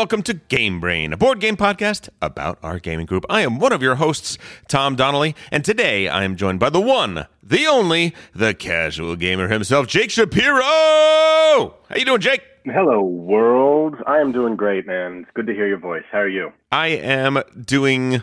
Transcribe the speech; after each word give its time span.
welcome 0.00 0.22
to 0.22 0.32
Game 0.32 0.80
Brain, 0.80 1.12
a 1.12 1.16
board 1.18 1.40
game 1.40 1.58
podcast 1.58 2.08
about 2.22 2.58
our 2.62 2.78
gaming 2.78 3.04
group. 3.04 3.26
I 3.28 3.42
am 3.42 3.58
one 3.58 3.70
of 3.70 3.82
your 3.82 3.96
hosts, 3.96 4.38
Tom 4.66 4.96
Donnelly, 4.96 5.36
and 5.52 5.62
today 5.62 6.08
I 6.08 6.24
am 6.24 6.36
joined 6.36 6.58
by 6.58 6.70
the 6.70 6.80
one, 6.80 7.26
the 7.42 7.66
only, 7.66 8.14
the 8.34 8.54
casual 8.54 9.14
gamer 9.14 9.48
himself, 9.48 9.88
Jake 9.88 10.10
Shapiro. 10.10 10.62
How 10.62 11.96
you 11.96 12.06
doing, 12.06 12.22
Jake? 12.22 12.40
Hello, 12.64 13.02
world. 13.02 13.96
I 14.06 14.20
am 14.20 14.32
doing 14.32 14.56
great, 14.56 14.86
man. 14.86 15.18
It's 15.18 15.30
good 15.34 15.46
to 15.48 15.52
hear 15.52 15.68
your 15.68 15.76
voice. 15.76 16.04
How 16.10 16.20
are 16.20 16.28
you? 16.28 16.50
I 16.72 16.86
am 16.86 17.42
doing, 17.62 18.22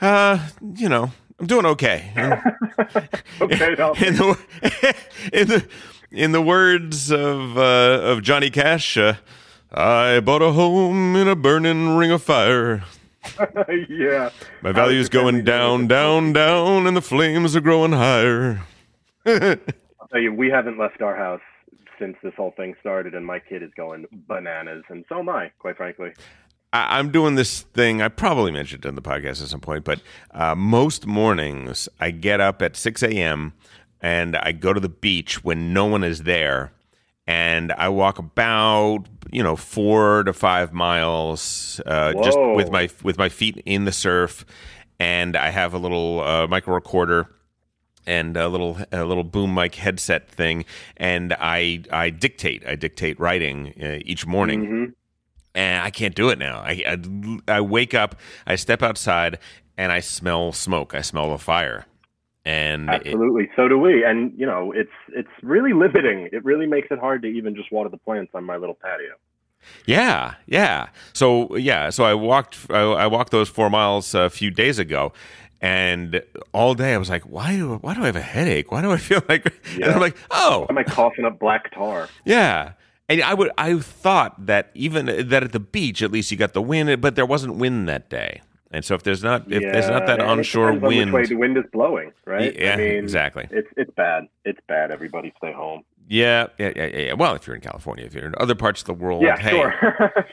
uh, 0.00 0.48
you 0.74 0.88
know, 0.88 1.12
I'm 1.38 1.46
doing 1.46 1.66
okay. 1.66 2.10
okay, 3.40 3.70
in 4.04 4.16
the 4.16 4.96
in 5.32 5.46
the 5.46 5.68
in 6.10 6.32
the 6.32 6.42
words 6.42 7.12
of 7.12 7.56
uh, 7.56 8.00
of 8.02 8.22
Johnny 8.22 8.50
Cash, 8.50 8.96
uh, 8.96 9.14
I 9.74 10.20
bought 10.20 10.42
a 10.42 10.52
home 10.52 11.16
in 11.16 11.28
a 11.28 11.34
burning 11.34 11.96
ring 11.96 12.10
of 12.10 12.22
fire. 12.22 12.84
yeah. 13.88 14.28
My 14.60 14.70
value's 14.70 15.08
going 15.08 15.44
down, 15.44 15.86
down, 15.86 16.34
down, 16.34 16.86
and 16.86 16.94
the 16.94 17.00
flames 17.00 17.56
are 17.56 17.62
growing 17.62 17.92
higher. 17.92 18.60
I'll 19.26 20.08
tell 20.10 20.20
you, 20.20 20.30
we 20.34 20.50
haven't 20.50 20.78
left 20.78 21.00
our 21.00 21.16
house 21.16 21.40
since 21.98 22.18
this 22.22 22.34
whole 22.36 22.50
thing 22.50 22.74
started, 22.80 23.14
and 23.14 23.24
my 23.24 23.38
kid 23.38 23.62
is 23.62 23.70
going 23.74 24.04
bananas, 24.28 24.84
and 24.90 25.06
so 25.08 25.20
am 25.20 25.30
I, 25.30 25.50
quite 25.58 25.78
frankly. 25.78 26.10
I, 26.74 26.98
I'm 26.98 27.10
doing 27.10 27.36
this 27.36 27.62
thing. 27.62 28.02
I 28.02 28.08
probably 28.08 28.52
mentioned 28.52 28.84
it 28.84 28.88
in 28.88 28.94
the 28.94 29.00
podcast 29.00 29.40
at 29.42 29.48
some 29.48 29.60
point, 29.60 29.84
but 29.84 30.02
uh, 30.32 30.54
most 30.54 31.06
mornings 31.06 31.88
I 31.98 32.10
get 32.10 32.42
up 32.42 32.60
at 32.60 32.76
6 32.76 33.02
a.m. 33.04 33.54
and 34.02 34.36
I 34.36 34.52
go 34.52 34.74
to 34.74 34.80
the 34.80 34.90
beach 34.90 35.42
when 35.42 35.72
no 35.72 35.86
one 35.86 36.04
is 36.04 36.24
there, 36.24 36.72
and 37.26 37.72
I 37.72 37.88
walk 37.88 38.18
about 38.18 39.06
you 39.32 39.42
know 39.42 39.56
four 39.56 40.22
to 40.24 40.32
five 40.32 40.72
miles 40.72 41.80
uh, 41.86 42.12
just 42.22 42.38
with 42.38 42.70
my 42.70 42.88
with 43.02 43.18
my 43.18 43.28
feet 43.28 43.60
in 43.64 43.84
the 43.84 43.92
surf, 43.92 44.44
and 45.00 45.36
I 45.36 45.50
have 45.50 45.74
a 45.74 45.78
little 45.78 46.20
uh, 46.20 46.46
micro 46.46 46.74
recorder 46.74 47.34
and 48.06 48.36
a 48.36 48.48
little 48.48 48.78
a 48.92 49.04
little 49.04 49.24
boom 49.24 49.54
mic 49.54 49.74
headset 49.74 50.28
thing, 50.28 50.64
and 50.96 51.34
I 51.38 51.82
I 51.90 52.10
dictate 52.10 52.66
I 52.66 52.76
dictate 52.76 53.18
writing 53.18 53.74
uh, 53.82 53.98
each 54.04 54.26
morning. 54.26 54.66
Hmm 54.66 54.84
and 55.54 55.82
I 55.82 55.90
can't 55.90 56.14
do 56.14 56.30
it 56.30 56.38
now. 56.38 56.60
I, 56.60 56.82
I 56.86 57.56
I 57.56 57.60
wake 57.60 57.94
up, 57.94 58.18
I 58.46 58.56
step 58.56 58.82
outside, 58.82 59.38
and 59.76 59.92
I 59.92 60.00
smell 60.00 60.52
smoke. 60.52 60.94
I 60.94 61.02
smell 61.02 61.32
a 61.32 61.38
fire, 61.38 61.86
and 62.44 62.88
it, 62.90 63.06
Absolutely. 63.06 63.48
So 63.56 63.68
do 63.68 63.78
we. 63.78 64.04
And 64.04 64.32
you 64.36 64.46
know, 64.46 64.72
it's 64.72 64.90
it's 65.08 65.30
really 65.42 65.72
limiting. 65.72 66.28
It 66.32 66.44
really 66.44 66.66
makes 66.66 66.88
it 66.90 66.98
hard 66.98 67.22
to 67.22 67.28
even 67.28 67.54
just 67.54 67.70
water 67.72 67.88
the 67.88 67.98
plants 67.98 68.32
on 68.34 68.44
my 68.44 68.56
little 68.56 68.74
patio. 68.74 69.14
yeah, 69.86 70.34
yeah. 70.46 70.88
So 71.12 71.56
yeah, 71.56 71.90
so 71.90 72.04
I 72.04 72.14
walked 72.14 72.58
I, 72.70 72.80
I 72.80 73.06
walked 73.06 73.30
those 73.30 73.48
four 73.48 73.70
miles 73.70 74.14
a 74.14 74.30
few 74.30 74.50
days 74.50 74.78
ago. 74.78 75.12
And 75.60 76.20
all 76.52 76.74
day 76.74 76.92
I 76.92 76.98
was 76.98 77.08
like, 77.08 77.22
why 77.22 77.54
do 77.54 77.76
why 77.76 77.94
do 77.94 78.02
I 78.02 78.06
have 78.06 78.16
a 78.16 78.20
headache? 78.20 78.72
Why 78.72 78.82
do 78.82 78.90
I 78.90 78.96
feel 78.96 79.22
like? 79.28 79.52
And 79.74 79.84
I'm 79.84 80.00
like, 80.00 80.16
oh, 80.30 80.66
Am 80.68 80.76
I 80.78 80.82
coughing 80.82 81.24
up 81.24 81.38
black 81.38 81.72
tar? 81.72 82.08
Yeah. 82.24 82.72
And 83.08 83.22
I 83.22 83.34
would 83.34 83.50
I 83.58 83.78
thought 83.78 84.46
that 84.46 84.70
even 84.74 85.06
that 85.06 85.42
at 85.44 85.52
the 85.52 85.60
beach 85.60 86.02
at 86.02 86.10
least 86.10 86.32
you 86.32 86.36
got 86.36 86.52
the 86.54 86.62
wind, 86.62 87.00
but 87.00 87.14
there 87.14 87.26
wasn't 87.26 87.54
wind 87.56 87.88
that 87.88 88.10
day. 88.10 88.40
And 88.72 88.84
so 88.84 88.94
if 88.94 89.02
there's 89.02 89.22
not 89.22 89.52
if 89.52 89.62
there's 89.62 89.88
not 89.88 90.06
that 90.06 90.20
onshore 90.20 90.70
on 90.70 90.80
wind, 90.80 91.12
which 91.12 91.24
way 91.24 91.28
the 91.28 91.36
wind 91.36 91.56
is 91.58 91.64
blowing, 91.72 92.12
right? 92.24 92.58
Yeah, 92.58 92.72
I 92.72 92.76
mean, 92.76 92.94
exactly. 93.04 93.46
It's 93.50 93.68
it's 93.76 93.90
bad. 93.94 94.28
It's 94.44 94.60
bad. 94.66 94.90
Everybody 94.90 95.32
stay 95.36 95.52
home. 95.52 95.82
yeah, 96.08 96.46
yeah, 96.58 96.72
yeah, 96.74 96.86
yeah, 96.86 96.98
yeah. 96.98 97.12
Well, 97.12 97.34
if 97.34 97.46
you're 97.46 97.54
in 97.56 97.62
California, 97.62 98.04
if 98.06 98.14
you're 98.14 98.26
in 98.26 98.34
other 98.38 98.54
parts 98.54 98.80
of 98.80 98.86
the 98.86 98.94
world, 98.94 99.22
Yeah, 99.22 99.36
hey, 99.38 99.50
sure, 99.50 99.74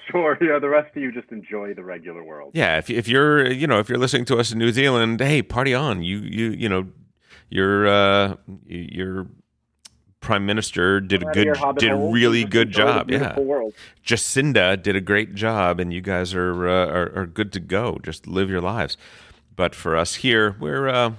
sure. 0.12 0.38
Yeah, 0.42 0.58
the 0.60 0.70
rest 0.70 0.96
of 0.96 1.02
you 1.02 1.12
just 1.12 1.32
enjoy 1.32 1.74
the 1.74 1.84
regular 1.84 2.24
world. 2.24 2.52
yeah. 2.54 2.78
If 2.78 2.90
if 2.90 3.08
you're 3.10 3.46
you 3.52 3.68
know 3.68 3.80
if 3.80 3.90
you're 3.90 3.98
listening 4.00 4.26
to 4.26 4.38
us 4.38 4.52
in 4.52 4.58
New 4.58 4.72
Zealand, 4.72 5.20
hey, 5.20 5.42
party 5.42 5.74
on. 5.74 6.02
You 6.04 6.18
you 6.20 6.52
you 6.52 6.70
know 6.70 6.88
your 7.50 7.88
uh 7.88 8.36
your 8.66 9.28
prime 10.22 10.46
minister 10.46 11.00
did 11.00 11.24
a 11.24 11.26
good 11.28 11.58
did 11.78 11.92
a 11.92 11.96
really 11.96 12.44
good 12.44 12.72
job. 12.72 13.10
Yeah. 13.10 13.40
world. 13.40 13.74
Jacinda 14.06 14.82
did 14.82 14.96
a 14.96 15.02
great 15.02 15.36
job, 15.36 15.80
and 15.80 15.94
you 15.94 16.02
guys 16.02 16.34
are 16.34 16.68
uh, 16.68 16.88
are, 16.88 17.22
are 17.22 17.26
good 17.26 17.52
to 17.54 17.60
go. 17.60 18.00
Just 18.04 18.28
live 18.28 18.50
your 18.50 18.62
lives. 18.62 18.98
But 19.56 19.76
for 19.76 19.98
us 19.98 20.16
here, 20.16 20.56
we're 20.60 20.88
uh, 20.88 21.14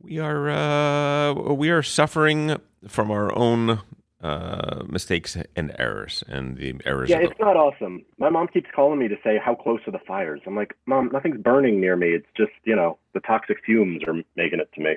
we 0.00 0.18
are 0.18 0.50
uh, 0.50 1.34
we 1.52 1.70
are 1.70 1.82
suffering 1.82 2.56
from 2.86 3.10
our 3.10 3.36
own 3.36 3.80
uh, 4.26 4.82
mistakes 4.88 5.36
and 5.54 5.72
errors, 5.78 6.24
and 6.26 6.56
the 6.56 6.74
errors. 6.84 7.08
Yeah, 7.08 7.18
it's 7.18 7.38
not 7.38 7.56
awesome. 7.56 8.04
My 8.18 8.28
mom 8.28 8.48
keeps 8.48 8.68
calling 8.74 8.98
me 8.98 9.06
to 9.06 9.14
say 9.22 9.38
how 9.38 9.54
close 9.54 9.78
are 9.86 9.92
the 9.92 10.00
fires. 10.00 10.40
I'm 10.46 10.56
like, 10.56 10.74
Mom, 10.86 11.10
nothing's 11.12 11.38
burning 11.38 11.80
near 11.80 11.94
me. 11.94 12.08
It's 12.08 12.26
just 12.36 12.50
you 12.64 12.74
know 12.74 12.98
the 13.14 13.20
toxic 13.20 13.58
fumes 13.64 14.02
are 14.04 14.14
making 14.34 14.58
it 14.58 14.68
to 14.74 14.80
me. 14.80 14.96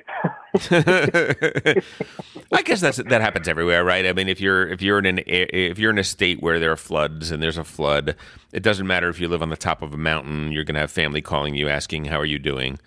I 2.52 2.62
guess 2.62 2.80
that's 2.80 2.96
that 2.96 3.20
happens 3.20 3.46
everywhere, 3.46 3.84
right? 3.84 4.04
I 4.04 4.12
mean, 4.12 4.28
if 4.28 4.40
you're 4.40 4.66
if 4.66 4.82
you're 4.82 4.98
in 4.98 5.06
an 5.06 5.20
if 5.26 5.78
you're 5.78 5.92
in 5.92 5.98
a 5.98 6.04
state 6.04 6.42
where 6.42 6.58
there 6.58 6.72
are 6.72 6.76
floods 6.76 7.30
and 7.30 7.40
there's 7.40 7.58
a 7.58 7.64
flood, 7.64 8.16
it 8.52 8.64
doesn't 8.64 8.86
matter 8.86 9.08
if 9.08 9.20
you 9.20 9.28
live 9.28 9.42
on 9.42 9.50
the 9.50 9.56
top 9.56 9.80
of 9.80 9.94
a 9.94 9.98
mountain. 9.98 10.50
You're 10.50 10.64
going 10.64 10.74
to 10.74 10.80
have 10.80 10.90
family 10.90 11.22
calling 11.22 11.54
you 11.54 11.68
asking 11.68 12.06
how 12.06 12.18
are 12.18 12.26
you 12.26 12.40
doing. 12.40 12.80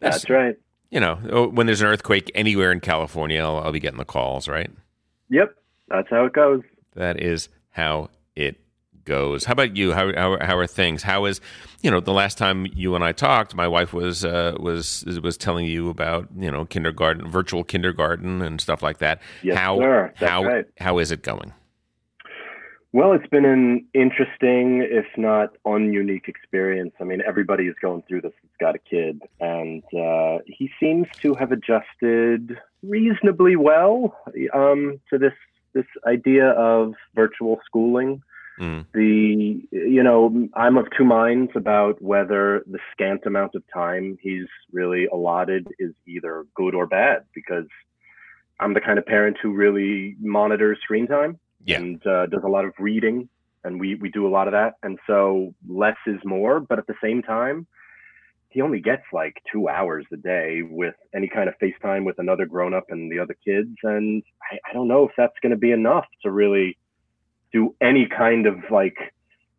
That's 0.00 0.28
right. 0.28 0.56
you 0.90 0.98
know, 0.98 1.20
oh, 1.30 1.48
when 1.48 1.66
there's 1.66 1.82
an 1.82 1.86
earthquake 1.86 2.32
anywhere 2.34 2.72
in 2.72 2.80
California, 2.80 3.40
I'll, 3.40 3.58
I'll 3.58 3.72
be 3.72 3.80
getting 3.80 3.98
the 3.98 4.04
calls, 4.04 4.48
right? 4.48 4.70
Yep, 5.30 5.54
that's 5.90 6.08
how 6.10 6.24
it 6.24 6.32
goes. 6.32 6.62
That 6.94 7.20
is 7.20 7.48
how 7.70 8.10
it 8.34 8.60
goes. 9.04 9.44
How 9.44 9.52
about 9.52 9.76
you? 9.76 9.92
How 9.92 10.12
how, 10.14 10.38
how 10.40 10.56
are 10.56 10.66
things? 10.66 11.02
How 11.02 11.24
is 11.24 11.40
you 11.82 11.90
know 11.90 12.00
the 12.00 12.12
last 12.12 12.38
time 12.38 12.66
you 12.66 12.94
and 12.94 13.02
I 13.02 13.12
talked, 13.12 13.54
my 13.54 13.66
wife 13.66 13.92
was 13.92 14.24
uh, 14.24 14.54
was 14.60 15.04
was 15.22 15.36
telling 15.36 15.66
you 15.66 15.88
about 15.88 16.28
you 16.36 16.50
know 16.50 16.64
kindergarten, 16.64 17.28
virtual 17.28 17.64
kindergarten, 17.64 18.42
and 18.42 18.60
stuff 18.60 18.82
like 18.82 18.98
that. 18.98 19.20
Yes, 19.42 19.56
how 19.56 19.78
sir. 19.78 20.12
That's 20.18 20.30
how 20.30 20.44
right. 20.44 20.66
how 20.78 20.98
is 20.98 21.10
it 21.10 21.22
going? 21.22 21.52
Well, 22.92 23.12
it's 23.12 23.28
been 23.28 23.44
an 23.44 23.86
interesting, 23.92 24.80
if 24.82 25.04
not 25.18 25.50
ununique 25.66 26.26
experience. 26.26 26.94
I 26.98 27.04
mean, 27.04 27.20
everybody 27.26 27.64
is 27.64 27.74
going 27.82 28.02
through 28.08 28.22
this 28.22 28.32
that's 28.42 28.56
got 28.58 28.74
a 28.74 28.78
kid, 28.78 29.20
and 29.40 29.82
uh, 29.94 30.38
he 30.46 30.70
seems 30.80 31.06
to 31.20 31.34
have 31.34 31.52
adjusted 31.52 32.58
reasonably 32.82 33.56
well 33.56 34.16
um, 34.54 35.00
to 35.10 35.18
this 35.18 35.34
this 35.78 35.90
idea 36.16 36.46
of 36.72 36.82
virtual 37.22 37.54
schooling. 37.68 38.12
Mm. 38.66 38.80
The 38.92 39.10
you 39.70 40.02
know, 40.08 40.20
I'm 40.64 40.76
of 40.82 40.86
two 40.96 41.04
minds 41.04 41.52
about 41.62 41.94
whether 42.12 42.42
the 42.74 42.80
scant 42.92 43.22
amount 43.30 43.52
of 43.58 43.62
time 43.72 44.04
he's 44.20 44.50
really 44.78 45.04
allotted 45.16 45.62
is 45.78 45.92
either 46.14 46.34
good 46.60 46.74
or 46.74 46.86
bad 47.00 47.18
because 47.38 47.68
I'm 48.60 48.74
the 48.74 48.84
kind 48.88 48.98
of 48.98 49.06
parent 49.06 49.36
who 49.40 49.50
really 49.64 50.16
monitors 50.38 50.78
screen 50.84 51.06
time 51.06 51.32
Yeah. 51.64 51.78
and 51.80 51.98
uh, 52.14 52.24
does 52.34 52.44
a 52.44 52.52
lot 52.56 52.64
of 52.68 52.72
reading, 52.88 53.16
and 53.64 53.72
we 53.82 53.88
we 54.02 54.08
do 54.18 54.22
a 54.30 54.32
lot 54.36 54.46
of 54.50 54.52
that. 54.60 54.72
And 54.82 54.94
so 55.06 55.54
less 55.84 56.00
is 56.14 56.20
more, 56.24 56.54
but 56.68 56.76
at 56.82 56.86
the 56.92 56.98
same 57.06 57.20
time, 57.22 57.58
he 58.50 58.62
only 58.62 58.80
gets 58.80 59.02
like 59.12 59.42
two 59.52 59.68
hours 59.68 60.06
a 60.12 60.16
day 60.16 60.62
with 60.62 60.94
any 61.14 61.28
kind 61.28 61.48
of 61.48 61.54
FaceTime 61.60 62.04
with 62.04 62.18
another 62.18 62.46
grown 62.46 62.74
up 62.74 62.86
and 62.88 63.10
the 63.12 63.18
other 63.18 63.36
kids, 63.44 63.76
and 63.82 64.22
I, 64.50 64.58
I 64.68 64.72
don't 64.72 64.88
know 64.88 65.04
if 65.04 65.12
that's 65.16 65.38
going 65.42 65.50
to 65.50 65.58
be 65.58 65.72
enough 65.72 66.06
to 66.22 66.30
really 66.30 66.78
do 67.52 67.74
any 67.80 68.06
kind 68.06 68.46
of 68.46 68.56
like 68.70 68.96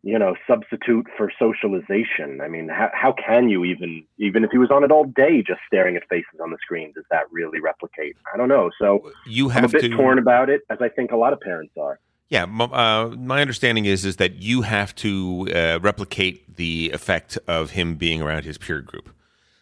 you 0.02 0.18
know 0.18 0.34
substitute 0.46 1.06
for 1.16 1.30
socialization. 1.38 2.40
I 2.40 2.48
mean, 2.48 2.68
how 2.68 2.90
how 2.92 3.12
can 3.12 3.48
you 3.48 3.64
even 3.64 4.04
even 4.18 4.44
if 4.44 4.50
he 4.50 4.58
was 4.58 4.70
on 4.70 4.82
it 4.82 4.90
all 4.90 5.04
day 5.04 5.42
just 5.42 5.60
staring 5.66 5.96
at 5.96 6.08
faces 6.08 6.40
on 6.42 6.50
the 6.50 6.58
screen, 6.60 6.92
does 6.94 7.04
that 7.10 7.24
really 7.30 7.60
replicate? 7.60 8.16
I 8.32 8.36
don't 8.36 8.48
know. 8.48 8.70
So 8.80 9.12
You 9.26 9.50
I'm 9.50 9.64
a 9.64 9.68
bit 9.68 9.82
to 9.82 9.88
torn 9.90 10.18
about 10.18 10.50
it, 10.50 10.62
as 10.70 10.78
I 10.80 10.88
think 10.88 11.12
a 11.12 11.16
lot 11.16 11.32
of 11.32 11.40
parents 11.40 11.74
are. 11.78 12.00
Yeah, 12.30 12.44
uh, 12.44 13.14
my 13.18 13.40
understanding 13.40 13.84
is 13.84 14.04
is 14.04 14.16
that 14.16 14.36
you 14.36 14.62
have 14.62 14.94
to 14.96 15.48
uh, 15.54 15.78
replicate 15.82 16.56
the 16.56 16.90
effect 16.94 17.36
of 17.48 17.70
him 17.70 17.96
being 17.96 18.22
around 18.22 18.44
his 18.44 18.56
peer 18.56 18.80
group. 18.80 19.10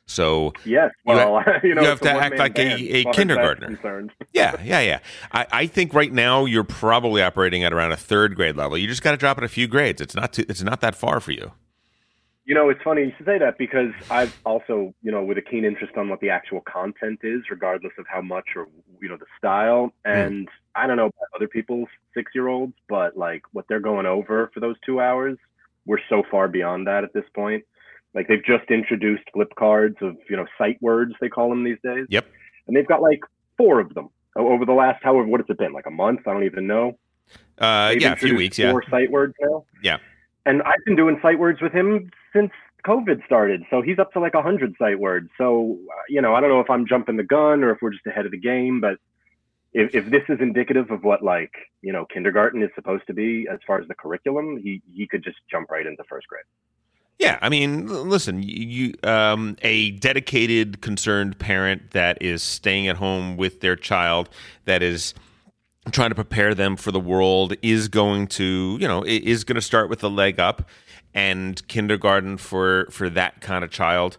So 0.04 0.52
Yes, 0.64 0.90
You 1.06 1.14
well, 1.14 1.42
you, 1.62 1.74
know, 1.74 1.82
you 1.82 1.88
have 1.88 2.00
to 2.00 2.10
act 2.10 2.38
like 2.38 2.58
a- 2.58 2.64
band 2.64 2.80
a 2.80 2.84
as 2.84 2.90
far 2.90 2.96
as 2.98 3.04
that's 3.04 3.16
kindergartner. 3.16 3.78
yeah, 4.32 4.62
yeah, 4.62 4.80
yeah. 4.80 4.98
I, 5.32 5.46
I 5.50 5.66
think 5.66 5.94
right 5.94 6.12
now 6.12 6.44
you're 6.44 6.64
probably 6.64 7.22
operating 7.22 7.64
at 7.64 7.72
around 7.72 7.92
a 7.92 7.96
third 7.96 8.34
grade 8.34 8.56
level. 8.56 8.76
You 8.78 8.86
just 8.86 9.02
got 9.02 9.12
to 9.12 9.16
drop 9.16 9.38
it 9.38 9.44
a 9.44 9.48
few 9.48 9.66
grades. 9.66 10.00
It's 10.00 10.14
not 10.14 10.32
too, 10.34 10.44
it's 10.48 10.62
not 10.62 10.80
that 10.80 10.94
far 10.94 11.20
for 11.20 11.32
you. 11.32 11.52
You 12.48 12.54
know, 12.54 12.70
it's 12.70 12.80
funny 12.82 13.02
you 13.02 13.12
should 13.18 13.26
say 13.26 13.36
that 13.36 13.58
because 13.58 13.92
I've 14.10 14.34
also, 14.46 14.94
you 15.02 15.12
know, 15.12 15.22
with 15.22 15.36
a 15.36 15.42
keen 15.42 15.66
interest 15.66 15.98
on 15.98 16.08
what 16.08 16.20
the 16.20 16.30
actual 16.30 16.62
content 16.62 17.20
is, 17.22 17.42
regardless 17.50 17.92
of 17.98 18.06
how 18.08 18.22
much 18.22 18.46
or 18.56 18.66
you 19.02 19.08
know 19.10 19.18
the 19.18 19.26
style. 19.36 19.92
And 20.06 20.48
I 20.74 20.86
don't 20.86 20.96
know 20.96 21.08
about 21.08 21.28
other 21.36 21.46
people's 21.46 21.88
six-year-olds, 22.14 22.72
but 22.88 23.18
like 23.18 23.42
what 23.52 23.66
they're 23.68 23.80
going 23.80 24.06
over 24.06 24.50
for 24.54 24.60
those 24.60 24.76
two 24.86 24.98
hours, 24.98 25.36
we're 25.84 25.98
so 26.08 26.22
far 26.30 26.48
beyond 26.48 26.86
that 26.86 27.04
at 27.04 27.12
this 27.12 27.26
point. 27.34 27.64
Like 28.14 28.28
they've 28.28 28.42
just 28.42 28.70
introduced 28.70 29.24
flip 29.34 29.52
cards 29.58 29.96
of 30.00 30.16
you 30.30 30.36
know 30.38 30.46
sight 30.56 30.78
words 30.80 31.12
they 31.20 31.28
call 31.28 31.50
them 31.50 31.64
these 31.64 31.76
days. 31.84 32.06
Yep. 32.08 32.28
And 32.66 32.74
they've 32.74 32.88
got 32.88 33.02
like 33.02 33.20
four 33.58 33.78
of 33.78 33.92
them 33.92 34.08
over 34.36 34.64
the 34.64 34.72
last 34.72 35.04
however 35.04 35.26
what 35.26 35.40
has 35.40 35.50
it 35.50 35.58
been 35.58 35.74
like 35.74 35.84
a 35.84 35.90
month? 35.90 36.20
I 36.26 36.32
don't 36.32 36.44
even 36.44 36.66
know. 36.66 36.98
Uh, 37.58 37.90
They've 37.90 38.00
yeah, 38.00 38.12
a 38.12 38.16
few 38.16 38.36
weeks. 38.36 38.58
Yeah, 38.58 38.70
Four 38.70 38.84
sight 38.88 39.10
words 39.10 39.34
now. 39.38 39.66
Yeah. 39.82 39.98
And 40.48 40.62
I've 40.62 40.82
been 40.86 40.96
doing 40.96 41.18
sight 41.20 41.38
words 41.38 41.60
with 41.60 41.72
him 41.72 42.10
since 42.32 42.50
COVID 42.86 43.24
started. 43.26 43.64
So 43.68 43.82
he's 43.82 43.98
up 43.98 44.12
to 44.12 44.20
like 44.20 44.32
a 44.32 44.38
100 44.38 44.74
sight 44.78 44.98
words. 44.98 45.28
So, 45.36 45.78
uh, 45.90 46.02
you 46.08 46.22
know, 46.22 46.34
I 46.34 46.40
don't 46.40 46.48
know 46.48 46.60
if 46.60 46.70
I'm 46.70 46.86
jumping 46.86 47.16
the 47.16 47.22
gun 47.22 47.62
or 47.62 47.70
if 47.70 47.78
we're 47.82 47.90
just 47.90 48.06
ahead 48.06 48.24
of 48.24 48.32
the 48.32 48.38
game, 48.38 48.80
but 48.80 48.96
if, 49.74 49.94
if 49.94 50.10
this 50.10 50.22
is 50.30 50.38
indicative 50.40 50.90
of 50.90 51.04
what 51.04 51.22
like, 51.22 51.52
you 51.82 51.92
know, 51.92 52.06
kindergarten 52.06 52.62
is 52.62 52.70
supposed 52.74 53.06
to 53.08 53.12
be 53.12 53.46
as 53.52 53.58
far 53.66 53.78
as 53.78 53.86
the 53.88 53.94
curriculum, 53.94 54.56
he, 54.56 54.80
he 54.90 55.06
could 55.06 55.22
just 55.22 55.36
jump 55.50 55.70
right 55.70 55.86
into 55.86 56.02
first 56.08 56.26
grade. 56.28 56.44
Yeah, 57.18 57.38
I 57.42 57.48
mean, 57.48 57.86
listen, 57.86 58.42
you 58.42 58.94
um, 59.02 59.56
a 59.62 59.90
dedicated, 59.90 60.80
concerned 60.80 61.38
parent 61.38 61.90
that 61.90 62.22
is 62.22 62.44
staying 62.44 62.86
at 62.86 62.96
home 62.96 63.36
with 63.36 63.60
their 63.60 63.74
child, 63.76 64.30
that 64.66 64.82
is 64.82 65.14
trying 65.90 66.10
to 66.10 66.14
prepare 66.14 66.54
them 66.54 66.76
for 66.76 66.92
the 66.92 67.00
world, 67.00 67.54
is 67.62 67.88
going 67.88 68.26
to, 68.28 68.76
you 68.80 68.88
know, 68.88 69.04
is 69.04 69.44
going 69.44 69.56
to 69.56 69.62
start 69.62 69.88
with 69.88 70.02
a 70.04 70.08
leg 70.08 70.38
up, 70.38 70.68
and 71.14 71.66
kindergarten 71.68 72.36
for 72.36 72.86
for 72.90 73.08
that 73.10 73.40
kind 73.40 73.64
of 73.64 73.70
child 73.70 74.18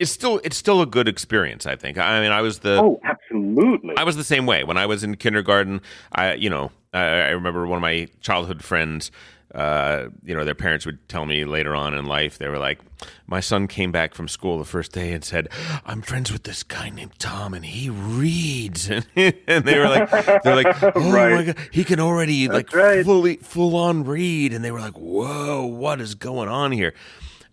it's 0.00 0.10
still 0.10 0.40
it's 0.42 0.56
still 0.56 0.80
a 0.80 0.86
good 0.86 1.06
experience 1.06 1.66
i 1.66 1.76
think. 1.76 1.98
I 1.98 2.20
mean 2.20 2.32
i 2.32 2.40
was 2.40 2.60
the 2.60 2.80
oh 2.80 3.00
absolutely. 3.04 3.94
I 3.96 4.02
was 4.02 4.16
the 4.16 4.24
same 4.24 4.46
way. 4.46 4.64
When 4.64 4.76
i 4.76 4.86
was 4.86 5.04
in 5.04 5.16
kindergarten 5.16 5.82
i 6.12 6.32
you 6.34 6.50
know 6.50 6.72
i, 6.92 7.02
I 7.02 7.28
remember 7.28 7.66
one 7.66 7.76
of 7.76 7.82
my 7.82 8.08
childhood 8.20 8.64
friends 8.64 9.12
uh, 9.54 10.08
you 10.24 10.34
know, 10.34 10.44
their 10.44 10.54
parents 10.54 10.86
would 10.86 11.08
tell 11.08 11.26
me 11.26 11.44
later 11.44 11.74
on 11.74 11.94
in 11.94 12.06
life, 12.06 12.38
they 12.38 12.48
were 12.48 12.58
like, 12.58 12.80
my 13.26 13.40
son 13.40 13.66
came 13.66 13.90
back 13.90 14.14
from 14.14 14.28
school 14.28 14.58
the 14.58 14.64
first 14.64 14.92
day 14.92 15.12
and 15.12 15.24
said, 15.24 15.48
I'm 15.84 16.02
friends 16.02 16.30
with 16.30 16.44
this 16.44 16.62
guy 16.62 16.90
named 16.90 17.18
Tom 17.18 17.54
and 17.54 17.64
he 17.64 17.90
reads. 17.90 18.88
and 19.16 19.64
they 19.64 19.78
were 19.78 19.88
like, 19.88 20.10
they're 20.42 20.56
like, 20.56 20.82
oh 20.96 21.12
right. 21.12 21.34
my 21.34 21.44
God, 21.44 21.56
he 21.72 21.82
can 21.82 21.98
already 21.98 22.46
That's 22.46 22.72
like 22.72 22.74
right. 22.74 23.04
fully, 23.04 23.36
full 23.36 23.74
on 23.76 24.04
read. 24.04 24.52
And 24.52 24.64
they 24.64 24.70
were 24.70 24.80
like, 24.80 24.94
whoa, 24.94 25.66
what 25.66 26.00
is 26.00 26.14
going 26.14 26.48
on 26.48 26.70
here? 26.70 26.94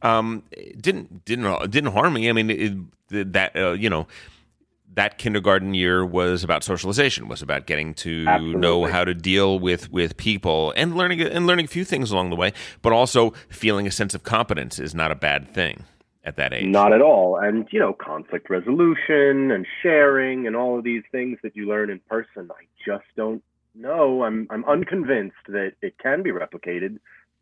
Um, 0.04 0.44
didn't, 0.80 1.26
didn't, 1.26 1.72
didn't 1.72 1.94
harm 1.94 2.14
me. 2.14 2.30
I 2.30 2.34
mean, 2.34 2.50
it, 2.52 3.34
that, 3.34 3.56
uh, 3.56 3.72
you 3.72 3.90
know, 3.90 4.08
that 4.98 5.20
kindergarten 5.20 5.76
year 5.76 6.04
was 6.04 6.44
about 6.44 6.64
socialization, 6.64 7.28
was 7.28 7.44
about 7.44 7.68
getting 7.68 7.94
to 7.94 8.26
Absolutely. 8.28 8.60
know 8.60 8.86
how 8.86 9.06
to 9.06 9.14
deal 9.14 9.60
with 9.60 9.92
with 9.92 10.18
people 10.18 10.74
and 10.76 10.98
learning 10.98 11.22
and 11.22 11.46
learning 11.46 11.66
a 11.66 11.68
few 11.68 11.86
things 11.86 12.10
along 12.10 12.32
the 12.32 12.36
way, 12.36 12.52
but 12.82 12.92
also 12.92 13.32
feeling 13.48 13.86
a 13.86 13.92
sense 13.92 14.16
of 14.16 14.24
competence 14.24 14.80
is 14.80 14.96
not 14.96 15.12
a 15.12 15.16
bad 15.16 15.48
thing 15.48 15.84
at 16.24 16.36
that 16.38 16.52
age. 16.52 16.66
Not 16.66 16.94
at 16.94 17.02
all. 17.04 17.38
And 17.38 17.68
you 17.72 17.80
know, 17.80 17.94
conflict 17.94 18.50
resolution 18.50 19.52
and 19.52 19.68
sharing 19.84 20.48
and 20.48 20.56
all 20.56 20.80
of 20.80 20.84
these 20.84 21.04
things 21.12 21.38
that 21.44 21.56
you 21.56 21.68
learn 21.68 21.92
in 21.92 22.00
person, 22.10 22.50
I 22.50 22.66
just 22.84 23.06
don't 23.16 23.44
know. 23.76 24.24
I'm 24.24 24.48
I'm 24.50 24.66
unconvinced 24.66 25.46
that 25.48 25.74
it 25.84 26.00
can 26.00 26.24
be 26.24 26.32
replicated 26.32 26.98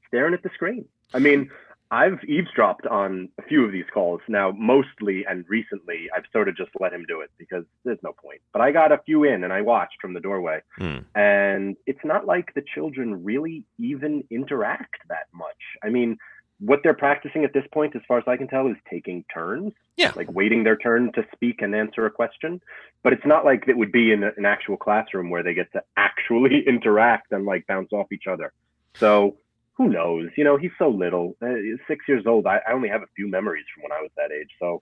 staring 0.10 0.34
at 0.34 0.44
the 0.44 0.50
screen. 0.54 0.84
I 1.14 1.20
mean, 1.20 1.50
I've 1.92 2.24
eavesdropped 2.24 2.88
on 2.88 3.30
a 3.38 3.44
few 3.44 3.64
of 3.64 3.72
these 3.72 3.86
calls 3.94 4.22
now, 4.28 4.52
mostly 4.52 5.26
and 5.30 5.46
recently. 5.48 6.10
I've 6.16 6.24
sort 6.34 6.50
of 6.50 6.58
just 6.58 6.72
let 6.80 6.92
him 6.92 7.06
do 7.08 7.22
it 7.22 7.30
because 7.38 7.64
there's 7.84 8.00
no 8.04 8.12
point. 8.14 8.42
But 8.54 8.62
I 8.62 8.72
got 8.72 8.92
a 8.92 8.98
few 9.06 9.24
in 9.24 9.44
and 9.44 9.54
I 9.54 9.62
watched 9.62 10.02
from 10.02 10.14
the 10.14 10.20
doorway. 10.20 10.62
Mm. 10.80 11.06
And 11.14 11.78
it's 11.86 12.04
not 12.04 12.26
like 12.26 12.54
the 12.56 12.64
children 12.74 13.24
really 13.24 13.64
even 13.78 14.24
interact 14.32 14.96
that 15.10 15.28
much. 15.32 15.62
I 15.84 15.90
mean, 15.90 16.18
what 16.60 16.80
they're 16.84 16.96
practicing 16.96 17.44
at 17.44 17.54
this 17.54 17.66
point, 17.72 17.96
as 17.96 18.02
far 18.08 18.18
as 18.18 18.24
I 18.28 18.38
can 18.38 18.48
tell, 18.48 18.68
is 18.68 18.78
taking 18.90 19.24
turns. 19.32 19.74
Yeah. 19.98 20.12
Like 20.16 20.32
waiting 20.34 20.64
their 20.64 20.78
turn 20.78 21.12
to 21.14 21.26
speak 21.34 21.62
and 21.62 21.76
answer 21.76 22.06
a 22.06 22.12
question. 22.12 22.62
But 23.04 23.14
it's 23.14 23.26
not 23.26 23.46
like 23.46 23.66
it 23.68 23.78
would 23.78 23.92
be 23.92 24.12
in 24.12 24.24
an 24.24 24.46
actual 24.46 24.78
classroom 24.78 25.30
where 25.30 25.44
they 25.44 25.54
get 25.54 25.72
to 25.74 25.84
actually 25.98 26.64
interact 26.68 27.32
and 27.32 27.46
like 27.46 27.68
bounce 27.68 27.94
off 27.94 28.12
each 28.12 28.28
other. 28.28 28.54
So 28.96 29.38
who 29.78 29.90
knows? 29.90 30.30
You 30.38 30.44
know, 30.44 30.58
he's 30.58 30.72
so 30.80 30.90
little. 30.90 31.36
Uh, 31.42 31.56
six 31.88 32.06
years 32.08 32.24
old. 32.26 32.48
I, 32.48 32.60
I, 32.68 32.74
only 32.74 32.90
have 32.90 33.02
a 33.02 33.08
few 33.16 33.30
memories 33.30 33.66
from 33.74 33.84
when 33.84 33.92
I 33.92 34.02
was 34.02 34.12
that 34.18 34.32
age. 34.32 34.50
So 34.60 34.82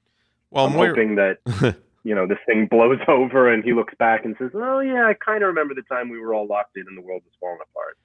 well, 0.52 0.66
I'm 0.66 0.74
hoping 0.74 1.16
that 1.16 1.38
you 2.04 2.14
know 2.16 2.28
this 2.28 2.38
thing 2.46 2.68
blows 2.70 3.00
over 3.08 3.52
and 3.52 3.64
he 3.64 3.74
looks 3.74 3.94
back 3.98 4.26
and 4.26 4.36
says, 4.38 4.52
"Oh 4.54 4.80
yeah, 4.80 5.08
I 5.08 5.14
kind 5.14 5.44
of 5.44 5.48
remember 5.48 5.74
the 5.74 5.84
time 5.84 6.10
we 6.10 6.20
were 6.20 6.34
all 6.34 6.48
locked 6.48 6.78
in 6.78 6.86
and 6.88 6.98
the 6.98 7.02
world 7.02 7.24
was 7.26 7.34
falling 7.40 7.60
apart." 7.72 7.98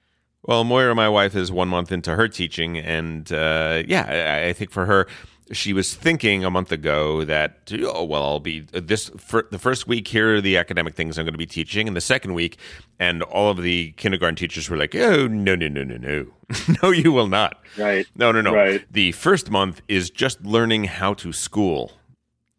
Well, 0.43 0.63
Moira, 0.63 0.95
my 0.95 1.09
wife, 1.09 1.35
is 1.35 1.51
one 1.51 1.67
month 1.67 1.91
into 1.91 2.15
her 2.15 2.27
teaching, 2.27 2.77
and 2.77 3.31
uh, 3.31 3.83
yeah, 3.87 4.41
I, 4.41 4.49
I 4.49 4.53
think 4.53 4.71
for 4.71 4.85
her, 4.85 5.05
she 5.51 5.73
was 5.73 5.93
thinking 5.95 6.45
a 6.45 6.49
month 6.49 6.71
ago 6.71 7.23
that 7.25 7.71
oh 7.83 8.03
well 8.03 8.23
I'll 8.23 8.39
be 8.39 8.65
uh, 8.73 8.81
this 8.83 9.09
for 9.17 9.47
the 9.51 9.59
first 9.59 9.87
week 9.87 10.07
here 10.07 10.35
are 10.35 10.41
the 10.41 10.57
academic 10.57 10.95
things 10.95 11.17
I'm 11.17 11.25
going 11.25 11.33
to 11.33 11.37
be 11.39 11.45
teaching 11.45 11.87
and 11.87 11.95
the 11.97 12.01
second 12.01 12.33
week 12.33 12.57
and 12.99 13.23
all 13.23 13.49
of 13.49 13.61
the 13.61 13.91
kindergarten 13.93 14.35
teachers 14.35 14.69
were 14.69 14.77
like 14.77 14.95
oh 14.95 15.27
no 15.27 15.55
no 15.55 15.67
no 15.67 15.83
no 15.83 15.97
no. 15.97 16.25
No 16.83 16.89
you 16.91 17.11
will 17.11 17.27
not. 17.27 17.59
Right. 17.77 18.05
No 18.15 18.31
no 18.31 18.41
no. 18.41 18.53
Right. 18.53 18.85
the 18.91 19.11
first 19.11 19.49
month 19.51 19.81
is 19.87 20.09
just 20.09 20.43
learning 20.43 20.85
how 20.85 21.13
to 21.15 21.31
school 21.31 21.91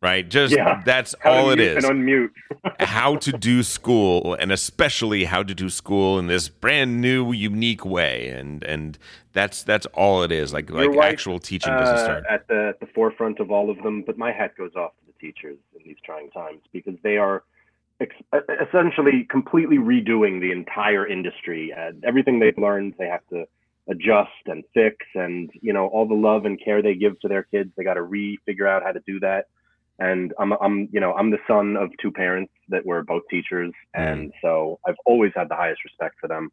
right? 0.02 0.28
Just 0.28 0.54
yeah. 0.54 0.82
that's 0.84 1.14
how 1.20 1.32
all 1.32 1.50
it 1.50 1.60
is. 1.60 1.84
And 1.84 2.04
unmute. 2.04 2.30
how 2.80 3.16
to 3.16 3.32
do 3.32 3.62
school, 3.62 4.34
and 4.34 4.52
especially 4.52 5.24
how 5.24 5.42
to 5.42 5.54
do 5.54 5.68
school 5.68 6.18
in 6.18 6.26
this 6.26 6.48
brand 6.48 7.00
new, 7.00 7.32
unique 7.32 7.84
way, 7.84 8.28
and 8.28 8.62
and 8.64 8.98
that's 9.32 9.62
that's 9.62 9.86
all 9.86 10.22
it 10.22 10.32
is. 10.32 10.52
Like 10.52 10.68
Your 10.68 10.88
like 10.88 10.96
wife, 10.96 11.12
actual 11.12 11.38
teaching 11.38 11.72
doesn't 11.72 11.96
uh, 11.96 12.04
start 12.04 12.24
at 12.30 12.48
the 12.48 12.68
at 12.70 12.80
the 12.80 12.86
forefront 12.94 13.40
of 13.40 13.50
all 13.50 13.70
of 13.70 13.82
them. 13.82 14.02
But 14.06 14.18
my 14.18 14.32
hat 14.32 14.56
goes 14.56 14.74
off 14.74 14.92
to 15.00 15.06
the 15.06 15.26
teachers 15.26 15.58
in 15.74 15.82
these 15.84 15.98
trying 16.04 16.30
times 16.30 16.60
because 16.72 16.94
they 17.02 17.16
are. 17.16 17.42
Ex- 18.02 18.16
essentially, 18.66 19.26
completely 19.28 19.76
redoing 19.76 20.40
the 20.40 20.52
entire 20.52 21.06
industry. 21.06 21.70
and 21.76 22.02
everything 22.02 22.40
they've 22.40 22.56
learned, 22.56 22.94
they 22.98 23.06
have 23.06 23.20
to 23.28 23.44
adjust 23.88 24.30
and 24.46 24.64
fix 24.72 24.96
and 25.14 25.50
you 25.60 25.72
know 25.72 25.86
all 25.88 26.06
the 26.06 26.14
love 26.14 26.46
and 26.46 26.62
care 26.64 26.80
they 26.80 26.94
give 26.94 27.18
to 27.20 27.28
their 27.28 27.42
kids 27.42 27.70
they 27.76 27.82
got 27.82 27.94
to 27.94 28.02
re-figure 28.02 28.66
out 28.66 28.82
how 28.82 28.92
to 28.92 29.00
do 29.06 29.18
that 29.18 29.46
and 30.00 30.32
I'm 30.38 30.52
I'm 30.54 30.88
you 30.92 31.00
know 31.00 31.12
I'm 31.12 31.30
the 31.30 31.38
son 31.46 31.76
of 31.76 31.90
two 32.00 32.10
parents 32.10 32.52
that 32.68 32.84
were 32.84 33.02
both 33.02 33.22
teachers, 33.30 33.70
mm. 33.96 34.12
and 34.12 34.32
so 34.42 34.80
I've 34.86 34.96
always 35.06 35.32
had 35.36 35.48
the 35.48 35.56
highest 35.56 35.84
respect 35.84 36.16
for 36.20 36.26
them. 36.28 36.50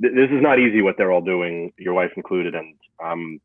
Th- 0.00 0.14
this 0.14 0.30
is 0.30 0.42
not 0.42 0.58
easy 0.58 0.82
what 0.82 0.96
they're 0.96 1.12
all 1.12 1.20
doing, 1.20 1.72
your 1.78 1.94
wife 1.94 2.10
included, 2.16 2.54
and 2.54 2.74
um 3.04 3.40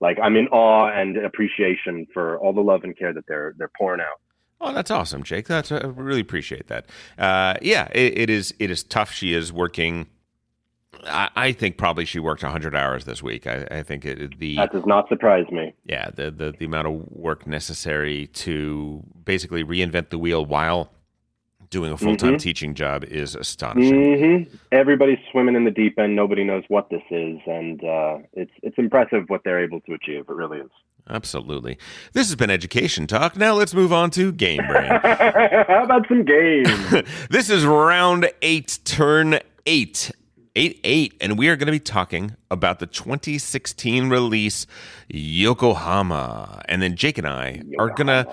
like 0.00 0.18
I'm 0.22 0.36
in 0.36 0.48
awe 0.48 0.90
and 0.90 1.16
appreciation 1.18 2.06
for 2.12 2.38
all 2.38 2.52
the 2.52 2.60
love 2.60 2.84
and 2.84 2.96
care 2.96 3.12
that 3.12 3.24
they're 3.28 3.54
they're 3.58 3.70
pouring 3.78 4.00
out. 4.00 4.20
Oh, 4.60 4.72
that's 4.72 4.90
awesome, 4.90 5.22
Jake. 5.22 5.46
That's 5.46 5.70
I 5.70 5.78
really 5.78 6.20
appreciate 6.20 6.68
that. 6.68 6.86
Uh, 7.18 7.54
yeah, 7.60 7.88
it, 7.92 8.18
it 8.18 8.30
is. 8.30 8.54
It 8.58 8.70
is 8.70 8.82
tough. 8.82 9.12
She 9.12 9.34
is 9.34 9.52
working 9.52 10.06
I, 11.06 11.30
I 11.36 11.52
think 11.52 11.76
probably 11.76 12.04
she 12.04 12.18
worked 12.18 12.42
100 12.42 12.74
hours 12.74 13.04
this 13.04 13.22
week. 13.22 13.46
I, 13.46 13.66
I 13.70 13.82
think 13.82 14.04
it, 14.04 14.38
the 14.38 14.56
that 14.56 14.72
does 14.72 14.86
not 14.86 15.08
surprise 15.08 15.46
me. 15.50 15.74
Yeah, 15.86 16.10
the, 16.14 16.30
the 16.30 16.54
the 16.58 16.64
amount 16.64 16.86
of 16.88 17.10
work 17.10 17.46
necessary 17.46 18.28
to 18.28 19.02
basically 19.24 19.64
reinvent 19.64 20.10
the 20.10 20.18
wheel 20.18 20.44
while 20.44 20.90
doing 21.70 21.92
a 21.92 21.96
full 21.96 22.16
time 22.16 22.30
mm-hmm. 22.30 22.36
teaching 22.36 22.74
job 22.74 23.04
is 23.04 23.34
astonishing. 23.34 23.94
Mm-hmm. 23.94 24.56
Everybody's 24.70 25.18
swimming 25.32 25.56
in 25.56 25.64
the 25.64 25.70
deep 25.70 25.98
end. 25.98 26.14
Nobody 26.14 26.44
knows 26.44 26.62
what 26.68 26.88
this 26.88 27.02
is, 27.10 27.38
and 27.46 27.82
uh, 27.82 28.18
it's 28.32 28.52
it's 28.62 28.78
impressive 28.78 29.24
what 29.28 29.42
they're 29.44 29.62
able 29.62 29.80
to 29.82 29.94
achieve. 29.94 30.24
It 30.28 30.34
really 30.34 30.58
is. 30.58 30.70
Absolutely. 31.10 31.76
This 32.12 32.28
has 32.28 32.36
been 32.36 32.48
Education 32.48 33.06
Talk. 33.06 33.36
Now 33.36 33.54
let's 33.54 33.74
move 33.74 33.92
on 33.92 34.10
to 34.12 34.32
Game 34.32 34.62
Brain. 34.66 34.88
How 35.02 35.82
about 35.84 36.08
some 36.08 36.24
games? 36.24 36.68
this 37.28 37.50
is 37.50 37.66
round 37.66 38.30
eight, 38.40 38.78
turn 38.84 39.40
eight 39.66 40.10
8 40.56 40.80
8, 40.84 41.14
and 41.20 41.38
we 41.38 41.48
are 41.48 41.56
going 41.56 41.66
to 41.66 41.72
be 41.72 41.80
talking 41.80 42.36
about 42.50 42.78
the 42.78 42.86
2016 42.86 44.08
release 44.08 44.66
Yokohama. 45.08 46.62
And 46.68 46.80
then 46.80 46.94
Jake 46.94 47.18
and 47.18 47.26
I 47.26 47.62
are 47.78 47.88
going 47.88 48.06
to, 48.06 48.26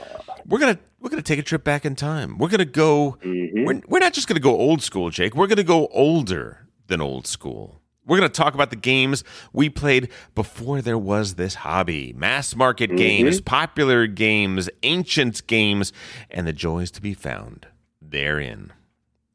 we're 0.45 0.59
going 0.59 0.75
to, 0.75 0.81
we're 0.99 1.09
going 1.09 1.21
to 1.21 1.27
take 1.27 1.39
a 1.39 1.43
trip 1.43 1.63
back 1.63 1.83
in 1.83 1.95
time. 1.95 2.37
We're 2.37 2.49
going 2.49 2.59
to 2.59 2.65
go, 2.65 3.17
mm-hmm. 3.23 3.65
we're, 3.65 3.81
we're 3.87 3.99
not 3.99 4.13
just 4.13 4.27
going 4.27 4.35
to 4.35 4.41
go 4.41 4.55
old 4.55 4.83
school, 4.83 5.09
Jake. 5.09 5.35
We're 5.35 5.47
going 5.47 5.57
to 5.57 5.63
go 5.63 5.87
older 5.87 6.67
than 6.87 7.01
old 7.01 7.25
school. 7.25 7.81
We're 8.05 8.17
going 8.17 8.29
to 8.29 8.35
talk 8.35 8.53
about 8.53 8.69
the 8.69 8.75
games 8.75 9.23
we 9.53 9.69
played 9.69 10.09
before 10.35 10.81
there 10.81 10.97
was 10.97 11.35
this 11.35 11.55
hobby 11.55 12.13
mass 12.13 12.55
market 12.55 12.89
mm-hmm. 12.91 12.97
games, 12.97 13.41
popular 13.41 14.05
games, 14.05 14.69
ancient 14.83 15.47
games, 15.47 15.91
and 16.29 16.45
the 16.45 16.53
joys 16.53 16.91
to 16.91 17.01
be 17.01 17.15
found 17.15 17.67
therein 17.99 18.73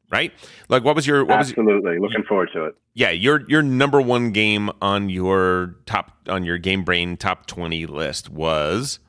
right? 0.09 0.33
Like, 0.69 0.83
what 0.83 0.95
was 0.95 1.05
your 1.07 1.25
what 1.25 1.39
absolutely 1.39 1.99
was, 1.99 2.09
looking 2.11 2.25
forward 2.27 2.49
to 2.53 2.65
it? 2.65 2.75
Yeah, 2.93 3.11
your 3.11 3.43
your 3.47 3.61
number 3.61 4.01
one 4.01 4.31
game 4.31 4.69
on 4.81 5.09
your 5.09 5.75
top 5.85 6.17
on 6.27 6.43
your 6.43 6.57
Game 6.57 6.83
Brain 6.83 7.17
top 7.17 7.45
twenty 7.45 7.85
list 7.85 8.29
was 8.29 8.99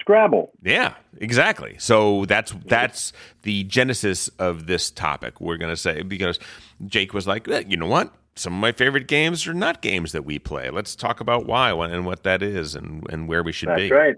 Scrabble. 0.00 0.50
Yeah, 0.62 0.94
exactly. 1.18 1.76
So 1.78 2.24
that's 2.24 2.52
that's 2.66 3.12
the 3.42 3.64
genesis 3.64 4.28
of 4.38 4.66
this 4.66 4.90
topic. 4.90 5.40
We're 5.40 5.58
gonna 5.58 5.76
say 5.76 6.02
because 6.02 6.38
Jake 6.86 7.12
was 7.12 7.26
like, 7.26 7.46
eh, 7.48 7.64
you 7.68 7.76
know 7.76 7.86
what? 7.86 8.12
Some 8.34 8.54
of 8.54 8.60
my 8.60 8.72
favorite 8.72 9.06
games 9.06 9.46
are 9.46 9.54
not 9.54 9.82
games 9.82 10.12
that 10.12 10.24
we 10.24 10.38
play. 10.38 10.70
Let's 10.70 10.96
talk 10.96 11.20
about 11.20 11.46
why 11.46 11.70
and 11.70 12.06
what 12.06 12.22
that 12.22 12.42
is 12.42 12.74
and 12.74 13.06
and 13.10 13.28
where 13.28 13.42
we 13.42 13.52
should 13.52 13.68
that's 13.68 13.82
be. 13.82 13.88
That's 13.90 13.98
right. 13.98 14.16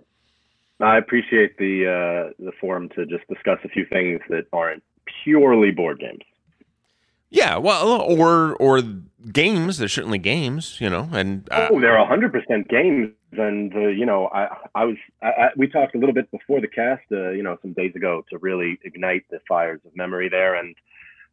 I 0.80 0.98
appreciate 0.98 1.58
the 1.58 1.86
uh, 1.86 2.32
the 2.38 2.52
forum 2.60 2.88
to 2.90 3.04
just 3.04 3.26
discuss 3.28 3.58
a 3.64 3.68
few 3.68 3.84
things 3.84 4.20
that 4.28 4.44
aren't 4.52 4.82
purely 5.24 5.70
board 5.70 6.00
games. 6.00 6.22
Yeah, 7.30 7.56
well, 7.56 8.02
or 8.02 8.54
or 8.56 8.82
games. 9.32 9.78
There's 9.78 9.92
certainly 9.92 10.18
games, 10.18 10.78
you 10.80 10.90
know, 10.90 11.08
and 11.12 11.48
uh, 11.50 11.68
oh, 11.70 11.80
there 11.80 11.96
are 11.96 12.06
hundred 12.06 12.32
percent 12.32 12.68
games. 12.68 13.10
And 13.32 13.74
uh, 13.74 13.88
you 13.88 14.04
know, 14.04 14.28
I 14.28 14.48
I 14.74 14.84
was 14.84 14.96
I, 15.22 15.28
I, 15.28 15.48
we 15.56 15.66
talked 15.66 15.94
a 15.94 15.98
little 15.98 16.14
bit 16.14 16.30
before 16.30 16.60
the 16.60 16.68
cast, 16.68 17.04
uh, 17.10 17.30
you 17.30 17.42
know, 17.42 17.56
some 17.62 17.72
days 17.72 17.94
ago 17.96 18.22
to 18.30 18.38
really 18.38 18.78
ignite 18.84 19.24
the 19.30 19.40
fires 19.48 19.80
of 19.86 19.96
memory 19.96 20.28
there, 20.28 20.54
and 20.54 20.76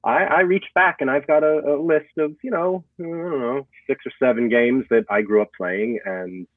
I, 0.03 0.23
I 0.23 0.39
reached 0.41 0.73
back 0.73 0.97
and 1.01 1.11
I've 1.11 1.27
got 1.27 1.43
a, 1.43 1.75
a 1.75 1.75
list 1.81 2.17
of 2.17 2.35
you 2.41 2.51
know 2.51 2.83
I 2.99 3.03
don't 3.03 3.39
know 3.41 3.67
six 3.87 4.05
or 4.05 4.11
seven 4.17 4.47
games 4.47 4.85
that 4.89 5.05
I 5.09 5.21
grew 5.21 5.41
up 5.41 5.51
playing, 5.57 5.99
and 6.05 6.47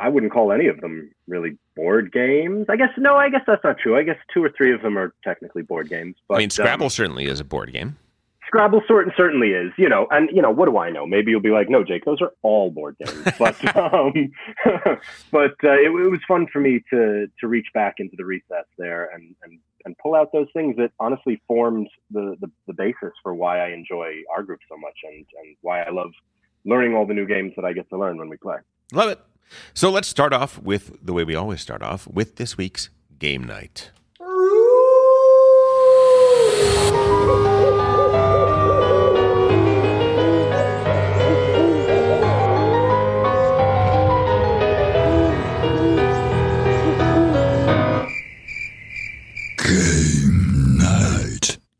I 0.00 0.08
wouldn't 0.08 0.32
call 0.32 0.50
any 0.50 0.66
of 0.66 0.80
them 0.80 1.10
really 1.28 1.58
board 1.76 2.10
games. 2.12 2.66
I 2.68 2.76
guess 2.76 2.88
no, 2.96 3.16
I 3.16 3.28
guess 3.28 3.42
that's 3.46 3.62
not 3.62 3.78
true. 3.78 3.96
I 3.96 4.02
guess 4.02 4.16
two 4.32 4.42
or 4.42 4.50
three 4.56 4.72
of 4.74 4.80
them 4.82 4.98
are 4.98 5.14
technically 5.22 5.62
board 5.62 5.88
games. 5.88 6.16
But, 6.26 6.36
I 6.36 6.38
mean, 6.38 6.50
Scrabble 6.50 6.86
um, 6.86 6.90
certainly 6.90 7.26
is 7.26 7.38
a 7.38 7.44
board 7.44 7.72
game. 7.72 7.96
Scrabble 8.46 8.82
sort 8.88 9.06
certainly 9.16 9.50
is, 9.50 9.72
you 9.76 9.88
know, 9.88 10.08
and 10.10 10.28
you 10.32 10.42
know, 10.42 10.50
what 10.50 10.66
do 10.68 10.78
I 10.78 10.90
know? 10.90 11.06
Maybe 11.06 11.30
you'll 11.30 11.40
be 11.40 11.50
like, 11.50 11.68
no, 11.68 11.84
Jake, 11.84 12.04
those 12.04 12.20
are 12.20 12.32
all 12.42 12.70
board 12.70 12.96
games. 12.98 13.22
But 13.38 13.76
um, 13.76 14.12
but 15.30 15.54
uh, 15.62 15.78
it, 15.78 15.90
it, 15.90 16.10
was 16.10 16.20
fun 16.26 16.46
for 16.52 16.60
me 16.60 16.82
to 16.90 17.26
to 17.38 17.46
reach 17.46 17.68
back 17.74 17.94
into 17.98 18.16
the 18.16 18.24
recess 18.24 18.64
there 18.78 19.10
and 19.14 19.36
and 19.42 19.58
and 19.84 19.96
pull 19.98 20.14
out 20.14 20.32
those 20.32 20.48
things 20.52 20.76
that 20.76 20.92
honestly 20.98 21.40
formed 21.46 21.88
the, 22.10 22.36
the 22.40 22.50
the 22.66 22.72
basis 22.72 23.12
for 23.22 23.34
why 23.34 23.60
I 23.60 23.68
enjoy 23.68 24.14
our 24.34 24.42
group 24.42 24.60
so 24.68 24.76
much 24.78 24.96
and 25.04 25.26
and 25.42 25.56
why 25.60 25.82
I 25.82 25.90
love 25.90 26.10
learning 26.64 26.94
all 26.94 27.06
the 27.06 27.14
new 27.14 27.26
games 27.26 27.52
that 27.56 27.64
I 27.64 27.72
get 27.72 27.88
to 27.90 27.98
learn 27.98 28.18
when 28.18 28.28
we 28.28 28.36
play. 28.36 28.56
Love 28.92 29.10
it. 29.10 29.20
So 29.74 29.90
let's 29.90 30.08
start 30.08 30.32
off 30.32 30.58
with 30.58 30.96
the 31.04 31.12
way 31.12 31.24
we 31.24 31.34
always 31.34 31.60
start 31.60 31.82
off 31.82 32.06
with 32.06 32.36
this 32.36 32.56
week's 32.56 32.90
game 33.18 33.44
night. 33.44 33.90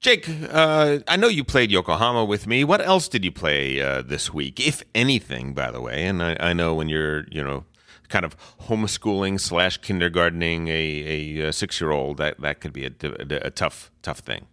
Jake, 0.00 0.26
uh, 0.50 1.00
I 1.06 1.16
know 1.18 1.28
you 1.28 1.44
played 1.44 1.70
Yokohama 1.70 2.24
with 2.24 2.46
me. 2.46 2.64
What 2.64 2.80
else 2.80 3.06
did 3.06 3.22
you 3.22 3.30
play 3.30 3.82
uh, 3.82 4.00
this 4.00 4.32
week, 4.32 4.58
if 4.58 4.82
anything? 4.94 5.52
By 5.52 5.70
the 5.70 5.82
way, 5.82 6.06
and 6.06 6.22
I, 6.22 6.38
I, 6.40 6.52
know 6.54 6.74
when 6.74 6.88
you're, 6.88 7.26
you 7.30 7.44
know, 7.44 7.64
kind 8.08 8.24
of 8.24 8.34
homeschooling 8.62 9.38
slash 9.38 9.76
kindergartening 9.76 10.68
a, 10.68 11.40
a 11.40 11.52
six 11.52 11.82
year 11.82 11.90
old, 11.90 12.16
that 12.16 12.40
that 12.40 12.60
could 12.60 12.72
be 12.72 12.86
a, 12.86 12.92
a, 13.02 13.48
a 13.48 13.50
tough 13.50 13.90
tough 14.00 14.20
thing. 14.20 14.46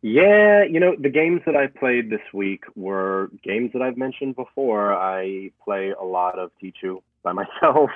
Yeah, 0.00 0.64
you 0.64 0.80
know, 0.80 0.96
the 0.98 1.10
games 1.10 1.42
that 1.44 1.54
I 1.54 1.66
played 1.66 2.08
this 2.08 2.20
week 2.32 2.64
were 2.74 3.30
games 3.44 3.72
that 3.74 3.82
I've 3.82 3.98
mentioned 3.98 4.36
before. 4.36 4.94
I 4.94 5.50
play 5.62 5.90
a 5.90 6.04
lot 6.04 6.38
of 6.38 6.50
Tichu 6.62 7.02
by 7.22 7.32
myself. 7.60 7.90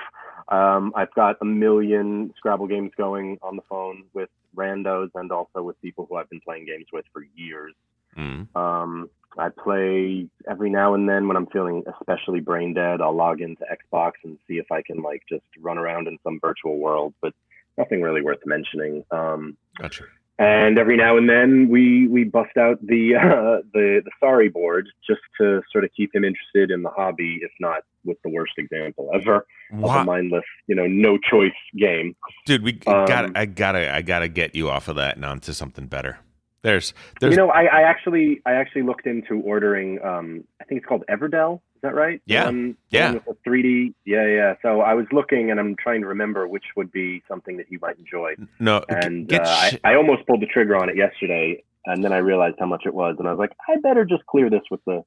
Um, 0.47 0.93
I've 0.95 1.13
got 1.13 1.37
a 1.41 1.45
million 1.45 2.33
Scrabble 2.37 2.67
games 2.67 2.91
going 2.97 3.37
on 3.41 3.55
the 3.55 3.61
phone 3.69 4.03
with 4.13 4.29
randos 4.55 5.09
and 5.15 5.31
also 5.31 5.61
with 5.61 5.81
people 5.81 6.05
who 6.09 6.17
I've 6.17 6.29
been 6.29 6.41
playing 6.41 6.65
games 6.65 6.85
with 6.91 7.05
for 7.13 7.25
years. 7.35 7.73
Mm. 8.17 8.53
Um, 8.55 9.09
I 9.37 9.49
play 9.49 10.27
every 10.49 10.69
now 10.69 10.93
and 10.93 11.07
then 11.07 11.27
when 11.27 11.37
I'm 11.37 11.47
feeling 11.47 11.83
especially 11.99 12.41
brain 12.41 12.73
dead. 12.73 13.01
I'll 13.01 13.15
log 13.15 13.41
into 13.41 13.63
Xbox 13.63 14.13
and 14.23 14.37
see 14.47 14.57
if 14.57 14.71
I 14.71 14.81
can 14.81 15.01
like 15.01 15.23
just 15.29 15.45
run 15.59 15.77
around 15.77 16.07
in 16.07 16.17
some 16.23 16.39
virtual 16.41 16.77
world, 16.77 17.13
but 17.21 17.33
nothing 17.77 18.01
really 18.01 18.21
worth 18.21 18.45
mentioning. 18.45 19.05
Um, 19.11 19.57
gotcha 19.77 20.05
and 20.41 20.79
every 20.79 20.97
now 20.97 21.17
and 21.17 21.29
then 21.29 21.69
we 21.69 22.07
we 22.07 22.23
bust 22.23 22.57
out 22.57 22.79
the 22.85 23.15
uh, 23.21 23.61
the 23.73 24.01
the 24.03 24.11
sorry 24.19 24.49
board 24.49 24.89
just 25.07 25.21
to 25.39 25.61
sort 25.71 25.83
of 25.83 25.91
keep 25.95 26.13
him 26.15 26.23
interested 26.23 26.71
in 26.71 26.81
the 26.81 26.89
hobby, 26.89 27.39
if 27.43 27.51
not 27.59 27.83
with 28.03 28.17
the 28.23 28.29
worst 28.29 28.53
example 28.57 29.11
ever 29.13 29.45
wow. 29.71 29.89
of 29.89 30.01
a 30.01 30.03
mindless, 30.03 30.43
you 30.65 30.75
know, 30.75 30.87
no 30.87 31.19
choice 31.19 31.51
game. 31.77 32.15
Dude, 32.47 32.63
we 32.63 32.73
um, 32.87 33.05
got 33.05 33.37
I 33.37 33.45
gotta 33.45 33.93
I 33.93 34.01
gotta 34.01 34.27
get 34.27 34.55
you 34.55 34.69
off 34.69 34.87
of 34.87 34.95
that 34.95 35.15
and 35.15 35.25
onto 35.25 35.53
something 35.53 35.85
better. 35.85 36.17
There's, 36.63 36.93
there's 37.19 37.31
you 37.31 37.37
know 37.37 37.49
I, 37.49 37.65
I 37.65 37.81
actually 37.81 38.41
I 38.45 38.53
actually 38.53 38.83
looked 38.83 39.05
into 39.05 39.41
ordering 39.41 40.03
um 40.03 40.43
I 40.59 40.65
think 40.65 40.79
it's 40.79 40.87
called 40.87 41.03
Everdell 41.09 41.61
is 41.81 41.89
that 41.89 41.95
right? 41.95 42.21
Yeah. 42.27 42.45
Um, 42.45 42.77
yeah. 42.91 43.13
With 43.25 43.43
3D. 43.43 43.95
Yeah, 44.05 44.27
yeah. 44.27 44.53
So 44.61 44.81
I 44.81 44.93
was 44.93 45.07
looking 45.11 45.49
and 45.49 45.59
I'm 45.59 45.75
trying 45.75 46.01
to 46.01 46.07
remember 46.07 46.47
which 46.47 46.65
would 46.75 46.91
be 46.91 47.23
something 47.27 47.57
that 47.57 47.65
he 47.67 47.77
might 47.81 47.97
enjoy. 47.97 48.35
No. 48.59 48.85
And 48.87 49.33
uh, 49.33 49.43
sh- 49.69 49.77
I, 49.83 49.93
I 49.93 49.95
almost 49.95 50.27
pulled 50.27 50.43
the 50.43 50.45
trigger 50.45 50.75
on 50.75 50.89
it 50.89 50.95
yesterday 50.95 51.63
and 51.87 52.03
then 52.03 52.13
I 52.13 52.17
realized 52.17 52.57
how 52.59 52.67
much 52.67 52.83
it 52.85 52.93
was 52.93 53.15
and 53.17 53.27
I 53.27 53.31
was 53.31 53.39
like, 53.39 53.53
I 53.67 53.77
better 53.81 54.05
just 54.05 54.23
clear 54.27 54.47
this 54.47 54.61
with 54.69 54.81
the 54.85 55.03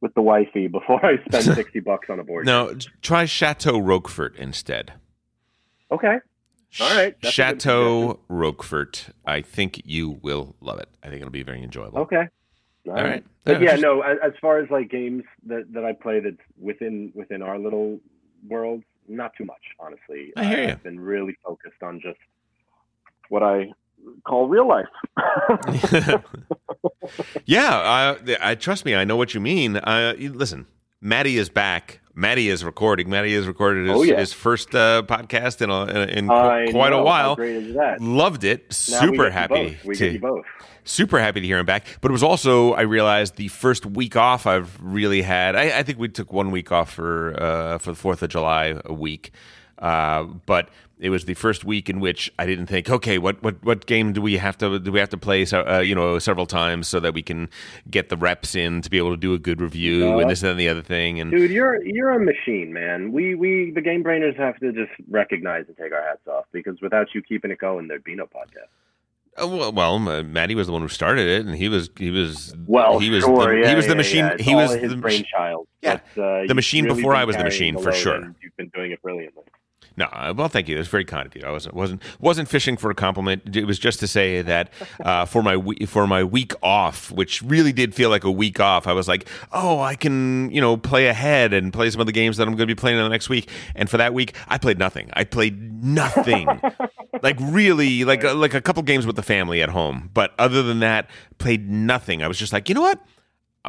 with 0.00 0.14
the 0.14 0.22
wifey 0.22 0.68
before 0.68 1.04
I 1.04 1.16
spend 1.24 1.44
60 1.56 1.80
bucks 1.80 2.08
on 2.08 2.20
a 2.20 2.24
board. 2.24 2.46
No, 2.46 2.76
try 3.02 3.24
Chateau 3.24 3.76
Roquefort 3.80 4.36
instead. 4.36 4.92
Okay. 5.90 6.18
All 6.80 6.96
right. 6.96 7.16
Chateau 7.24 8.20
Roquefort. 8.28 9.06
I 9.26 9.40
think 9.40 9.82
you 9.84 10.10
will 10.22 10.54
love 10.60 10.78
it. 10.78 10.88
I 11.02 11.08
think 11.08 11.22
it'll 11.22 11.32
be 11.32 11.42
very 11.42 11.62
enjoyable. 11.64 11.98
Okay. 12.00 12.28
All 12.86 12.94
right. 12.94 13.24
But 13.44 13.60
yeah, 13.60 13.76
no. 13.76 14.02
As, 14.02 14.18
as 14.22 14.32
far 14.40 14.58
as 14.58 14.70
like 14.70 14.90
games 14.90 15.22
that, 15.46 15.72
that 15.72 15.84
I 15.84 15.92
play 15.92 16.20
that's 16.20 16.36
within 16.58 17.12
within 17.14 17.42
our 17.42 17.58
little 17.58 18.00
world, 18.48 18.82
not 19.08 19.32
too 19.36 19.44
much, 19.44 19.62
honestly. 19.78 20.32
I 20.36 20.44
hear 20.44 20.62
you. 20.64 20.68
I've 20.70 20.82
been 20.82 21.00
really 21.00 21.36
focused 21.44 21.82
on 21.82 22.00
just 22.00 22.18
what 23.28 23.42
I 23.42 23.72
call 24.24 24.48
real 24.48 24.68
life. 24.68 24.86
yeah, 27.46 27.70
I, 27.72 28.36
I 28.40 28.54
trust 28.54 28.84
me. 28.84 28.94
I 28.94 29.04
know 29.04 29.16
what 29.16 29.34
you 29.34 29.40
mean. 29.40 29.76
Uh, 29.76 30.14
listen, 30.18 30.66
Maddie 31.00 31.38
is 31.38 31.48
back. 31.48 32.00
Maddie 32.14 32.48
is 32.48 32.64
recording. 32.64 33.10
Maddie 33.10 33.34
has 33.34 33.46
recorded 33.46 33.88
his, 33.88 33.96
oh, 33.96 34.02
yeah. 34.02 34.20
his 34.20 34.32
first 34.32 34.74
uh, 34.74 35.02
podcast 35.04 35.60
in 35.62 35.70
a, 35.70 35.84
in, 36.02 36.18
in 36.18 36.26
quite 36.28 36.90
know. 36.90 37.00
a 37.00 37.02
while. 37.02 37.36
Loved 37.98 38.44
it. 38.44 38.66
Now 38.90 39.00
Super 39.00 39.30
happy. 39.30 39.78
We 39.84 39.96
to, 39.96 40.18
both 40.20 40.44
super 40.84 41.18
happy 41.18 41.40
to 41.40 41.46
hear 41.46 41.58
him 41.58 41.66
back. 41.66 41.98
But 42.00 42.10
it 42.10 42.12
was 42.12 42.22
also, 42.22 42.72
I 42.72 42.82
realized, 42.82 43.36
the 43.36 43.48
first 43.48 43.86
week 43.86 44.16
off 44.16 44.46
I've 44.46 44.78
really 44.80 45.22
had. 45.22 45.56
I, 45.56 45.78
I 45.78 45.82
think 45.82 45.98
we 45.98 46.08
took 46.08 46.32
one 46.32 46.50
week 46.50 46.70
off 46.70 46.92
for 46.92 47.34
uh, 47.40 47.78
for 47.78 47.90
the 47.90 47.96
Fourth 47.96 48.22
of 48.22 48.30
July 48.30 48.80
a 48.84 48.92
week, 48.92 49.32
uh, 49.78 50.24
but 50.24 50.68
it 50.98 51.10
was 51.10 51.24
the 51.24 51.34
first 51.34 51.64
week 51.64 51.90
in 51.90 52.00
which 52.00 52.32
I 52.38 52.46
didn't 52.46 52.66
think, 52.66 52.88
okay, 52.88 53.18
what 53.18 53.42
what 53.42 53.62
what 53.64 53.86
game 53.86 54.12
do 54.12 54.22
we 54.22 54.36
have 54.36 54.56
to 54.58 54.78
do 54.78 54.92
we 54.92 55.00
have 55.00 55.08
to 55.10 55.18
play, 55.18 55.44
so, 55.44 55.60
uh, 55.66 55.80
you 55.80 55.94
know, 55.94 56.18
several 56.18 56.46
times 56.46 56.88
so 56.88 57.00
that 57.00 57.14
we 57.14 57.22
can 57.22 57.48
get 57.90 58.08
the 58.08 58.16
reps 58.16 58.54
in 58.54 58.80
to 58.82 58.90
be 58.90 58.98
able 58.98 59.10
to 59.10 59.16
do 59.16 59.34
a 59.34 59.38
good 59.38 59.60
review 59.60 60.18
and 60.18 60.30
this 60.30 60.42
and 60.42 60.58
the 60.58 60.68
other 60.68 60.82
thing. 60.82 61.20
And 61.20 61.30
dude, 61.30 61.50
you're 61.50 61.84
you're 61.84 62.10
a 62.10 62.20
machine, 62.20 62.72
man. 62.72 63.12
We 63.12 63.34
we 63.34 63.72
the 63.72 63.80
game 63.80 64.04
brainers 64.04 64.36
have 64.38 64.58
to 64.60 64.72
just 64.72 64.92
recognize 65.10 65.64
and 65.66 65.76
take 65.76 65.92
our 65.92 66.02
hats 66.02 66.26
off 66.28 66.46
because 66.52 66.80
without 66.80 67.08
you 67.14 67.22
keeping 67.22 67.50
it 67.50 67.58
going, 67.58 67.88
there'd 67.88 68.04
be 68.04 68.14
no 68.14 68.24
podcast. 68.24 68.70
Uh, 69.40 69.48
well, 69.48 69.72
well 69.72 70.08
uh, 70.08 70.22
Maddie 70.22 70.54
was 70.54 70.66
the 70.66 70.72
one 70.72 70.82
who 70.82 70.88
started 70.88 71.26
it, 71.26 71.46
and 71.46 71.56
he 71.56 71.68
was 71.68 71.90
he 71.98 72.10
was 72.10 72.54
well, 72.66 72.98
he 72.98 73.10
was 73.10 73.24
sure, 73.24 73.54
the, 73.54 73.60
yeah, 73.60 73.68
he 73.68 73.74
was 73.74 73.84
yeah, 73.84 73.88
the 73.88 73.96
machine. 73.96 74.24
Yeah. 74.24 74.36
He 74.38 74.54
was 74.54 74.74
his 74.74 74.90
the 74.90 74.96
brainchild. 74.96 75.66
Yeah, 75.82 75.94
uh, 76.16 76.46
the 76.46 76.54
machine 76.54 76.84
really 76.84 76.96
before 76.96 77.14
I 77.14 77.24
was 77.24 77.36
the 77.36 77.44
machine 77.44 77.78
for 77.78 77.92
sure. 77.92 78.34
You've 78.40 78.56
been 78.56 78.70
doing 78.74 78.92
it 78.92 79.02
brilliantly. 79.02 79.42
No, 79.96 80.06
uh, 80.06 80.34
well, 80.36 80.48
thank 80.48 80.68
you. 80.68 80.74
It 80.74 80.78
was 80.78 80.88
very 80.88 81.04
kind 81.04 81.26
of 81.26 81.36
you. 81.36 81.42
I 81.46 81.50
wasn't 81.50 81.74
wasn't 81.74 82.02
wasn't 82.18 82.48
fishing 82.48 82.76
for 82.76 82.90
a 82.90 82.94
compliment. 82.94 83.56
It 83.56 83.64
was 83.64 83.78
just 83.78 84.00
to 84.00 84.08
say 84.08 84.42
that 84.42 84.70
uh, 85.04 85.24
for 85.24 85.42
my 85.42 85.62
for 85.86 86.06
my 86.08 86.24
week 86.24 86.52
off, 86.62 87.12
which 87.12 87.42
really 87.42 87.72
did 87.72 87.94
feel 87.94 88.10
like 88.10 88.24
a 88.24 88.30
week 88.30 88.58
off, 88.58 88.88
I 88.88 88.92
was 88.92 89.06
like, 89.06 89.28
oh, 89.52 89.80
I 89.80 89.94
can 89.94 90.50
you 90.50 90.60
know 90.60 90.76
play 90.76 91.06
ahead 91.06 91.52
and 91.52 91.72
play 91.72 91.90
some 91.90 92.00
of 92.00 92.06
the 92.06 92.12
games 92.12 92.38
that 92.38 92.48
I'm 92.48 92.54
going 92.54 92.66
to 92.68 92.74
be 92.74 92.78
playing 92.78 92.98
in 92.98 93.04
the 93.04 93.08
next 93.08 93.28
week. 93.28 93.48
And 93.76 93.88
for 93.88 93.98
that 93.98 94.12
week, 94.12 94.34
I 94.48 94.58
played 94.58 94.78
nothing. 94.78 95.10
I 95.12 95.22
played 95.22 95.84
nothing. 95.84 96.48
like 97.22 97.36
really, 97.40 98.04
like 98.04 98.24
like 98.24 98.54
a 98.54 98.60
couple 98.60 98.82
games 98.82 99.06
with 99.06 99.14
the 99.14 99.22
family 99.22 99.62
at 99.62 99.68
home, 99.68 100.10
but 100.12 100.34
other 100.40 100.64
than 100.64 100.80
that, 100.80 101.08
played 101.38 101.68
nothing. 101.68 102.20
I 102.20 102.26
was 102.26 102.38
just 102.38 102.52
like, 102.52 102.68
you 102.68 102.74
know 102.74 102.82
what? 102.82 103.00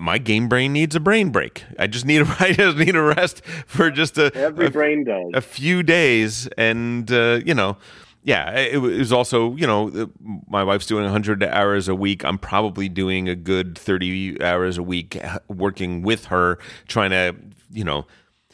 My 0.02 0.18
game 0.18 0.48
brain 0.48 0.74
needs 0.74 0.96
a 0.96 1.00
brain 1.00 1.30
break. 1.30 1.64
I 1.80 1.88
just 1.88 2.06
need 2.06 2.22
a 2.22 2.36
I 2.40 2.52
just 2.52 2.78
need 2.78 2.96
a 2.96 3.02
rest 3.02 3.46
for 3.66 3.90
just 3.90 4.18
a 4.18 4.32
every 4.36 4.68
a, 4.68 4.72
brain 4.72 5.04
does 5.04 5.32
a 5.34 5.42
few 5.42 5.84
days, 5.84 6.48
and 6.58 7.12
uh, 7.12 7.40
you 7.46 7.54
know, 7.54 7.78
yeah, 8.24 8.52
it, 8.52 8.76
it, 8.76 8.80
was 8.80 9.14
also 9.14 9.56
you 9.56 9.68
know 9.68 10.10
my 10.48 10.64
wife's 10.64 10.86
doing 10.86 11.04
100 11.04 11.44
hours 11.44 11.88
a 11.88 11.96
week. 11.96 12.26
I'm 12.26 12.38
probably 12.38 12.90
doing 12.90 13.30
a 13.30 13.36
good 13.36 13.78
30 13.78 14.44
hours 14.44 14.78
a 14.78 14.84
week 14.84 15.20
working 15.48 16.02
with 16.02 16.26
her, 16.26 16.60
trying 16.88 17.12
to 17.12 17.36
you 17.72 17.84
know 17.84 18.06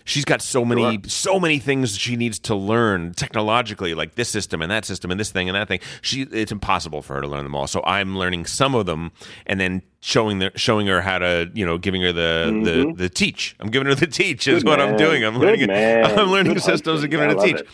she's 0.04 0.26
got 0.26 0.42
so 0.42 0.66
many 0.66 0.82
sure. 0.82 1.02
so 1.08 1.40
many 1.40 1.60
things 1.60 1.98
she 1.98 2.16
needs 2.16 2.40
to 2.40 2.56
learn 2.56 3.14
technologically 3.14 3.94
like 3.94 4.16
this 4.16 4.30
system 4.30 4.62
and 4.62 4.72
that 4.72 4.86
system 4.86 5.12
and 5.12 5.20
this 5.20 5.32
thing 5.32 5.48
and 5.48 5.56
that 5.56 5.68
thing 5.68 5.80
she 6.02 6.24
it's 6.24 6.52
impossible 6.52 7.02
for 7.02 7.16
her 7.16 7.22
to 7.22 7.28
learn 7.28 7.44
them 7.44 7.56
all 7.56 7.68
so 7.68 7.84
i'm 7.86 8.18
learning 8.18 8.46
some 8.46 8.74
of 8.74 8.86
them 8.86 9.12
and 9.46 9.60
then 9.60 9.82
showing 10.04 10.40
the, 10.40 10.52
showing 10.56 10.88
her 10.88 11.00
how 11.02 11.20
to 11.20 11.50
you 11.54 11.66
know 11.66 11.78
giving 11.78 12.02
her 12.02 12.12
the 12.12 12.50
Mhm. 12.52 12.66
the, 12.66 12.94
the 13.04 13.10
teach. 13.10 13.56
I'm 13.60 13.70
giving 13.70 13.88
her 13.88 13.96
the 13.96 14.08
teach 14.08 14.48
is 14.48 14.64
Good 14.64 14.70
what 14.70 14.82
I'm 14.82 14.98
doing. 14.98 15.24
I'm 15.24 15.34
Good 15.36 15.42
learning 15.44 15.68
man. 15.68 16.06
I'm 16.20 16.30
learning 16.32 16.54
Good 16.56 16.64
systems 16.64 17.02
and 17.04 17.12
giving 17.12 17.30
her 17.30 17.36
the 17.36 17.42
teach. 17.42 17.56
it. 17.62 17.68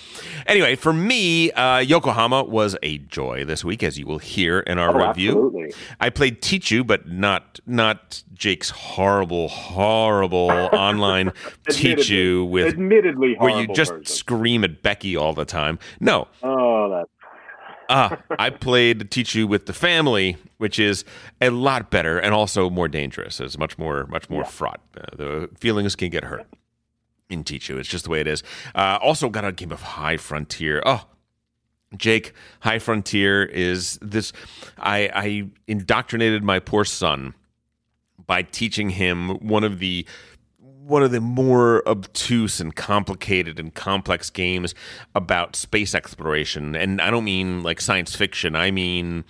Anyway, 0.45 0.75
for 0.75 0.93
me, 0.93 1.51
uh, 1.51 1.79
Yokohama 1.79 2.43
was 2.43 2.77
a 2.83 2.97
joy 2.99 3.43
this 3.45 3.63
week, 3.65 3.81
as 3.83 3.97
you 3.97 4.05
will 4.05 4.19
hear 4.19 4.59
in 4.59 4.77
our 4.77 4.89
Oh, 5.01 5.07
review. 5.07 5.29
absolutely. 5.31 5.73
I 5.99 6.09
played 6.09 6.41
Tichu 6.41 6.85
but 6.85 7.07
not 7.07 7.59
not 7.65 8.23
Jake's 8.33 8.69
horrible, 8.69 9.47
horrible 9.47 10.49
online 10.73 11.31
Tichu 11.69 12.47
with 12.49 12.67
admittedly 12.67 13.35
where 13.37 13.59
you 13.61 13.67
just 13.73 13.91
version. 13.91 14.05
scream 14.05 14.63
at 14.63 14.81
Becky 14.81 15.15
all 15.15 15.33
the 15.33 15.45
time. 15.45 15.79
No, 15.99 16.27
Oh, 16.43 16.89
that's 16.89 17.09
Ah, 17.89 18.17
I 18.37 18.49
played 18.49 19.09
Tichu 19.11 19.47
with 19.47 19.65
the 19.65 19.73
family, 19.73 20.37
which 20.57 20.79
is 20.79 21.05
a 21.41 21.49
lot 21.49 21.89
better 21.89 22.19
and 22.19 22.33
also 22.33 22.69
more 22.69 22.87
dangerous. 22.87 23.39
It's 23.39 23.57
much 23.57 23.77
more, 23.77 24.05
much 24.07 24.29
more 24.29 24.43
fraught. 24.43 24.81
Uh, 24.95 25.15
the 25.15 25.49
feelings 25.59 25.95
can 25.95 26.09
get 26.09 26.25
hurt 26.25 26.45
in 27.29 27.43
Tichu. 27.43 27.77
It's 27.77 27.89
just 27.89 28.05
the 28.05 28.09
way 28.09 28.21
it 28.21 28.27
is. 28.27 28.43
Uh, 28.75 28.99
also 29.01 29.29
got 29.29 29.45
a 29.45 29.51
game 29.51 29.71
of 29.71 29.81
High 29.81 30.17
Frontier. 30.17 30.81
Oh, 30.85 31.05
Jake, 31.95 32.33
High 32.61 32.79
Frontier 32.79 33.43
is 33.43 33.97
this. 34.01 34.33
I, 34.77 35.09
I 35.13 35.49
indoctrinated 35.67 36.43
my 36.43 36.59
poor 36.59 36.83
son 36.83 37.33
by 38.25 38.41
teaching 38.41 38.89
him 38.89 39.29
one 39.39 39.63
of 39.63 39.79
the 39.79 40.05
one 40.87 41.03
of 41.03 41.11
the 41.11 41.19
more 41.19 41.87
obtuse 41.87 42.59
and 42.59 42.75
complicated 42.75 43.59
and 43.59 43.73
complex 43.73 44.29
games 44.29 44.73
about 45.13 45.55
space 45.55 45.93
exploration. 45.93 46.75
And 46.75 47.01
I 47.01 47.11
don't 47.11 47.25
mean 47.25 47.61
like 47.61 47.81
science 47.81 48.15
fiction. 48.15 48.55
I 48.55 48.71
mean 48.71 49.25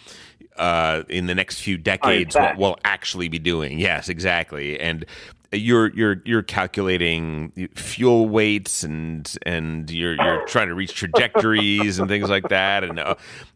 uh, 0.58 1.04
in 1.10 1.28
the 1.28 1.36
next 1.36 1.62
few 1.62 1.78
decades 1.78 2.36
what 2.36 2.58
we'll 2.58 2.78
actually 2.84 3.28
be 3.28 3.40
doing. 3.40 3.80
Yes, 3.80 4.10
exactly. 4.10 4.80
And 4.80 5.06
you're 5.52 5.94
you're 5.94 6.22
you're 6.26 6.44
calculating 6.44 7.70
fuel 7.74 8.28
weights 8.28 8.84
and 8.84 9.38
and 9.46 9.90
you're 9.90 10.16
you're 10.16 10.46
trying 10.46 10.68
to 10.68 10.76
reach 10.76 10.94
trajectories 10.94 12.00
and 12.00 12.08
things 12.08 12.30
like 12.30 12.50
that. 12.50 12.84
And 12.84 13.00
uh, 13.00 13.16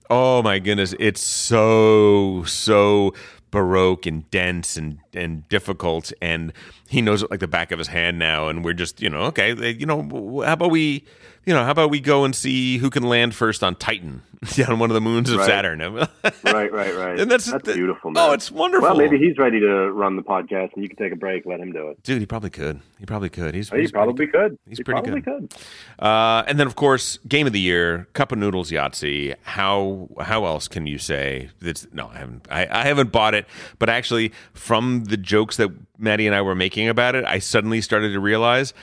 oh 0.09 0.41
my 0.41 0.59
goodness, 0.59 0.95
it's 0.99 1.21
so 1.21 2.43
so 2.45 3.13
baroque 3.51 4.05
and 4.05 4.29
dense 4.31 4.77
and 4.77 4.97
and 5.13 5.47
difficult 5.49 6.11
and 6.21 6.53
he 6.87 7.01
knows 7.01 7.21
it 7.21 7.29
like 7.29 7.41
the 7.41 7.47
back 7.47 7.71
of 7.71 7.77
his 7.77 7.87
hand 7.87 8.17
now 8.17 8.47
and 8.47 8.63
we're 8.63 8.73
just 8.73 9.01
you 9.01 9.09
know 9.09 9.23
okay 9.23 9.53
you 9.73 9.85
know 9.85 10.41
how 10.45 10.53
about 10.53 10.71
we 10.71 11.03
you 11.45 11.53
know 11.53 11.63
how 11.63 11.71
about 11.71 11.89
we 11.89 11.99
go 11.99 12.23
and 12.25 12.35
see 12.35 12.77
who 12.77 12.89
can 12.89 13.03
land 13.03 13.33
first 13.35 13.63
on 13.63 13.75
titan 13.75 14.21
on 14.67 14.79
one 14.79 14.89
of 14.89 14.95
the 14.95 15.01
moons 15.01 15.29
of 15.29 15.37
Right. 15.37 15.45
saturn 15.45 15.79
right, 16.43 16.71
right, 16.71 16.71
right. 16.73 17.19
And 17.19 17.29
that's- 17.29 17.45
that's 17.45 17.63
that- 17.65 17.75
beautiful. 17.75 18.09
Man. 18.11 18.29
oh 18.29 18.33
it's 18.33 18.49
wonderful 18.51 18.87
well, 18.89 18.97
maybe 18.97 19.17
he's 19.19 19.37
ready 19.37 19.59
to 19.59 19.91
run 19.91 20.15
the 20.15 20.23
podcast, 20.23 20.73
and 20.73 20.81
you 20.83 20.89
can 20.89 20.97
take 20.97 21.13
a 21.13 21.15
break. 21.15 21.45
Let 21.45 21.59
him 21.59 21.71
do 21.71 21.89
it. 21.89 22.01
dude 22.03 22.19
he 22.19 22.25
probably 22.25 22.49
could 22.49 22.79
he 22.99 23.05
probably 23.05 23.29
could 23.29 23.53
he's, 23.53 23.71
Oh, 23.71 23.75
he 23.75 23.83
he's 23.83 23.91
pretty 23.91 24.03
probably 24.05 24.27
could. 24.27 24.57
He's 24.67 24.77
he 24.79 24.83
pretty 24.83 25.01
probably 25.01 25.21
good. 25.21 25.49
could. 25.51 26.03
Uh, 26.03 26.43
and 26.47 26.59
then, 26.59 26.65
of 26.67 26.75
course, 26.75 27.17
game 27.27 27.45
of 27.47 27.53
the 27.53 27.59
year, 27.59 28.07
cup 28.13 28.31
of 28.31 28.37
noodles, 28.39 28.71
Yahtzee. 28.71 29.35
How 29.43 30.07
how 30.19 30.45
else 30.45 30.67
can 30.67 30.85
you 30.87 30.97
say? 30.97 31.49
That's, 31.61 31.87
no, 31.93 32.07
I 32.09 32.17
haven't. 32.17 32.47
I, 32.51 32.67
I 32.69 32.83
haven't 32.85 33.11
bought 33.11 33.33
it. 33.35 33.45
But 33.79 33.89
actually, 33.89 34.31
from 34.53 35.05
the 35.05 35.17
jokes 35.17 35.57
that 35.57 35.69
Maddie 35.97 36.25
and 36.27 36.35
I 36.35 36.41
were 36.41 36.55
making 36.55 36.89
about 36.89 37.15
it, 37.15 37.25
I 37.25 37.39
suddenly 37.39 37.81
started 37.81 38.13
to 38.13 38.19
realize 38.19 38.73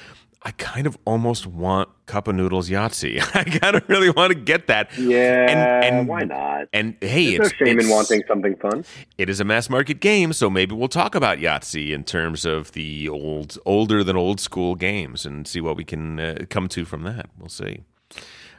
I 0.43 0.53
kind 0.53 0.87
of 0.87 0.97
almost 1.05 1.47
want 1.47 1.89
cup 2.07 2.29
of 2.29 2.35
noodles 2.35 2.71
Yahtzee. 2.71 3.21
I 3.35 3.45
kind 3.45 3.75
of 3.75 3.89
really 3.89 4.11
want 4.11 4.33
to 4.33 4.39
get 4.39 4.69
that. 4.69 4.97
Yeah, 4.97 5.51
and, 5.51 5.97
and 5.97 6.09
why 6.09 6.23
not? 6.23 6.69
And 6.73 6.97
hey, 7.01 7.37
There's 7.37 7.51
it's 7.51 7.61
no 7.61 7.67
shame 7.67 7.81
in 7.81 7.89
wanting 7.89 8.23
something 8.29 8.57
fun. 8.57 8.85
it 9.17 9.29
is 9.29 9.41
a 9.41 9.45
mass 9.45 9.69
market 9.69 10.01
game, 10.01 10.33
so 10.33 10.49
maybe 10.49 10.75
we'll 10.75 10.89
talk 10.89 11.15
about 11.15 11.39
Yahtzee 11.39 11.91
in 11.93 12.05
terms 12.05 12.45
of 12.45 12.73
the 12.73 13.09
old, 13.09 13.59
older 13.67 14.05
than 14.05 14.17
old 14.17 14.39
school 14.39 14.77
games, 14.77 15.27
and 15.27 15.47
see 15.47 15.61
what 15.61 15.77
we 15.77 15.85
can 15.85 16.21
uh, 16.21 16.39
come 16.49 16.69
to 16.69 16.85
from 16.85 17.03
that. 17.03 17.29
We'll 17.39 17.49
see. 17.49 17.83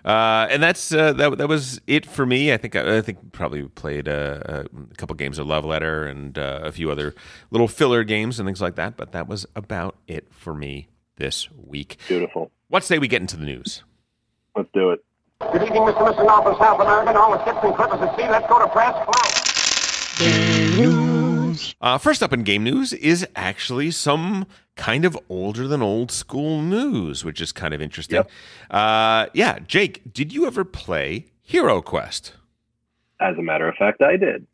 Uh, 0.03 0.47
and 0.49 0.61
that's 0.61 0.93
uh, 0.93 1.13
that. 1.13 1.37
That 1.37 1.47
was 1.47 1.79
it 1.87 2.05
for 2.05 2.25
me. 2.25 2.53
I 2.53 2.57
think 2.57 2.75
I, 2.75 3.01
think 3.01 3.31
probably 3.31 3.63
played 3.63 4.07
uh, 4.07 4.39
a 4.45 4.95
couple 4.95 5.15
games 5.15 5.39
of 5.39 5.47
Love 5.47 5.65
Letter 5.65 6.05
and 6.05 6.37
uh, 6.37 6.61
a 6.63 6.71
few 6.71 6.91
other 6.91 7.13
little 7.51 7.67
filler 7.67 8.03
games 8.03 8.39
and 8.39 8.47
things 8.47 8.61
like 8.61 8.75
that. 8.75 8.95
But 8.95 9.11
that 9.11 9.27
was 9.27 9.45
about 9.55 9.97
it 10.07 10.27
for 10.31 10.53
me 10.53 10.87
this 11.19 11.47
week. 11.51 11.97
Beautiful. 12.07 12.49
What 12.69 12.83
say 12.83 12.97
we 12.97 13.07
get 13.07 13.21
into 13.21 13.37
the 13.37 13.45
news? 13.45 13.83
Let's 14.55 14.69
do 14.73 14.89
it. 14.89 15.05
Good 15.39 15.61
evening, 15.61 15.83
Mr. 15.83 15.99
Mr. 15.99 16.25
North 16.25 16.47
and 16.47 16.57
South 16.57 16.81
America, 16.81 17.09
and 17.09 17.17
all 17.17 17.31
the 17.31 17.45
ships 17.45 17.59
and 17.63 17.75
clippers 17.75 18.01
at 18.01 18.17
sea. 18.17 18.27
Let's 18.27 18.47
go 18.47 18.59
to 18.59 18.67
press. 18.67 18.93
Fly. 19.05 19.29
Uh, 21.81 21.97
first 21.97 22.21
up 22.21 22.33
in 22.33 22.43
game 22.43 22.63
news 22.63 22.91
is 22.91 23.25
actually 23.35 23.91
some 23.91 24.45
kind 24.75 25.05
of 25.05 25.17
older 25.29 25.67
than 25.67 25.81
old 25.81 26.11
school 26.11 26.61
news, 26.61 27.23
which 27.23 27.39
is 27.39 27.51
kind 27.51 27.73
of 27.73 27.81
interesting. 27.81 28.17
Yep. 28.17 28.29
Uh, 28.69 29.27
yeah, 29.33 29.59
Jake, 29.59 30.01
did 30.13 30.33
you 30.33 30.45
ever 30.45 30.65
play 30.65 31.27
Hero 31.41 31.81
Quest? 31.81 32.33
As 33.21 33.37
a 33.37 33.41
matter 33.41 33.67
of 33.67 33.75
fact, 33.75 34.01
I 34.01 34.17
did. 34.17 34.45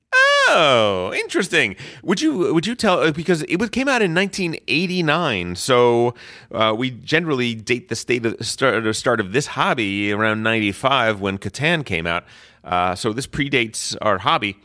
Oh, 0.48 1.14
interesting. 1.16 1.76
Would 2.04 2.22
you 2.22 2.54
would 2.54 2.68
you 2.68 2.76
tell 2.76 3.00
uh, 3.00 3.12
because 3.12 3.42
it 3.44 3.58
was, 3.60 3.70
came 3.70 3.88
out 3.88 4.02
in 4.02 4.14
1989, 4.14 5.56
so 5.56 6.14
uh, 6.52 6.74
we 6.78 6.92
generally 6.92 7.56
date 7.56 7.90
the 7.90 7.96
state 7.96 8.26
of 8.26 8.36
start, 8.46 8.84
the 8.84 8.94
start 8.94 9.20
of 9.20 9.32
this 9.34 9.48
hobby 9.48 10.12
around 10.12 10.44
95 10.44 11.20
when 11.22 11.38
Catan 11.38 11.86
came 11.86 12.06
out. 12.08 12.26
Uh, 12.64 12.96
so 12.96 13.14
this 13.14 13.28
predates 13.28 13.96
our 14.02 14.20
hobby. 14.20 14.58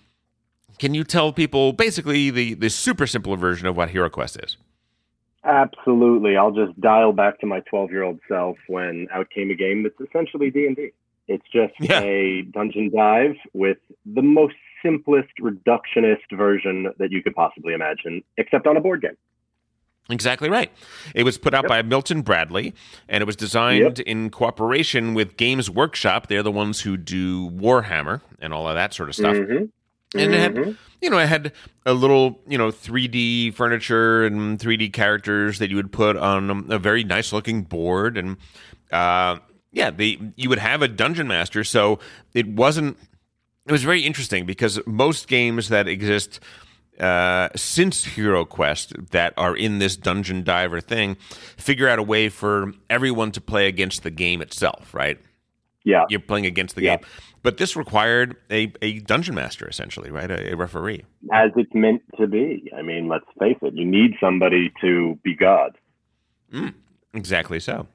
Can 0.79 0.95
you 0.95 1.05
tell 1.05 1.33
people 1.33 1.73
basically 1.73 2.31
the 2.31 2.55
the 2.55 2.71
super 2.71 3.07
simple 3.07 3.37
version 3.37 3.67
of 3.67 3.77
what 3.77 3.91
Hero 3.91 4.09
Quest 4.11 4.39
is? 4.43 4.57
Absolutely. 5.45 6.37
I'll 6.37 6.51
just 6.51 6.79
dial 6.81 7.13
back 7.13 7.41
to 7.41 7.47
my 7.47 7.61
12 7.61 7.91
year 7.91 8.03
old 8.03 8.21
self 8.29 8.57
when 8.67 9.09
out 9.13 9.31
came 9.31 9.51
a 9.51 9.55
game 9.55 9.83
that's 9.83 10.01
essentially 10.09 10.51
D&D. 10.51 10.91
It's 11.29 11.47
just 11.53 11.73
Yeah. 11.81 12.01
a 12.01 12.43
dungeon 12.43 12.91
dive 12.95 13.37
with 13.55 13.79
the 14.05 14.21
most 14.23 14.55
simplest 14.83 15.29
reductionist 15.41 16.31
version 16.37 16.93
that 16.99 17.11
you 17.11 17.23
could 17.23 17.35
possibly 17.35 17.75
imagine, 17.75 18.23
except 18.37 18.67
on 18.67 18.77
a 18.77 18.81
board 18.81 19.03
game. 19.03 19.17
Exactly 20.09 20.51
right. 20.51 20.73
It 21.15 21.23
was 21.23 21.39
put 21.39 21.55
out 21.55 21.65
Yep. 21.65 21.69
by 21.69 21.83
Milton 21.83 22.23
Bradley, 22.23 22.75
and 23.09 23.23
it 23.23 23.27
was 23.27 23.37
designed 23.37 24.01
in 24.01 24.31
cooperation 24.31 25.15
with 25.15 25.37
Games 25.37 25.71
Workshop. 25.71 26.27
They're 26.27 26.43
the 26.43 26.51
ones 26.51 26.81
who 26.81 26.97
do 26.97 27.51
Warhammer 27.51 28.21
and 28.41 28.53
all 28.53 28.67
of 28.67 28.75
that 28.75 28.93
sort 28.93 29.09
of 29.09 29.15
stuff. 29.15 29.37
Mhm. 29.37 29.71
And 30.17 30.35
it 30.35 30.41
had, 30.41 30.55
Mhm. 30.57 30.77
you 31.01 31.11
know, 31.11 31.19
it 31.19 31.29
had 31.29 31.53
a 31.87 31.93
little, 31.95 32.43
you 32.49 32.59
know, 32.59 32.73
3D 32.73 33.53
furniture 33.53 34.25
and 34.25 34.59
3D 34.59 34.89
characters 34.89 35.61
that 35.61 35.71
you 35.71 35.77
would 35.77 35.93
put 35.93 36.17
on 36.17 36.67
a 36.71 36.79
very 36.81 37.05
nice 37.05 37.33
looking 37.33 37.63
board, 37.63 38.17
and 38.19 38.37
uh, 38.91 39.37
yeah, 39.71 39.93
the 39.93 40.19
you 40.35 40.49
would 40.49 40.59
have 40.59 40.83
a 40.83 40.89
dungeon 40.89 41.29
master. 41.29 41.63
So 41.63 42.01
it 42.35 42.49
wasn't. 42.49 42.97
It 43.67 43.73
was 43.73 43.85
very 43.85 44.03
interesting 44.03 44.47
because 44.47 44.81
most 44.87 45.29
games 45.29 45.69
that 45.69 45.87
exist 45.87 46.41
uh, 46.99 47.49
since 47.57 48.05
Hero 48.05 48.45
Quest 48.45 48.93
that 49.11 49.33
are 49.37 49.57
in 49.57 49.79
this 49.79 49.97
dungeon 49.97 50.43
diver 50.43 50.81
thing 50.81 51.17
figure 51.57 51.89
out 51.89 51.99
a 51.99 52.03
way 52.03 52.29
for 52.29 52.73
everyone 52.89 53.33
to 53.33 53.41
play 53.41 53.67
against 53.69 54.03
the 54.03 54.11
game 54.11 54.43
itself, 54.43 54.93
right? 54.95 55.19
Yeah. 55.85 56.05
You're 56.09 56.21
playing 56.21 56.47
against 56.47 56.75
the 56.77 56.83
Yeah. 56.83 56.97
game. 56.97 57.07
But 57.43 57.57
this 57.57 57.75
required 57.75 58.37
a, 58.51 58.71
a 58.83 58.99
dungeon 59.01 59.35
master, 59.35 59.67
essentially, 59.67 60.11
right? 60.11 60.31
A, 60.31 60.53
a 60.53 60.57
referee. 60.57 61.05
As 61.33 61.53
it's 61.57 61.73
meant 61.73 62.03
to 62.19 62.27
be. 62.27 62.71
I 62.77 62.83
mean, 62.83 63.09
let's 63.09 63.25
face 63.39 63.57
it. 63.63 63.73
You 63.75 63.87
need 63.87 64.13
somebody 64.21 64.71
to 64.83 65.19
be 65.25 65.35
God. 65.35 65.79
Mm, 66.53 66.75
Exactly 67.15 67.59
so. 67.61 67.87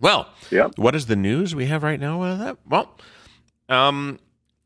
Well, 0.00 0.28
Yep. 0.50 0.72
what 0.76 0.94
is 0.94 1.06
the 1.06 1.16
news 1.16 1.54
we 1.54 1.66
have 1.66 1.82
right 1.82 2.00
now? 2.00 2.22
That, 2.36 2.56
well, 2.66 2.96
um, 3.68 4.18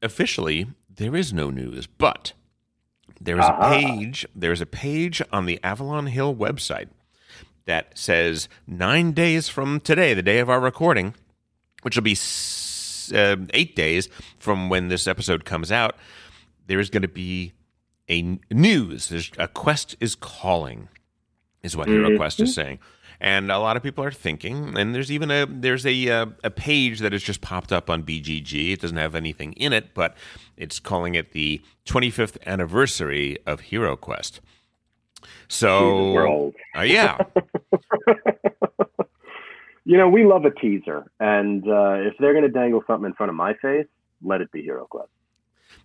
officially, 0.05 0.67
there 0.95 1.17
is 1.17 1.33
no 1.33 1.51
news, 1.51 1.87
but 1.87 2.33
there 3.21 3.39
is 3.39 3.45
Aha. 3.45 3.67
a 3.67 3.71
page. 3.81 4.27
There 4.35 4.53
is 4.53 4.61
a 4.61 4.67
page 4.67 5.23
on 5.33 5.47
the 5.47 5.59
Avalon 5.65 6.07
Hill 6.07 6.35
website 6.35 6.89
that 7.67 7.97
says 7.99 8.49
nine 8.67 9.13
days 9.13 9.49
from 9.49 9.81
today, 9.81 10.15
the 10.15 10.23
day 10.23 10.39
of 10.39 10.51
our 10.51 10.61
recording, 10.61 11.15
which 11.83 11.97
will 11.97 12.03
be 12.03 12.13
s- 12.13 13.11
uh, 13.15 13.37
eight 13.55 13.75
days 13.75 14.09
from 14.39 14.69
when 14.69 14.89
this 14.89 15.07
episode 15.07 15.45
comes 15.45 15.73
out, 15.73 15.97
there 16.67 16.79
is 16.81 16.91
going 16.91 17.03
to 17.03 17.09
be 17.09 17.53
a 18.09 18.19
n- 18.19 18.41
news. 18.51 19.09
There's, 19.09 19.31
a 19.39 19.49
quest 19.49 19.97
is 20.01 20.15
calling, 20.15 20.89
is 21.63 21.77
what 21.77 21.89
Hero 21.89 22.17
Quest 22.17 22.41
is 22.41 22.55
saying. 22.55 22.79
And 23.25 23.51
a 23.51 23.59
lot 23.59 23.79
of 23.79 23.83
people 23.83 24.05
are 24.05 24.13
thinking, 24.13 24.77
and 24.77 24.95
there's 24.95 25.11
even 25.11 25.31
a 25.31 25.47
there's 25.49 25.87
a 25.87 26.11
uh, 26.11 26.27
a 26.45 26.51
page 26.51 26.99
that 26.99 27.13
has 27.13 27.23
just 27.23 27.41
popped 27.41 27.73
up 27.73 27.89
on 27.89 28.03
BGG. 28.03 28.75
It 28.75 28.83
doesn't 28.83 28.99
have 28.99 29.15
anything 29.15 29.55
in 29.55 29.73
it, 29.73 29.95
but 29.95 30.15
it's 30.59 30.79
calling 30.79 31.15
it 31.15 31.33
the 31.33 31.63
25th 31.87 32.37
anniversary 32.45 33.39
of 33.47 33.61
Hero 33.61 33.97
Quest. 33.97 34.43
So 35.49 35.69
Jesus, 36.01 36.15
we're 36.15 36.29
old. 36.29 36.55
uh, 36.77 36.83
yeah, 36.83 37.17
You 39.87 39.99
know, 39.99 40.09
we 40.09 40.25
love 40.25 40.45
a 40.45 40.51
teaser. 40.51 41.11
And 41.21 41.67
uh, 41.69 41.95
if 41.95 42.15
they're 42.19 42.33
going 42.33 42.45
to 42.45 42.51
dangle 42.51 42.83
something 42.87 43.07
in 43.07 43.15
front 43.15 43.31
of 43.31 43.37
my 43.37 43.55
face, 43.55 43.87
let 44.23 44.41
it 44.41 44.51
be 44.51 44.63
Hero 44.63 44.87
Quest. 44.87 45.09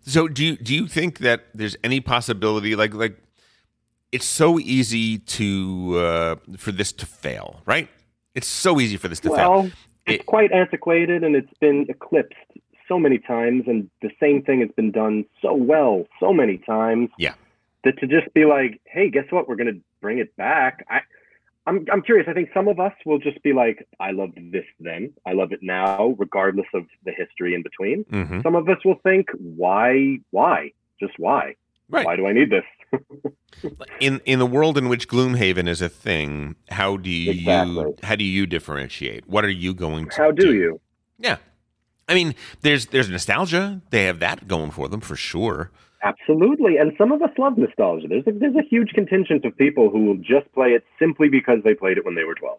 So 0.02 0.28
do 0.28 0.46
you 0.46 0.58
do 0.58 0.74
you 0.74 0.88
think 0.88 1.20
that 1.20 1.46
there's 1.54 1.76
any 1.84 2.00
possibility 2.00 2.76
like 2.76 2.94
like 2.94 3.18
it's 4.12 4.26
so 4.26 4.60
easy 4.60 5.18
to 5.20 5.98
uh, 6.00 6.36
for 6.58 6.72
this 6.72 6.92
to 6.94 7.06
fail, 7.06 7.62
right? 7.66 7.88
It's 8.36 8.48
so 8.48 8.80
easy 8.80 8.98
for 8.98 9.08
this 9.08 9.20
to 9.22 9.30
fail. 9.30 9.38
well, 9.38 9.62
fail. 9.64 9.72
it's 10.08 10.22
It- 10.22 10.26
quite 10.26 10.52
antiquated 10.52 11.24
and 11.24 11.36
it's 11.36 11.54
been 11.60 11.86
eclipsed 11.90 12.36
so 12.88 12.98
many 12.98 13.20
times, 13.20 13.66
and 13.68 13.90
the 14.02 14.10
same 14.20 14.42
thing 14.42 14.62
has 14.62 14.70
been 14.76 14.92
done 14.92 15.24
so 15.42 15.54
well 15.54 16.06
so 16.20 16.34
many 16.34 16.58
times. 16.58 17.10
Yeah. 17.18 17.34
That 17.84 17.98
to 18.00 18.08
just 18.08 18.34
be 18.34 18.46
like, 18.46 18.82
hey, 18.86 19.10
guess 19.10 19.26
what? 19.30 19.48
We're 19.48 19.56
going 19.56 19.74
to 19.74 19.80
bring 20.02 20.18
it 20.18 20.36
back. 20.36 20.86
I, 20.90 21.02
I'm, 21.68 21.86
I'm 21.92 22.02
curious. 22.02 22.28
I 22.28 22.34
think 22.34 22.50
some 22.54 22.68
of 22.68 22.80
us 22.80 22.94
will 23.06 23.20
just 23.20 23.42
be 23.44 23.54
like, 23.54 23.88
I 24.00 24.10
loved 24.12 24.38
this 24.52 24.66
then. 24.80 25.14
I 25.26 25.34
love 25.34 25.52
it 25.52 25.60
now, 25.62 26.16
regardless 26.18 26.66
of 26.74 26.88
the 27.06 27.12
history 27.12 27.54
in 27.54 27.62
between. 27.62 28.06
Mhm. 28.06 28.42
Some 28.44 28.56
of 28.56 28.68
us 28.68 28.84
will 28.84 29.00
think, 29.04 29.28
why, 29.38 30.18
why, 30.32 30.72
just 31.00 31.14
why? 31.20 31.56
Right. 31.90 32.06
Why 32.06 32.16
do 32.16 32.28
I 32.28 32.34
need 32.34 32.50
this? 32.52 32.64
in 34.00 34.22
in 34.26 34.40
the 34.40 34.46
world 34.46 34.78
in 34.78 34.90
which 34.90 35.08
Gloomhaven 35.08 35.68
is 35.68 35.82
a 35.82 35.90
thing, 35.90 36.56
how 36.70 36.98
do 36.98 37.10
you 37.10 37.32
Exactly. 37.32 37.94
how 38.04 38.16
do 38.16 38.24
you 38.24 38.46
differentiate? 38.46 39.28
What 39.28 39.44
are 39.44 39.50
you 39.50 39.74
going 39.74 40.10
to 40.10 40.16
How 40.18 40.32
do 40.32 40.54
you? 40.54 40.80
Yeah. 41.18 41.38
I 42.08 42.14
mean, 42.16 42.36
there's 42.62 42.88
there's 42.88 43.10
nostalgia. 43.10 43.82
They 43.92 44.06
have 44.06 44.20
that 44.20 44.48
going 44.48 44.72
for 44.72 44.88
them 44.88 45.02
for 45.02 45.16
sure. 45.16 45.72
Absolutely, 46.02 46.78
and 46.78 46.94
some 46.98 47.12
of 47.12 47.22
us 47.22 47.30
love 47.38 47.58
nostalgia. 47.58 48.08
There's 48.08 48.26
a, 48.26 48.32
there's 48.32 48.56
a 48.56 48.64
huge 48.68 48.92
contingent 48.94 49.44
of 49.44 49.58
people 49.58 49.90
who 49.90 50.06
will 50.06 50.16
just 50.18 50.52
play 50.54 50.70
it 50.70 50.86
simply 50.98 51.28
because 51.28 51.60
they 51.66 51.74
played 51.74 51.98
it 51.98 52.06
when 52.06 52.16
they 52.16 52.24
were 52.24 52.36
12. 52.36 52.58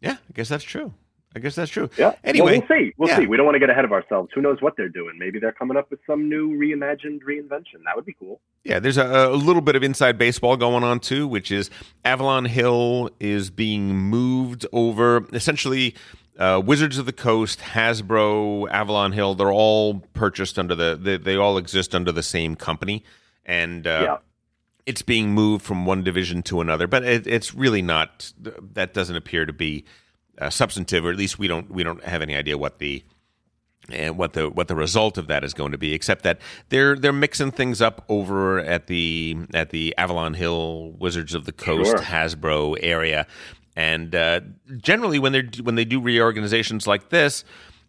Yeah, 0.00 0.12
I 0.12 0.32
guess 0.32 0.48
that's 0.48 0.62
true. 0.62 0.94
I 1.38 1.40
guess 1.40 1.54
that's 1.54 1.70
true. 1.70 1.88
Yeah. 1.96 2.14
Anyway, 2.24 2.58
well, 2.58 2.66
we'll 2.68 2.78
see. 2.78 2.92
We'll 2.96 3.08
yeah. 3.08 3.16
see. 3.18 3.26
We 3.26 3.36
don't 3.36 3.46
want 3.46 3.54
to 3.54 3.60
get 3.60 3.70
ahead 3.70 3.84
of 3.84 3.92
ourselves. 3.92 4.30
Who 4.34 4.40
knows 4.40 4.60
what 4.60 4.76
they're 4.76 4.88
doing? 4.88 5.16
Maybe 5.18 5.38
they're 5.38 5.52
coming 5.52 5.76
up 5.76 5.88
with 5.88 6.00
some 6.04 6.28
new 6.28 6.50
reimagined 6.50 7.20
reinvention. 7.22 7.84
That 7.84 7.94
would 7.94 8.04
be 8.04 8.16
cool. 8.18 8.40
Yeah, 8.64 8.80
there's 8.80 8.98
a, 8.98 9.28
a 9.28 9.36
little 9.36 9.62
bit 9.62 9.76
of 9.76 9.84
inside 9.84 10.18
baseball 10.18 10.56
going 10.56 10.82
on 10.82 10.98
too, 10.98 11.28
which 11.28 11.52
is 11.52 11.70
Avalon 12.04 12.46
Hill 12.46 13.10
is 13.20 13.50
being 13.50 13.94
moved 13.96 14.66
over. 14.72 15.28
Essentially, 15.32 15.94
uh, 16.38 16.60
Wizards 16.64 16.98
of 16.98 17.06
the 17.06 17.12
Coast, 17.12 17.60
Hasbro, 17.60 18.68
Avalon 18.70 19.12
Hill, 19.12 19.36
they're 19.36 19.52
all 19.52 20.00
purchased 20.12 20.58
under 20.58 20.74
the, 20.74 20.98
they, 21.00 21.18
they 21.18 21.36
all 21.36 21.56
exist 21.56 21.94
under 21.94 22.10
the 22.10 22.22
same 22.24 22.56
company. 22.56 23.04
And 23.46 23.86
uh, 23.86 24.00
Yeah. 24.04 24.16
it's 24.86 25.02
being 25.02 25.30
moved 25.30 25.64
from 25.64 25.86
one 25.86 26.02
division 26.02 26.42
to 26.44 26.60
another, 26.60 26.86
but 26.86 27.04
it, 27.04 27.26
it's 27.28 27.54
really 27.54 27.82
not, 27.82 28.32
that 28.74 28.92
doesn't 28.92 29.16
appear 29.16 29.46
to 29.46 29.52
be 29.52 29.84
uh, 30.40 30.50
substantive, 30.50 31.04
or 31.04 31.10
at 31.10 31.16
least 31.16 31.38
we 31.38 31.48
don't, 31.48 31.70
we 31.70 31.82
don't 31.82 32.02
have 32.04 32.22
any 32.22 32.34
idea 32.34 32.56
what 32.56 32.78
the, 32.78 33.04
and 33.90 34.18
what 34.18 34.34
the 34.34 34.50
what 34.50 34.68
the 34.68 34.74
result 34.74 35.16
of 35.16 35.28
that 35.28 35.44
is 35.44 35.54
going 35.54 35.72
to 35.72 35.78
be, 35.78 35.94
except 35.94 36.22
that 36.24 36.40
they're 36.68 36.94
they're 36.94 37.12
mixing 37.12 37.50
things 37.50 37.80
up 37.80 38.04
over 38.08 38.58
at 38.58 38.86
the 38.86 39.36
at 39.54 39.70
the 39.70 39.94
Avalon 39.96 40.34
Hill 40.34 40.92
Wizards 40.98 41.34
of 41.34 41.46
the 41.46 41.52
Coast 41.52 41.90
Sure. 41.90 41.98
Hasbro 41.98 42.76
area, 42.80 43.26
and 43.76 44.14
uh, 44.14 44.40
generally 44.76 45.18
when 45.18 45.32
they 45.32 45.48
when 45.62 45.74
they 45.74 45.86
do 45.86 46.00
reorganizations 46.00 46.86
like 46.86 47.08
this, 47.08 47.44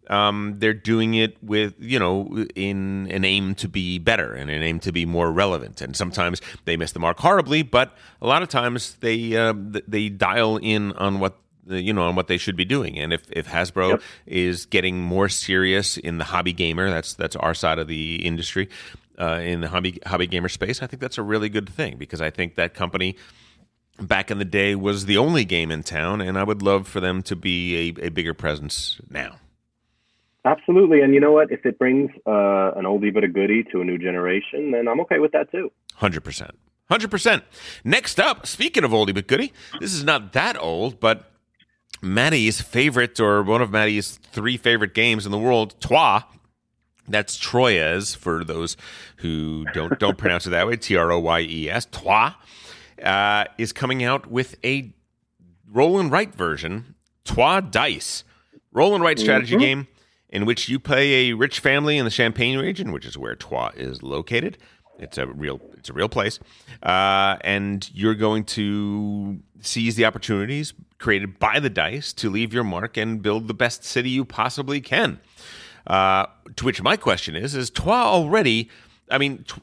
um, 0.09 0.55
they're 0.59 0.73
doing 0.73 1.15
it 1.15 1.41
with 1.43 1.73
you 1.79 1.99
know 1.99 2.45
in 2.55 3.07
an 3.11 3.25
aim 3.25 3.55
to 3.55 3.67
be 3.67 3.99
better 3.99 4.33
and 4.33 4.49
an 4.49 4.63
aim 4.63 4.79
to 4.79 4.91
be 4.91 5.05
more 5.05 5.31
relevant. 5.31 5.81
And 5.81 5.95
sometimes 5.95 6.41
they 6.65 6.77
miss 6.77 6.93
the 6.93 6.99
mark 6.99 7.19
horribly, 7.19 7.61
but 7.61 7.95
a 8.21 8.27
lot 8.27 8.41
of 8.41 8.49
times 8.49 8.95
they 9.01 9.35
uh, 9.35 9.53
th- 9.53 9.85
they 9.87 10.09
dial 10.09 10.57
in 10.57 10.93
on 10.93 11.19
what 11.19 11.37
you 11.69 11.93
know 11.93 12.03
on 12.03 12.15
what 12.15 12.27
they 12.27 12.37
should 12.37 12.55
be 12.55 12.65
doing. 12.65 12.97
And 12.99 13.13
if 13.13 13.23
if 13.31 13.47
Hasbro 13.47 13.89
Yep. 13.91 14.01
is 14.25 14.65
getting 14.65 14.99
more 15.01 15.29
serious 15.29 15.97
in 15.97 16.17
the 16.17 16.25
hobby 16.25 16.53
gamer, 16.53 16.89
that's 16.89 17.13
that's 17.13 17.35
our 17.35 17.53
side 17.53 17.79
of 17.79 17.87
the 17.87 18.15
industry. 18.25 18.69
Uh, 19.19 19.39
in 19.43 19.59
the 19.61 19.67
hobby 19.67 19.99
hobby 20.05 20.27
gamer 20.27 20.47
space, 20.49 20.81
I 20.81 20.87
think 20.87 21.01
that's 21.01 21.17
a 21.17 21.23
really 21.23 21.49
good 21.49 21.67
thing 21.69 21.97
because 21.97 22.21
I 22.21 22.29
think 22.29 22.55
that 22.55 22.73
company 22.73 23.15
back 23.99 24.31
in 24.31 24.37
the 24.37 24.45
day 24.45 24.75
was 24.75 25.05
the 25.07 25.17
only 25.17 25.43
game 25.43 25.71
in 25.71 25.83
town, 25.83 26.21
and 26.21 26.37
I 26.37 26.43
would 26.43 26.61
love 26.61 26.87
for 26.87 27.01
them 27.01 27.21
to 27.23 27.35
be 27.35 27.93
a, 27.99 28.05
a 28.05 28.09
bigger 28.09 28.33
presence 28.33 28.99
now. 29.09 29.35
Absolutely. 30.45 31.01
And 31.01 31.13
you 31.13 31.19
know 31.19 31.33
what? 31.33 31.51
If 31.51 31.65
it 31.65 31.77
brings 31.77 32.09
uh, 32.25 32.71
an 32.77 32.85
oldie 32.85 33.13
but 33.13 33.25
a 33.25 33.27
goodie 33.27 33.65
to 33.73 33.81
a 33.81 33.83
new 33.83 33.97
generation, 33.97 34.71
then 34.71 34.87
I'm 34.87 35.01
okay 35.01 35.19
with 35.19 35.33
that 35.33 35.51
too. 35.51 35.69
Hundred 35.95 36.23
percent. 36.23 36.51
Hundred 36.89 37.11
percent. 37.11 37.43
Next 37.83 38.19
up, 38.19 38.47
speaking 38.47 38.83
of 38.85 38.91
oldie 38.91 39.13
but 39.13 39.27
goodie, 39.27 39.51
this 39.81 39.93
is 39.93 40.03
not 40.05 40.31
that 40.33 40.57
old, 40.57 40.99
but 41.01 41.29
Maddie's 42.01 42.61
favorite 42.61 43.19
or 43.19 43.43
one 43.43 43.61
of 43.61 43.71
Maddie's 43.71 44.17
three 44.17 44.57
favorite 44.57 44.93
games 44.93 45.25
in 45.25 45.31
the 45.31 45.37
world, 45.37 45.75
Trois. 45.81 46.23
That's 47.07 47.37
Troyes 47.37 48.13
for 48.15 48.43
those 48.43 48.77
who 49.17 49.65
don't 49.73 49.97
don't 49.99 50.17
pronounce 50.17 50.45
it 50.45 50.51
that 50.51 50.67
way. 50.67 50.75
T 50.77 50.95
R 50.95 51.11
O 51.11 51.19
Y 51.19 51.39
E 51.41 51.69
S. 51.69 51.85
Trois 51.91 52.33
uh, 53.03 53.45
is 53.57 53.73
coming 53.73 54.03
out 54.03 54.27
with 54.27 54.55
a 54.63 54.93
roll 55.71 55.99
and 55.99 56.11
write 56.11 56.35
version, 56.35 56.93
Trois 57.25 57.61
Dice, 57.61 58.23
roll 58.71 58.93
and 58.93 59.03
write 59.03 59.17
strategy 59.19 59.55
Mhm. 59.55 59.59
game 59.59 59.87
in 60.29 60.45
which 60.45 60.69
you 60.69 60.79
play 60.79 61.29
a 61.29 61.33
rich 61.33 61.59
family 61.59 61.97
in 61.97 62.05
the 62.05 62.11
Champagne 62.11 62.59
region, 62.59 62.91
which 62.91 63.05
is 63.05 63.17
where 63.17 63.33
Trois 63.35 63.71
is 63.75 64.03
located. 64.03 64.57
It's 64.99 65.17
a 65.17 65.27
real 65.27 65.59
it's 65.77 65.89
a 65.89 65.93
real 65.93 66.09
place, 66.09 66.39
uh, 66.83 67.37
and 67.41 67.89
you're 67.93 68.15
going 68.15 68.43
to 68.45 69.39
seize 69.61 69.95
the 69.95 70.05
opportunities 70.05 70.73
created 70.97 71.39
by 71.39 71.59
the 71.59 71.69
dice 71.69 72.11
to 72.13 72.29
leave 72.29 72.53
your 72.53 72.63
mark 72.65 72.97
and 72.97 73.21
build 73.21 73.47
the 73.47 73.53
best 73.53 73.83
city 73.85 74.09
you 74.09 74.25
possibly 74.25 74.81
can. 74.81 75.19
Uh, 75.87 76.25
to 76.57 76.65
which 76.65 76.81
my 76.81 76.97
question 76.97 77.35
is: 77.35 77.55
Is 77.55 77.69
Trois 77.69 78.05
already? 78.05 78.69
I 79.11 79.17
mean, 79.17 79.43
t- 79.47 79.61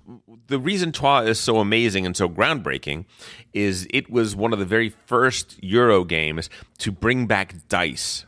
the 0.49 0.59
reason 0.59 0.91
Trois 0.91 1.21
is 1.21 1.39
so 1.39 1.59
amazing 1.59 2.05
and 2.07 2.17
so 2.17 2.29
groundbreaking 2.29 3.05
is 3.53 3.87
it 3.91 4.11
was 4.11 4.35
one 4.35 4.53
of 4.53 4.59
the 4.59 4.65
very 4.65 4.89
first 5.07 5.63
Euro 5.63 6.03
games 6.03 6.51
to 6.79 6.91
bring 6.91 7.27
back 7.27 7.55
dice, 7.69 8.25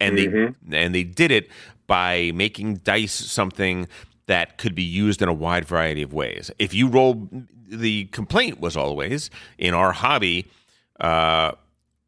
and 0.00 0.16
Mhm. 0.16 0.54
they 0.62 0.78
and 0.84 0.94
they 0.94 1.02
did 1.04 1.30
it 1.30 1.50
by 1.86 2.30
making 2.34 2.76
dice 2.76 3.12
something 3.12 3.88
that 4.30 4.58
could 4.58 4.76
be 4.76 4.84
used 4.84 5.22
in 5.22 5.28
a 5.28 5.32
wide 5.32 5.64
variety 5.64 6.02
of 6.02 6.12
ways. 6.12 6.52
If 6.60 6.72
you 6.72 6.86
roll, 6.86 7.28
the 7.68 8.04
complaint 8.06 8.60
was 8.60 8.76
always 8.76 9.28
in 9.58 9.74
our 9.74 9.90
hobby, 9.90 10.46
uh, 11.00 11.52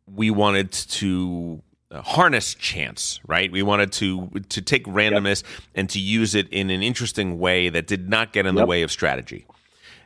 we 0.07 0.31
wanted 0.31 0.71
to 0.71 1.61
harness 1.93 2.55
chance, 2.55 3.19
right? 3.27 3.51
We 3.51 3.65
wanted 3.65 3.91
to 3.95 4.31
to 4.51 4.63
take 4.63 4.85
randomness 4.85 5.43
and 5.75 5.91
to 5.91 5.99
use 5.99 6.37
it 6.37 6.49
in 6.51 6.71
an 6.71 6.81
interesting 6.81 7.41
way 7.41 7.69
that 7.71 7.89
did 7.89 8.09
not 8.09 8.33
get 8.33 8.47
in 8.47 8.55
the 8.55 8.67
way 8.67 8.83
of 8.83 8.93
strategy. 8.93 9.45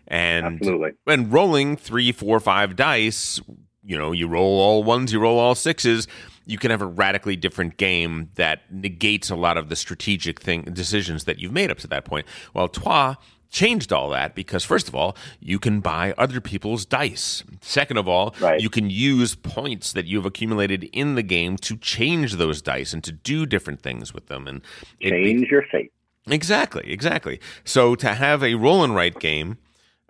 And 0.09 0.47
Absolutely. 0.47 0.93
and 1.07 1.31
rolling 1.31 1.77
three, 1.77 2.13
four, 2.13 2.41
five 2.41 2.77
dice, 2.77 3.41
you 3.85 3.99
know, 3.99 4.13
you 4.13 4.27
roll 4.27 4.59
all 4.59 4.85
ones, 4.85 5.13
you 5.13 5.21
roll 5.21 5.39
all 5.39 5.55
sixes, 5.55 6.09
you 6.47 6.59
can 6.59 6.71
have 6.71 6.81
a 6.81 6.87
radically 6.87 7.37
different 7.37 7.77
game 7.77 8.31
that 8.37 8.63
negates 8.73 9.29
a 9.31 9.37
lot 9.37 9.57
of 9.59 9.69
the 9.69 9.77
strategic 9.77 10.41
thing 10.41 10.63
decisions 10.63 11.25
that 11.25 11.39
you've 11.39 11.53
made 11.53 11.71
up 11.71 11.79
to 11.79 11.87
that 11.89 12.05
point. 12.05 12.25
Well, 12.55 12.69
Trois 12.69 13.17
changed 13.51 13.93
all 13.93 14.11
that 14.11 14.35
because 14.35 14.65
first 14.65 14.89
of 14.89 14.95
all, 14.95 15.17
you 15.41 15.59
can 15.59 15.81
buy 15.81 16.13
other 16.19 16.41
people's 16.41 16.85
dice. 16.85 17.43
Second 17.61 17.97
of 17.97 18.09
all, 18.09 18.35
Right. 18.41 18.61
you 18.61 18.69
can 18.69 18.91
use 18.91 19.35
points 19.35 19.93
that 19.93 20.07
you've 20.07 20.27
accumulated 20.27 20.85
in 20.93 21.15
the 21.15 21.23
game 21.23 21.57
to 21.59 21.77
change 21.77 22.35
those 22.35 22.61
dice 22.63 22.93
and 22.93 23.03
to 23.05 23.13
do 23.13 23.47
different 23.47 23.83
things 23.83 24.13
with 24.15 24.27
them 24.27 24.47
and 24.47 24.63
it 25.01 25.11
Change 25.11 25.49
your 25.51 25.63
fate. 25.71 25.93
Exactly, 26.29 26.83
exactly. 26.87 27.41
So 27.65 27.95
to 27.97 28.15
have 28.15 28.43
a 28.43 28.55
roll 28.55 28.83
and 28.83 28.95
write 28.97 29.21
game, 29.21 29.59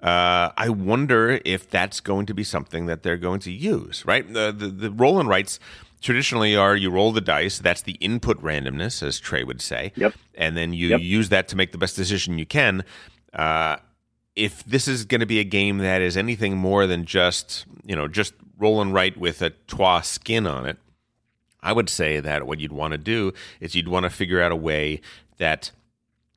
uh, 0.03 0.51
I 0.57 0.69
wonder 0.71 1.41
if 1.45 1.69
that's 1.71 2.01
going 2.01 2.27
to 2.27 2.35
be 2.35 2.43
something 2.45 2.87
that 2.87 3.03
they're 3.03 3.17
going 3.19 3.41
to 3.41 3.53
use. 3.53 4.05
Right, 4.07 4.31
the 4.31 4.51
the, 4.51 4.69
the 4.69 4.91
roll 4.91 5.21
and 5.21 5.29
writes 5.29 5.59
traditionally 6.07 6.57
are 6.57 6.75
you 6.77 6.89
roll 6.91 7.13
the 7.13 7.21
dice. 7.21 7.59
That's 7.59 7.83
the 7.83 7.93
input 7.95 8.41
randomness, 8.43 9.03
as 9.03 9.19
Trey 9.19 9.43
would 9.45 9.61
say. 9.61 9.93
Yep. 9.97 10.15
And 10.37 10.57
then 10.57 10.73
you 10.73 10.89
Yep. 10.89 11.01
use 11.01 11.29
that 11.31 11.49
to 11.49 11.57
make 11.57 11.73
the 11.73 11.79
best 11.79 11.97
decision 11.97 12.39
you 12.39 12.47
can. 12.47 12.85
Uh, 13.35 13.77
if 14.37 14.65
this 14.65 14.87
is 14.87 15.05
going 15.05 15.21
to 15.21 15.27
be 15.27 15.41
a 15.41 15.45
game 15.45 15.79
that 15.79 16.01
is 16.01 16.17
anything 16.17 16.57
more 16.57 16.87
than 16.87 17.05
just 17.05 17.67
you 17.85 17.97
know 17.97 18.07
just 18.09 18.35
rolling 18.59 18.93
right 18.93 19.17
with 19.17 19.43
a 19.43 19.51
trois 19.67 20.01
skin 20.01 20.47
on 20.47 20.65
it, 20.67 20.79
I 21.63 21.73
would 21.73 21.89
say 21.89 22.21
that 22.21 22.47
what 22.47 22.61
you'd 22.61 22.73
want 22.73 22.93
to 22.93 22.99
do 22.99 23.33
is 23.61 23.75
you'd 23.75 23.89
want 23.89 24.05
to 24.05 24.11
figure 24.11 24.41
out 24.41 24.53
a 24.53 24.57
way 24.57 25.01
that 25.39 25.73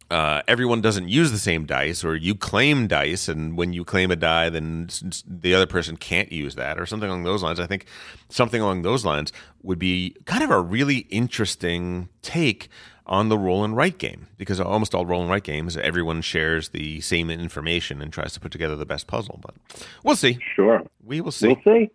uh, 0.09 0.41
everyone 0.47 0.81
doesn't 0.81 1.07
use 1.07 1.31
the 1.31 1.37
same 1.37 1.65
dice, 1.65 2.03
or 2.03 2.15
you 2.15 2.35
claim 2.35 2.87
dice, 2.87 3.27
and 3.27 3.57
when 3.57 3.73
you 3.73 3.85
claim 3.85 4.11
a 4.11 4.15
die, 4.15 4.49
then 4.49 4.89
the 5.27 5.53
other 5.53 5.67
person 5.67 5.97
can't 5.97 6.31
use 6.31 6.55
that, 6.55 6.79
or 6.79 6.85
something 6.85 7.09
along 7.09 7.23
those 7.23 7.43
lines. 7.43 7.59
I 7.59 7.67
think 7.67 7.85
something 8.29 8.61
along 8.61 8.81
those 8.81 9.05
lines 9.05 9.31
would 9.61 9.79
be 9.79 10.15
kind 10.25 10.43
of 10.43 10.49
a 10.49 10.59
really 10.59 10.99
interesting 11.09 12.09
take 12.21 12.69
on 13.05 13.29
the 13.29 13.37
roll 13.37 13.63
and 13.63 13.75
write 13.75 13.97
game, 13.97 14.27
because 14.37 14.59
almost 14.59 14.93
all 14.93 15.05
roll 15.05 15.21
and 15.21 15.29
write 15.31 15.43
games, 15.43 15.75
everyone 15.77 16.21
shares 16.21 16.69
the 16.69 17.01
same 17.01 17.29
information 17.29 18.01
and 18.01 18.13
tries 18.13 18.33
to 18.33 18.39
put 18.39 18.51
together 18.51 18.75
the 18.75 18.85
best 18.85 19.07
puzzle. 19.07 19.39
But 19.41 19.55
we'll 20.03 20.15
see. 20.15 20.37
Sure. 20.55 20.83
We 21.03 21.19
will 21.21 21.31
see. 21.31 21.47
We'll 21.47 21.61
see. 21.63 21.89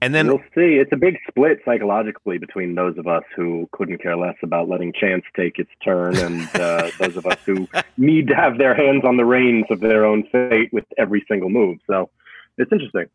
And 0.00 0.14
then 0.14 0.28
we'll 0.28 0.38
see. 0.54 0.76
It's 0.76 0.92
a 0.92 0.96
big 0.96 1.18
split 1.28 1.58
psychologically 1.64 2.38
between 2.38 2.76
those 2.76 2.96
of 2.98 3.08
us 3.08 3.24
who 3.34 3.68
couldn't 3.72 3.98
care 4.00 4.16
less 4.16 4.36
about 4.42 4.68
letting 4.68 4.92
chance 4.92 5.24
take 5.34 5.58
its 5.58 5.70
turn 5.84 6.16
and 6.16 6.42
uh, 6.54 6.90
those 7.00 7.16
of 7.16 7.26
us 7.26 7.38
who 7.44 7.66
need 7.96 8.28
to 8.28 8.34
have 8.34 8.58
their 8.58 8.74
hands 8.74 9.02
on 9.04 9.16
the 9.16 9.24
reins 9.24 9.66
of 9.70 9.80
their 9.80 10.04
own 10.04 10.22
fate 10.30 10.72
with 10.72 10.84
every 10.98 11.24
single 11.28 11.48
move. 11.50 11.78
So 11.88 12.10
it's 12.58 12.70
interesting. 12.70 13.06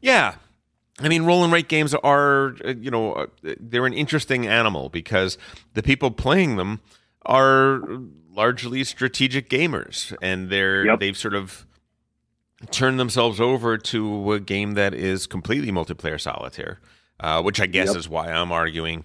Yeah. 0.00 0.34
I 0.98 1.08
mean, 1.08 1.22
roll 1.22 1.42
and 1.42 1.52
write 1.52 1.68
games 1.68 1.94
are, 1.94 2.54
uh, 2.64 2.74
you 2.78 2.90
know, 2.90 3.14
uh, 3.14 3.26
they're 3.42 3.86
an 3.86 3.94
interesting 3.94 4.46
animal 4.46 4.90
because 4.90 5.38
the 5.72 5.82
people 5.82 6.10
playing 6.10 6.56
them 6.56 6.80
are 7.24 7.80
largely 8.34 8.84
strategic 8.84 9.48
gamers, 9.48 10.14
and 10.20 10.50
they're 10.50 10.86
Yep. 10.86 11.00
they've 11.00 11.16
sort 11.16 11.34
of 11.34 11.66
turned 12.70 13.00
themselves 13.00 13.40
over 13.40 13.78
to 13.78 14.32
a 14.32 14.40
game 14.40 14.74
that 14.74 14.94
is 14.94 15.26
completely 15.26 15.70
multiplayer 15.72 16.20
solitaire, 16.20 16.80
uh, 17.20 17.42
which 17.42 17.60
I 17.60 17.66
guess 17.66 17.88
Yep. 17.88 17.96
is 17.96 18.08
why 18.08 18.30
I'm 18.30 18.52
arguing 18.52 19.04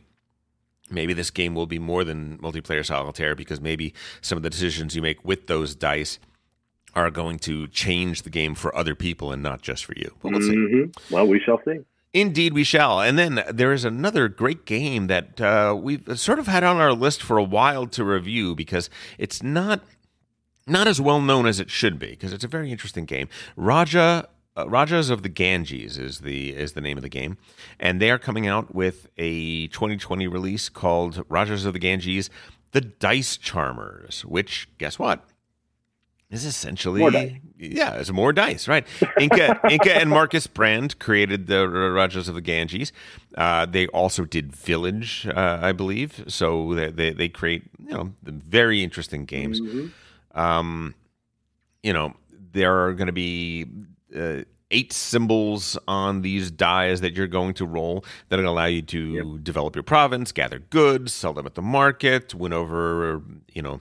maybe 0.91 1.13
this 1.13 1.31
game 1.31 1.55
will 1.55 1.65
be 1.65 1.79
more 1.79 2.03
than 2.03 2.37
multiplayer 2.37 2.85
solitaire 2.85 3.33
because 3.33 3.59
maybe 3.59 3.91
some 4.21 4.37
of 4.37 4.43
the 4.43 4.49
decisions 4.51 4.95
you 4.95 5.01
make 5.01 5.23
with 5.25 5.47
those 5.47 5.73
dice 5.73 6.19
are 6.93 7.09
going 7.09 7.39
to 7.39 7.67
change 7.69 8.21
the 8.21 8.29
game 8.29 8.53
for 8.53 8.75
other 8.77 8.93
people 8.93 9.31
and 9.31 9.41
not 9.41 9.61
just 9.61 9.83
for 9.83 9.93
you. 9.97 10.13
But 10.21 10.31
we'll 10.33 10.41
see. 10.41 10.53
hmm 10.53 10.83
Well, 11.09 11.27
we 11.27 11.39
shall 11.39 11.59
see. 11.65 11.79
Indeed, 12.13 12.53
we 12.53 12.63
shall. 12.63 13.01
And 13.01 13.17
then 13.19 13.43
there 13.51 13.73
is 13.73 13.83
another 13.83 14.29
great 14.29 14.65
game 14.65 15.07
that 15.07 15.41
uh, 15.41 15.75
we've 15.77 16.03
sort 16.17 16.39
of 16.39 16.47
had 16.47 16.63
on 16.63 16.77
our 16.77 16.93
list 16.93 17.21
for 17.23 17.37
a 17.37 17.43
while 17.43 17.87
to 17.87 18.03
review 18.05 18.55
because 18.55 18.89
it's 19.17 19.41
not 19.43 19.81
not 20.67 20.88
as 20.88 20.99
well 20.99 21.21
known 21.21 21.45
as 21.45 21.60
it 21.60 21.69
should 21.69 21.99
be 21.99 22.08
because 22.12 22.34
it's 22.34 22.43
a 22.43 22.47
very 22.47 22.71
interesting 22.71 23.06
game. 23.06 23.28
Raja 23.56 24.28
uh, 24.58 24.67
Rajas 24.69 25.10
of 25.10 25.21
the 25.21 25.30
Ganges 25.30 25.97
is 25.97 26.19
the 26.21 26.56
is 26.56 26.73
the 26.73 26.82
name 26.82 26.97
of 26.97 27.04
the 27.04 27.10
game, 27.10 27.38
and 27.80 28.01
they 28.01 28.10
are 28.10 28.17
coming 28.19 28.47
out 28.47 28.73
with 28.73 29.10
a 29.17 29.67
2020 29.67 30.28
release 30.28 30.69
called 30.69 31.23
Rajas 31.30 31.65
of 31.65 31.73
the 31.73 31.80
Ganges: 31.80 32.30
The 32.71 32.82
Dice 32.82 33.38
Charmers. 33.38 34.23
Which 34.25 34.69
guess 34.78 34.97
what? 34.97 35.25
Is 36.32 36.43
essentially 36.43 37.01
More 37.01 37.12
dice. 37.12 37.34
yeah, 37.60 37.93
it's 37.97 38.12
more 38.12 38.34
dice, 38.34 38.67
right? 38.67 38.86
Inka, 39.19 39.60
Inka, 39.62 39.89
and 39.95 40.10
Markus 40.10 40.47
Brand 40.47 40.97
created 40.97 41.45
the 41.45 41.67
Rajas 41.69 42.28
of 42.28 42.34
the 42.34 42.41
Ganges. 42.41 42.91
Uh, 43.38 43.65
they 43.67 43.86
also 43.88 44.25
did 44.25 44.51
Village, 44.56 45.28
uh, 45.28 45.60
I 45.62 45.71
believe. 45.71 46.23
So 46.28 46.73
they, 46.73 46.89
they 46.89 47.12
they 47.12 47.30
create 47.30 47.63
you 47.86 47.93
know 47.93 48.13
very 48.23 48.84
interesting 48.84 49.25
games. 49.25 49.62
Mhm. 49.62 49.91
Um, 50.36 50.93
you 51.84 51.93
know 51.93 52.13
there 52.52 52.86
are 52.86 52.93
going 52.93 53.08
to 53.08 53.13
be 53.13 53.65
uh, 54.15 54.41
eight 54.71 54.91
symbols 54.91 55.78
on 55.88 56.21
these 56.21 56.50
dies 56.52 57.02
that 57.02 57.15
you're 57.15 57.28
going 57.28 57.54
to 57.54 57.65
roll 57.65 58.04
that 58.30 58.39
will 58.39 58.48
allow 58.48 58.65
you 58.65 58.82
to 58.82 59.38
develop 59.39 59.76
your 59.76 59.84
province, 59.84 60.32
gather 60.32 60.60
goods, 60.60 61.13
sell 61.13 61.34
them 61.34 61.45
at 61.45 61.56
the 61.56 61.62
market, 61.62 62.34
win 62.34 62.54
over 62.54 63.21
you 63.54 63.62
know 63.62 63.80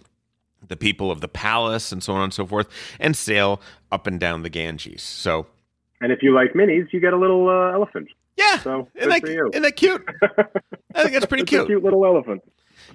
the 0.66 0.76
people 0.76 1.10
of 1.10 1.20
the 1.20 1.28
palace 1.28 1.92
and 1.92 2.02
so 2.02 2.14
on 2.14 2.22
and 2.22 2.34
so 2.34 2.46
forth, 2.46 2.68
and 2.98 3.16
sail 3.16 3.60
up 3.92 4.06
and 4.06 4.18
down 4.20 4.42
the 4.42 4.50
Ganges. 4.50 5.02
So 5.02 5.46
And 6.00 6.10
if 6.12 6.22
you 6.22 6.34
like 6.34 6.52
minis, 6.54 6.92
you 6.92 7.00
get 7.00 7.12
a 7.12 7.18
little 7.18 7.48
uh, 7.48 7.72
elephant. 7.72 8.08
yeah, 8.36 8.58
So 8.58 8.88
isn't 8.94 9.08
that, 9.08 9.24
isn't 9.24 9.62
that 9.62 9.76
cute? 9.76 10.02
I 10.94 11.02
think 11.02 11.12
that's 11.12 11.26
pretty 11.32 11.44
cute. 11.44 11.66
cute 11.66 11.82
little 11.82 12.04
elephant. 12.04 12.42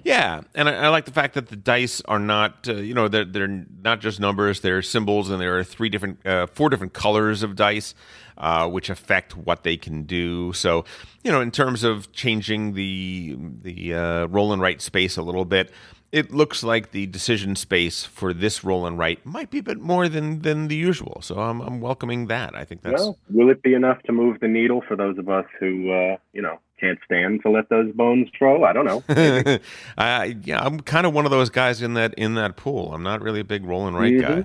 Yeah, 0.04 0.42
and 0.54 0.68
I, 0.68 0.84
I 0.84 0.88
like 0.88 1.04
the 1.04 1.12
fact 1.12 1.34
that 1.34 1.48
the 1.48 1.56
dice 1.56 2.00
are 2.06 2.18
not, 2.18 2.68
uh, 2.68 2.74
you 2.74 2.94
know, 2.94 3.08
they're 3.08 3.24
they're 3.24 3.66
not 3.82 4.00
just 4.00 4.20
numbers; 4.20 4.60
they're 4.60 4.82
symbols, 4.82 5.30
and 5.30 5.40
there 5.40 5.58
are 5.58 5.64
three 5.64 5.88
different, 5.88 6.24
uh, 6.26 6.46
four 6.46 6.70
different 6.70 6.92
colors 6.92 7.42
of 7.42 7.56
dice, 7.56 7.94
uh, 8.38 8.68
which 8.68 8.90
affect 8.90 9.36
what 9.36 9.62
they 9.62 9.76
can 9.76 10.04
do. 10.04 10.52
So, 10.52 10.84
you 11.22 11.30
know, 11.30 11.40
in 11.40 11.50
terms 11.50 11.84
of 11.84 12.12
changing 12.12 12.74
the 12.74 13.36
the 13.62 13.94
uh, 13.94 14.26
roll 14.26 14.52
and 14.52 14.62
write 14.62 14.80
space 14.80 15.16
a 15.16 15.22
little 15.22 15.44
bit, 15.44 15.70
it 16.12 16.32
looks 16.32 16.62
like 16.62 16.90
the 16.90 17.06
decision 17.06 17.54
space 17.54 18.04
for 18.04 18.32
this 18.32 18.64
roll 18.64 18.86
and 18.86 18.98
write 18.98 19.24
might 19.24 19.50
be 19.50 19.58
a 19.58 19.62
bit 19.62 19.78
more 19.78 20.08
than 20.08 20.42
than 20.42 20.68
the 20.68 20.76
usual. 20.76 21.20
So 21.22 21.38
I'm 21.38 21.60
I'm 21.60 21.80
welcoming 21.80 22.26
that. 22.26 22.54
I 22.54 22.64
think 22.64 22.82
that's 22.82 23.00
Well, 23.00 23.18
will 23.30 23.50
it 23.50 23.62
be 23.62 23.74
enough 23.74 24.02
to 24.04 24.12
move 24.12 24.40
the 24.40 24.48
needle 24.48 24.82
for 24.86 24.96
those 24.96 25.18
of 25.18 25.28
us 25.28 25.46
who, 25.58 25.90
uh, 25.90 26.16
you 26.32 26.42
know, 26.42 26.58
can't 26.80 26.98
stand 27.04 27.42
to 27.42 27.50
let 27.50 27.68
those 27.68 27.92
bones 27.94 28.28
grow? 28.38 28.64
I 28.64 28.72
don't 28.72 28.86
know. 28.86 29.04
I 29.98 30.36
yeah, 30.42 30.60
I'm 30.64 30.80
kind 30.80 31.06
of 31.06 31.12
one 31.14 31.24
of 31.24 31.30
those 31.30 31.50
guys 31.50 31.82
in 31.82 31.94
that 31.94 32.14
in 32.14 32.34
that 32.34 32.56
pool. 32.56 32.92
I'm 32.94 33.02
not 33.02 33.22
really 33.22 33.40
a 33.40 33.44
big 33.44 33.64
roll 33.64 33.86
and 33.86 33.96
write 33.96 34.18
guy. 34.18 34.44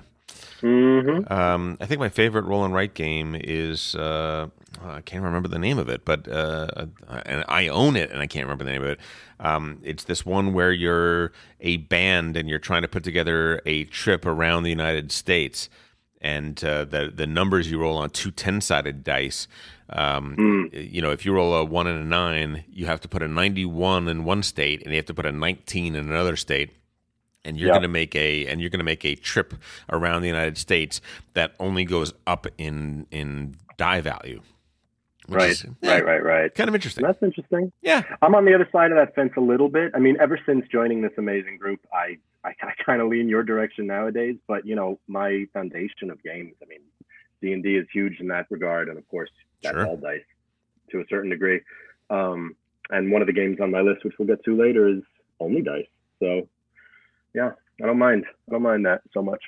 hmm 0.60 1.20
Um, 1.32 1.76
I 1.80 1.86
think 1.86 2.00
my 2.00 2.08
favorite 2.08 2.44
roll 2.44 2.64
and 2.64 2.74
write 2.74 2.94
game 2.94 3.36
is 3.38 3.94
uh, 3.94 4.48
I 4.84 5.00
can't 5.02 5.22
remember 5.24 5.48
the 5.48 5.58
name 5.58 5.78
of 5.78 5.88
it, 5.88 6.04
but 6.04 6.28
uh, 6.28 6.86
and 7.26 7.44
I 7.48 7.68
own 7.68 7.96
it 7.96 8.10
and 8.10 8.20
I 8.20 8.26
can't 8.26 8.44
remember 8.46 8.64
the 8.64 8.70
name 8.70 8.82
of 8.82 8.88
it. 8.88 9.00
Um, 9.40 9.80
it's 9.82 10.04
this 10.04 10.24
one 10.26 10.52
where 10.54 10.72
you're 10.72 11.32
a 11.60 11.78
band 11.78 12.36
and 12.36 12.48
you're 12.48 12.58
trying 12.58 12.82
to 12.82 12.88
put 12.88 13.04
together 13.04 13.60
a 13.66 13.84
trip 13.84 14.24
around 14.26 14.62
the 14.62 14.70
United 14.70 15.12
States, 15.12 15.68
and 16.20 16.62
uh, 16.64 16.84
the 16.84 17.12
the 17.14 17.26
numbers 17.26 17.70
you 17.70 17.78
roll 17.80 17.96
on 17.98 18.10
two 18.10 18.30
10 18.30 18.60
sided 18.60 19.04
dice. 19.04 19.46
Um, 19.90 20.68
You 20.72 21.00
know, 21.02 21.10
if 21.12 21.24
you 21.24 21.32
roll 21.32 21.54
a 21.54 21.64
one 21.64 21.86
and 21.86 21.98
a 22.00 22.04
nine, 22.04 22.64
you 22.68 22.86
have 22.86 23.00
to 23.02 23.08
put 23.08 23.22
a 23.22 23.28
91 23.28 24.08
in 24.08 24.24
one 24.24 24.42
state, 24.42 24.82
and 24.82 24.90
you 24.90 24.96
have 24.96 25.06
to 25.06 25.14
put 25.14 25.26
a 25.26 25.32
19 25.32 25.94
in 25.94 26.08
another 26.08 26.36
state 26.36 26.70
and 27.44 27.56
you're 27.56 27.68
Yeah. 27.68 27.74
going 27.74 27.82
to 27.82 27.88
make 27.88 28.14
a 28.16 28.46
and 28.48 28.60
you're 28.60 28.70
going 28.70 28.80
to 28.80 28.84
make 28.84 29.04
a 29.04 29.14
trip 29.14 29.54
around 29.88 30.22
the 30.22 30.26
United 30.28 30.58
States 30.58 31.00
that 31.34 31.54
only 31.60 31.84
goes 31.84 32.12
up 32.26 32.46
in 32.58 33.06
in 33.12 33.54
die 33.76 34.00
value. 34.00 34.40
Right, 35.28 35.50
is, 35.50 35.64
yeah, 35.82 35.90
right, 35.94 36.04
right, 36.04 36.22
right. 36.24 36.54
Kind 36.54 36.68
of 36.68 36.74
interesting. 36.74 37.04
That's 37.04 37.20
interesting. 37.22 37.72
Yeah. 37.82 38.02
I'm 38.22 38.34
on 38.36 38.44
the 38.44 38.54
other 38.54 38.68
side 38.70 38.92
of 38.92 38.96
that 38.96 39.14
fence 39.16 39.32
a 39.36 39.40
little 39.40 39.68
bit. 39.68 39.90
I 39.92 39.98
mean, 39.98 40.16
ever 40.20 40.38
since 40.46 40.66
joining 40.68 41.02
this 41.02 41.12
amazing 41.18 41.58
group, 41.58 41.80
I 41.92 42.18
I, 42.44 42.50
I 42.62 42.72
kind 42.84 43.00
of 43.02 43.08
lean 43.08 43.28
your 43.28 43.42
direction 43.44 43.86
nowadays. 43.86 44.36
But 44.48 44.66
you 44.66 44.74
know, 44.74 44.98
my 45.08 45.46
foundation 45.52 46.10
of 46.10 46.22
games. 46.22 46.54
I 46.62 46.66
mean, 46.66 46.80
D 47.42 47.52
and 47.52 47.62
D 47.62 47.76
is 47.76 47.86
huge 47.92 48.20
in 48.20 48.28
that 48.28 48.46
regard, 48.50 48.88
and 48.88 48.98
of 48.98 49.08
course, 49.08 49.30
that's 49.62 49.74
Sure. 49.74 49.86
all 49.86 49.96
dice 49.96 50.20
to 50.90 51.00
a 51.00 51.04
certain 51.08 51.30
degree. 51.30 51.60
Um, 52.10 52.54
and 52.90 53.10
one 53.10 53.20
of 53.20 53.26
the 53.26 53.32
games 53.32 53.58
on 53.60 53.70
my 53.70 53.80
list, 53.80 54.04
which 54.04 54.14
we'll 54.18 54.28
get 54.28 54.44
to 54.44 54.56
later, 54.56 54.88
is 54.88 55.02
only 55.40 55.60
dice. 55.62 55.86
So, 56.20 56.48
yeah, 57.34 57.52
I 57.82 57.86
don't 57.86 57.98
mind. 57.98 58.24
I 58.48 58.52
don't 58.52 58.62
mind 58.62 58.86
that 58.86 59.02
so 59.12 59.22
much. 59.22 59.42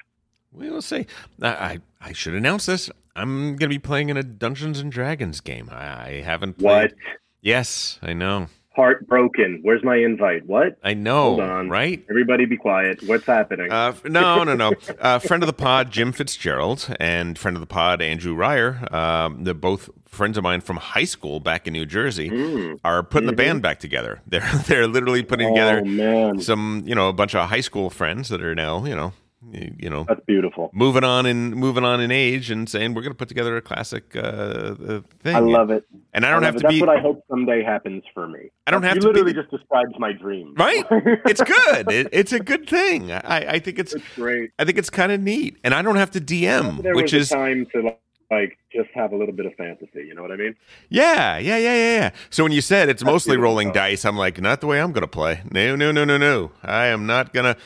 We 0.53 0.71
will 0.71 0.83
see. 0.83 1.07
I, 1.41 1.49
I 1.49 1.79
I 2.01 2.13
should 2.13 2.35
announce 2.35 2.67
this. 2.67 2.91
I'm 3.15 3.51
going 3.51 3.59
to 3.59 3.69
be 3.69 3.79
playing 3.79 4.09
in 4.11 4.17
a 4.17 4.23
Dungeons 4.23 4.79
and 4.81 4.91
Dragons 4.93 5.41
game. 5.41 5.69
I, 5.71 6.09
I 6.09 6.21
haven't 6.23 6.59
played. 6.59 6.93
What? 6.93 6.95
Yes, 7.41 7.99
I 8.03 8.13
know. 8.13 8.47
Heartbroken. 8.79 9.59
Where's 9.63 9.83
my 9.83 9.97
invite? 9.97 10.47
What? 10.47 10.79
I 10.85 10.95
know. 10.95 11.31
Hold 11.31 11.41
on. 11.41 11.69
Right? 11.69 12.05
Everybody, 12.09 12.45
be 12.45 12.57
quiet. 12.57 13.03
What's 13.07 13.27
happening? 13.27 13.73
Uh, 13.73 13.93
no, 14.05 14.45
no, 14.45 14.55
no. 14.55 14.73
Uh, 15.01 15.19
friend 15.19 15.43
of 15.43 15.47
the 15.49 15.53
pod, 15.53 15.91
Jim 15.91 16.13
Fitzgerald, 16.13 16.95
and 16.99 17.39
friend 17.39 17.57
of 17.57 17.61
the 17.61 17.67
pod, 17.67 18.01
Andrew 18.03 18.35
Ryer. 18.35 18.87
Um, 18.95 19.45
they're 19.45 19.55
both 19.55 19.91
friends 20.07 20.37
of 20.37 20.45
mine 20.45 20.61
from 20.61 20.77
high 20.77 21.05
school 21.05 21.41
back 21.41 21.67
in 21.67 21.73
New 21.73 21.87
Jersey. 21.87 22.31
Mm. 22.31 22.81
Are 22.85 23.03
putting 23.03 23.27
the 23.27 23.33
band 23.33 23.63
back 23.63 23.79
together. 23.81 24.21
They're 24.27 24.49
they're 24.67 24.87
literally 24.87 25.23
putting 25.23 25.49
together 25.49 25.83
Oh 25.85 25.89
man, 25.89 26.41
some, 26.41 26.83
you 26.87 26.95
know, 26.95 27.09
a 27.09 27.13
bunch 27.13 27.35
of 27.35 27.49
high 27.49 27.61
school 27.61 27.91
friends 27.91 28.29
that 28.29 28.43
are 28.43 28.55
now, 28.55 28.85
you 28.85 28.95
know, 28.95 29.13
you, 29.53 29.89
know, 29.89 30.05
that's 30.09 30.25
beautiful. 30.27 30.71
moving 30.73 31.05
on 31.05 31.25
in 31.25 31.53
moving 31.55 31.85
on 31.85 32.01
in 32.01 32.11
age 32.11 32.51
and 32.51 32.69
saying 32.69 32.95
we're 32.95 33.03
going 33.03 33.13
to 33.13 33.17
put 33.17 33.29
together 33.29 33.57
a 33.57 33.63
classic 33.63 34.17
uh, 34.17 34.21
uh, 34.21 35.01
thing. 35.21 35.37
I 35.37 35.39
love 35.39 35.71
it. 35.71 35.85
and 36.13 36.27
I 36.27 36.31
don't 36.31 36.43
love 36.43 36.55
have 36.55 36.57
it. 36.57 36.59
to 36.59 36.63
That's 36.65 36.75
be 36.75 36.81
what 36.81 36.89
I 36.89 37.01
hope 37.01 37.23
someday 37.31 37.63
happens 37.63 38.03
for 38.13 38.27
me. 38.29 38.51
I 38.67 38.73
don't 38.73 38.83
have 38.83 38.97
you 38.97 39.03
to 39.03 39.09
be 39.09 39.13
literally 39.13 39.33
the- 39.33 39.43
just 39.43 39.51
describes 39.53 39.93
my 39.99 40.13
dream. 40.13 40.55
right. 40.57 40.85
it's 40.91 41.41
good. 41.43 41.91
It, 41.91 42.09
it's 42.13 42.33
a 42.33 42.41
good 42.41 42.69
thing. 42.69 43.13
I, 43.13 43.53
I 43.55 43.59
think 43.61 43.79
it's 43.79 43.95
it's 43.95 44.05
great. 44.17 44.51
I 44.59 44.65
think 44.65 44.77
it's 44.77 44.91
kind 44.91 45.13
of 45.13 45.21
neat, 45.21 45.57
and 45.63 45.73
I 45.73 45.83
don't 45.83 45.97
have 45.97 46.11
to 46.13 46.21
DM, 46.21 46.83
There 46.83 46.95
which 46.95 47.13
was 47.13 47.23
is 47.23 47.29
time 47.29 47.67
to 47.73 47.95
like 48.31 48.59
just 48.73 48.91
have 48.95 49.13
a 49.13 49.17
little 49.17 49.35
bit 49.35 49.47
of 49.47 49.55
fantasy. 49.55 50.05
You 50.07 50.15
know 50.15 50.23
what 50.23 50.33
I 50.33 50.37
mean? 50.37 50.55
Yeah, 50.91 51.39
yeah, 51.39 51.57
yeah, 51.57 51.75
yeah, 51.75 51.99
yeah. 52.01 52.11
So 52.31 52.43
when 52.43 52.53
you 52.53 52.61
said 52.61 52.89
it's 52.89 53.05
mostly 53.05 53.31
beautiful. 53.33 53.45
rolling 53.45 53.73
dice, 53.73 54.05
I'm 54.05 54.17
like, 54.17 54.41
not 54.41 54.61
the 54.61 54.67
way 54.67 54.81
I'm 54.81 54.93
going 54.93 55.03
to 55.03 55.07
play. 55.09 55.43
No, 55.51 55.77
no, 55.77 55.93
no, 55.93 56.05
no, 56.05 56.19
no. 56.19 56.51
I 56.63 56.87
am 56.87 57.07
not 57.07 57.33
going 57.33 57.55
to. 57.55 57.57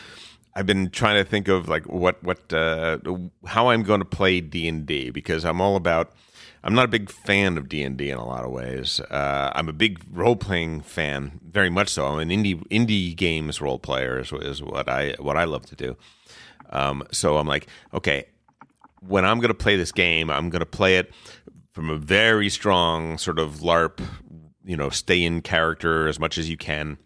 I've 0.54 0.66
been 0.66 0.90
trying 0.90 1.22
to 1.22 1.28
think 1.28 1.48
of 1.48 1.68
like 1.68 1.86
what, 1.86 2.22
what, 2.22 2.52
uh, 2.52 2.98
how 3.46 3.68
I'm 3.68 3.82
going 3.82 4.00
to 4.00 4.06
play 4.06 4.40
D 4.40 4.68
and 4.68 4.84
D 4.86 5.10
because 5.10 5.44
I'm 5.44 5.60
all 5.60 5.76
about. 5.76 6.12
I'm 6.64 6.74
not 6.74 6.84
a 6.84 6.88
big 6.88 7.10
fan 7.10 7.58
of 7.58 7.68
D 7.68 7.82
and 7.82 7.96
D 7.96 8.10
in 8.10 8.18
a 8.18 8.24
lot 8.24 8.44
of 8.44 8.52
ways. 8.52 9.00
Uh, 9.00 9.50
I'm 9.54 9.68
a 9.68 9.72
big 9.72 10.00
role 10.12 10.36
playing 10.36 10.82
fan, 10.82 11.40
very 11.44 11.70
much 11.70 11.88
so. 11.88 12.06
I'm 12.06 12.20
an 12.20 12.28
indie 12.28 12.64
indie 12.68 13.16
games 13.16 13.60
role 13.60 13.80
player 13.80 14.20
is, 14.20 14.32
is 14.32 14.62
what 14.62 14.88
I 14.88 15.16
what 15.18 15.36
I 15.36 15.44
love 15.44 15.66
to 15.66 15.74
do. 15.74 15.96
Um, 16.70 17.02
so 17.10 17.36
I'm 17.36 17.48
like, 17.48 17.66
okay, 17.92 18.26
when 19.00 19.24
I'm 19.24 19.40
going 19.40 19.48
to 19.48 19.54
play 19.54 19.76
this 19.76 19.92
game, 19.92 20.30
I'm 20.30 20.50
going 20.50 20.60
to 20.60 20.66
play 20.66 20.98
it 20.98 21.12
from 21.72 21.90
a 21.90 21.96
very 21.96 22.48
strong 22.48 23.18
sort 23.18 23.38
of 23.38 23.60
LARP, 23.60 24.00
you 24.64 24.76
know, 24.76 24.90
stay 24.90 25.22
in 25.24 25.42
character 25.42 26.06
as 26.06 26.20
much 26.20 26.38
as 26.38 26.48
you 26.48 26.56
can. 26.56 26.98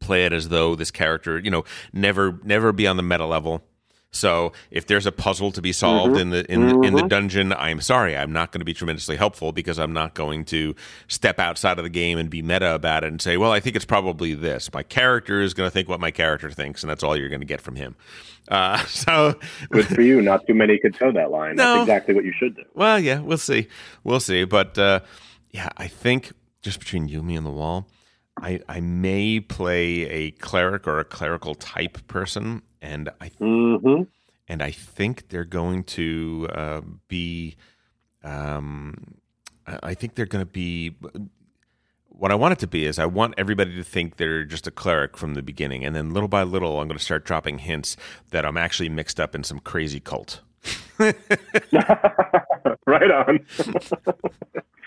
Play 0.00 0.24
it 0.26 0.32
as 0.32 0.48
though 0.48 0.74
this 0.74 0.90
character, 0.90 1.38
you 1.38 1.50
know, 1.50 1.64
never 1.92 2.38
never 2.44 2.72
be 2.72 2.86
on 2.86 2.96
the 2.96 3.02
meta 3.02 3.26
level. 3.26 3.62
So 4.10 4.52
if 4.70 4.86
there's 4.86 5.04
a 5.04 5.12
puzzle 5.12 5.52
to 5.52 5.60
be 5.60 5.70
solved 5.70 6.12
Mm-hmm. 6.14 6.20
in 6.20 6.30
the 6.30 6.52
in 6.52 6.66
the, 6.66 6.80
in 6.80 6.94
the 6.94 7.02
dungeon, 7.02 7.52
I'm 7.52 7.82
sorry, 7.82 8.16
I'm 8.16 8.32
not 8.32 8.52
going 8.52 8.60
to 8.60 8.64
be 8.64 8.72
tremendously 8.72 9.16
helpful 9.16 9.52
because 9.52 9.78
I'm 9.78 9.92
not 9.92 10.14
going 10.14 10.46
to 10.46 10.74
step 11.08 11.38
outside 11.38 11.76
of 11.78 11.84
the 11.84 11.90
game 11.90 12.16
and 12.16 12.30
be 12.30 12.40
meta 12.40 12.74
about 12.74 13.04
it 13.04 13.08
and 13.08 13.20
say, 13.20 13.36
well, 13.36 13.52
I 13.52 13.60
think 13.60 13.76
it's 13.76 13.84
probably 13.84 14.32
this. 14.32 14.72
My 14.72 14.82
character 14.82 15.42
is 15.42 15.52
going 15.52 15.66
to 15.66 15.70
think 15.70 15.90
what 15.90 16.00
my 16.00 16.10
character 16.10 16.50
thinks, 16.50 16.82
and 16.82 16.88
that's 16.88 17.02
all 17.02 17.18
you're 17.18 17.28
going 17.28 17.42
to 17.42 17.46
get 17.46 17.60
from 17.60 17.76
him. 17.76 17.96
Uh, 18.48 18.78
so 18.86 19.38
Good 19.68 19.86
for 19.86 20.00
you. 20.00 20.22
Not 20.22 20.46
too 20.46 20.54
many 20.54 20.78
could 20.78 20.94
toe 20.94 21.12
that 21.12 21.30
line. 21.30 21.56
No. 21.56 21.74
That's 21.74 21.82
exactly 21.82 22.14
what 22.14 22.24
you 22.24 22.32
should 22.32 22.56
do. 22.56 22.62
well, 22.74 22.98
yeah, 22.98 23.20
we'll 23.20 23.36
see, 23.36 23.68
we'll 24.04 24.20
see. 24.20 24.44
But 24.44 24.78
uh, 24.78 25.00
yeah, 25.50 25.68
I 25.76 25.86
think 25.86 26.32
just 26.62 26.78
between 26.80 27.08
you, 27.08 27.22
me, 27.22 27.36
and 27.36 27.44
the 27.44 27.50
wall, 27.50 27.86
I 28.42 28.60
I 28.68 28.80
may 28.80 29.40
play 29.40 30.08
a 30.08 30.30
cleric 30.32 30.86
or 30.86 31.00
a 31.00 31.04
clerical 31.04 31.54
type 31.54 32.06
person, 32.06 32.62
and 32.82 33.08
I 33.20 33.30
Mm-hmm. 33.40 34.02
and 34.48 34.62
I 34.62 34.70
think 34.70 35.28
they're 35.28 35.44
going 35.44 35.84
to 35.84 36.48
uh, 36.52 36.80
be. 37.08 37.56
Um, 38.24 39.14
I 39.66 39.94
think 39.94 40.14
they're 40.14 40.26
going 40.26 40.44
to 40.44 40.50
be. 40.50 40.96
What 42.08 42.32
I 42.32 42.34
want 42.34 42.52
it 42.52 42.58
to 42.60 42.66
be 42.66 42.84
is 42.84 42.98
I 42.98 43.06
want 43.06 43.34
everybody 43.38 43.76
to 43.76 43.84
think 43.84 44.16
they're 44.16 44.44
just 44.44 44.66
a 44.66 44.72
cleric 44.72 45.16
from 45.16 45.34
the 45.34 45.42
beginning, 45.42 45.84
and 45.84 45.94
then 45.94 46.12
little 46.12 46.28
by 46.28 46.42
little, 46.42 46.80
I'm 46.80 46.88
going 46.88 46.98
to 46.98 47.04
start 47.04 47.24
dropping 47.24 47.58
hints 47.58 47.96
that 48.30 48.44
I'm 48.44 48.56
actually 48.56 48.88
mixed 48.88 49.20
up 49.20 49.36
in 49.36 49.44
some 49.44 49.60
crazy 49.60 50.00
cult. 50.00 50.40
right 50.98 51.14
on. 53.10 53.40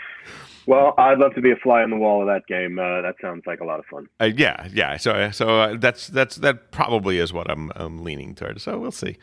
well, 0.72 0.94
I'd 0.98 1.18
love 1.18 1.36
to 1.36 1.42
be 1.42 1.52
a 1.52 1.58
fly 1.58 1.84
on 1.84 1.90
the 1.90 1.98
wall 1.98 2.22
of 2.22 2.28
that 2.28 2.48
game. 2.48 2.80
Uh, 2.80 3.02
that 3.02 3.16
sounds 3.22 3.44
like 3.46 3.60
a 3.60 3.66
lot 3.66 3.80
of 3.80 3.86
fun. 3.88 4.08
Uh, 4.22 4.30
yeah, 4.34 4.70
yeah. 4.72 4.96
So, 4.96 5.30
so 5.32 5.60
uh, 5.60 5.76
that's 5.78 6.08
that's 6.08 6.38
that 6.38 6.72
probably 6.72 7.18
is 7.18 7.34
what 7.34 7.52
I'm, 7.52 7.74
I'm 7.76 8.06
leaning 8.06 8.34
toward. 8.36 8.62
So 8.62 8.80
we'll 8.80 8.94
see, 8.94 9.18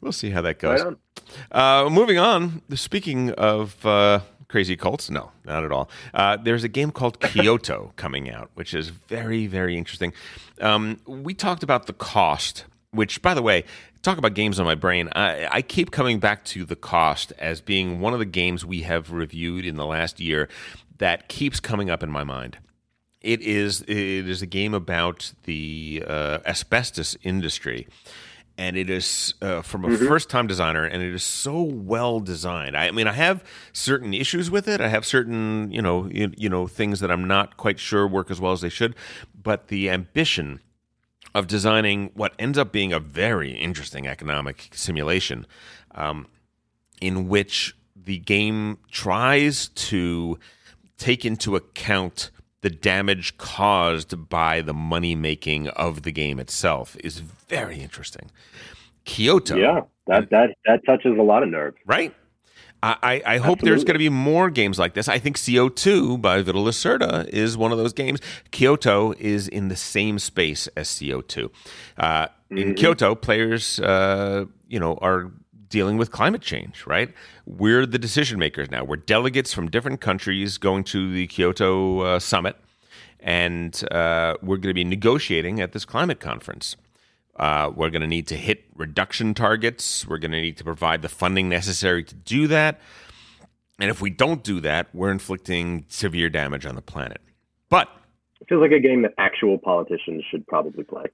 we'll 0.00 0.12
see 0.12 0.30
how 0.30 0.40
that 0.40 0.58
goes. 0.58 0.82
Right 0.82 0.96
on. 1.52 1.86
Uh, 1.86 1.90
moving 1.90 2.16
on. 2.16 2.62
Speaking 2.74 3.32
of 3.32 3.84
uh, 3.84 4.20
crazy 4.48 4.76
cults, 4.76 5.10
no, 5.10 5.30
not 5.44 5.62
at 5.62 5.72
all. 5.72 5.90
Uh, 6.14 6.38
there's 6.38 6.64
a 6.64 6.68
game 6.68 6.90
called 6.90 7.20
Kyoto 7.20 7.92
coming 7.96 8.30
out, 8.30 8.50
which 8.54 8.72
is 8.72 8.88
very, 8.88 9.46
very 9.46 9.76
interesting. 9.76 10.14
Um, 10.62 11.00
we 11.06 11.34
talked 11.34 11.62
about 11.62 11.86
the 11.86 11.92
cost, 11.92 12.64
which, 12.92 13.20
by 13.20 13.34
the 13.34 13.42
way, 13.42 13.64
talk 14.04 14.18
about 14.18 14.34
games 14.34 14.60
on 14.60 14.66
my 14.66 14.74
brain. 14.74 15.08
I, 15.14 15.48
I 15.50 15.62
keep 15.62 15.90
coming 15.90 16.20
back 16.20 16.44
to 16.46 16.64
the 16.64 16.76
cost 16.76 17.32
as 17.38 17.60
being 17.60 18.00
one 18.00 18.12
of 18.12 18.18
the 18.18 18.24
games 18.24 18.64
we 18.64 18.82
have 18.82 19.10
reviewed 19.10 19.64
in 19.64 19.76
the 19.76 19.86
last 19.86 20.20
year 20.20 20.48
that 20.98 21.28
keeps 21.28 21.60
coming 21.60 21.90
up 21.90 22.02
in 22.02 22.10
my 22.10 22.24
mind. 22.24 22.58
It 23.20 23.40
is 23.40 23.80
it 23.82 24.28
is 24.28 24.42
a 24.42 24.46
game 24.46 24.74
about 24.74 25.32
the 25.44 26.04
uh, 26.06 26.38
asbestos 26.44 27.16
industry, 27.22 27.86
and 28.58 28.76
it 28.76 28.90
is 28.90 29.32
uh, 29.40 29.62
from 29.62 29.84
a 29.84 29.96
first 29.96 30.28
time 30.28 30.46
designer, 30.46 30.84
and 30.84 31.02
it 31.02 31.14
is 31.14 31.24
so 31.24 31.62
well 31.62 32.20
designed. 32.20 32.76
I, 32.76 32.90
mean, 32.90 33.06
I 33.06 33.12
have 33.12 33.42
certain 33.72 34.12
issues 34.12 34.50
with 34.50 34.68
it. 34.68 34.82
I 34.82 34.88
have 34.88 35.06
certain 35.06 35.72
you 35.72 35.80
know 35.80 36.06
you, 36.10 36.32
you 36.36 36.50
know 36.50 36.66
things 36.66 37.00
that 37.00 37.10
I'm 37.10 37.26
not 37.26 37.56
quite 37.56 37.78
sure 37.78 38.06
work 38.06 38.30
as 38.30 38.40
well 38.40 38.52
as 38.52 38.60
they 38.60 38.68
should, 38.68 38.94
but 39.34 39.68
the 39.68 39.88
ambition 39.88 40.60
of 41.34 41.46
designing 41.46 42.10
what 42.14 42.34
ends 42.38 42.58
up 42.58 42.72
being 42.72 42.92
a 42.92 43.00
very 43.00 43.52
interesting 43.52 44.06
economic 44.06 44.68
simulation, 44.72 45.46
um, 45.94 46.26
in 47.00 47.28
which 47.28 47.74
the 47.96 48.18
game 48.18 48.78
tries 48.90 49.68
to 49.68 50.38
take 50.96 51.24
into 51.24 51.56
account 51.56 52.30
the 52.60 52.70
damage 52.70 53.36
caused 53.36 54.28
by 54.30 54.62
the 54.62 54.72
money 54.72 55.14
making 55.14 55.68
of 55.68 56.02
the 56.02 56.10
game 56.10 56.40
itself 56.40 56.96
is 57.04 57.18
very 57.18 57.80
interesting. 57.80 58.30
Kyoto, 59.04 59.56
Yeah, 59.56 59.80
that 60.06 60.30
that 60.30 60.50
that 60.64 60.80
touches 60.86 61.18
a 61.18 61.22
lot 61.22 61.42
of 61.42 61.50
nerves. 61.50 61.76
right? 61.84 62.14
I, 62.86 63.22
I, 63.24 63.38
hope 63.38 63.60
there's 63.60 63.82
going 63.82 63.94
to 63.94 63.98
be 63.98 64.10
more 64.10 64.50
games 64.50 64.78
like 64.78 64.92
this. 64.92 65.08
I 65.08 65.18
think 65.18 65.38
CO2 65.38 66.20
by 66.20 66.42
Vital 66.42 66.64
Lacerda 66.64 67.26
is 67.28 67.56
one 67.56 67.72
of 67.72 67.78
those 67.78 67.94
games. 67.94 68.20
Kyoto 68.50 69.14
is 69.18 69.48
in 69.48 69.68
the 69.68 69.76
same 69.76 70.18
space 70.18 70.66
as 70.76 70.88
CO2. 70.88 71.50
Uh, 71.96 72.26
In 72.50 72.74
Kyoto, 72.74 73.14
players, 73.14 73.80
uh, 73.80 74.44
you 74.68 74.78
know, 74.78 74.98
are 75.00 75.32
dealing 75.74 75.96
with 75.96 76.12
climate 76.12 76.40
change, 76.40 76.86
right? 76.86 77.12
We're 77.46 77.84
the 77.84 77.98
decision 77.98 78.38
makers 78.38 78.70
now. 78.70 78.84
We're 78.84 78.94
delegates 78.94 79.52
from 79.52 79.68
different 79.68 80.00
countries 80.00 80.56
going 80.56 80.84
to 80.84 81.12
the 81.12 81.26
Kyoto 81.26 81.98
uh, 81.98 82.18
summit, 82.20 82.54
and 83.18 83.74
uh, 83.90 84.36
we're 84.40 84.58
going 84.58 84.70
to 84.70 84.74
be 84.74 84.84
negotiating 84.84 85.60
at 85.60 85.72
this 85.72 85.84
climate 85.84 86.20
conference. 86.20 86.76
Uh, 87.34 87.72
we're 87.74 87.90
going 87.90 88.02
to 88.02 88.06
need 88.06 88.28
to 88.28 88.36
hit 88.36 88.66
reduction 88.76 89.34
targets. 89.34 90.06
We're 90.06 90.18
going 90.18 90.30
to 90.30 90.40
need 90.40 90.56
to 90.58 90.64
provide 90.64 91.02
the 91.02 91.08
funding 91.08 91.48
necessary 91.48 92.04
to 92.04 92.14
do 92.14 92.46
that. 92.46 92.80
And 93.80 93.90
if 93.90 94.00
we 94.00 94.10
don't 94.10 94.44
do 94.44 94.60
that, 94.60 94.94
we're 94.94 95.10
inflicting 95.10 95.86
severe 95.88 96.30
damage 96.30 96.64
on 96.66 96.76
the 96.76 96.82
planet. 96.82 97.20
But 97.68 97.88
It 98.40 98.48
feels 98.48 98.60
like 98.60 98.70
a 98.70 98.78
game 98.78 99.02
that 99.02 99.14
actual 99.18 99.58
politicians 99.58 100.22
should 100.30 100.46
probably 100.46 100.84
play. 100.84 101.06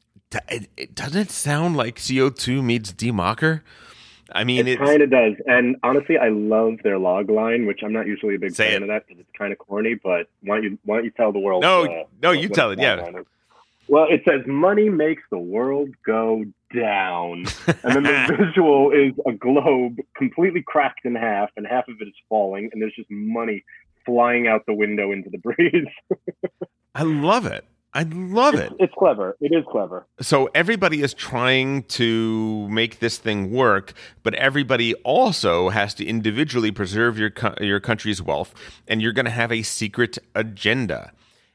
it, 0.51 0.69
it, 0.77 0.95
doesn't 0.95 1.19
it 1.19 1.31
sound 1.31 1.79
like 1.79 1.97
CO2 1.97 2.63
meets 2.63 2.93
Die 2.93 3.07
Macher? 3.07 3.63
I 4.33 4.45
mean, 4.45 4.67
It 4.67 4.79
kind 4.79 5.03
of 5.03 5.11
does. 5.11 5.35
And 5.47 5.77
honestly, 5.83 6.19
I 6.19 6.29
love 6.29 6.79
their 6.83 6.99
log 6.99 7.31
line, 7.31 7.67
which 7.67 7.81
I'm 7.83 7.93
not 7.93 8.07
usually 8.07 8.35
a 8.37 8.39
big 8.39 8.55
fan 8.55 8.75
it. 8.75 8.83
of 8.83 8.89
that 8.89 9.07
because 9.07 9.21
it's 9.21 9.37
kind 9.37 9.53
of 9.53 9.59
corny. 9.59 9.95
But 9.95 10.29
why 10.43 10.57
don't 10.57 10.65
you 10.65 10.79
why 10.85 10.97
don't 10.97 11.05
you 11.05 11.11
tell 11.11 11.33
the 11.33 11.39
world? 11.39 11.63
No, 11.63 11.85
uh, 11.85 12.05
no, 12.23 12.31
you 12.33 12.49
tell 12.49 12.71
it, 12.71 12.79
yeah. 12.79 12.95
log 12.95 13.05
line 13.15 13.23
is? 13.23 13.27
Well, 13.89 14.07
it 14.09 14.23
says 14.25 14.47
money 14.47 14.89
makes 14.89 15.25
the 15.31 15.39
world 15.39 15.89
go 16.07 16.45
down, 16.73 17.47
and 17.83 17.97
then 17.97 18.03
the 18.05 18.37
visual 18.39 18.93
is 18.93 19.13
a 19.27 19.33
globe 19.33 19.99
completely 20.17 20.63
cracked 20.63 21.05
in 21.05 21.17
half, 21.17 21.51
and 21.57 21.67
half 21.67 21.89
of 21.89 22.01
it 22.01 22.07
is 22.07 22.15
falling, 22.29 22.71
and 22.73 22.81
there's 22.81 22.95
just 22.95 23.11
money 23.11 23.65
flying 24.07 24.47
out 24.47 24.65
the 24.67 24.75
window 24.75 25.11
into 25.11 25.29
the 25.29 25.39
breeze. 25.39 25.89
I 26.95 27.03
love 27.03 27.47
it. 27.47 27.65
I 27.93 28.05
love 28.05 28.55
it. 28.55 28.73
it's 28.79 28.95
clever. 28.97 29.37
It 29.41 29.53
is 29.53 29.65
clever. 29.69 30.07
So 30.21 30.49
everybody 30.55 31.03
is 31.03 31.13
trying 31.13 31.83
to 31.85 32.69
make 32.69 33.01
this 33.01 33.19
thing 33.19 33.51
work, 33.51 33.95
but 34.23 34.33
everybody 34.35 34.95
also 35.03 35.71
has 35.71 35.93
to 35.95 36.05
individually 36.05 36.71
preserve 36.71 37.19
your 37.19 37.31
co- 37.31 37.55
your 37.61 37.81
country's 37.81 38.23
wealth, 38.23 38.55
and 38.87 39.03
you're 39.03 39.13
going 39.13 39.25
to 39.25 39.31
have 39.33 39.51
a 39.51 39.63
secret 39.63 40.19
agenda, 40.37 41.13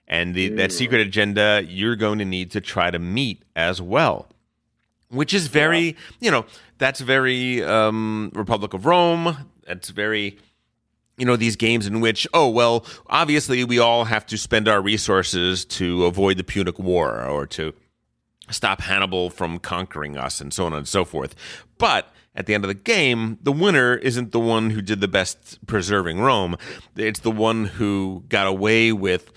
and 0.10 0.36
the, 0.36 0.50
that 0.50 0.74
secret 0.74 1.00
agenda 1.00 1.64
you're 1.66 1.96
going 1.96 2.20
to 2.20 2.26
need 2.26 2.52
to 2.52 2.60
try 2.60 2.92
to 2.92 3.00
meet 3.00 3.44
as 3.56 3.82
well, 3.82 4.28
which 5.10 5.34
is 5.34 5.48
very 5.48 5.96
you 6.20 6.30
know 6.32 6.46
that's 6.80 7.00
very 7.00 7.64
um, 7.64 8.30
Republic 8.36 8.74
of 8.74 8.86
Rome. 8.86 9.38
That's 9.66 9.90
very 9.90 10.38
you 11.18 11.26
know 11.26 11.36
these 11.36 11.56
games 11.56 11.88
in 11.88 12.02
which 12.02 12.28
oh 12.34 12.50
well 12.50 12.86
obviously 13.08 13.64
we 13.64 13.80
all 13.80 14.04
have 14.06 14.26
to 14.26 14.38
spend 14.38 14.68
our 14.68 14.82
resources 14.82 15.64
to 15.66 16.06
avoid 16.06 16.38
the 16.38 16.44
punic 16.44 16.78
war 16.80 17.24
or 17.24 17.46
to 17.48 17.74
stop 18.50 18.82
hannibal 18.82 19.30
from 19.30 19.58
conquering 19.60 20.18
us 20.18 20.42
and 20.42 20.54
so 20.54 20.66
on 20.66 20.74
and 20.74 20.88
so 20.88 21.06
forth 21.06 21.34
but 21.78 22.12
at 22.36 22.46
the 22.48 22.54
end 22.54 22.64
of 22.64 22.68
the 22.68 22.74
game 22.74 23.38
the 23.42 23.52
winner 23.52 23.96
isn't 23.96 24.32
the 24.34 24.40
one 24.40 24.70
who 24.72 24.82
did 24.82 25.00
the 25.02 25.08
best 25.08 25.58
preserving 25.68 26.20
rome 26.20 26.56
it's 26.96 27.22
the 27.22 27.32
one 27.32 27.66
who 27.66 28.24
got 28.30 28.46
away 28.46 28.92
with 28.92 29.32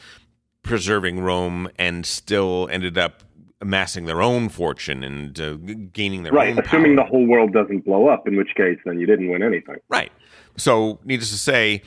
preserving 0.62 1.20
rome 1.20 1.68
and 1.78 2.04
still 2.04 2.68
ended 2.70 2.98
up 2.98 3.22
amassing 3.60 4.04
their 4.04 4.22
own 4.22 4.48
fortune 4.48 5.02
and 5.02 5.40
uh, 5.40 5.54
gaining 5.92 6.22
their 6.22 6.32
Right, 6.32 6.50
own 6.50 6.56
Right, 6.56 6.66
assuming 6.66 6.96
power. 6.96 7.04
the 7.06 7.10
whole 7.10 7.26
world 7.26 7.52
doesn't 7.52 7.84
blow 7.84 8.06
up, 8.08 8.28
in 8.28 8.36
which 8.36 8.54
case 8.54 8.78
then 8.84 9.00
you 9.00 9.06
didn't 9.06 9.30
win 9.30 9.42
anything. 9.42 9.76
Right. 9.88 10.12
So, 10.58 10.98
needless 11.04 11.30
to 11.30 11.38
say, 11.38 11.82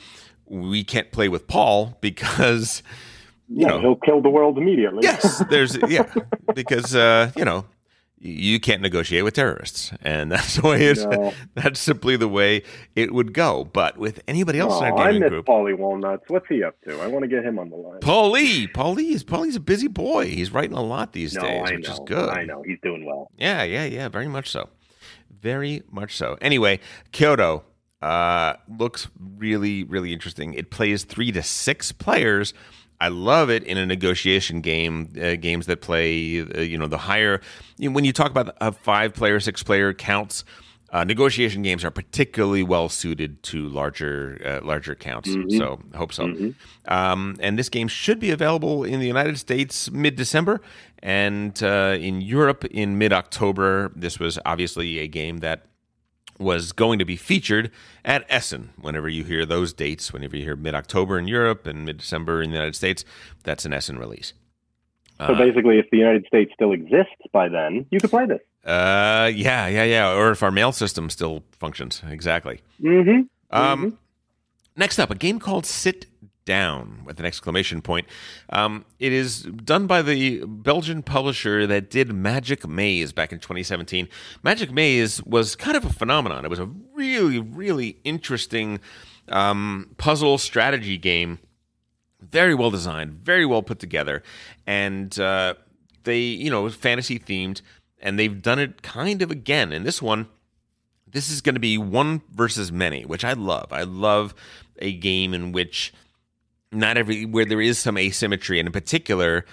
we 0.46 0.84
can't 0.84 1.10
play 1.12 1.28
with 1.28 1.46
Paul 1.46 1.96
because, 2.00 2.82
you 3.48 3.62
Yeah, 3.62 3.68
know, 3.68 3.80
he'll 3.80 3.96
kill 3.96 4.20
the 4.22 4.28
world 4.30 4.58
immediately. 4.58 5.00
yes, 5.02 5.44
there's, 5.50 5.76
yeah, 5.88 6.12
because, 6.54 6.94
uh, 6.94 7.30
you 7.36 7.44
know, 7.44 7.66
you 8.24 8.60
can't 8.60 8.80
negotiate 8.82 9.24
with 9.24 9.34
terrorists. 9.34 9.92
And 10.02 10.30
that's 10.32 10.56
the 10.56 10.68
way 10.68 10.84
it's, 10.86 11.04
No. 11.04 11.32
that's 11.54 11.80
simply 11.80 12.16
the 12.16 12.28
way 12.28 12.62
it 12.94 13.12
would 13.12 13.32
go. 13.32 13.64
But 13.64 13.98
with 13.98 14.22
anybody 14.28 14.58
else 14.60 14.80
in 14.80 14.92
Oh, 14.92 14.96
our 14.96 15.08
I 15.08 15.12
miss 15.18 15.28
group, 15.28 15.46
Paulie 15.46 15.76
Walnuts. 15.76 16.24
What's 16.28 16.46
he 16.48 16.62
up 16.62 16.80
to? 16.82 17.00
I 17.00 17.08
want 17.08 17.22
to 17.24 17.28
get 17.28 17.44
him 17.44 17.58
on 17.58 17.68
the 17.70 17.76
line. 17.76 18.00
Paul 18.00 18.30
Lee, 18.30 18.68
Paul 18.68 18.94
Lee 18.94 19.12
is, 19.14 19.24
Paul 19.24 19.40
Lee's 19.42 19.56
a 19.56 19.60
busy 19.60 19.88
boy. 19.88 20.26
He's 20.26 20.52
writing 20.52 20.76
a 20.76 20.82
lot 20.82 21.12
these 21.12 21.34
no, 21.34 21.42
days, 21.42 21.62
I 21.70 21.74
which 21.74 21.88
know. 21.88 21.94
is 21.94 22.00
good. 22.06 22.28
I 22.28 22.44
know. 22.44 22.62
He's 22.64 22.78
doing 22.82 23.04
well. 23.04 23.28
Yeah, 23.36 23.64
yeah, 23.64 23.84
yeah. 23.86 24.08
Very 24.08 24.28
much 24.28 24.50
so. 24.50 24.68
Very 25.40 25.82
much 25.90 26.16
so. 26.16 26.38
Anyway, 26.40 26.78
Kyoto 27.10 27.64
uh, 28.02 28.54
looks 28.78 29.08
really, 29.38 29.84
really 29.84 30.12
interesting. 30.12 30.54
It 30.54 30.70
plays 30.70 31.04
three 31.04 31.32
to 31.32 31.42
six 31.42 31.92
players. 31.92 32.52
I 33.00 33.08
love 33.08 33.50
it 33.50 33.64
in 33.64 33.78
a 33.78 33.86
negotiation 33.86 34.60
game. 34.60 35.08
Uh, 35.16 35.36
games 35.36 35.66
that 35.66 35.80
play, 35.80 36.40
uh, 36.40 36.60
you 36.60 36.76
know, 36.78 36.88
the 36.88 36.98
higher. 36.98 37.40
You 37.78 37.88
know, 37.88 37.94
when 37.94 38.04
you 38.04 38.12
talk 38.12 38.30
about 38.30 38.54
uh, 38.60 38.70
five 38.70 39.14
player, 39.14 39.40
six 39.40 39.62
player 39.62 39.94
counts, 39.94 40.44
Uh, 40.92 41.04
negotiation 41.04 41.62
games 41.62 41.84
are 41.84 41.90
particularly 41.90 42.62
well 42.62 42.88
suited 42.88 43.42
to 43.42 43.66
larger 43.80 44.36
uh, 44.44 44.60
larger 44.62 44.92
accounts. 44.92 45.30
So 45.56 45.80
I 45.94 45.96
hope 45.96 46.12
so. 46.12 46.24
Um, 46.84 47.36
and 47.40 47.56
this 47.56 47.70
game 47.70 47.88
should 47.88 48.20
be 48.20 48.30
available 48.30 48.84
in 48.84 49.00
the 49.00 49.06
United 49.06 49.38
States 49.38 49.90
mid 49.90 50.16
December 50.16 50.60
and 51.02 51.62
uh, 51.62 51.96
in 51.98 52.20
Europe 52.20 52.66
in 52.70 52.98
mid 52.98 53.10
October. 53.12 53.90
This 53.96 54.18
was 54.20 54.38
obviously 54.44 54.98
a 54.98 55.08
game 55.08 55.40
that 55.40 55.64
was 56.42 56.72
going 56.72 56.98
to 56.98 57.04
be 57.04 57.16
featured 57.16 57.70
at 58.04 58.26
Essen. 58.28 58.70
Whenever 58.80 59.08
you 59.08 59.24
hear 59.24 59.46
those 59.46 59.72
dates, 59.72 60.12
whenever 60.12 60.36
you 60.36 60.44
hear 60.44 60.56
mid 60.56 60.74
October 60.74 61.18
in 61.18 61.28
Europe 61.28 61.66
and 61.66 61.84
mid 61.84 61.98
December 61.98 62.42
in 62.42 62.50
the 62.50 62.56
United 62.56 62.76
States, 62.76 63.04
that's 63.42 63.64
an 63.64 63.72
Essen 63.72 63.98
release. 63.98 64.32
So 65.26 65.36
basically, 65.36 65.78
if 65.78 65.88
the 65.90 65.98
United 65.98 66.26
States 66.26 66.50
still 66.52 66.72
exists 66.72 67.22
by 67.32 67.48
then, 67.48 67.86
you 67.90 68.00
could 68.00 68.10
play 68.10 68.26
this. 68.26 68.40
Uh, 68.64 69.30
yeah, 69.32 69.68
yeah, 69.68 69.84
yeah. 69.84 70.12
Or 70.12 70.32
if 70.32 70.42
our 70.42 70.50
mail 70.50 70.72
system 70.72 71.08
still 71.10 71.44
functions, 71.52 72.02
exactly. 72.08 72.60
Mm-hmm. 72.82 73.22
Um, 73.56 73.98
Next 74.76 74.98
up, 74.98 75.10
a 75.10 75.14
game 75.14 75.38
called 75.38 75.66
Sit 75.66 76.06
Down 76.44 77.02
with 77.04 77.20
an 77.20 77.26
exclamation 77.26 77.82
point. 77.82 78.06
Um, 78.50 78.84
it 78.98 79.12
is 79.12 79.42
done 79.42 79.86
by 79.86 80.02
the 80.02 80.44
Belgian 80.44 81.02
publisher 81.02 81.66
that 81.68 81.88
did 81.88 82.12
Magic 82.12 82.66
Maze 82.66 83.12
back 83.12 83.32
in 83.32 83.38
2017. 83.38 84.08
Magic 84.42 84.72
Maze 84.72 85.22
was 85.22 85.54
kind 85.54 85.76
of 85.76 85.84
a 85.84 85.92
phenomenon. 85.92 86.44
It 86.44 86.48
was 86.48 86.58
a 86.58 86.68
really, 86.94 87.38
really 87.38 87.98
interesting 88.02 88.80
um, 89.28 89.94
puzzle 89.98 90.36
strategy 90.38 90.98
game 90.98 91.38
very 92.30 92.54
well 92.54 92.70
designed, 92.70 93.12
very 93.14 93.44
well 93.44 93.62
put 93.62 93.78
together, 93.78 94.22
and 94.66 95.18
uh, 95.18 95.54
they, 96.04 96.20
you 96.20 96.50
know, 96.50 96.68
fantasy 96.68 97.18
themed, 97.18 97.60
and 98.00 98.18
they've 98.18 98.42
done 98.42 98.58
it 98.58 98.82
kind 98.82 99.22
of 99.22 99.30
again. 99.30 99.72
And 99.72 99.84
this 99.84 100.00
one, 100.00 100.28
this 101.06 101.30
is 101.30 101.40
going 101.40 101.54
to 101.54 101.60
be 101.60 101.78
one 101.78 102.22
versus 102.32 102.70
many, 102.72 103.04
which 103.04 103.24
I 103.24 103.32
love. 103.32 103.72
I 103.72 103.82
love 103.82 104.34
a 104.78 104.92
game 104.92 105.34
in 105.34 105.52
which 105.52 105.92
not 106.72 106.96
every 106.96 107.24
where 107.24 107.44
there 107.44 107.60
is 107.60 107.78
some 107.78 107.96
asymmetry, 107.96 108.58
and 108.58 108.66
in 108.66 108.72
particular, 108.72 109.44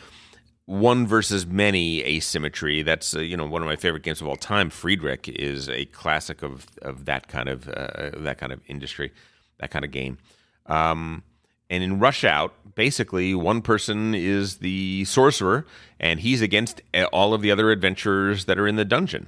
one 0.66 1.08
versus 1.08 1.46
many 1.46 2.04
asymmetry. 2.04 2.82
That's 2.84 3.16
uh, 3.16 3.20
you 3.20 3.36
know 3.38 3.46
one 3.46 3.62
of 3.62 3.68
my 3.68 3.76
favorite 3.76 4.04
games 4.04 4.22
of 4.22 4.28
all 4.28 4.36
time. 4.36 4.70
Friedrich 4.70 5.28
is 5.28 5.70
a 5.70 5.86
classic 5.86 6.42
of 6.42 6.68
of 6.82 7.06
that 7.06 7.28
kind 7.28 7.50
of 7.50 7.68
uh, 7.68 8.12
that 8.18 8.38
kind 8.38 8.52
of 8.52 8.62
industry, 8.68 9.12
that 9.60 9.72
kind 9.72 9.84
of 9.84 9.92
game. 9.92 10.18
Um, 10.66 11.24
and 11.70 11.84
in 11.84 12.00
Rush 12.00 12.24
Out, 12.24 12.54
basically, 12.76 13.36
one 13.36 13.62
person 13.62 14.16
is 14.16 14.58
the 14.58 15.06
sorcerer, 15.06 15.66
and 16.00 16.20
he's 16.20 16.42
against 16.42 16.82
uh, 16.94 17.04
all 17.06 17.34
of 17.34 17.42
the 17.42 17.52
other 17.52 17.72
adventurers 17.72 18.46
that 18.46 18.58
are 18.58 18.68
in 18.68 18.76
the 18.76 18.86
dungeon. 18.86 19.28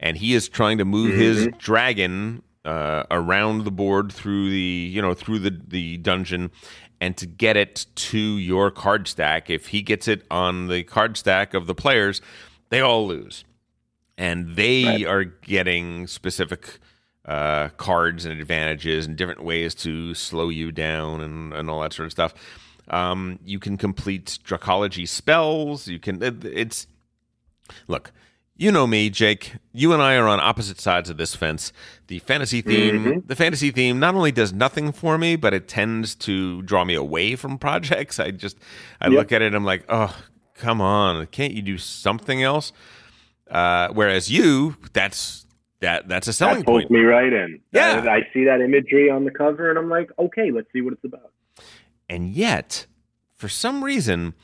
And 0.00 0.16
he 0.16 0.34
is 0.34 0.48
trying 0.48 0.78
to 0.78 0.84
move 0.84 1.14
his 1.14 1.48
dragon 1.58 2.42
uh, 2.64 3.04
around 3.10 3.64
the 3.64 3.70
board 3.70 4.12
through 4.12 4.50
the 4.50 4.90
you 4.92 5.02
know 5.02 5.14
through 5.14 5.40
the 5.40 5.60
the 5.68 5.96
dungeon, 5.98 6.50
and 7.02 7.16
to 7.16 7.26
get 7.26 7.56
it 7.56 7.84
to 7.96 8.18
your 8.38 8.70
card 8.70 9.08
stack. 9.08 9.50
If 9.50 9.66
he 9.68 9.82
gets 9.82 10.06
it 10.06 10.24
on 10.30 10.68
the 10.68 10.84
card 10.84 11.16
stack 11.16 11.52
of 11.52 11.66
the 11.66 11.74
players, 11.74 12.20
they 12.70 12.80
all 12.80 13.06
lose, 13.08 13.44
and 14.16 14.54
they 14.54 14.84
Right. 14.84 15.06
are 15.06 15.24
getting 15.24 16.06
specific 16.06 16.78
uh, 17.24 17.68
cards 17.76 18.24
and 18.24 18.40
advantages 18.40 19.06
and 19.06 19.16
different 19.16 19.42
ways 19.44 19.74
to 19.76 20.14
slow 20.14 20.48
you 20.48 20.70
down 20.72 21.20
and, 21.20 21.52
and 21.52 21.68
all 21.68 21.80
that 21.80 21.92
sort 21.92 22.06
of 22.06 22.12
stuff. 22.12 22.34
Um, 22.88 23.38
you 23.44 23.58
can 23.58 23.76
complete 23.76 24.38
Dracology 24.44 25.06
spells. 25.06 25.86
You 25.88 25.98
can. 25.98 26.22
it- 26.22 26.44
It's 26.44 26.86
look. 27.88 28.12
You 28.54 28.70
know 28.70 28.86
me, 28.86 29.08
Jake. 29.10 29.54
You 29.72 29.92
and 29.92 30.02
I 30.02 30.14
are 30.16 30.28
on 30.28 30.38
opposite 30.38 30.78
sides 30.78 31.08
of 31.08 31.16
this 31.16 31.34
fence. 31.34 31.72
The 32.08 32.18
fantasy 32.20 32.60
theme, 32.60 33.22
the 33.26 33.34
fantasy 33.34 33.70
theme, 33.70 33.98
not 33.98 34.14
only 34.14 34.30
does 34.30 34.52
nothing 34.52 34.92
for 34.92 35.16
me, 35.16 35.36
but 35.36 35.54
it 35.54 35.66
tends 35.68 36.14
to 36.16 36.60
draw 36.62 36.84
me 36.84 36.94
away 36.94 37.34
from 37.34 37.56
projects. 37.66 38.20
I 38.20 38.30
just, 38.30 38.58
I 39.00 39.06
Yep. 39.06 39.14
look 39.16 39.32
at 39.32 39.42
it, 39.42 39.46
and 39.46 39.56
I'm 39.56 39.64
like, 39.64 39.84
oh, 39.88 40.14
come 40.54 40.80
on, 40.80 41.26
can't 41.28 41.54
you 41.54 41.62
do 41.62 41.78
something 41.78 42.42
else? 42.42 42.72
Uh, 43.50 43.88
whereas 43.94 44.30
you, 44.30 44.76
that's 44.92 45.46
that 45.80 46.06
that's 46.08 46.28
a 46.28 46.32
selling 46.32 46.58
That 46.60 46.66
pulls 46.66 46.82
point. 46.82 46.90
me 46.92 47.00
right 47.00 47.32
in. 47.32 47.60
Yeah. 47.72 48.04
I, 48.06 48.16
I 48.16 48.20
see 48.32 48.44
that 48.44 48.60
imagery 48.60 49.10
on 49.10 49.24
the 49.24 49.30
cover, 49.30 49.70
and 49.70 49.78
I'm 49.78 49.88
like, 49.88 50.10
okay, 50.18 50.50
let's 50.50 50.68
see 50.72 50.82
what 50.82 50.92
it's 50.92 51.04
about. 51.04 51.32
And 52.08 52.28
yet, 52.30 52.86
for 53.34 53.48
some 53.48 53.82
reason, 53.82 54.34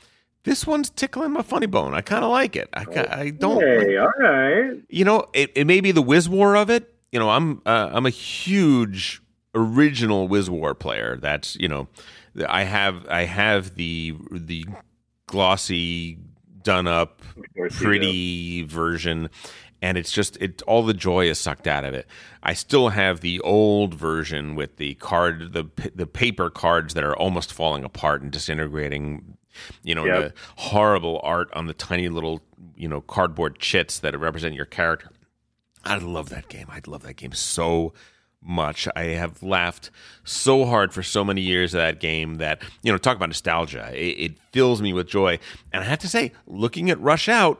this 0.43 0.65
one's 0.65 0.89
tickling 0.89 1.31
my 1.31 1.41
funny 1.41 1.65
bone. 1.67 1.93
I 1.93 2.01
kind 2.01 2.23
of 2.23 2.31
like 2.31 2.55
it. 2.55 2.69
I, 2.73 2.85
I 3.09 3.29
don't. 3.31 3.61
Hey, 3.61 3.97
all 3.97 4.11
right. 4.19 4.71
You 4.89 5.05
know, 5.05 5.25
it, 5.33 5.51
it 5.55 5.65
may 5.65 5.81
be 5.81 5.91
the 5.91 6.01
Wiz 6.01 6.29
War 6.29 6.55
of 6.55 6.69
it. 6.69 6.93
You 7.11 7.19
know, 7.19 7.29
I'm 7.29 7.61
uh, 7.65 7.89
I'm 7.91 8.05
a 8.05 8.11
huge 8.11 9.21
original 9.55 10.27
Wiz 10.27 10.49
War 10.49 10.73
player. 10.75 11.17
That's 11.17 11.55
you 11.57 11.67
know, 11.67 11.87
I 12.47 12.63
have 12.63 13.05
I 13.09 13.25
have 13.25 13.75
the 13.75 14.15
the 14.31 14.65
glossy, 15.27 16.17
done 16.63 16.87
up, 16.87 17.21
Of 17.37 17.43
course 17.55 17.73
you 17.73 17.79
do. 17.79 17.85
pretty 17.85 18.63
version 18.63 19.29
and 19.81 19.97
it's 19.97 20.11
just 20.11 20.35
it 20.41 20.61
all 20.63 20.83
the 20.83 20.93
joy 20.93 21.25
is 21.29 21.39
sucked 21.39 21.65
out 21.65 21.85
of 21.85 21.93
it 21.93 22.05
i 22.43 22.51
still 22.53 22.89
have 22.89 23.21
the 23.21 23.39
old 23.39 23.93
version 23.93 24.53
with 24.55 24.75
the 24.75 24.93
card 24.95 25.53
the 25.53 25.63
the 25.95 26.05
paper 26.05 26.49
cards 26.49 26.95
that 26.95 27.03
are 27.05 27.15
almost 27.15 27.53
falling 27.53 27.85
apart 27.85 28.21
and 28.21 28.29
disintegrating 28.29 29.37
you 29.83 29.95
know 29.95 30.05
Yep. 30.05 30.21
the 30.21 30.33
horrible 30.57 31.19
art 31.23 31.49
on 31.53 31.67
the 31.67 31.73
tiny 31.73 32.09
little 32.09 32.41
you 32.75 32.87
know 32.87 33.01
cardboard 33.01 33.59
chits 33.59 33.99
that 33.99 34.17
represent 34.19 34.55
your 34.55 34.65
character 34.65 35.09
i 35.85 35.97
love 35.97 36.29
that 36.29 36.47
game 36.49 36.67
i 36.69 36.81
love 36.87 37.03
that 37.03 37.15
game 37.15 37.31
so 37.33 37.93
much 38.41 38.87
i 38.95 39.03
have 39.03 39.43
laughed 39.43 39.91
so 40.23 40.65
hard 40.65 40.93
for 40.93 41.03
so 41.03 41.23
many 41.25 41.41
years 41.41 41.73
of 41.73 41.79
that 41.79 41.99
game 41.99 42.35
that 42.35 42.61
you 42.83 42.91
know 42.91 42.97
talk 42.97 43.15
about 43.17 43.29
nostalgia 43.29 43.89
it, 43.93 44.31
it 44.31 44.39
fills 44.51 44.81
me 44.81 44.93
with 44.93 45.07
joy 45.07 45.37
and 45.73 45.83
i 45.83 45.85
have 45.85 45.99
to 45.99 46.07
say 46.07 46.31
looking 46.47 46.89
at 46.89 46.99
rush 47.01 47.27
out 47.29 47.59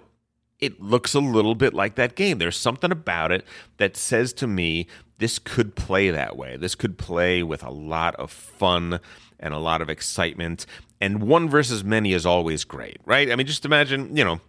it 0.60 0.82
looks 0.82 1.14
a 1.14 1.22
little 1.22 1.56
bit 1.56 1.74
like 1.74 1.95
that 1.95 2.16
game. 2.16 2.38
There's 2.38 2.58
something 2.58 2.91
about 2.91 3.32
it 3.32 3.45
that 3.78 3.95
says 3.95 4.34
to 4.34 4.45
me, 4.45 4.88
this 5.18 5.39
could 5.39 5.74
play 5.74 6.10
that 6.10 6.36
way. 6.36 6.58
This 6.58 6.76
could 6.76 6.97
play 6.97 7.43
with 7.43 7.64
a 7.64 7.70
lot 7.70 8.14
of 8.16 8.30
fun 8.30 9.00
and 9.39 9.54
a 9.54 9.58
lot 9.58 9.82
of 9.82 9.89
excitement. 9.89 10.66
And 11.02 11.24
one 11.24 11.50
versus 11.50 11.84
many 11.84 12.14
is 12.14 12.26
always 12.26 12.64
great, 12.66 12.97
right? 13.06 13.32
I 13.32 13.36
mean, 13.36 13.47
just 13.47 13.66
imagine, 13.66 14.16
you 14.18 14.24
know, 14.26 14.41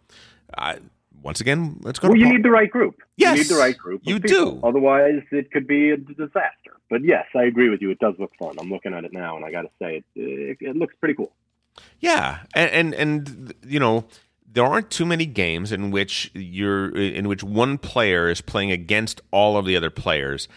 uh, 0.58 0.76
once 1.22 1.40
again, 1.40 1.78
let's 1.82 1.98
go 1.98 2.08
Well, 2.08 2.16
to 2.16 2.20
you 2.20 2.28
need 2.28 2.42
the 2.42 2.50
right 2.50 2.70
group. 2.70 2.96
Yes, 3.16 3.36
you 3.36 3.42
need 3.44 3.50
the 3.50 3.58
right 3.58 3.76
group. 3.76 4.00
you 4.04 4.18
people. 4.20 4.54
do. 4.54 4.66
Otherwise, 4.66 5.22
it 5.30 5.50
could 5.52 5.66
be 5.66 5.90
a 5.90 5.96
disaster. 5.96 6.76
But 6.88 7.04
yes, 7.04 7.26
I 7.36 7.44
agree 7.44 7.68
with 7.68 7.80
you. 7.82 7.90
It 7.90 7.98
does 8.00 8.14
look 8.18 8.32
fun. 8.38 8.56
I'm 8.58 8.70
looking 8.70 8.94
at 8.94 9.04
it 9.04 9.12
now, 9.12 9.36
and 9.36 9.44
I 9.44 9.52
got 9.52 9.62
to 9.62 9.70
say, 9.80 9.98
it, 9.98 10.04
it 10.16 10.56
it 10.60 10.76
looks 10.76 10.94
pretty 10.98 11.14
cool. 11.14 11.32
Yeah, 12.00 12.40
and, 12.54 12.70
and 12.70 12.94
and 12.94 13.54
you 13.64 13.78
know 13.78 14.06
there 14.52 14.64
aren't 14.64 14.90
too 14.90 15.06
many 15.06 15.26
games 15.26 15.70
in 15.70 15.90
which 15.90 16.30
you're 16.34 16.88
in 16.96 17.28
which 17.28 17.44
one 17.44 17.78
player 17.78 18.28
is 18.28 18.40
playing 18.40 18.72
against 18.72 19.20
all 19.30 19.56
of 19.56 19.66
the 19.66 19.76
other 19.76 19.90
players. 19.90 20.48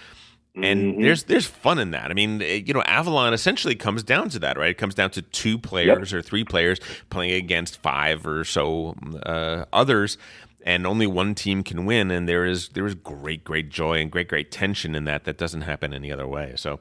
And 0.55 0.95
Mhm. 0.95 1.01
there's 1.01 1.23
there's 1.23 1.47
fun 1.47 1.79
in 1.79 1.91
that. 1.91 2.11
I 2.11 2.13
mean, 2.13 2.41
eh, 2.41 2.61
you 2.65 2.73
know, 2.75 2.83
Avalon 2.83 3.33
essentially 3.33 3.73
comes 3.75 4.03
down 4.03 4.29
to 4.29 4.39
that, 4.39 4.55
right? 4.57 4.69
It 4.69 4.77
comes 4.77 4.93
down 4.93 5.09
to 5.11 5.21
two 5.23 5.57
players 5.57 6.13
or 6.13 6.21
three 6.21 6.43
players 6.43 6.79
playing 7.09 7.31
against 7.33 7.81
five 7.81 8.27
or 8.27 8.43
so 8.43 8.95
uh, 9.25 9.65
others, 9.73 10.15
and 10.63 10.85
only 10.85 11.07
one 11.07 11.33
team 11.33 11.63
can 11.63 11.85
win. 11.87 12.11
And 12.11 12.29
there 12.29 12.45
is 12.45 12.69
there 12.69 12.85
is 12.85 12.93
great 12.93 13.43
great 13.43 13.69
joy 13.69 13.99
and 13.99 14.11
great 14.11 14.27
great 14.27 14.51
tension 14.51 14.93
in 14.93 15.05
that 15.05 15.23
that 15.23 15.39
doesn't 15.39 15.61
happen 15.61 15.91
any 15.91 16.11
other 16.11 16.27
way. 16.27 16.53
So 16.55 16.79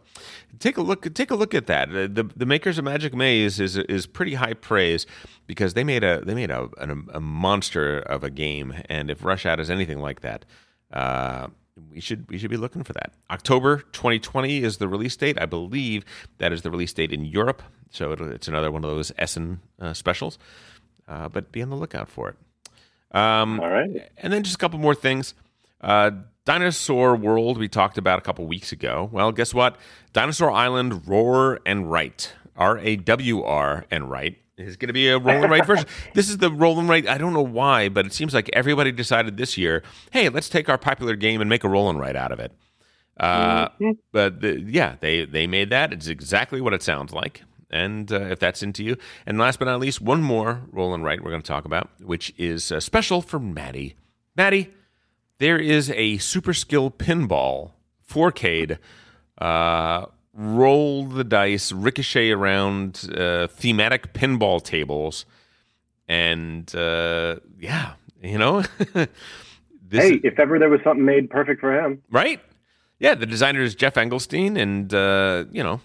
take 0.58 0.76
a 0.76 0.82
look 0.82 1.12
take 1.14 1.30
a 1.30 1.34
look 1.34 1.54
at 1.54 1.66
that. 1.66 1.90
The 1.90 2.28
the 2.36 2.44
makers 2.46 2.76
of 2.76 2.84
Magic 2.84 3.14
Maze 3.14 3.58
is 3.58 3.78
is 3.78 4.06
pretty 4.06 4.34
high 4.34 4.52
praise 4.52 5.06
because 5.46 5.72
they 5.72 5.82
made 5.82 6.04
a 6.04 6.20
they 6.22 6.34
made 6.34 6.50
a 6.50 6.68
an, 6.76 7.08
a 7.14 7.20
monster 7.20 8.00
of 8.00 8.22
a 8.22 8.28
game. 8.28 8.74
And 8.90 9.10
if 9.10 9.24
Rush 9.24 9.46
Out 9.46 9.60
is 9.60 9.70
anything 9.70 10.00
like 10.00 10.20
that. 10.20 10.44
Uh, 10.92 11.46
we 11.90 12.00
should 12.00 12.28
we 12.28 12.38
should 12.38 12.50
be 12.50 12.56
looking 12.56 12.84
for 12.84 12.92
that. 12.94 13.12
October 13.30 13.78
2020 13.92 14.62
is 14.62 14.78
the 14.78 14.88
release 14.88 15.16
date. 15.16 15.40
I 15.40 15.46
believe 15.46 16.04
that 16.38 16.52
is 16.52 16.62
the 16.62 16.70
release 16.70 16.92
date 16.92 17.12
in 17.12 17.24
Europe. 17.24 17.62
So 17.90 18.12
it's 18.12 18.48
another 18.48 18.70
one 18.70 18.84
of 18.84 18.90
those 18.90 19.12
Essen 19.18 19.60
uh, 19.80 19.92
specials. 19.92 20.38
Uh, 21.08 21.28
but 21.28 21.52
be 21.52 21.62
on 21.62 21.70
the 21.70 21.76
lookout 21.76 22.08
for 22.08 22.28
it. 22.30 22.36
Um, 23.16 23.60
All 23.60 23.68
right. 23.70 24.10
and 24.16 24.32
then 24.32 24.42
just 24.42 24.54
a 24.56 24.58
couple 24.58 24.78
more 24.78 24.94
things. 24.94 25.34
Uh, 25.80 26.10
Dinosaur 26.44 27.16
World 27.16 27.58
we 27.58 27.68
talked 27.68 27.98
about 27.98 28.18
a 28.18 28.22
couple 28.22 28.46
weeks 28.46 28.72
ago. 28.72 29.08
Well, 29.12 29.32
guess 29.32 29.52
what? 29.52 29.76
Dinosaur 30.12 30.50
Island 30.50 31.04
Rawr 31.04 31.58
and 31.66 31.90
Write 31.90 32.32
R 32.56 32.78
A 32.78 32.96
W 32.96 33.42
R 33.42 33.84
and 33.90 34.10
Write 34.10 34.38
is 34.58 34.76
going 34.76 34.88
to 34.88 34.92
be 34.92 35.08
a 35.08 35.18
roll 35.18 35.42
and 35.42 35.50
write 35.50 35.66
version. 35.66 35.86
This 36.14 36.28
is 36.28 36.38
the 36.38 36.50
roll 36.50 36.78
and 36.78 36.88
write. 36.88 37.08
I 37.08 37.18
don't 37.18 37.32
know 37.32 37.42
why, 37.42 37.88
but 37.88 38.06
it 38.06 38.12
seems 38.12 38.34
like 38.34 38.50
everybody 38.52 38.92
decided 38.92 39.36
this 39.36 39.56
year, 39.56 39.82
hey, 40.12 40.28
let's 40.28 40.48
take 40.48 40.68
our 40.68 40.78
popular 40.78 41.16
game 41.16 41.40
and 41.40 41.48
make 41.48 41.64
a 41.64 41.68
roll 41.68 41.88
and 41.90 41.98
write 41.98 42.16
out 42.16 42.32
of 42.32 42.38
it. 42.40 42.52
Uh, 43.18 43.68
But 44.12 44.40
the, 44.40 44.60
yeah, 44.60 44.96
they 45.00 45.24
they 45.24 45.46
made 45.46 45.70
that. 45.70 45.92
It's 45.92 46.06
exactly 46.08 46.60
what 46.60 46.72
it 46.74 46.82
sounds 46.82 47.12
like. 47.12 47.42
And 47.70 48.12
uh, 48.12 48.20
if 48.26 48.38
that's 48.38 48.62
into 48.62 48.84
you, 48.84 48.96
and 49.26 49.38
last 49.38 49.58
but 49.58 49.64
not 49.64 49.80
least, 49.80 50.00
one 50.02 50.22
more 50.22 50.62
roll 50.70 50.92
and 50.92 51.02
write 51.04 51.22
we're 51.24 51.30
going 51.30 51.42
to 51.42 51.48
talk 51.48 51.64
about, 51.64 51.88
which 52.00 52.34
is 52.36 52.70
uh, 52.70 52.80
special 52.80 53.22
for 53.22 53.38
Maddie. 53.38 53.96
Maddie, 54.36 54.70
there 55.38 55.58
is 55.58 55.90
a 55.90 56.18
Super 56.18 56.52
Skill 56.52 56.90
Pinball 56.90 57.72
4-Cade. 58.10 58.78
Uh, 60.36 60.42
roll 60.42 61.06
the 61.06 61.24
dice, 61.24 61.72
ricochet 61.72 62.30
around 62.30 63.10
uh, 63.16 63.46
thematic 63.48 64.12
pinball 64.12 64.62
tables, 64.62 65.24
and 66.08 66.74
uh, 66.74 67.36
yeah, 67.58 67.94
you 68.22 68.38
know. 68.38 68.62
this 68.94 70.04
Hey, 70.04 70.20
if 70.22 70.38
ever 70.38 70.58
there 70.58 70.70
was 70.70 70.80
something 70.84 71.04
made 71.04 71.30
perfect 71.30 71.60
for 71.60 71.78
him, 71.78 72.02
right? 72.10 72.40
Yeah, 72.98 73.14
the 73.14 73.26
designer 73.26 73.60
is 73.62 73.74
Geoff 73.74 73.94
Engelstein, 73.94 74.56
and 74.56 74.92
uh, 74.94 75.44
you 75.50 75.62
know, 75.62 75.80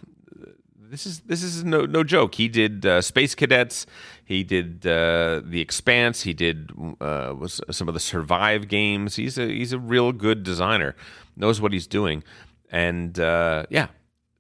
this 0.90 1.06
is 1.06 1.22
this 1.22 1.44
is 1.44 1.64
no 1.64 1.86
no 1.86 2.04
joke. 2.04 2.36
He 2.36 2.48
did 2.48 2.86
uh, 2.86 3.02
Space 3.02 3.36
Cadets, 3.36 3.86
he 4.24 4.44
did 4.44 4.86
uh, 4.86 5.42
the 5.44 5.60
Expanse, 5.62 6.22
he 6.22 6.34
did 6.34 6.72
uh, 7.02 7.34
was 7.38 7.62
some 7.72 7.88
of 7.88 7.94
the 7.94 8.00
Survive 8.00 8.68
games. 8.68 9.16
He's 9.16 9.38
a 9.38 9.48
he's 9.48 9.74
a 9.74 9.80
real 9.80 10.12
good 10.12 10.44
designer, 10.44 10.96
knows 11.36 11.60
what 11.60 11.74
he's 11.74 11.88
doing, 11.88 12.24
and 12.70 13.20
uh, 13.20 13.66
yeah, 13.70 13.88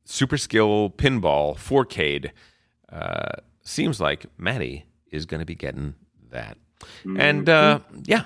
Super 0.09 0.37
Skill 0.37 0.89
Pinball 0.89 1.55
4-Cade. 1.57 2.31
Uh, 2.89 3.41
seems 3.61 3.99
like 3.99 4.25
Maddie 4.37 4.85
is 5.11 5.25
going 5.25 5.39
to 5.39 5.45
be 5.45 5.55
getting 5.55 5.95
that, 6.31 6.57
and 7.17 7.49
uh, 7.49 7.79
yeah, 8.05 8.23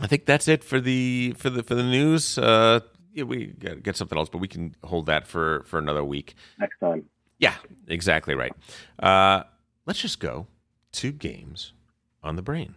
I 0.00 0.06
think 0.06 0.24
that's 0.24 0.48
it 0.48 0.64
for 0.64 0.80
the 0.80 1.34
for 1.36 1.50
the 1.50 1.62
for 1.62 1.74
the 1.74 1.82
news. 1.82 2.38
Uh, 2.38 2.80
yeah, 3.12 3.24
we 3.24 3.46
get 3.82 3.96
something 3.96 4.16
else, 4.16 4.30
but 4.30 4.38
we 4.38 4.48
can 4.48 4.74
hold 4.82 5.06
that 5.06 5.26
for 5.26 5.62
for 5.66 5.78
another 5.78 6.02
week. 6.02 6.34
next 6.58 6.78
time. 6.80 7.04
Yeah, 7.38 7.56
exactly 7.86 8.34
right. 8.34 8.52
Uh, 8.98 9.42
let's 9.84 10.00
just 10.00 10.18
go 10.20 10.46
to 10.92 11.12
games 11.12 11.74
on 12.22 12.36
the 12.36 12.42
brain. 12.42 12.74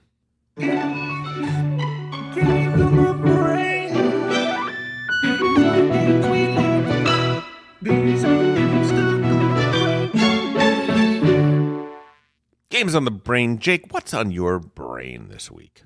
Games 12.76 12.94
on 12.94 13.06
the 13.06 13.12
brain. 13.12 13.58
Jake, 13.60 13.94
what's 13.94 14.14
on 14.14 14.32
your 14.32 14.60
brain 14.60 15.30
this 15.30 15.50
week? 15.50 15.84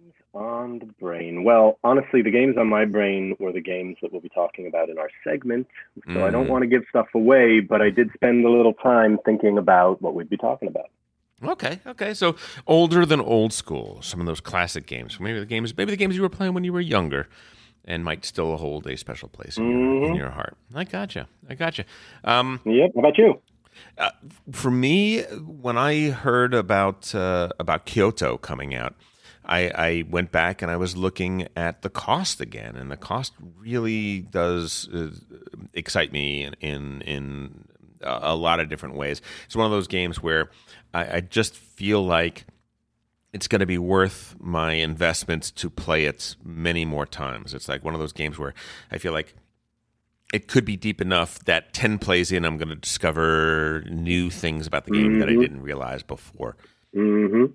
Games 0.00 0.14
on 0.32 0.78
the 0.78 0.86
brain. 0.86 1.42
Well, 1.42 1.80
honestly, 1.82 2.22
the 2.22 2.30
games 2.30 2.56
on 2.56 2.68
my 2.68 2.84
brain 2.84 3.34
were 3.40 3.50
the 3.50 3.60
games 3.60 3.96
that 4.00 4.12
we'll 4.12 4.20
be 4.20 4.28
talking 4.28 4.68
about 4.68 4.90
in 4.90 4.96
our 4.96 5.08
segment. 5.24 5.66
So 6.12 6.24
I 6.24 6.30
don't 6.30 6.46
Mm. 6.46 6.50
want 6.50 6.62
to 6.62 6.68
give 6.68 6.84
stuff 6.88 7.08
away, 7.16 7.58
but 7.58 7.82
I 7.82 7.90
did 7.90 8.12
spend 8.14 8.44
a 8.44 8.48
little 8.48 8.74
time 8.74 9.18
thinking 9.24 9.58
about 9.58 10.00
what 10.00 10.14
we'd 10.14 10.30
be 10.30 10.36
talking 10.36 10.68
about. 10.68 10.86
Okay, 11.42 11.80
okay. 11.84 12.14
So 12.14 12.36
older 12.68 13.04
than 13.04 13.20
old 13.20 13.52
school. 13.52 14.00
Some 14.02 14.20
of 14.20 14.26
those 14.26 14.40
classic 14.40 14.86
games. 14.86 15.18
Maybe 15.18 15.40
the 15.40 15.46
games, 15.46 15.76
maybe 15.76 15.90
the 15.90 15.96
games 15.96 16.14
you 16.14 16.22
were 16.22 16.28
playing 16.28 16.54
when 16.54 16.62
you 16.62 16.72
were 16.72 16.80
younger, 16.80 17.28
and 17.84 18.04
might 18.04 18.24
still 18.24 18.56
hold 18.56 18.86
a 18.86 18.96
special 18.96 19.28
place 19.28 19.58
in, 19.58 19.68
your, 19.68 20.04
in 20.04 20.14
your 20.14 20.30
heart. 20.30 20.56
I 20.72 20.84
gotcha. 20.84 21.26
I 21.48 21.56
gotcha. 21.56 21.86
Um, 22.22 22.60
Yep. 22.64 22.92
How 22.94 23.00
about 23.00 23.18
you? 23.18 23.40
For 24.52 24.70
me, 24.70 25.22
when 25.22 25.78
I 25.78 26.10
heard 26.10 26.54
about 26.54 27.14
uh, 27.14 27.50
about 27.58 27.86
Kyoto 27.86 28.36
coming 28.38 28.74
out, 28.74 28.94
I, 29.44 29.68
I 29.68 30.04
went 30.08 30.32
back 30.32 30.62
and 30.62 30.70
I 30.70 30.76
was 30.76 30.96
looking 30.96 31.48
at 31.56 31.82
the 31.82 31.90
cost 31.90 32.40
again, 32.40 32.76
and 32.76 32.90
the 32.90 32.96
cost 32.96 33.32
really 33.58 34.20
does 34.20 34.88
uh, 34.92 35.10
excite 35.72 36.12
me 36.12 36.44
in 36.44 36.54
in, 36.60 37.02
in 37.02 37.64
a 38.00 38.18
a 38.22 38.34
lot 38.34 38.60
of 38.60 38.68
different 38.68 38.96
ways. 38.96 39.20
It's 39.46 39.56
one 39.56 39.66
of 39.66 39.72
those 39.72 39.88
games 39.88 40.22
where 40.22 40.50
I, 40.92 41.16
I 41.16 41.20
just 41.20 41.54
feel 41.56 42.04
like 42.04 42.46
it's 43.32 43.48
going 43.48 43.60
to 43.60 43.66
be 43.66 43.78
worth 43.78 44.36
my 44.38 44.74
investments 44.74 45.50
to 45.50 45.68
play 45.68 46.04
it 46.04 46.36
many 46.44 46.84
more 46.84 47.04
times. 47.04 47.52
It's 47.52 47.68
like 47.68 47.84
one 47.84 47.92
of 47.92 48.00
those 48.00 48.12
games 48.12 48.38
where 48.38 48.54
I 48.92 48.98
feel 48.98 49.12
like 49.12 49.34
it 50.34 50.48
could 50.48 50.64
be 50.64 50.76
deep 50.76 51.00
enough 51.00 51.38
that 51.44 51.72
10 51.72 52.00
plays 52.00 52.32
in, 52.32 52.44
I'm 52.44 52.56
going 52.56 52.68
to 52.68 52.74
discover 52.74 53.84
new 53.88 54.30
things 54.30 54.66
about 54.66 54.84
the 54.84 54.90
game 54.90 55.20
that 55.20 55.28
I 55.28 55.36
didn't 55.36 55.62
realize 55.62 56.02
before. 56.02 56.56
Mm-hmm. 56.92 57.52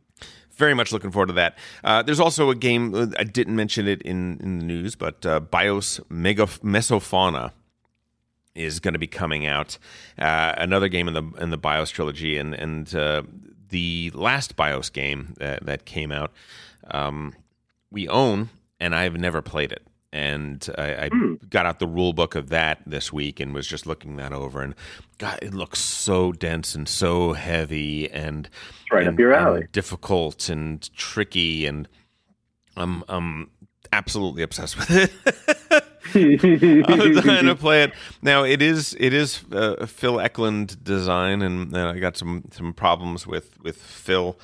Very 0.52 0.74
much 0.74 0.94
looking 0.94 1.12
forward 1.12 1.28
to 1.28 1.34
that. 1.34 1.58
Uh, 1.84 2.02
there's 2.04 2.22
also 2.22 2.50
a 2.50 2.56
game, 2.56 2.96
uh, 2.96 3.08
I 3.20 3.26
didn't 3.26 3.58
mention 3.58 3.86
it 3.86 4.02
in, 4.04 4.40
in 4.40 4.60
the 4.60 4.66
news, 4.66 4.96
but 4.96 5.26
uh, 5.26 5.42
Bios 5.42 6.00
Mega 6.08 6.46
Mesofauna 6.46 7.52
is 8.56 8.80
going 8.80 8.94
to 8.94 9.00
be 9.00 9.08
coming 9.08 9.46
out. 9.46 9.78
Uh, 10.18 10.54
another 10.58 10.88
game 10.88 11.10
in 11.10 11.14
the 11.14 11.24
in 11.42 11.50
the 11.50 11.58
BIOS 11.58 11.90
trilogy, 11.90 12.38
and 12.38 12.54
and 12.54 12.96
uh, 12.96 13.24
the 13.70 14.12
last 14.14 14.56
BIOS 14.56 14.90
game 14.90 15.34
that, 15.38 15.66
that 15.66 15.86
came 15.86 16.12
out, 16.12 16.32
um, 16.92 17.36
we 17.92 18.08
own, 18.08 18.50
and 18.80 18.96
I've 18.96 19.18
never 19.18 19.42
played 19.42 19.72
it. 19.72 19.86
And 20.12 20.68
I, 20.78 21.06
I 21.06 21.10
got 21.50 21.68
out 21.68 21.78
the 21.80 21.88
rule 21.88 22.14
book 22.14 22.34
of 22.34 22.50
that 22.50 22.82
this 22.88 23.14
week 23.14 23.40
and 23.40 23.54
was 23.54 23.68
just 23.68 23.86
looking 23.86 24.16
that 24.16 24.34
over, 24.34 24.62
and 24.64 24.74
God, 25.20 25.38
it 25.42 25.54
looks 25.54 25.80
so 25.80 26.32
dense 26.32 26.74
and 26.74 26.88
so 26.90 27.34
heavy 27.34 28.10
and 28.10 28.50
right 28.92 29.04
up 29.04 29.10
and- 29.10 29.20
your 29.20 29.34
and 29.34 29.46
alley. 29.48 29.68
difficult 29.72 30.50
and 30.50 30.92
tricky, 30.96 31.68
and 31.68 31.88
I'm 32.76 33.04
I'm 33.08 33.52
absolutely 33.94 34.42
obsessed 34.42 34.78
with 34.78 34.90
it. 34.92 35.12
I'm 36.88 37.22
trying 37.22 37.46
to 37.46 37.56
play 37.56 37.84
it 37.84 37.94
now. 38.24 38.44
It 38.44 38.62
is 38.64 38.96
it 39.00 39.14
is 39.14 39.44
uh, 39.52 39.86
Phil 39.86 40.20
Eklund 40.20 40.84
design, 40.84 41.44
and 41.44 41.78
I 41.78 42.00
got 42.00 42.18
some 42.18 42.46
some 42.52 42.74
problems 42.74 43.28
with 43.28 43.60
with 43.62 43.78
Phil, 43.78 44.40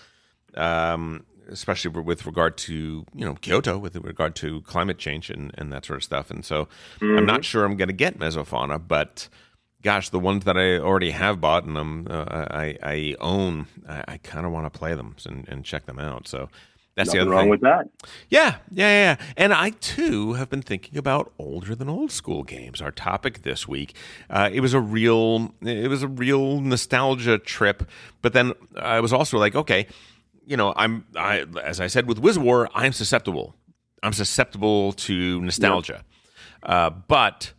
um, 0.56 1.26
especially 1.50 2.02
with 2.02 2.26
regard 2.26 2.58
to 2.58 3.06
you 3.14 3.26
know 3.26 3.36
Kyoto, 3.36 3.78
with 3.78 3.96
regard 3.96 4.36
to 4.38 4.62
climate 4.62 4.98
change 4.98 5.30
and 5.30 5.52
and 5.58 5.72
that 5.72 5.86
sort 5.86 5.98
of 5.98 6.04
stuff. 6.04 6.32
And 6.32 6.44
so 6.44 6.68
I'm 7.02 7.26
not 7.26 7.46
sure 7.46 7.66
I'm 7.66 7.78
going 7.78 7.90
to 7.90 7.94
get 7.94 8.20
Mesofauna, 8.20 8.82
but 8.86 9.30
gosh, 9.82 10.10
the 10.10 10.20
ones 10.20 10.46
that 10.46 10.58
I 10.58 10.78
already 10.78 11.12
have 11.12 11.40
bought 11.40 11.64
and 11.66 11.78
I'm 11.78 12.08
uh, 12.10 12.26
I 12.28 12.78
I 12.82 13.16
own, 13.20 13.68
I, 13.88 14.04
I 14.08 14.18
kind 14.18 14.46
of 14.46 14.52
want 14.52 14.72
to 14.72 14.78
play 14.78 14.96
them 14.96 15.16
and, 15.26 15.48
and 15.48 15.64
check 15.64 15.86
them 15.86 16.00
out. 16.00 16.28
So. 16.28 16.50
That's 16.96 17.12
the 17.12 17.20
other 17.20 17.32
wrong 17.32 17.44
thing. 17.44 17.50
with 17.50 17.62
that. 17.62 17.90
Yeah, 18.30 18.56
yeah, 18.72 18.88
yeah, 18.88 19.18
yeah. 19.20 19.26
And 19.36 19.54
I 19.54 19.72
too 19.72 20.34
have 20.36 20.50
been 20.50 20.62
thinking 20.62 20.98
about 20.98 21.34
older 21.38 21.76
than 21.76 21.90
old 21.90 22.10
school 22.10 22.44
games. 22.44 22.82
Our 22.82 22.92
topic 22.92 23.42
this 23.42 23.68
week. 23.68 23.94
Uh, 24.30 24.50
it 24.50 24.62
was 24.62 24.74
a 24.74 24.80
real, 24.80 25.54
it 25.62 25.90
was 25.90 26.04
a 26.04 26.08
real 26.08 26.62
nostalgia 26.62 27.38
trip. 27.38 27.90
But 28.22 28.32
then 28.32 28.54
I 28.78 29.02
was 29.02 29.12
also 29.12 29.38
like, 29.38 29.56
okay, 29.56 29.88
you 30.46 30.58
know, 30.58 30.74
I'm, 30.76 31.06
I, 31.16 31.46
as 31.64 31.80
I 31.80 31.88
said 31.88 32.08
with 32.08 32.20
Wiz 32.20 32.38
War, 32.40 32.70
I'm 32.74 32.94
susceptible. 32.94 33.56
I'm 34.04 34.14
susceptible 34.14 34.94
to 34.94 35.42
nostalgia. 35.42 36.04
Uh, 36.64 36.90
but 36.90 37.54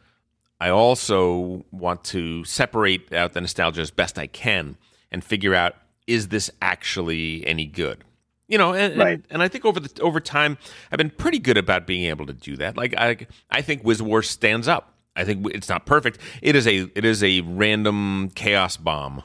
I 0.61 0.69
also 0.71 1.65
want 1.71 2.05
to 2.05 2.45
separate 2.45 3.13
out 3.13 3.33
the 3.33 3.41
nostalgia 3.41 3.81
as 3.83 3.91
best 3.91 4.19
I 4.19 4.27
can 4.27 4.77
and 5.11 5.23
figure 5.25 5.55
out 5.55 5.75
is 6.07 6.29
this 6.29 6.51
actually 6.63 7.45
any 7.47 7.67
good? 7.67 8.05
You 8.49 8.59
know, 8.59 8.75
and, 8.75 8.97
Right. 8.97 9.15
and, 9.15 9.25
and 9.31 9.43
I 9.43 9.49
think 9.49 9.65
over 9.65 9.81
the 9.81 10.01
over 10.01 10.21
time 10.21 10.57
I've 10.93 10.99
been 10.99 11.11
pretty 11.11 11.41
good 11.41 11.57
about 11.57 11.85
being 11.87 12.05
able 12.05 12.27
to 12.27 12.33
do 12.33 12.57
that. 12.59 12.77
Like 12.77 12.95
I 12.97 13.27
I 13.51 13.61
think 13.61 13.83
Wiz 13.85 14.01
War 14.03 14.23
stands 14.23 14.69
up. 14.69 14.95
I 15.17 15.25
think 15.25 15.47
it's 15.53 15.69
not 15.69 15.85
perfect. 15.85 16.19
It 16.43 16.55
is 16.55 16.67
a 16.67 16.89
it 16.95 17.05
is 17.05 17.25
a 17.25 17.41
random 17.41 18.31
chaos 18.37 18.77
bomb 18.77 19.25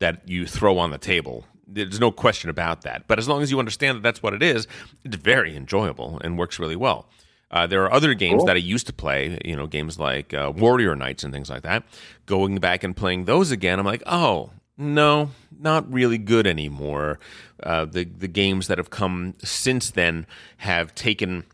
that 0.00 0.28
you 0.28 0.46
throw 0.46 0.78
on 0.78 0.90
the 0.90 0.98
table. 0.98 1.46
There's 1.68 2.00
no 2.00 2.10
question 2.10 2.48
about 2.50 2.82
that. 2.82 3.06
But 3.06 3.18
as 3.18 3.28
long 3.28 3.42
as 3.42 3.50
you 3.50 3.58
understand 3.58 3.96
that 3.98 4.02
that's 4.02 4.22
what 4.22 4.32
it 4.32 4.42
is, 4.42 4.66
it's 5.04 5.16
very 5.16 5.54
enjoyable 5.54 6.18
and 6.24 6.38
works 6.38 6.58
really 6.58 6.76
well. 6.76 7.08
Uh, 7.50 7.66
there 7.66 7.82
are 7.84 7.92
other 7.92 8.14
games 8.14 8.40
Cool. 8.40 8.46
that 8.46 8.56
I 8.56 8.60
used 8.60 8.86
to 8.88 8.92
play, 8.92 9.38
you 9.44 9.56
know, 9.56 9.66
games 9.66 9.98
like 9.98 10.34
uh, 10.34 10.52
Warrior 10.54 10.94
Knights 10.96 11.24
and 11.24 11.32
things 11.32 11.48
like 11.48 11.62
that. 11.62 11.82
Going 12.26 12.56
back 12.58 12.84
and 12.84 12.96
playing 12.96 13.24
those 13.24 13.50
again, 13.50 13.78
I'm 13.78 13.86
like, 13.86 14.02
oh 14.06 14.50
no, 14.76 15.30
not 15.58 15.90
really 15.92 16.18
good 16.18 16.46
anymore. 16.46 17.18
Uh, 17.62 17.84
the 17.84 18.04
the 18.04 18.28
games 18.28 18.68
that 18.68 18.78
have 18.78 18.90
come 18.90 19.34
since 19.42 19.90
then 19.90 20.26
have 20.58 20.94
taken 20.94 21.44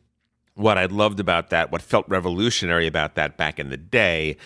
what 0.54 0.78
I 0.78 0.86
loved 0.86 1.20
about 1.20 1.50
that, 1.50 1.72
what 1.72 1.80
felt 1.82 2.08
revolutionary 2.08 2.86
about 2.86 3.14
that 3.14 3.36
back 3.36 3.58
in 3.58 3.70
the 3.70 3.76
day, 3.76 4.36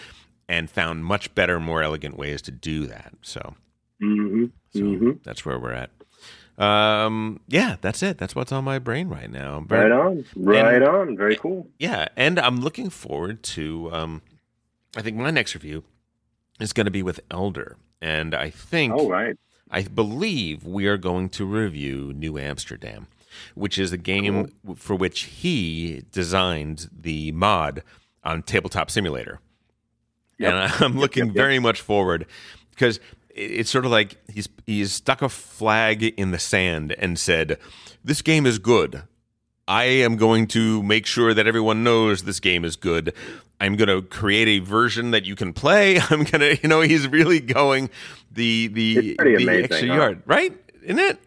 and 0.49 0.71
found 0.71 1.05
much 1.05 1.35
better, 1.35 1.59
more 1.59 1.83
elegant 1.83 2.17
ways 2.17 2.41
to 2.43 2.51
do 2.51 2.87
that. 2.87 3.13
So, 3.23 3.55
Mm-hmm. 4.03 4.45
So 4.73 4.81
Mm-hmm. 4.81 5.11
that's 5.23 5.45
where 5.45 5.59
we're 5.59 5.73
at. 5.73 5.91
Um, 6.59 7.41
yeah, 7.47 7.77
that's 7.81 8.03
it. 8.03 8.19
That's 8.19 8.35
what's 8.35 8.51
on 8.51 8.65
my 8.65 8.79
brain 8.79 9.09
right 9.09 9.31
now. 9.31 9.61
Very- 9.61 9.91
Right 9.91 9.93
on. 9.93 10.25
Right 10.37 10.83
on. 10.83 11.17
Very 11.17 11.37
cool. 11.37 11.69
yeah, 11.79 12.09
and 12.17 12.39
I'm 12.39 12.61
looking 12.61 12.91
forward 12.91 13.43
to. 13.45 13.91
Um, 13.93 14.23
I 14.97 15.03
think 15.03 15.17
my 15.17 15.31
next 15.31 15.55
review 15.55 15.85
is 16.59 16.73
going 16.73 16.87
to 16.87 16.91
be 16.91 17.03
with 17.03 17.21
Elder, 17.31 17.77
and 18.03 18.35
I 18.35 18.51
think 18.51 18.93
All 18.93 19.09
right. 19.09 19.37
I 19.71 19.83
believe 19.83 20.65
we 20.67 20.87
are 20.89 20.97
going 20.97 21.29
to 21.31 21.45
review 21.45 22.13
New 22.17 22.39
Amsterdam, 22.39 23.07
which 23.55 23.79
is 23.79 23.93
a 23.93 23.97
game 23.99 24.51
for 24.75 24.97
which 24.97 25.21
he 25.25 26.03
designed 26.11 26.89
the 26.93 27.31
mod 27.33 27.85
on 28.25 28.43
Tabletop 28.43 28.91
Simulator. 28.91 29.39
Yep. 30.39 30.53
And 30.53 30.73
I'm 30.85 30.99
looking 30.99 31.27
yep. 31.27 31.35
very 31.35 31.59
much 31.61 31.81
forward 31.81 32.27
because 32.71 32.99
it's 33.39 33.71
sort 33.71 33.85
of 33.85 33.91
like 33.91 34.17
he's 34.31 34.49
he's 34.67 34.93
stuck 34.93 35.23
a 35.23 35.29
flag 35.29 36.03
in 36.03 36.31
the 36.33 36.39
sand 36.39 36.93
and 36.99 37.19
said, 37.19 37.59
"This 38.05 38.23
game 38.23 38.47
is 38.47 38.59
good." 38.59 39.03
I 39.67 39.85
am 39.85 40.17
going 40.17 40.47
to 40.49 40.83
make 40.83 41.05
sure 41.05 41.35
that 41.35 41.47
everyone 41.47 41.85
knows 41.85 42.23
this 42.23 42.41
game 42.41 42.65
is 42.65 42.75
good. 42.75 43.13
I'm 43.61 43.77
going 43.77 43.89
to 43.89 44.01
create 44.01 44.49
a 44.49 44.65
version 44.65 45.11
that 45.11 45.27
you 45.27 45.37
can 45.37 45.53
play. 45.53 45.99
I'm 46.11 46.25
going 46.25 46.41
to, 46.41 46.59
you 46.63 46.69
know, 46.71 46.81
he's 46.81 47.07
really 47.07 47.39
going 47.41 47.91
the 48.33 48.69
the, 48.69 49.15
pretty 49.17 49.37
the 49.37 49.43
amazing, 49.43 49.65
extra 49.65 49.89
huh? 49.89 49.95
yard, 49.95 50.23
right? 50.25 50.57
Isn't 50.83 50.99
it? 50.99 51.19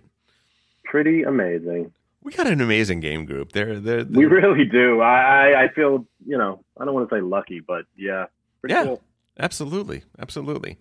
Pretty 0.86 1.22
amazing. 1.24 1.94
We 2.24 2.32
got 2.34 2.48
an 2.48 2.62
amazing 2.62 3.00
game 3.00 3.26
group. 3.26 3.52
They're 3.52 3.80
they're, 3.80 4.06
We 4.06 4.26
really 4.26 4.66
do. 4.66 5.02
I, 5.02 5.52
I 5.54 5.64
I 5.64 5.68
feel 5.74 6.06
you 6.26 6.38
know 6.38 6.64
I 6.80 6.86
don't 6.86 6.94
want 6.94 7.10
to 7.10 7.16
say 7.16 7.22
lucky, 7.22 7.60
but 7.60 7.86
yeah, 7.96 8.26
pretty 8.60 8.74
Yeah. 8.74 8.84
cool. 8.86 9.02
absolutely, 9.40 10.04
absolutely. 10.20 10.78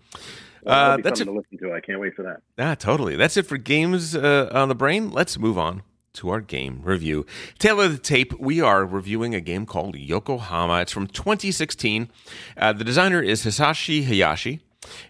Well, 0.62 0.92
Uh, 0.92 0.96
that's 0.98 1.18
something 1.20 1.34
to 1.34 1.38
listen 1.40 1.58
to. 1.68 1.74
I 1.74 1.80
can't 1.80 2.00
wait 2.00 2.14
for 2.14 2.22
that. 2.22 2.42
Ah, 2.58 2.74
totally. 2.74 3.16
That's 3.16 3.36
it 3.36 3.46
for 3.46 3.56
games 3.56 4.14
uh, 4.14 4.48
on 4.52 4.68
the 4.68 4.74
brain. 4.74 5.10
Let's 5.10 5.38
move 5.38 5.56
on 5.58 5.82
to 6.14 6.28
our 6.30 6.40
game 6.40 6.80
review. 6.82 7.24
Tail 7.58 7.80
of 7.80 7.92
the 7.92 7.98
tape, 7.98 8.38
we 8.40 8.60
are 8.60 8.84
reviewing 8.84 9.34
a 9.34 9.40
game 9.40 9.64
called 9.66 9.96
Yokohama. 9.96 10.80
It's 10.80 10.92
from 10.92 11.06
2016. 11.06 12.10
Uh, 12.56 12.72
the 12.72 12.84
designer 12.84 13.22
is 13.22 13.44
Hisashi 13.44 14.04
Hayashi. 14.04 14.60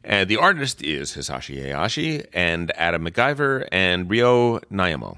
And 0.05 0.29
the 0.29 0.37
artist 0.37 0.83
is 0.83 1.13
Hisashi 1.15 1.63
Hayashi 1.63 2.25
and 2.33 2.73
Adam 2.77 3.05
McIver 3.07 3.67
and 3.73 4.11
Ryo 4.11 4.59
Nyamo. 4.71 5.17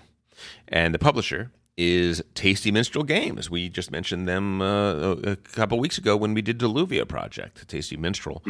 And 0.69 0.95
the 0.95 0.99
publisher 0.99 1.51
is 1.77 2.23
Tasty 2.35 2.71
Minstrel 2.71 3.05
Games. 3.05 3.51
We 3.51 3.69
just 3.69 3.91
mentioned 3.91 4.29
them 4.29 4.61
uh, 4.61 5.13
a 5.25 5.37
couple 5.37 5.79
weeks 5.79 5.99
ago 5.99 6.17
when 6.17 6.35
we 6.35 6.43
did 6.43 6.59
Deluvia 6.59 7.09
Project. 7.09 7.67
Tasty 7.69 7.97
Minstrel 7.97 8.43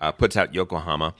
uh, 0.00 0.12
puts 0.12 0.36
out 0.36 0.54
Yokohama. 0.54 1.14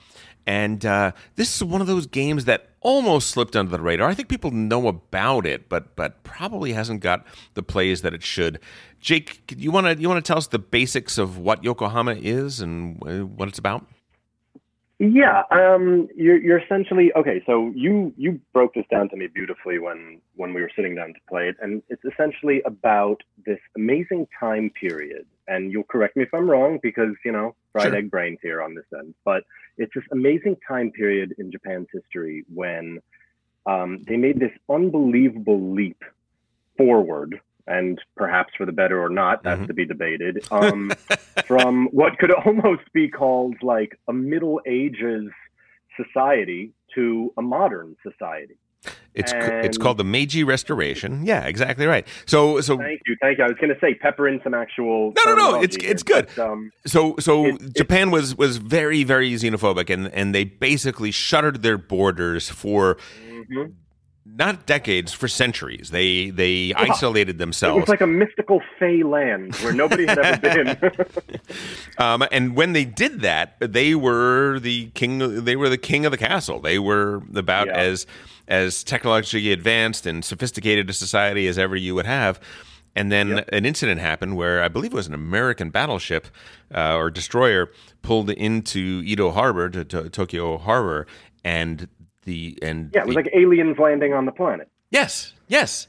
And 0.45 0.85
uh, 0.85 1.13
this 1.35 1.55
is 1.55 1.63
one 1.63 1.79
of 1.79 1.87
those 1.87 2.05
games 2.05 2.45
that 2.45 2.69
almost 2.81 3.29
slipped 3.29 3.55
under 3.55 3.71
the 3.71 3.81
radar. 3.81 4.09
I 4.09 4.13
think 4.13 4.27
people 4.27 4.51
know 4.51 4.87
about 4.87 5.45
it, 5.45 5.69
but 5.69 5.95
but 5.95 6.23
probably 6.23 6.73
hasn't 6.73 6.99
got 6.99 7.25
the 7.53 7.63
plays 7.63 8.01
that 8.01 8.13
it 8.13 8.23
should. 8.23 8.59
Jake, 8.99 9.53
you 9.55 9.71
want 9.71 9.87
to 9.87 10.01
you 10.01 10.09
want 10.09 10.23
to 10.23 10.27
tell 10.27 10.37
us 10.37 10.47
the 10.47 10.59
basics 10.59 11.17
of 11.17 11.37
what 11.37 11.63
Yokohama 11.63 12.15
is 12.15 12.59
and 12.59 13.01
uh, 13.07 13.25
what 13.25 13.47
it's 13.47 13.59
about? 13.59 13.85
Yeah, 15.03 15.43
um, 15.51 16.07
you're 16.15 16.37
you're 16.41 16.59
essentially 16.59 17.11
okay. 17.13 17.43
So 17.45 17.73
you 17.75 18.13
you 18.15 18.39
broke 18.53 18.73
this 18.73 18.85
down 18.89 19.09
to 19.09 19.17
me 19.17 19.27
beautifully 19.27 19.77
when 19.77 20.21
when 20.35 20.53
we 20.53 20.61
were 20.61 20.71
sitting 20.77 20.95
down 20.95 21.09
to 21.09 21.19
play 21.27 21.49
it, 21.49 21.57
and 21.61 21.83
it's 21.89 22.03
essentially 22.05 22.61
about 22.65 23.17
this 23.45 23.59
amazing 23.75 24.27
time 24.39 24.69
period. 24.79 25.25
And 25.49 25.73
you'll 25.73 25.83
correct 25.83 26.15
me 26.15 26.23
if 26.23 26.33
I'm 26.33 26.49
wrong 26.49 26.79
because 26.81 27.15
you 27.25 27.33
know 27.33 27.53
fried 27.73 27.87
Sure. 27.87 27.97
egg 27.97 28.11
brains 28.11 28.39
here 28.41 28.61
on 28.61 28.75
this 28.75 28.85
end, 28.97 29.13
but 29.25 29.43
it's 29.77 29.91
this 29.93 30.05
amazing 30.13 30.55
time 30.65 30.89
period 30.91 31.35
in 31.37 31.51
Japan's 31.51 31.87
history 31.91 32.45
when 32.53 32.99
um, 33.65 34.03
they 34.07 34.15
made 34.15 34.39
this 34.39 34.53
unbelievable 34.69 35.73
leap 35.73 36.01
forward, 36.77 37.41
and 37.67 37.99
perhaps 38.17 38.53
for 38.57 38.65
the 38.65 38.71
better 38.71 39.01
or 39.01 39.09
not, 39.09 39.43
that's 39.43 39.61
Mhm. 39.61 39.67
to 39.67 39.73
be 39.73 39.85
debated. 39.85 40.45
Um, 40.51 40.91
from 41.45 41.87
what 41.91 42.17
could 42.19 42.31
almost 42.31 42.83
be 42.93 43.07
called 43.09 43.55
like 43.61 43.97
a 44.07 44.13
Middle 44.13 44.59
Ages 44.67 45.29
society 45.97 46.71
to 46.95 47.33
a 47.37 47.41
modern 47.41 47.95
society. 48.03 48.55
It's 49.13 49.31
c- 49.31 49.37
it's 49.39 49.77
called 49.77 49.97
the 49.97 50.03
Meiji 50.03 50.43
Restoration. 50.43 51.23
Yeah, 51.23 51.45
exactly 51.45 51.85
right. 51.85 52.05
So 52.25 52.59
so 52.61 52.77
Thank 52.77 53.01
you, 53.07 53.15
thank 53.21 53.37
you. 53.37 53.43
I 53.43 53.47
was 53.47 53.57
going 53.57 53.73
to 53.73 53.79
say 53.79 53.93
pepper 53.93 54.27
in 54.27 54.41
some 54.43 54.53
actual. 54.55 55.13
No, 55.15 55.23
no, 55.31 55.35
no, 55.35 55.61
it's- 55.61 55.75
terminology 55.77 55.87
it's 55.87 56.03
good. 56.03 56.27
but, 56.35 56.49
um, 56.49 56.71
So, 56.85 57.15
so 57.19 57.45
It- 57.45 57.61
it- 57.61 57.75
Japan 57.77 58.09
was 58.11 58.35
was 58.35 58.57
very, 58.57 59.03
very 59.03 59.31
xenophobic, 59.33 59.89
and 59.91 60.07
and 60.13 60.33
they 60.33 60.43
basically 60.43 61.11
shuttered 61.11 61.61
their 61.61 61.77
borders 61.77 62.49
for 62.49 62.97
mhm. 63.29 63.73
Not 64.25 64.65
decades, 64.65 65.11
for 65.11 65.27
centuries. 65.27 65.89
They 65.91 66.29
they 66.29 66.73
isolated 66.75 67.37
themselves 67.39 67.77
It 67.77 67.81
was 67.81 67.89
like 67.89 68.01
a 68.01 68.07
mystical 68.07 68.61
fey 68.79 69.03
land 69.03 69.55
where 69.57 69.73
nobody 69.73 70.05
had 70.05 70.17
ever 70.19 70.39
been. 70.63 70.77
Um, 71.97 72.23
and 72.31 72.55
when 72.55 72.73
they 72.73 72.85
did 72.85 73.21
that, 73.21 73.55
they 73.59 73.93
were 73.95 74.59
the 74.59 74.87
king. 74.95 75.43
They 75.43 75.55
were 75.55 75.69
the 75.69 75.77
king 75.77 76.05
of 76.05 76.11
the 76.11 76.17
castle. 76.17 76.59
They 76.59 76.79
were 76.79 77.21
about 77.35 77.67
Yeah. 77.67 77.77
as 77.77 78.07
as 78.47 78.83
technologically 78.83 79.51
advanced 79.51 80.05
and 80.05 80.23
sophisticated 80.25 80.89
a 80.89 80.93
society 80.93 81.47
as 81.47 81.57
ever 81.59 81.75
you 81.75 81.93
would 81.95 82.05
have. 82.05 82.39
And 82.95 83.11
then 83.11 83.29
Yep. 83.29 83.49
an 83.51 83.65
incident 83.65 84.01
happened 84.01 84.35
where 84.37 84.61
I 84.63 84.67
believe 84.67 84.91
it 84.93 84.95
was 84.95 85.07
an 85.07 85.13
American 85.13 85.69
battleship 85.69 86.27
uh, 86.73 86.95
or 86.95 87.09
destroyer 87.09 87.71
pulled 88.01 88.29
into 88.29 89.01
Edo 89.05 89.31
Harbor 89.31 89.69
to, 89.69 89.83
to 89.85 90.09
Tokyo 90.09 90.57
Harbor, 90.57 91.07
and 91.43 91.87
the 92.25 92.57
and 92.61 92.91
yeah, 92.93 93.01
it 93.01 93.07
was 93.07 93.15
the- 93.15 93.21
like 93.23 93.29
aliens 93.33 93.77
landing 93.79 94.13
on 94.13 94.25
the 94.25 94.31
planet. 94.31 94.69
Yes, 94.89 95.33
yes. 95.47 95.87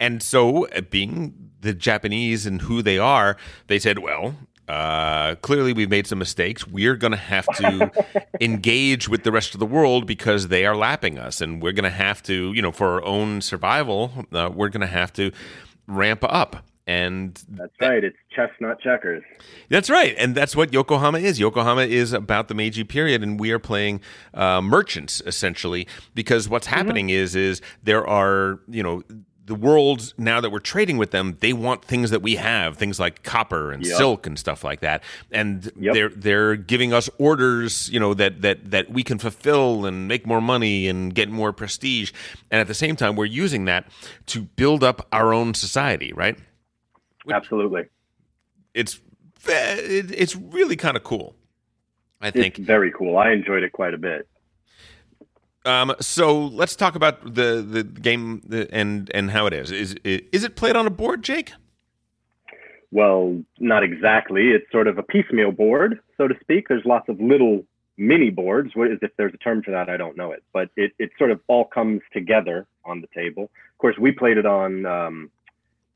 And 0.00 0.22
so, 0.22 0.66
uh, 0.68 0.80
being 0.80 1.50
the 1.60 1.72
Japanese 1.72 2.44
and 2.44 2.60
who 2.62 2.82
they 2.82 2.98
are, 2.98 3.36
they 3.68 3.78
said, 3.78 4.00
well, 4.00 4.34
uh, 4.68 5.36
clearly 5.36 5.72
we've 5.72 5.88
made 5.90 6.06
some 6.08 6.18
mistakes. 6.18 6.66
We're 6.66 6.96
going 6.96 7.12
to 7.12 7.16
have 7.16 7.46
to 7.58 7.90
engage 8.40 9.08
with 9.08 9.22
the 9.22 9.30
rest 9.30 9.54
of 9.54 9.60
the 9.60 9.66
world 9.66 10.06
because 10.06 10.48
they 10.48 10.66
are 10.66 10.76
lapping 10.76 11.18
us. 11.18 11.40
And 11.40 11.62
we're 11.62 11.72
going 11.72 11.84
to 11.84 11.90
have 11.90 12.22
to, 12.24 12.52
you 12.52 12.60
know, 12.62 12.72
for 12.72 12.88
our 12.94 13.04
own 13.04 13.40
survival, 13.40 14.26
uh, 14.32 14.50
we're 14.52 14.70
going 14.70 14.80
to 14.80 14.86
have 14.88 15.12
to 15.14 15.30
ramp 15.86 16.24
up. 16.24 16.64
And 16.86 17.40
That's 17.48 17.72
right. 17.80 18.02
It's 18.02 18.16
chestnut 18.34 18.80
checkers. 18.80 19.22
that's 19.68 19.88
right, 19.88 20.14
and 20.18 20.34
that's 20.34 20.56
what 20.56 20.72
Yokohama 20.72 21.18
is. 21.18 21.38
Yokohama 21.38 21.82
is 21.82 22.12
about 22.12 22.48
the 22.48 22.54
Meiji 22.54 22.82
period, 22.82 23.22
and 23.22 23.38
we 23.38 23.52
are 23.52 23.60
playing 23.60 24.00
uh, 24.34 24.60
merchants 24.60 25.22
essentially. 25.24 25.86
Because 26.14 26.48
what's 26.48 26.66
happening 26.66 27.10
is, 27.10 27.36
is 27.36 27.60
there 27.84 28.04
are 28.06 28.58
you 28.68 28.82
know 28.82 29.02
the 29.44 29.54
world 29.56 30.14
now 30.18 30.40
that 30.40 30.50
we're 30.50 30.58
trading 30.60 30.98
with 30.98 31.10
them, 31.12 31.36
they 31.40 31.52
want 31.52 31.84
things 31.84 32.10
that 32.10 32.22
we 32.22 32.36
have, 32.36 32.76
things 32.76 32.98
like 33.00 33.22
copper 33.24 33.72
and 33.72 33.84
Yep. 33.84 33.96
silk 33.96 34.26
and 34.26 34.38
stuff 34.38 34.62
like 34.64 34.80
that, 34.80 35.02
and 35.30 35.70
Yep. 35.78 35.94
they're 35.94 36.08
they're 36.08 36.56
giving 36.56 36.92
us 36.92 37.08
orders, 37.18 37.88
you 37.90 38.00
know 38.00 38.12
that 38.14 38.42
that 38.42 38.72
that 38.72 38.90
we 38.90 39.04
can 39.04 39.18
fulfill 39.18 39.86
and 39.86 40.08
make 40.08 40.26
more 40.26 40.40
money 40.40 40.88
and 40.88 41.14
get 41.14 41.28
more 41.28 41.52
prestige, 41.52 42.10
and 42.50 42.60
at 42.60 42.66
the 42.66 42.74
same 42.74 42.96
time, 42.96 43.14
we're 43.14 43.24
using 43.24 43.66
that 43.66 43.86
to 44.26 44.42
build 44.42 44.82
up 44.82 45.06
our 45.12 45.32
own 45.32 45.54
society, 45.54 46.12
right? 46.12 46.36
Which- 47.24 47.34
Absolutely. 47.34 47.84
it's 48.74 49.00
it's 49.48 50.36
really 50.36 50.76
kind 50.76 50.96
of 50.96 51.04
cool. 51.04 51.34
I 52.20 52.28
It's 52.28 52.36
think. 52.36 52.56
very 52.58 52.92
cool. 52.92 53.18
I 53.18 53.32
enjoyed 53.32 53.62
it 53.64 53.72
quite 53.72 53.94
a 53.94 53.98
bit. 53.98 54.28
Um, 55.64 55.94
so 56.00 56.46
let's 56.46 56.74
talk 56.76 56.94
about 56.94 57.34
the 57.34 57.64
the 57.68 57.82
game 57.84 58.42
and 58.72 59.10
and 59.14 59.30
how 59.30 59.46
it 59.46 59.52
is. 59.52 59.70
Is 59.70 59.94
is 60.04 60.44
it 60.44 60.56
played 60.56 60.76
on 60.76 60.86
a 60.86 60.90
board, 60.90 61.22
Jake? 61.22 61.52
Well, 62.90 63.42
not 63.58 63.82
exactly. 63.82 64.50
It's 64.50 64.70
sort 64.70 64.86
of 64.86 64.98
a 64.98 65.02
piecemeal 65.02 65.52
board, 65.52 65.98
so 66.18 66.28
to 66.28 66.34
speak. 66.40 66.68
There's 66.68 66.84
lots 66.84 67.08
of 67.08 67.20
little 67.20 67.64
mini 67.96 68.28
boards. 68.30 68.74
What 68.74 68.90
is 68.90 68.98
if 69.02 69.12
there's 69.16 69.32
a 69.34 69.38
term 69.38 69.62
for 69.62 69.70
that? 69.70 69.88
I 69.88 69.96
don't 69.96 70.16
know 70.16 70.32
it, 70.32 70.42
but 70.52 70.68
it, 70.76 70.92
it 70.98 71.10
sort 71.16 71.30
of 71.30 71.40
all 71.48 71.64
comes 71.64 72.02
together 72.12 72.66
on 72.84 73.00
the 73.00 73.08
table. 73.14 73.44
Of 73.44 73.78
course, 73.78 73.96
we 73.98 74.12
played 74.12 74.36
it 74.36 74.46
on. 74.46 74.84
Um, 74.86 75.30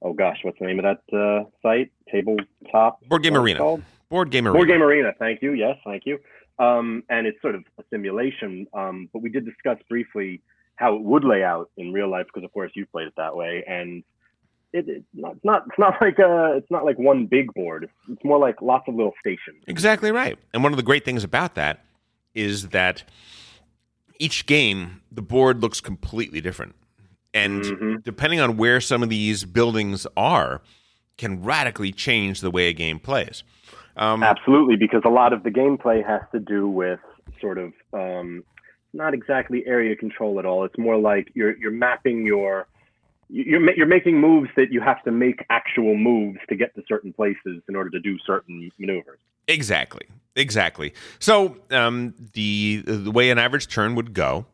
oh 0.03 0.13
gosh, 0.13 0.39
what's 0.43 0.59
the 0.59 0.67
name 0.67 0.79
of 0.79 0.85
that 0.85 1.17
uh, 1.17 1.45
site? 1.63 1.91
Tabletop. 2.11 3.03
Board 3.09 3.23
Game 3.23 3.37
Arena. 3.37 3.59
called? 3.59 3.83
Board 4.09 4.31
game 4.31 4.47
arena. 4.47 4.57
Board 4.57 4.69
Game 4.69 4.83
Arena. 4.83 5.13
Thank 5.19 5.43
you. 5.43 5.53
Yes, 5.53 5.77
thank 5.85 6.05
you. 6.07 6.19
Um, 6.59 7.03
and 7.11 7.27
it's 7.27 7.41
sort 7.43 7.55
of 7.55 7.65
a 7.79 7.83
simulation. 7.91 8.67
Um, 8.73 9.09
but 9.13 9.21
we 9.21 9.31
did 9.31 9.45
discuss 9.45 9.79
briefly 9.89 10.43
how 10.77 10.95
it 10.95 11.03
would 11.03 11.25
lay 11.25 11.43
out 11.43 11.71
in 11.77 11.93
real 11.93 12.11
life 12.11 12.27
because, 12.27 12.45
of 12.45 12.53
course, 12.53 12.71
you 12.75 12.87
played 12.87 13.09
it 13.09 13.15
that 13.17 13.35
way. 13.35 13.65
And 13.67 14.05
it, 14.73 14.89
it's 14.89 15.05
not. 15.13 15.33
It's 15.37 15.45
not. 15.45 15.65
It's 15.67 15.79
not 15.79 15.95
like 16.01 16.19
a. 16.19 16.55
It's 16.57 16.71
not 16.71 16.85
like 16.85 16.99
one 16.99 17.27
big 17.27 17.53
board. 17.55 17.89
It's 18.09 18.25
more 18.25 18.39
like 18.39 18.63
lots 18.63 18.87
of 18.89 18.95
little 18.95 19.15
stations. 19.21 19.63
Exactly 19.67 20.13
right. 20.13 20.39
And 20.55 20.63
one 20.63 20.73
of 20.73 20.77
the 20.77 20.83
great 20.83 21.05
things 21.05 21.25
about 21.25 21.55
that 21.57 21.85
is 22.35 22.69
that 22.69 23.03
each 24.19 24.47
game, 24.47 25.03
the 25.11 25.23
board 25.23 25.63
looks 25.63 25.81
completely 25.81 26.41
different. 26.41 26.75
And 27.37 27.63
Mhm. 27.65 28.05
depending 28.05 28.41
on 28.41 28.57
where 28.57 28.81
some 28.81 29.03
of 29.03 29.09
these 29.09 29.45
buildings 29.45 30.07
are, 30.17 30.63
can 31.19 31.43
radically 31.43 31.93
change 31.93 32.41
the 32.41 32.51
way 32.51 32.69
a 32.69 32.73
game 32.73 32.99
plays. 32.99 33.43
Um, 33.97 34.23
Absolutely, 34.23 34.77
because 34.77 35.03
a 35.05 35.11
lot 35.11 35.33
of 35.33 35.43
the 35.43 35.51
gameplay 35.51 36.05
has 36.05 36.23
to 36.33 36.39
do 36.39 36.69
with 36.69 37.01
sort 37.41 37.59
of 37.59 37.73
um, 37.93 38.45
not 38.93 39.15
exactly 39.15 39.67
area 39.67 39.97
control 39.97 40.39
at 40.39 40.47
all. 40.47 40.65
It's 40.65 40.79
more 40.79 40.97
like 40.97 41.31
you're 41.35 41.57
you're 41.57 41.71
mapping 41.71 42.27
your 42.27 42.67
you're 43.29 43.75
you're 43.75 43.87
making 43.87 44.21
moves 44.21 44.51
that 44.57 44.71
you 44.71 44.81
have 44.81 45.03
to 45.05 45.11
make 45.11 45.45
actual 45.51 45.97
moves 45.97 46.39
to 46.49 46.57
get 46.57 46.75
to 46.75 46.83
certain 46.87 47.13
places 47.13 47.63
in 47.69 47.77
order 47.77 47.91
to 47.91 48.01
do 48.01 48.19
certain 48.27 48.71
maneuvers. 48.79 49.19
Exactly. 49.49 50.07
Exactly. 50.37 50.93
So 51.19 51.57
um, 51.71 52.15
the 52.35 52.83
the 52.87 53.11
way 53.11 53.31
an 53.31 53.39
average 53.39 53.69
turn 53.69 53.95
would 53.95 54.13
go 54.13 54.47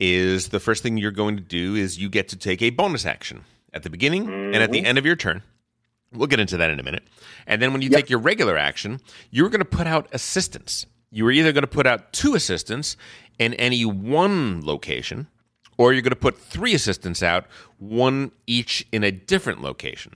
is 0.00 0.48
the 0.48 0.60
first 0.60 0.82
thing 0.82 0.96
you're 0.96 1.10
going 1.10 1.36
to 1.36 1.42
do 1.42 1.74
is 1.74 1.98
you 1.98 2.08
get 2.08 2.28
to 2.28 2.36
take 2.36 2.62
a 2.62 2.70
bonus 2.70 3.06
action 3.06 3.44
at 3.72 3.82
the 3.82 3.90
beginning 3.90 4.28
and 4.28 4.56
at 4.56 4.70
the 4.72 4.78
mm-hmm. 4.78 4.86
end 4.86 4.98
of 4.98 5.06
your 5.06 5.16
turn. 5.16 5.42
We'll 6.12 6.26
get 6.26 6.40
into 6.40 6.56
that 6.56 6.70
in 6.70 6.80
a 6.80 6.82
minute. 6.82 7.02
And 7.46 7.60
then 7.60 7.72
when 7.72 7.82
you 7.82 7.90
Yep. 7.90 8.00
take 8.00 8.10
your 8.10 8.18
regular 8.18 8.56
action, 8.56 9.00
you're 9.30 9.50
going 9.50 9.60
to 9.60 9.64
put 9.64 9.86
out 9.86 10.08
assistants. 10.12 10.86
You 11.10 11.26
are 11.26 11.30
either 11.30 11.52
going 11.52 11.62
to 11.62 11.66
put 11.68 11.86
out 11.86 12.12
two 12.12 12.34
assistants 12.34 12.96
in 13.38 13.54
any 13.54 13.84
one 13.84 14.64
location, 14.64 15.28
or 15.76 15.92
you're 15.92 16.02
going 16.02 16.10
to 16.10 16.16
put 16.16 16.38
three 16.38 16.74
assistants 16.74 17.22
out, 17.22 17.46
one 17.78 18.32
each 18.46 18.86
in 18.90 19.04
a 19.04 19.10
different 19.10 19.62
location. 19.62 20.14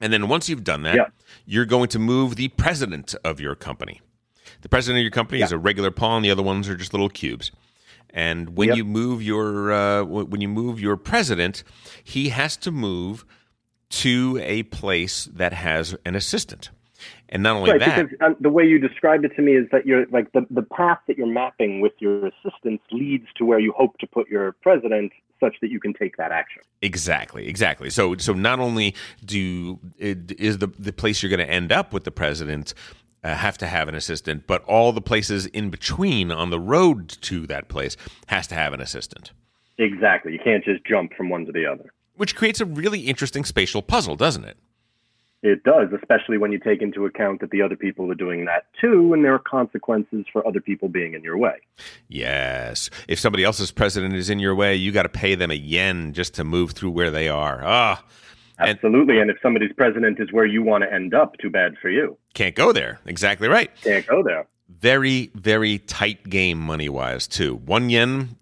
And 0.00 0.12
then 0.12 0.28
once 0.28 0.48
you've 0.48 0.64
done 0.64 0.82
that, 0.82 1.12
you're 1.44 1.66
going 1.66 1.88
to 1.88 1.98
move 1.98 2.36
the 2.36 2.48
president 2.48 3.14
of 3.24 3.40
your 3.40 3.54
company. 3.54 4.00
The 4.62 4.68
president 4.68 4.98
of 4.98 5.02
your 5.02 5.10
company 5.10 5.42
is 5.42 5.52
a 5.52 5.58
regular 5.58 5.90
pawn. 5.90 6.22
The 6.22 6.30
other 6.30 6.42
ones 6.42 6.68
are 6.68 6.76
just 6.76 6.92
little 6.92 7.08
cubes. 7.08 7.50
And 8.10 8.56
when 8.56 8.68
Yep. 8.68 8.76
you 8.76 8.84
move 8.84 9.22
your 9.22 9.72
uh, 9.72 10.04
when 10.04 10.40
you 10.40 10.48
move 10.48 10.80
your 10.80 10.96
president, 10.96 11.62
he 12.02 12.30
has 12.30 12.56
to 12.58 12.70
move 12.70 13.24
to 13.90 14.38
a 14.42 14.62
place 14.64 15.26
that 15.26 15.52
has 15.52 15.96
an 16.04 16.14
assistant. 16.14 16.70
And 17.28 17.42
not 17.42 17.56
only 17.56 17.70
Right, 17.70 17.80
that, 17.80 18.08
because 18.08 18.18
um, 18.20 18.36
the 18.40 18.48
way 18.50 18.64
you 18.64 18.78
described 18.78 19.24
it 19.24 19.32
to 19.36 19.42
me 19.42 19.52
is 19.52 19.66
that 19.70 19.86
you're 19.86 20.06
like 20.06 20.32
the, 20.32 20.46
the 20.50 20.62
path 20.62 20.98
that 21.06 21.16
you're 21.16 21.26
mapping 21.26 21.80
with 21.80 21.92
your 21.98 22.26
assistants 22.26 22.82
leads 22.90 23.26
to 23.36 23.44
where 23.44 23.58
you 23.58 23.72
hope 23.76 23.98
to 23.98 24.06
put 24.06 24.28
your 24.28 24.52
president 24.62 25.12
such 25.38 25.54
that 25.60 25.70
you 25.70 25.78
can 25.78 25.92
take 25.94 26.16
that 26.16 26.32
action. 26.32 26.62
Exactly, 26.82 27.46
exactly. 27.46 27.90
So, 27.90 28.16
so 28.16 28.32
not 28.32 28.58
only 28.58 28.94
do 29.24 29.78
is 29.98 30.58
the 30.58 30.66
the 30.66 30.92
place 30.92 31.22
you're 31.22 31.30
going 31.30 31.46
to 31.46 31.52
end 31.52 31.70
up 31.70 31.92
with 31.92 32.04
the 32.04 32.10
president 32.10 32.74
uh, 33.28 33.34
have 33.36 33.58
to 33.58 33.66
have 33.66 33.88
an 33.88 33.94
assistant, 33.94 34.46
but 34.46 34.64
all 34.64 34.92
the 34.92 35.00
places 35.00 35.46
in 35.46 35.70
between 35.70 36.30
on 36.32 36.50
the 36.50 36.60
road 36.60 37.08
to 37.08 37.46
that 37.46 37.68
place 37.68 37.96
has 38.26 38.46
to 38.48 38.54
have 38.54 38.72
an 38.72 38.80
assistant, 38.80 39.32
Exactly. 39.80 40.32
You 40.32 40.40
can't 40.42 40.64
just 40.64 40.84
jump 40.84 41.12
from 41.14 41.28
one 41.30 41.46
to 41.46 41.52
the 41.52 41.64
other. 41.66 41.92
which 42.16 42.34
creates 42.34 42.60
a 42.60 42.64
really 42.64 43.00
interesting 43.02 43.44
spatial 43.44 43.80
puzzle, 43.82 44.16
doesn't 44.16 44.44
it? 44.44 44.56
It 45.40 45.62
does, 45.62 45.88
especially 45.96 46.36
when 46.36 46.50
you 46.50 46.58
take 46.58 46.82
into 46.82 47.04
account 47.06 47.40
that 47.42 47.50
the 47.52 47.62
other 47.62 47.76
people 47.76 48.10
are 48.10 48.16
doing 48.16 48.44
that 48.46 48.64
too, 48.80 49.12
and 49.12 49.24
there 49.24 49.34
are 49.34 49.38
consequences 49.38 50.26
for 50.32 50.44
other 50.44 50.60
people 50.60 50.88
being 50.88 51.14
in 51.14 51.22
your 51.22 51.38
way. 51.38 51.58
Yes. 52.08 52.90
If 53.06 53.20
somebody 53.20 53.44
else's 53.44 53.70
president 53.70 54.14
is 54.14 54.30
in 54.30 54.40
your 54.40 54.54
way, 54.56 54.74
you 54.74 54.90
got 54.90 55.04
to 55.04 55.08
pay 55.08 55.36
them 55.36 55.52
a 55.52 55.54
yen 55.54 56.12
just 56.12 56.34
to 56.34 56.42
move 56.44 56.72
through 56.72 56.90
where 56.90 57.12
they 57.12 57.28
are. 57.28 57.60
Ah, 57.64 57.98
And- 57.98 58.04
Absolutely. 58.58 59.20
And 59.20 59.30
if 59.30 59.36
somebody's 59.42 59.72
president 59.72 60.18
is 60.20 60.32
where 60.32 60.46
you 60.46 60.62
want 60.62 60.82
to 60.84 60.92
end 60.92 61.14
up, 61.14 61.36
too 61.38 61.50
bad 61.50 61.76
for 61.80 61.90
you. 61.90 62.16
can't 62.34 62.54
go 62.54 62.72
there. 62.72 62.98
Exactly 63.06 63.48
right. 63.48 63.70
Can't 63.82 64.06
go 64.06 64.22
there. 64.22 64.46
very 64.80 65.30
very 65.34 65.78
tight 65.78 66.28
game 66.28 66.58
money 66.58 66.88
wise 66.90 67.26
too 67.26 67.54
one 67.64 67.88
yen 67.88 68.36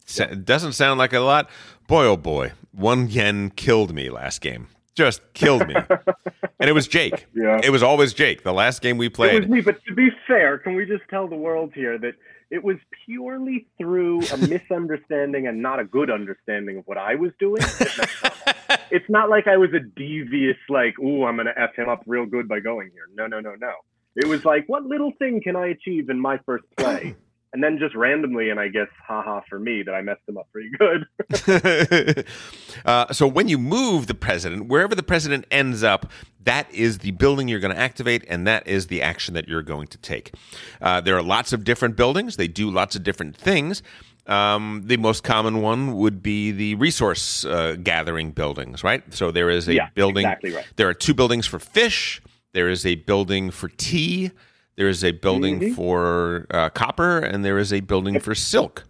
doesn't 0.44 0.72
sound 0.72 0.98
like 0.98 1.12
a 1.12 1.20
lot 1.20 1.48
boy 1.86 2.04
oh 2.04 2.16
boy 2.16 2.50
one 2.72 3.06
yen 3.08 3.48
killed 3.50 3.94
me 3.94 4.10
last 4.10 4.40
game 4.40 4.66
just 4.96 5.20
killed 5.34 5.64
me 5.68 5.74
and 6.60 6.68
it 6.68 6.72
was 6.72 6.88
jake 6.88 7.26
Yeah. 7.32 7.60
it 7.62 7.70
was 7.70 7.80
always 7.82 8.12
jake 8.12 8.42
the 8.42 8.52
last 8.52 8.82
game 8.82 8.98
we 8.98 9.06
It 9.06 9.10
was 9.10 9.16
played 9.16 9.48
me, 9.48 9.60
but 9.60 9.78
to 9.86 9.94
be 9.94 10.08
fair, 10.26 10.58
can 10.58 10.74
we 10.74 10.84
just 10.84 11.04
tell 11.08 11.28
the 11.28 11.36
world 11.36 11.70
here 11.74 11.96
that 11.98 12.14
it 12.50 12.62
was 12.62 12.76
purely 13.04 13.66
through 13.78 14.20
a 14.26 14.36
misunderstanding 14.48 15.46
and 15.46 15.60
not 15.60 15.80
a 15.80 15.84
good 15.84 16.10
understanding 16.10 16.78
of 16.78 16.86
what 16.86 16.98
I 16.98 17.14
was 17.14 17.32
doing? 17.38 17.62
it's 18.90 19.08
not 19.08 19.28
like 19.28 19.46
I 19.46 19.56
was 19.56 19.70
a 19.74 19.80
devious, 19.80 20.56
like, 20.68 20.98
ooh, 20.98 21.24
I'm 21.24 21.36
going 21.36 21.46
to 21.46 21.58
F 21.60 21.74
him 21.74 21.88
up 21.88 22.02
real 22.06 22.26
good 22.26 22.48
by 22.48 22.60
going 22.60 22.90
here. 22.92 23.08
No, 23.14 23.26
no, 23.26 23.40
no, 23.40 23.54
no. 23.54 23.72
It 24.14 24.26
was 24.26 24.44
like, 24.44 24.64
what 24.66 24.84
little 24.84 25.12
thing 25.18 25.42
can 25.42 25.56
I 25.56 25.66
achieve 25.68 26.08
in 26.08 26.18
my 26.18 26.38
first 26.46 26.64
play? 26.76 27.14
And 27.52 27.62
then 27.62 27.78
just 27.78 27.94
randomly, 27.94 28.50
and 28.50 28.60
I 28.60 28.68
guess, 28.68 28.88
haha, 29.06 29.40
for 29.48 29.58
me, 29.58 29.82
that 29.84 29.92
I 29.94 30.02
messed 30.02 30.20
him 30.28 30.36
up 30.36 30.48
pretty 30.52 30.70
good. 30.78 32.26
uh, 32.84 33.12
so 33.12 33.26
when 33.26 33.48
you 33.48 33.56
move 33.58 34.06
the 34.06 34.14
president 34.14 34.66
wherever 34.68 34.94
the 34.94 35.02
president 35.02 35.46
ends 35.50 35.82
up 35.82 36.10
that 36.44 36.72
is 36.72 36.98
the 36.98 37.10
building 37.12 37.48
you're 37.48 37.60
going 37.60 37.74
to 37.74 37.80
activate 37.80 38.24
and 38.28 38.46
that 38.46 38.66
is 38.66 38.86
the 38.86 39.02
action 39.02 39.34
that 39.34 39.48
you're 39.48 39.62
going 39.62 39.86
to 39.88 39.98
take. 39.98 40.32
Uh, 40.80 41.00
there 41.00 41.16
are 41.16 41.22
lots 41.22 41.52
of 41.52 41.64
different 41.64 41.96
buildings. 41.96 42.36
They 42.36 42.48
do 42.48 42.70
lots 42.70 42.94
of 42.94 43.02
different 43.02 43.36
things. 43.36 43.82
Um, 44.26 44.82
the 44.84 44.96
most 44.96 45.22
common 45.24 45.60
one 45.60 45.96
would 45.96 46.22
be 46.22 46.50
the 46.52 46.74
resource 46.76 47.44
uh, 47.44 47.76
gathering 47.82 48.30
buildings 48.32 48.82
right? 48.84 49.02
So 49.14 49.30
there 49.30 49.50
is 49.50 49.68
a 49.68 49.74
Yeah, 49.74 49.88
building 49.94 50.24
exactly 50.24 50.52
right. 50.52 50.66
there 50.76 50.88
are 50.88 50.94
two 50.94 51.14
buildings 51.14 51.46
for 51.46 51.58
fish. 51.58 52.22
There 52.52 52.68
is 52.68 52.86
a 52.86 52.94
building 52.96 53.50
for 53.50 53.68
tea 53.68 54.30
there 54.76 54.88
is 54.88 55.02
a 55.04 55.12
building 55.12 55.60
Mm-hmm. 55.60 55.74
for 55.74 56.46
uh, 56.50 56.68
copper 56.70 57.18
and 57.18 57.44
there 57.44 57.58
is 57.58 57.72
a 57.72 57.80
building 57.80 58.20
for 58.20 58.34
silk 58.34 58.84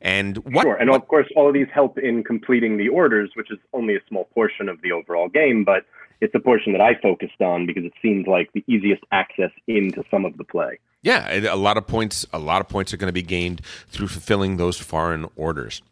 and 0.00 0.36
what, 0.38 0.62
Sure. 0.62 0.74
And 0.74 0.90
of 0.90 1.06
course, 1.08 1.26
all 1.36 1.48
of 1.48 1.54
these 1.54 1.68
help 1.72 1.96
in 1.98 2.24
completing 2.24 2.76
the 2.76 2.88
orders, 2.88 3.30
which 3.34 3.50
is 3.50 3.58
only 3.72 3.94
a 3.96 4.00
small 4.08 4.24
portion 4.34 4.68
of 4.68 4.80
the 4.82 4.90
overall 4.92 5.28
game, 5.28 5.64
but 5.64 5.84
it's 6.20 6.34
a 6.34 6.40
portion 6.40 6.72
that 6.72 6.80
I 6.80 6.94
focused 7.00 7.40
on 7.40 7.66
because 7.66 7.84
it 7.84 7.92
seemed 8.02 8.26
like 8.26 8.52
the 8.52 8.64
easiest 8.66 9.02
access 9.12 9.50
into 9.66 10.02
some 10.10 10.24
of 10.24 10.36
the 10.38 10.44
play. 10.44 10.78
Yeah, 11.02 11.52
a 11.52 11.56
lot 11.56 11.76
of 11.76 11.86
points. 11.86 12.26
A 12.32 12.38
lot 12.38 12.60
of 12.60 12.68
points 12.68 12.92
are 12.92 12.96
going 12.96 13.08
to 13.08 13.12
be 13.12 13.22
gained 13.22 13.60
through 13.88 14.06
fulfilling 14.08 14.56
those 14.56 14.76
foreign 14.78 15.26
orders. 15.34 15.82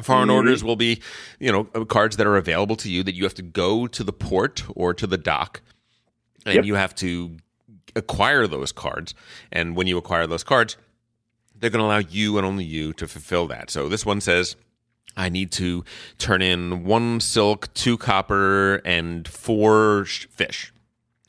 Foreign 0.00 0.30
orders 0.30 0.62
will 0.64 0.76
be, 0.76 1.00
you 1.38 1.50
know, 1.52 1.64
cards 1.86 2.16
that 2.18 2.26
are 2.26 2.36
available 2.36 2.76
to 2.76 2.90
you 2.90 3.02
that 3.02 3.14
you 3.14 3.24
have 3.24 3.34
to 3.34 3.42
go 3.42 3.86
to 3.86 4.04
the 4.04 4.12
port 4.12 4.62
or 4.74 4.92
to 4.94 5.06
the 5.06 5.18
dock, 5.18 5.60
and 6.46 6.56
Yep. 6.56 6.64
you 6.66 6.74
have 6.74 6.94
to 6.96 7.36
acquire 7.96 8.46
those 8.46 8.70
cards. 8.72 9.14
And 9.50 9.74
when 9.74 9.86
you 9.86 9.98
acquire 9.98 10.26
those 10.26 10.44
cards, 10.44 10.76
they're 11.58 11.70
going 11.70 11.80
to 11.80 11.86
allow 11.86 11.98
you 11.98 12.36
and 12.38 12.46
only 12.46 12.64
you 12.64 12.92
to 12.94 13.08
fulfill 13.08 13.46
that. 13.48 13.70
So 13.70 13.88
this 13.88 14.06
one 14.06 14.20
says. 14.20 14.56
I 15.18 15.30
need 15.30 15.50
to 15.52 15.82
turn 16.18 16.42
in 16.42 16.84
one 16.84 17.20
silk, 17.20 17.72
two 17.72 17.96
copper, 17.96 18.82
and 18.84 19.26
four 19.26 20.04
sh- 20.04 20.26
fish. 20.26 20.74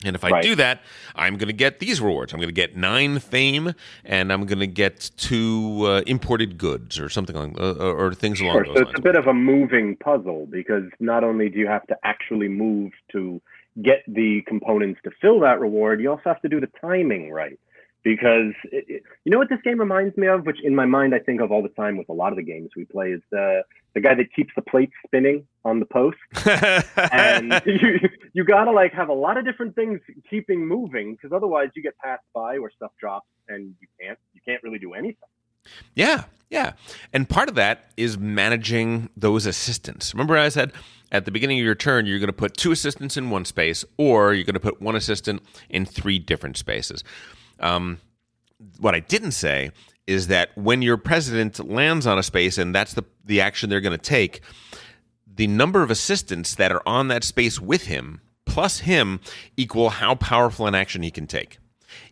And 0.04 0.14
if 0.14 0.26
I 0.26 0.30
Right. 0.30 0.44
do 0.44 0.56
that, 0.56 0.82
I'm 1.16 1.38
going 1.38 1.48
to 1.48 1.54
get 1.54 1.80
these 1.80 2.02
rewards. 2.02 2.34
I'm 2.34 2.40
going 2.40 2.50
to 2.50 2.54
get 2.54 2.76
nine 2.76 3.20
fame, 3.20 3.74
and 4.04 4.34
I'm 4.34 4.46
going 4.46 4.60
to 4.60 4.68
get 4.68 5.10
two 5.16 5.84
uh, 5.86 6.02
imported 6.06 6.58
goods 6.58 7.00
or 7.00 7.08
something 7.08 7.36
along, 7.36 7.56
uh, 7.58 7.76
or 7.76 8.14
things 8.14 8.42
along 8.42 8.56
Sure. 8.56 8.66
those 8.66 8.76
So 8.76 8.82
it's 8.90 9.00
a 9.00 9.02
bit 9.02 9.16
of 9.16 9.26
a 9.26 9.34
moving 9.34 9.96
puzzle 9.96 10.48
because 10.52 10.84
not 11.00 11.24
only 11.24 11.48
do 11.48 11.58
you 11.58 11.68
have 11.68 11.88
to 11.88 11.96
actually 12.04 12.50
move 12.50 12.92
to 13.14 13.42
get 13.82 14.04
the 14.08 14.42
components 14.48 15.00
to 15.04 15.12
fill 15.22 15.40
that 15.42 15.60
reward, 15.60 16.02
you 16.02 16.10
also 16.10 16.24
have 16.26 16.42
to 16.42 16.50
do 16.50 16.60
the 16.60 16.70
timing 16.82 17.32
right. 17.32 17.60
Because 18.04 18.54
it, 18.72 18.86
it- 18.88 19.04
you 19.26 19.32
know 19.32 19.38
what 19.38 19.50
this 19.50 19.60
game 19.64 19.80
reminds 19.80 20.16
me 20.16 20.28
of, 20.28 20.46
which 20.46 20.62
in 20.64 20.74
my 20.76 20.86
mind 20.86 21.14
I 21.14 21.20
think 21.20 21.42
of 21.42 21.52
all 21.52 21.62
the 21.62 21.68
time 21.70 21.98
with 21.98 22.08
a 22.08 22.14
lot 22.14 22.32
of 22.32 22.38
the 22.38 22.44
games 22.44 22.70
we 22.78 22.86
play, 22.86 23.12
is 23.12 23.22
the 23.32 23.64
the 23.96 24.00
guy 24.02 24.14
that 24.16 24.32
keeps 24.34 24.52
the 24.56 24.62
plate 24.62 24.92
spinning 25.06 25.46
on 25.66 25.80
the 25.80 25.86
post. 25.86 26.18
and 27.12 27.62
you, 27.66 28.00
you 28.34 28.44
gotta 28.46 28.72
like 28.72 28.94
have 28.94 29.10
a 29.10 29.14
lot 29.14 29.38
of 29.38 29.44
different 29.46 29.76
things 29.76 30.00
keeping 30.30 30.66
moving 30.66 31.14
because 31.16 31.32
otherwise 31.36 31.70
you 31.76 31.82
get 31.84 31.98
passed 31.98 32.24
by 32.34 32.58
or 32.58 32.72
stuff 32.72 32.92
drops 33.00 33.28
and 33.50 33.74
you 33.82 33.88
can't 34.00 34.20
you 34.34 34.42
can't 34.46 34.64
really 34.64 34.80
do 34.80 34.94
anything. 34.94 35.18
Yeah, 35.96 36.26
yeah. 36.50 36.74
And 37.12 37.28
part 37.28 37.50
of 37.50 37.56
that 37.56 37.92
is 37.98 38.18
managing 38.18 39.10
those 39.18 39.46
assistants. 39.46 40.14
Remember, 40.14 40.38
I 40.38 40.48
said 40.50 40.72
at 41.12 41.26
the 41.26 41.32
beginning 41.32 41.60
of 41.60 41.66
your 41.66 41.76
turn, 41.76 42.06
you're 42.06 42.20
going 42.20 42.28
to 42.28 42.34
put 42.34 42.58
two 42.58 42.72
assistants 42.72 43.18
in 43.18 43.30
one 43.30 43.46
space, 43.46 43.86
or 43.98 44.34
you're 44.34 44.44
going 44.44 44.54
to 44.56 44.60
put 44.60 44.82
one 44.82 44.96
assistant 44.96 45.42
in 45.70 45.86
three 45.86 46.20
different 46.20 46.58
spaces. 46.58 47.04
Um, 47.60 48.00
what 48.80 48.96
I 48.96 49.00
didn't 49.00 49.32
say 49.32 49.72
is 50.06 50.28
that 50.28 50.50
when 50.58 50.82
your 50.82 50.98
president 50.98 51.60
lands 51.70 52.08
on 52.08 52.18
a 52.18 52.24
space 52.24 52.58
and 52.58 52.74
that's 52.74 52.94
the, 52.94 53.04
the 53.26 53.42
action 53.42 53.70
they're 53.70 53.82
going 53.82 53.98
to 53.98 54.04
take, 54.04 54.42
the 55.28 55.48
number 55.48 55.84
of 55.84 55.92
assistants 55.92 56.56
that 56.56 56.72
are 56.72 56.82
on 56.86 57.10
that 57.10 57.24
space 57.24 57.60
with 57.60 57.86
him 57.86 58.22
plus 58.46 58.80
him 58.80 59.20
equal 59.56 59.90
how 59.90 60.16
powerful 60.16 60.66
an 60.66 60.74
action 60.74 61.04
he 61.04 61.12
can 61.12 61.28
take. 61.28 61.60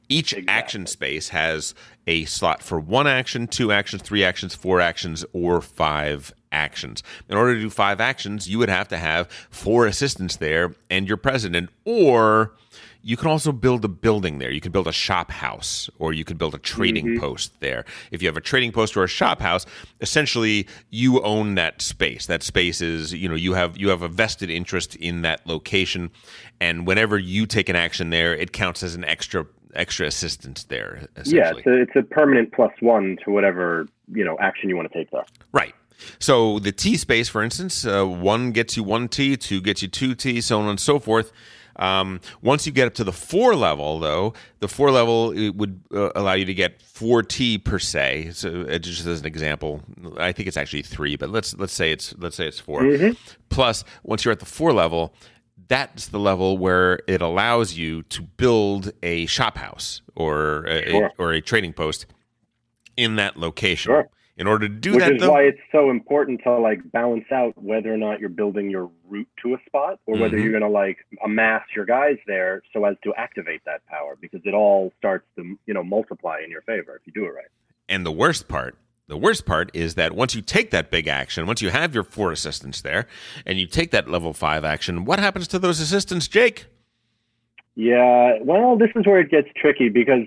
Each 0.07 0.35
action 0.47 0.85
space 0.85 1.29
has 1.29 1.73
a 2.07 2.25
slot 2.25 2.61
for 2.61 2.79
one 2.79 3.07
action, 3.07 3.47
two 3.47 3.71
actions, 3.71 4.01
three 4.01 4.23
actions, 4.23 4.53
four 4.53 4.79
actions, 4.79 5.25
or 5.33 5.61
five 5.61 6.33
actions. 6.51 7.03
In 7.29 7.37
order 7.37 7.55
to 7.55 7.61
do 7.61 7.69
five 7.69 7.99
actions, 7.99 8.47
you 8.47 8.59
would 8.59 8.69
have 8.69 8.87
to 8.89 8.97
have 8.97 9.27
four 9.49 9.85
assistants 9.85 10.37
there 10.37 10.75
and 10.89 11.07
your 11.07 11.17
president, 11.17 11.69
or 11.83 12.53
you 13.01 13.15
can 13.17 13.27
also 13.27 13.51
build 13.51 13.85
a 13.85 13.87
building 13.87 14.39
there. 14.39 14.49
You 14.49 14.59
could 14.59 14.71
build 14.71 14.87
a 14.87 14.91
shop 14.91 15.29
house, 15.29 15.91
or 15.99 16.11
you 16.11 16.25
could 16.25 16.39
build 16.39 16.55
a 16.55 16.57
trading 16.57 17.05
mm-hmm. 17.05 17.19
post 17.19 17.59
there. 17.59 17.85
If 18.09 18.23
you 18.23 18.27
have 18.27 18.35
a 18.35 18.41
trading 18.41 18.71
post 18.71 18.97
or 18.97 19.03
a 19.03 19.07
shop 19.07 19.41
house, 19.41 19.67
essentially 20.01 20.67
you 20.89 21.21
own 21.21 21.53
that 21.53 21.83
space. 21.83 22.25
That 22.25 22.41
space 22.41 22.81
is, 22.81 23.13
you 23.13 23.29
know, 23.29 23.35
you 23.35 23.53
have 23.53 23.77
you 23.77 23.89
have 23.89 24.01
a 24.01 24.07
vested 24.07 24.49
interest 24.49 24.95
in 24.95 25.21
that 25.21 25.45
location, 25.45 26.09
and 26.59 26.87
whenever 26.87 27.19
you 27.19 27.45
take 27.45 27.69
an 27.69 27.75
action 27.75 28.09
there, 28.09 28.35
it 28.35 28.51
counts 28.51 28.81
as 28.81 28.95
an 28.95 29.05
extra 29.05 29.45
extra 29.75 30.07
assistants 30.07 30.63
there. 30.65 30.99
Yeah, 31.01 31.21
Essentially. 31.21 31.63
it's 31.65 31.67
a, 31.67 31.81
it's 31.81 31.95
a 31.95 32.03
permanent 32.03 32.51
plus 32.53 32.71
one 32.79 33.17
to 33.23 33.31
whatever 33.31 33.87
you 34.11 34.23
know 34.23 34.37
action 34.39 34.69
you 34.69 34.75
want 34.75 34.91
to 34.91 34.97
take 34.97 35.11
there. 35.11 35.25
Right. 35.51 35.73
So 36.19 36.59
the 36.59 36.71
tea 36.71 36.97
space, 36.97 37.29
for 37.29 37.41
instance, 37.41 37.85
uh, 37.85 38.05
one 38.05 38.51
gets 38.51 38.75
you 38.75 38.83
one 38.83 39.07
tea, 39.07 39.37
two 39.37 39.61
gets 39.61 39.81
you 39.81 39.87
two 39.87 40.13
tea, 40.13 40.41
so 40.41 40.59
on 40.59 40.67
and 40.67 40.79
so 40.79 40.99
forth. 40.99 41.31
Um, 41.77 42.21
once 42.41 42.65
you 42.65 42.71
get 42.71 42.87
up 42.87 42.93
to 42.95 43.03
the 43.03 43.11
four 43.11 43.55
level, 43.55 43.99
though, 43.99 44.33
the 44.59 44.67
four 44.67 44.91
level 44.91 45.31
it 45.31 45.55
would 45.55 45.81
uh, 45.93 46.09
allow 46.15 46.33
you 46.33 46.45
to 46.45 46.53
get 46.53 46.81
four 46.81 47.21
tea 47.21 47.57
per 47.57 47.79
se. 47.79 48.31
So 48.31 48.61
uh, 48.61 48.77
just 48.77 49.05
as 49.05 49.19
an 49.19 49.25
example, 49.25 49.81
I 50.17 50.31
think 50.31 50.47
it's 50.47 50.57
actually 50.57 50.83
three, 50.83 51.17
but 51.17 51.29
let's 51.29 51.53
let's 51.57 51.73
say 51.73 51.91
it's 51.91 52.15
let's 52.17 52.35
say 52.35 52.47
it's 52.47 52.59
4 52.59 53.13
Plus, 53.49 53.83
once 54.03 54.25
you're 54.25 54.31
at 54.31 54.39
the 54.39 54.45
four 54.45 54.73
level, 54.73 55.13
that's 55.67 56.07
the 56.07 56.19
level 56.19 56.57
where 56.57 56.99
it 57.07 57.21
allows 57.21 57.73
you 57.75 58.03
to 58.03 58.21
build 58.21 58.91
a 59.03 59.25
shop 59.25 59.57
house 59.57 60.01
or 60.15 60.65
a, 60.67 60.89
Sure. 60.91 61.11
or 61.17 61.31
a 61.33 61.41
trading 61.41 61.73
post 61.73 62.05
in 62.97 63.15
that 63.17 63.37
location. 63.37 63.89
Sure. 63.91 64.09
In 64.37 64.47
order 64.47 64.67
to 64.67 64.73
do 64.73 64.91
Which 64.95 64.99
that, 64.99 65.13
is 65.13 65.21
though, 65.21 65.31
why 65.31 65.43
it's 65.43 65.59
so 65.71 65.89
important 65.89 66.41
to 66.43 66.57
like 66.57 66.79
balance 66.91 67.23
out 67.31 67.53
whether 67.57 67.93
or 67.93 67.95
not 67.97 68.19
you're 68.19 68.27
building 68.27 68.69
your 68.69 68.91
route 69.07 69.29
to 69.43 69.53
a 69.53 69.57
spot 69.65 69.99
or 70.05 70.17
whether 70.17 70.37
Mhm. 70.37 70.43
you're 70.43 70.51
going 70.51 70.61
to 70.61 70.67
like 70.69 70.97
amass 71.23 71.63
your 71.73 71.85
guys 71.85 72.17
there 72.27 72.61
so 72.73 72.83
as 72.83 72.97
to 73.05 73.13
activate 73.15 73.61
that 73.65 73.85
power 73.85 74.17
because 74.19 74.41
it 74.45 74.53
all 74.53 74.91
starts 74.97 75.25
to, 75.37 75.57
you 75.65 75.73
know, 75.73 75.83
multiply 75.85 76.41
in 76.43 76.51
your 76.51 76.61
favor 76.63 76.97
if 76.97 77.07
you 77.07 77.13
do 77.13 77.25
it 77.25 77.29
right. 77.33 77.45
And 77.87 78.05
the 78.05 78.11
worst 78.11 78.49
part, 78.49 78.75
the 79.07 79.17
worst 79.17 79.45
part 79.45 79.69
is 79.73 79.95
that 79.95 80.13
once 80.15 80.33
you 80.35 80.41
take 80.41 80.71
that 80.71 80.89
big 80.89 81.07
action, 81.07 81.45
once 81.47 81.61
you 81.61 81.69
have 81.69 81.93
your 81.93 82.03
four 82.03 82.31
assistants 82.31 82.81
there, 82.81 83.07
and 83.45 83.59
you 83.59 83.67
take 83.67 83.91
that 83.91 84.09
level 84.09 84.33
five 84.33 84.63
action, 84.63 85.05
what 85.05 85.19
happens 85.19 85.47
to 85.49 85.59
those 85.59 85.79
assistants, 85.79 86.27
Jake? 86.27 86.65
Yeah, 87.75 88.37
well, 88.41 88.77
this 88.77 88.89
is 88.95 89.05
where 89.05 89.19
it 89.19 89.29
gets 89.29 89.49
tricky 89.55 89.89
because 89.89 90.21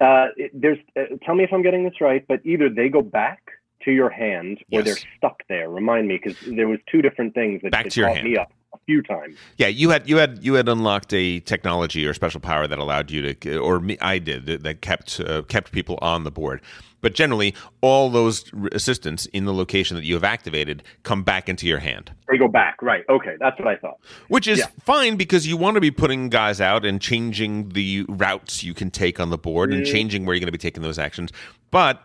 uh, 0.00 0.28
it, 0.36 0.50
there's. 0.54 0.78
Uh, 0.96 1.16
tell 1.24 1.34
me 1.34 1.44
if 1.44 1.52
I'm 1.52 1.62
getting 1.62 1.84
this 1.84 2.00
right, 2.00 2.24
but 2.26 2.40
either 2.44 2.68
they 2.70 2.88
go 2.88 3.02
back 3.02 3.40
to 3.82 3.90
your 3.92 4.08
hand 4.08 4.58
or 4.72 4.80
Yes. 4.80 4.84
they're 4.86 4.96
stuck 5.18 5.42
there. 5.48 5.68
Remind 5.68 6.08
me, 6.08 6.18
because 6.22 6.38
there 6.56 6.66
was 6.66 6.78
two 6.90 7.02
different 7.02 7.34
things 7.34 7.60
that, 7.62 7.72
Back 7.72 7.84
that 7.84 7.92
to 7.92 8.00
your 8.00 8.08
caught 8.08 8.16
hand. 8.18 8.28
me 8.30 8.36
up 8.38 8.50
a 8.74 8.78
few 8.86 9.02
times. 9.02 9.36
Yeah, 9.56 9.68
you 9.68 9.90
had 9.90 10.08
you 10.08 10.16
had 10.18 10.38
you 10.42 10.54
had 10.54 10.68
unlocked 10.68 11.12
a 11.14 11.40
technology 11.40 12.06
or 12.06 12.14
special 12.14 12.40
power 12.40 12.66
that 12.66 12.78
allowed 12.78 13.10
you 13.10 13.32
to, 13.34 13.58
or 13.58 13.80
me, 13.80 13.96
I 14.00 14.18
did 14.18 14.46
that- 14.46 14.80
kept 14.82 15.20
uh, 15.20 15.42
kept 15.42 15.72
people 15.72 15.98
on 16.02 16.24
the 16.24 16.30
board. 16.30 16.60
But 17.00 17.12
generally, 17.14 17.54
all 17.82 18.08
those 18.08 18.50
assistants 18.72 19.26
in 19.26 19.44
the 19.44 19.52
location 19.52 19.94
that 19.94 20.04
you 20.04 20.14
have 20.14 20.24
activated 20.24 20.82
come 21.02 21.22
back 21.22 21.50
into 21.50 21.66
your 21.66 21.78
hand. 21.78 22.10
They 22.30 22.38
go 22.38 22.48
back, 22.48 22.80
right? 22.80 23.04
Okay, 23.10 23.34
that's 23.38 23.58
what 23.58 23.68
I 23.68 23.76
thought. 23.76 23.98
which 24.28 24.48
is 24.48 24.60
Yeah. 24.60 24.66
fine 24.84 25.16
because 25.16 25.46
you 25.46 25.58
want 25.58 25.74
to 25.74 25.82
be 25.82 25.90
putting 25.90 26.30
guys 26.30 26.62
out 26.62 26.86
and 26.86 27.00
changing 27.02 27.68
the 27.70 28.06
routes 28.08 28.64
you 28.64 28.72
can 28.72 28.90
take 28.90 29.20
on 29.20 29.28
the 29.28 29.36
board 29.36 29.70
and 29.72 29.84
Mhm. 29.84 29.92
changing 29.92 30.24
where 30.24 30.34
you're 30.34 30.40
going 30.40 30.46
to 30.46 30.52
be 30.52 30.56
taking 30.58 30.82
those 30.82 30.98
actions. 30.98 31.30
But 31.70 32.02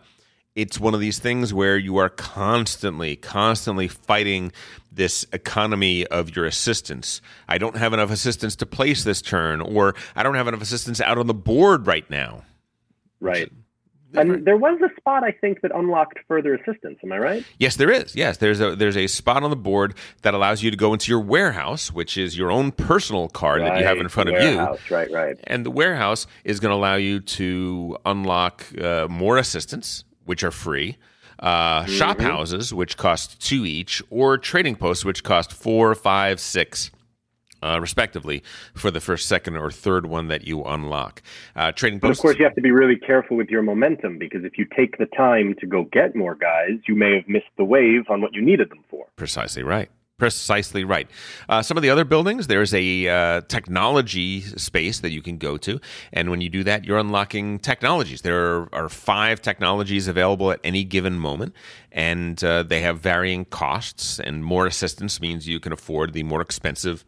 it's 0.55 0.79
one 0.79 0.93
of 0.93 0.99
these 0.99 1.19
things 1.19 1.53
where 1.53 1.77
you 1.77 1.97
are 1.97 2.09
constantly, 2.09 3.15
constantly 3.15 3.87
fighting 3.87 4.51
this 4.91 5.25
economy 5.31 6.05
of 6.07 6.35
your 6.35 6.45
assistants. 6.45 7.21
I 7.47 7.57
don't 7.57 7.77
have 7.77 7.93
enough 7.93 8.11
assistants 8.11 8.55
to 8.57 8.65
place 8.65 9.03
this 9.03 9.21
turn, 9.21 9.61
or 9.61 9.95
I 10.15 10.23
don't 10.23 10.35
have 10.35 10.47
enough 10.47 10.61
assistants 10.61 10.99
out 10.99 11.17
on 11.17 11.27
the 11.27 11.33
board 11.33 11.87
right 11.87 12.09
now. 12.09 12.43
Right. 13.19 13.51
And 14.15 14.43
there 14.43 14.57
was 14.57 14.81
a 14.81 14.89
spot 14.99 15.23
I 15.23 15.31
think 15.31 15.61
that 15.61 15.71
unlocked 15.73 16.17
further 16.27 16.55
assistants. 16.55 16.99
Am 17.03 17.11
I 17.11 17.19
right? 17.19 17.45
Yes, 17.59 17.75
there 17.75 17.91
is. 17.91 18.15
Yes, 18.15 18.37
there's 18.37 18.59
a 18.59 18.75
there's 18.75 18.97
a 18.97 19.05
spot 19.05 19.43
on 19.43 19.51
the 19.51 19.55
board 19.55 19.93
that 20.23 20.33
allows 20.33 20.63
you 20.63 20.71
to 20.71 20.77
go 20.77 20.93
into 20.93 21.11
your 21.11 21.19
warehouse, 21.19 21.91
which 21.91 22.17
is 22.17 22.35
your 22.35 22.51
own 22.51 22.71
personal 22.71 23.29
card 23.29 23.61
that 23.61 23.77
you 23.77 23.85
have 23.85 23.97
in 23.97 24.03
Right, 24.03 24.11
front 24.11 24.29
of 24.29 24.41
you. 24.41 24.57
Right, 24.89 25.11
right. 25.11 25.37
And 25.43 25.63
the 25.63 25.69
warehouse 25.69 26.25
is 26.43 26.59
going 26.59 26.71
to 26.71 26.75
allow 26.75 26.95
you 26.95 27.19
to 27.19 27.97
unlock 28.03 28.65
uh, 28.81 29.07
more 29.07 29.37
assistants, 29.37 30.05
which 30.29 30.43
are 30.43 30.51
free, 30.51 30.95
uh, 31.39 31.85
shop 31.85 32.19
houses, 32.21 32.71
which 32.71 32.97
cost 32.97 33.41
two 33.41 33.65
each, 33.65 33.99
or 34.11 34.37
trading 34.37 34.75
posts, 34.75 35.03
which 35.03 35.23
cost 35.23 35.51
four, 35.51 35.95
five, 35.95 36.39
six. 36.39 36.91
Uh, 37.61 37.77
respectively, 37.81 38.41
for 38.73 38.89
the 38.89 39.01
first, 39.01 39.27
second, 39.27 39.57
or 39.57 39.69
third 39.69 40.05
one 40.05 40.27
that 40.27 40.47
you 40.47 40.63
unlock, 40.63 41.21
uh, 41.57 41.71
trading 41.73 41.99
But 41.99 42.11
of 42.11 42.19
course, 42.19 42.37
you 42.37 42.45
have 42.45 42.55
to 42.55 42.61
be 42.61 42.71
really 42.71 42.95
careful 42.95 43.35
with 43.35 43.49
your 43.49 43.61
momentum 43.63 44.17
because 44.17 44.45
if 44.45 44.57
you 44.57 44.65
take 44.77 44.97
the 44.97 45.07
time 45.07 45.55
to 45.59 45.65
go 45.65 45.83
get 45.91 46.15
more 46.15 46.35
guys, 46.35 46.79
you 46.87 46.95
may 46.95 47.15
have 47.15 47.27
missed 47.27 47.51
the 47.57 47.65
wave 47.65 48.03
on 48.09 48.21
what 48.21 48.33
you 48.33 48.41
needed 48.41 48.69
them 48.69 48.85
for. 48.87 49.07
Precisely 49.17 49.61
right. 49.63 49.89
Precisely 50.19 50.83
right. 50.83 51.09
Uh, 51.47 51.61
some 51.61 51.77
of 51.77 51.81
the 51.81 51.89
other 51.89 52.03
buildings, 52.03 52.47
there's 52.47 52.73
a 52.73 53.07
uh, 53.07 53.41
technology 53.47 54.41
space 54.41 54.99
that 54.99 55.11
you 55.11 55.21
can 55.21 55.37
go 55.37 55.55
to. 55.57 55.79
And 56.11 56.29
when 56.29 56.41
you 56.41 56.49
do 56.49 56.63
that, 56.65 56.83
you're 56.83 56.99
unlocking 56.99 57.57
technologies. 57.57 58.21
There 58.21 58.67
are, 58.73 58.89
five 58.89 59.41
technologies 59.41 60.07
available 60.07 60.51
at 60.51 60.59
any 60.63 60.83
given 60.83 61.17
moment, 61.19 61.53
and 61.91 62.43
uh, 62.43 62.63
they 62.63 62.81
have 62.81 62.99
varying 62.99 63.45
costs. 63.45 64.19
And 64.19 64.43
more 64.43 64.67
assistants 64.67 65.21
means 65.21 65.47
you 65.47 65.59
can 65.59 65.71
afford 65.71 66.11
the 66.11 66.23
more 66.23 66.41
expensive 66.41 67.05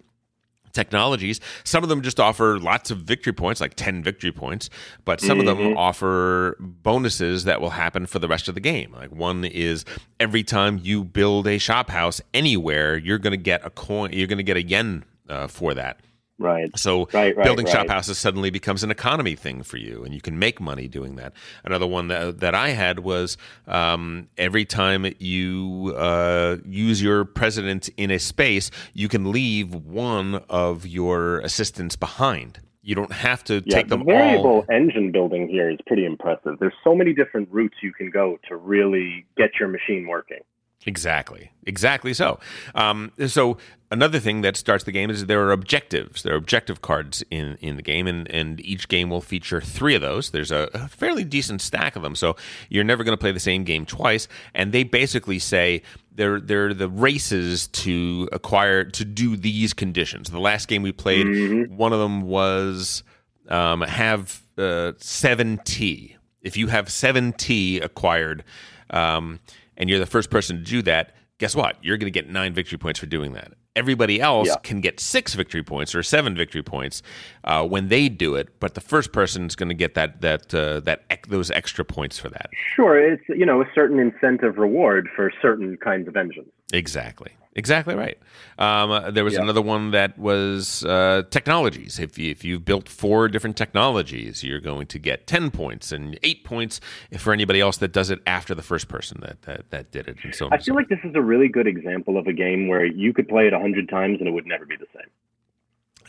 technologies. 0.72 1.39
Some 1.63 1.84
of 1.84 1.89
them 1.89 2.01
just 2.01 2.19
offer 2.19 2.59
lots 2.59 2.91
of 2.91 2.99
victory 2.99 3.34
points, 3.34 3.61
like 3.61 3.76
10 3.76 4.03
victory 4.03 4.32
points, 4.32 4.69
but 5.05 5.22
some 5.22 5.39
of 5.39 5.45
them 5.45 5.78
offer 5.78 6.57
bonuses 6.59 7.43
that 7.45 7.61
will 7.61 7.72
happen 7.72 8.05
for 8.05 8.19
the 8.19 8.28
rest 8.28 8.47
of 8.47 8.55
the 8.55 8.61
game. 8.61 8.93
Like 8.93 9.11
one 9.11 9.45
is 9.45 9.86
every 10.19 10.43
time 10.43 10.80
you 10.82 11.03
build 11.03 11.47
a 11.47 11.57
shop 11.57 11.89
house 11.89 12.22
anywhere, 12.34 12.97
you're 12.97 13.19
going 13.19 13.32
to 13.32 13.38
get 13.38 13.65
a 13.65 13.69
coin, 13.69 14.11
you're 14.13 14.28
going 14.28 14.38
to 14.38 14.43
get 14.43 14.57
a 14.57 14.63
yen 14.63 15.05
uh, 15.30 15.47
for 15.47 15.74
that. 15.74 15.99
Right. 16.42 16.78
So 16.78 17.08
Right, 17.14 17.36
right, 17.36 17.44
building 17.44 17.68
shop 17.68 17.88
houses 17.88 18.18
suddenly 18.18 18.50
becomes 18.50 18.84
an 18.84 18.92
economy 18.92 19.36
thing 19.36 19.64
for 19.64 19.78
you, 19.78 20.04
and 20.04 20.14
you 20.14 20.22
can 20.22 20.39
make 20.39 20.60
money 20.60 20.88
doing 20.88 21.16
that. 21.18 21.34
Another 21.64 21.88
one 21.88 22.08
that, 22.08 22.39
that 22.39 22.56
I 22.56 22.70
had 22.70 23.00
was 23.00 23.38
um, 23.68 24.28
every 24.38 24.66
time 24.66 25.06
you 25.20 25.94
uh, 25.98 26.58
use 26.66 27.02
your 27.02 27.26
president 27.26 27.89
in 27.98 28.12
a 28.12 28.20
space, 28.20 28.72
you 28.94 29.08
can 29.08 29.32
leave 29.32 29.74
one 29.76 30.36
of 30.50 30.86
your 30.88 31.39
assistants 31.39 31.96
behind. 31.96 32.60
You 32.84 32.96
don't 32.96 33.12
have 33.12 33.44
to 33.44 33.62
Yeah, 33.64 33.78
take 33.78 33.89
the 33.89 33.98
variable 33.98 34.66
all. 34.68 34.76
engine 34.76 35.12
building 35.12 35.48
here 35.48 35.70
is 35.70 35.78
pretty 35.86 36.04
impressive. 36.04 36.58
There's 36.60 36.74
so 36.84 36.96
many 36.96 37.14
different 37.14 37.48
routes 37.52 37.76
you 37.84 37.94
can 37.94 38.10
go 38.10 38.39
to 38.50 38.56
really 38.56 39.26
get 39.38 39.52
your 39.60 39.70
machine 39.70 40.08
working. 40.08 40.39
Exactly. 40.86 41.51
Exactly 41.65 42.13
so. 42.13 42.39
Um, 42.73 43.11
so 43.27 43.57
another 43.91 44.19
thing 44.19 44.41
that 44.41 44.57
starts 44.57 44.84
the 44.84 44.91
game 44.91 45.11
is 45.11 45.27
there 45.27 45.41
are 45.43 45.51
objectives. 45.51 46.23
There 46.23 46.34
are 46.34 46.38
objective 46.38 46.82
cards 46.82 47.23
in, 47.29 47.57
in 47.61 47.75
the 47.75 47.84
game, 47.84 48.07
and, 48.07 48.29
and 48.32 48.59
each 48.61 48.88
game 48.88 49.09
will 49.09 49.21
feature 49.21 49.61
three 49.61 49.93
of 49.93 50.01
those. 50.01 50.32
There's 50.32 50.51
a, 50.51 50.69
a 50.73 50.88
fairly 50.88 51.23
decent 51.23 51.61
stack 51.61 51.95
of 51.95 52.01
them, 52.01 52.15
so 52.15 52.36
you're 52.69 52.84
never 52.84 53.03
going 53.03 53.15
to 53.15 53.21
play 53.21 53.32
the 53.32 53.39
same 53.39 53.63
game 53.63 53.86
twice. 53.86 54.27
And 54.55 54.71
they 54.71 54.84
basically 54.84 55.38
say 55.38 55.84
they're 56.13 56.39
they're 56.39 56.73
the 56.73 56.89
races 56.89 57.67
to 57.67 58.27
acquire 58.32 58.84
to 58.84 59.05
do 59.05 59.36
these 59.36 59.73
conditions. 59.73 60.29
The 60.29 60.39
last 60.39 60.67
game 60.67 60.82
we 60.82 60.91
played, 60.91 61.69
one 61.69 61.93
of 61.93 61.99
them 61.99 62.23
was 62.23 63.03
um, 63.49 63.82
have 63.82 64.41
uh, 64.57 64.93
seven 64.97 65.59
tea. 65.63 66.17
If 66.41 66.57
you 66.57 66.67
have 66.67 66.91
seven 66.91 67.34
tea 67.34 67.79
acquired, 67.79 68.43
um, 68.89 69.39
and 69.82 69.89
you're 69.89 69.99
the 69.99 70.05
first 70.05 70.29
person 70.29 70.57
to 70.57 70.63
do 70.63 70.82
that, 70.84 71.13
guess 71.39 71.55
what? 71.55 71.75
You're 71.84 71.97
going 71.97 72.05
to 72.13 72.17
get 72.17 72.29
nine 72.29 72.53
victory 72.53 72.77
points 72.77 72.99
for 72.99 73.07
doing 73.07 73.34
that. 73.34 73.53
Everybody 73.75 74.21
else 74.21 74.47
Yeah. 74.49 74.55
can 74.63 74.79
get 74.79 74.99
six 74.99 75.34
victory 75.34 75.63
points 75.63 75.95
or 75.95 76.03
seven 76.03 76.36
victory 76.36 76.61
points 76.61 77.01
uh, 77.45 77.65
when 77.65 77.88
they 77.88 78.09
do 78.09 78.36
it, 78.36 78.59
but 78.59 78.75
the 78.75 78.82
first 78.82 79.11
person 79.11 79.45
is 79.47 79.55
going 79.55 79.69
to 79.69 79.75
get 79.75 79.95
that 79.95 80.21
that 80.21 80.53
uh, 80.53 80.82
that 80.82 81.03
ec- 81.09 81.27
those 81.27 81.49
extra 81.49 81.84
points 81.86 82.19
for 82.19 82.29
that. 82.29 82.49
Sure, 82.75 82.99
it's 82.99 83.23
you 83.29 83.45
know 83.45 83.61
a 83.61 83.65
certain 83.73 83.97
incentive 83.97 84.57
reward 84.57 85.07
for 85.15 85.32
certain 85.41 85.77
kinds 85.77 86.07
of 86.09 86.17
engines. 86.17 86.51
Exactly. 86.74 87.32
Exactly 87.53 87.95
right. 87.95 88.17
Um, 88.57 88.91
uh, 88.91 89.11
there 89.11 89.26
was 89.26 89.34
Yeah. 89.34 89.41
another 89.41 89.61
one 89.61 89.91
that 89.91 90.17
was 90.17 90.86
uh, 90.86 91.24
technologies. 91.32 91.99
If 91.99 92.17
you, 92.17 92.32
if 92.32 92.45
you've 92.45 92.63
built 92.63 92.88
four 92.88 93.28
different 93.28 93.57
technologies, 93.57 94.41
you're 94.41 94.61
going 94.61 94.88
to 94.88 94.97
get 94.97 95.28
ten 95.28 95.51
points 95.51 95.91
and 95.91 96.17
eight 96.24 96.45
points 96.45 96.80
for 97.17 97.34
anybody 97.34 97.59
else 97.59 97.76
that 97.80 97.91
does 97.91 98.09
it 98.09 98.19
after 98.26 98.55
the 98.55 98.61
first 98.61 98.88
person 98.88 99.19
that 99.22 99.41
that, 99.41 99.69
that 99.72 99.91
did 99.91 100.07
it, 100.07 100.15
and 100.24 100.34
so. 100.34 100.45
I 100.49 100.55
and 100.55 100.63
so 100.63 100.67
feel 100.67 100.76
like 100.76 100.88
this 100.88 100.99
is 101.03 101.11
a 101.13 101.22
really 101.22 101.49
good 101.49 101.67
example 101.67 102.17
of 102.17 102.26
a 102.28 102.32
game 102.34 102.69
where 102.69 102.86
you 102.86 103.11
could 103.11 103.28
play 103.28 103.47
it 103.47 103.53
a 103.53 103.59
hundred 103.59 103.89
times 103.89 104.19
and 104.19 104.30
it 104.30 104.32
would 104.32 104.45
never 104.47 104.65
be 104.65 104.78
the 104.78 104.88
same. 104.95 105.09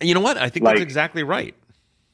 You 0.08 0.14
know 0.14 0.20
what? 0.20 0.36
I 0.36 0.48
think 0.48 0.64
Like- 0.64 0.76
that's 0.76 0.82
exactly 0.84 1.24
right. 1.24 1.56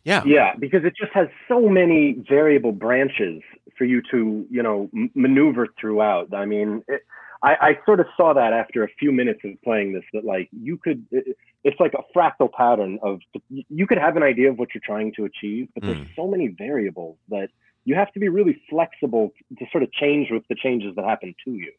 Yeah. 0.05 0.23
Yeah, 0.25 0.55
because 0.59 0.85
it 0.87 0.95
just 0.99 1.13
has 1.13 1.29
so 1.49 1.69
many 1.69 2.17
variable 2.27 2.73
branches 2.73 3.43
for 3.77 3.85
you 3.85 4.01
to, 4.11 4.47
you 4.51 4.63
know, 4.63 4.89
m- 4.95 5.11
maneuver 5.15 5.67
throughout. 5.79 6.33
I 6.33 6.47
mean, 6.47 6.83
it, 6.89 7.03
I, 7.43 7.55
I 7.61 7.79
sort 7.87 8.01
of 8.01 8.07
saw 8.17 8.33
that 8.35 8.53
after 8.53 8.83
a 8.85 8.89
few 8.99 9.13
minutes 9.13 9.41
of 9.45 9.61
playing 9.63 9.93
this, 9.93 10.05
that 10.13 10.25
like 10.25 10.49
you 10.53 10.77
could, 10.77 11.07
it, 11.11 11.37
it's 11.65 11.79
like 11.79 11.95
a 11.95 12.03
fractal 12.19 12.51
pattern 12.53 12.99
of, 13.03 13.21
you 13.49 13.87
could 13.87 13.99
have 13.99 14.17
an 14.17 14.23
idea 14.23 14.51
of 14.51 14.59
what 14.59 14.69
you're 14.75 14.83
trying 14.85 15.13
to 15.17 15.25
achieve, 15.25 15.69
but 15.75 15.85
there's 15.85 15.99
Mm. 15.99 16.17
so 16.17 16.27
many 16.27 16.49
variables 16.49 17.17
that 17.29 17.49
you 17.85 17.95
have 17.95 18.13
to 18.13 18.21
be 18.21 18.29
really 18.29 18.61
flexible 18.69 19.33
to 19.59 19.65
sort 19.71 19.83
of 19.83 19.93
change 19.93 20.31
with 20.31 20.43
the 20.49 20.55
changes 20.55 20.95
that 20.97 21.05
happen 21.05 21.35
to 21.45 21.53
you. 21.53 21.73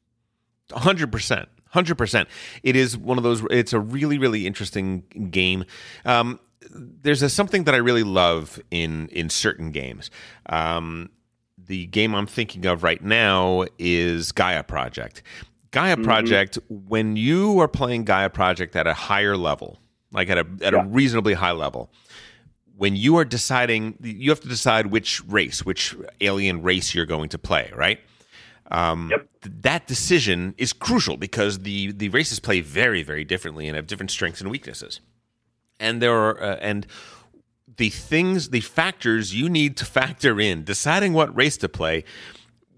Hundred 0.72 1.12
percent, 1.12 1.50
hundred 1.70 1.96
percent. 1.96 2.30
It 2.62 2.76
is 2.76 2.96
one 2.98 3.18
of 3.18 3.24
those. 3.24 3.44
It's 3.50 3.74
a 3.74 3.80
really, 3.80 4.18
really 4.20 4.46
interesting 4.46 5.02
game. 5.32 5.66
Um, 6.06 6.40
there's 6.72 7.22
a, 7.24 7.30
something 7.30 7.64
that 7.64 7.74
I 7.74 7.80
really 7.80 8.04
love 8.04 8.60
in 8.70 9.08
in 9.10 9.30
certain 9.30 9.72
games. 9.72 10.12
Um, 10.46 11.10
the 11.58 11.88
game 11.88 12.14
I'm 12.16 12.28
thinking 12.28 12.66
of 12.68 12.84
right 12.84 13.04
now 13.04 13.66
is 13.80 14.32
Gaia 14.32 14.62
Project. 14.64 15.24
Gaia 15.72 15.96
Mhm. 15.98 16.04
Project. 16.04 16.58
When 16.70 17.16
you 17.16 17.60
are 17.60 17.68
playing 17.68 18.06
Gaia 18.06 18.30
Project 18.30 18.76
at 18.76 18.88
a 18.88 18.94
higher 18.94 19.38
level, 19.38 19.80
like 20.12 20.30
at 20.30 20.38
a 20.38 20.48
at 20.62 20.74
Yeah. 20.74 20.82
a 20.84 20.86
reasonably 20.86 21.34
high 21.36 21.52
level, 21.52 21.92
when 22.76 22.96
you 22.96 23.18
are 23.18 23.26
deciding, 23.26 23.96
you 24.02 24.30
have 24.32 24.40
to 24.42 24.48
decide 24.48 24.88
which 24.88 25.22
race, 25.26 25.66
which 25.66 25.96
alien 26.22 26.62
race 26.64 26.96
you're 26.96 27.06
going 27.06 27.30
to 27.30 27.38
play, 27.38 27.72
right? 27.76 28.00
Um, 28.72 29.10
Yep. 29.12 29.28
th- 29.42 29.56
that 29.64 29.88
decision 29.88 30.54
is 30.58 30.74
crucial 30.74 31.18
because 31.18 31.60
the 31.60 31.92
the 31.92 32.10
races 32.10 32.40
play 32.40 32.62
very 32.62 33.04
very 33.04 33.24
differently 33.24 33.68
and 33.68 33.76
have 33.76 33.88
different 33.88 34.12
strengths 34.12 34.42
and 34.42 34.50
weaknesses, 34.50 35.00
and 35.80 36.02
there 36.02 36.14
are 36.16 36.42
uh, 36.42 36.56
and 36.62 36.86
the 37.78 37.90
things 37.90 38.50
the 38.50 38.60
factors 38.62 39.34
you 39.34 39.50
need 39.50 39.78
to 39.78 39.86
factor 39.86 40.40
in 40.40 40.64
deciding 40.64 41.14
what 41.14 41.36
race 41.36 41.58
to 41.58 41.70
play 41.70 42.04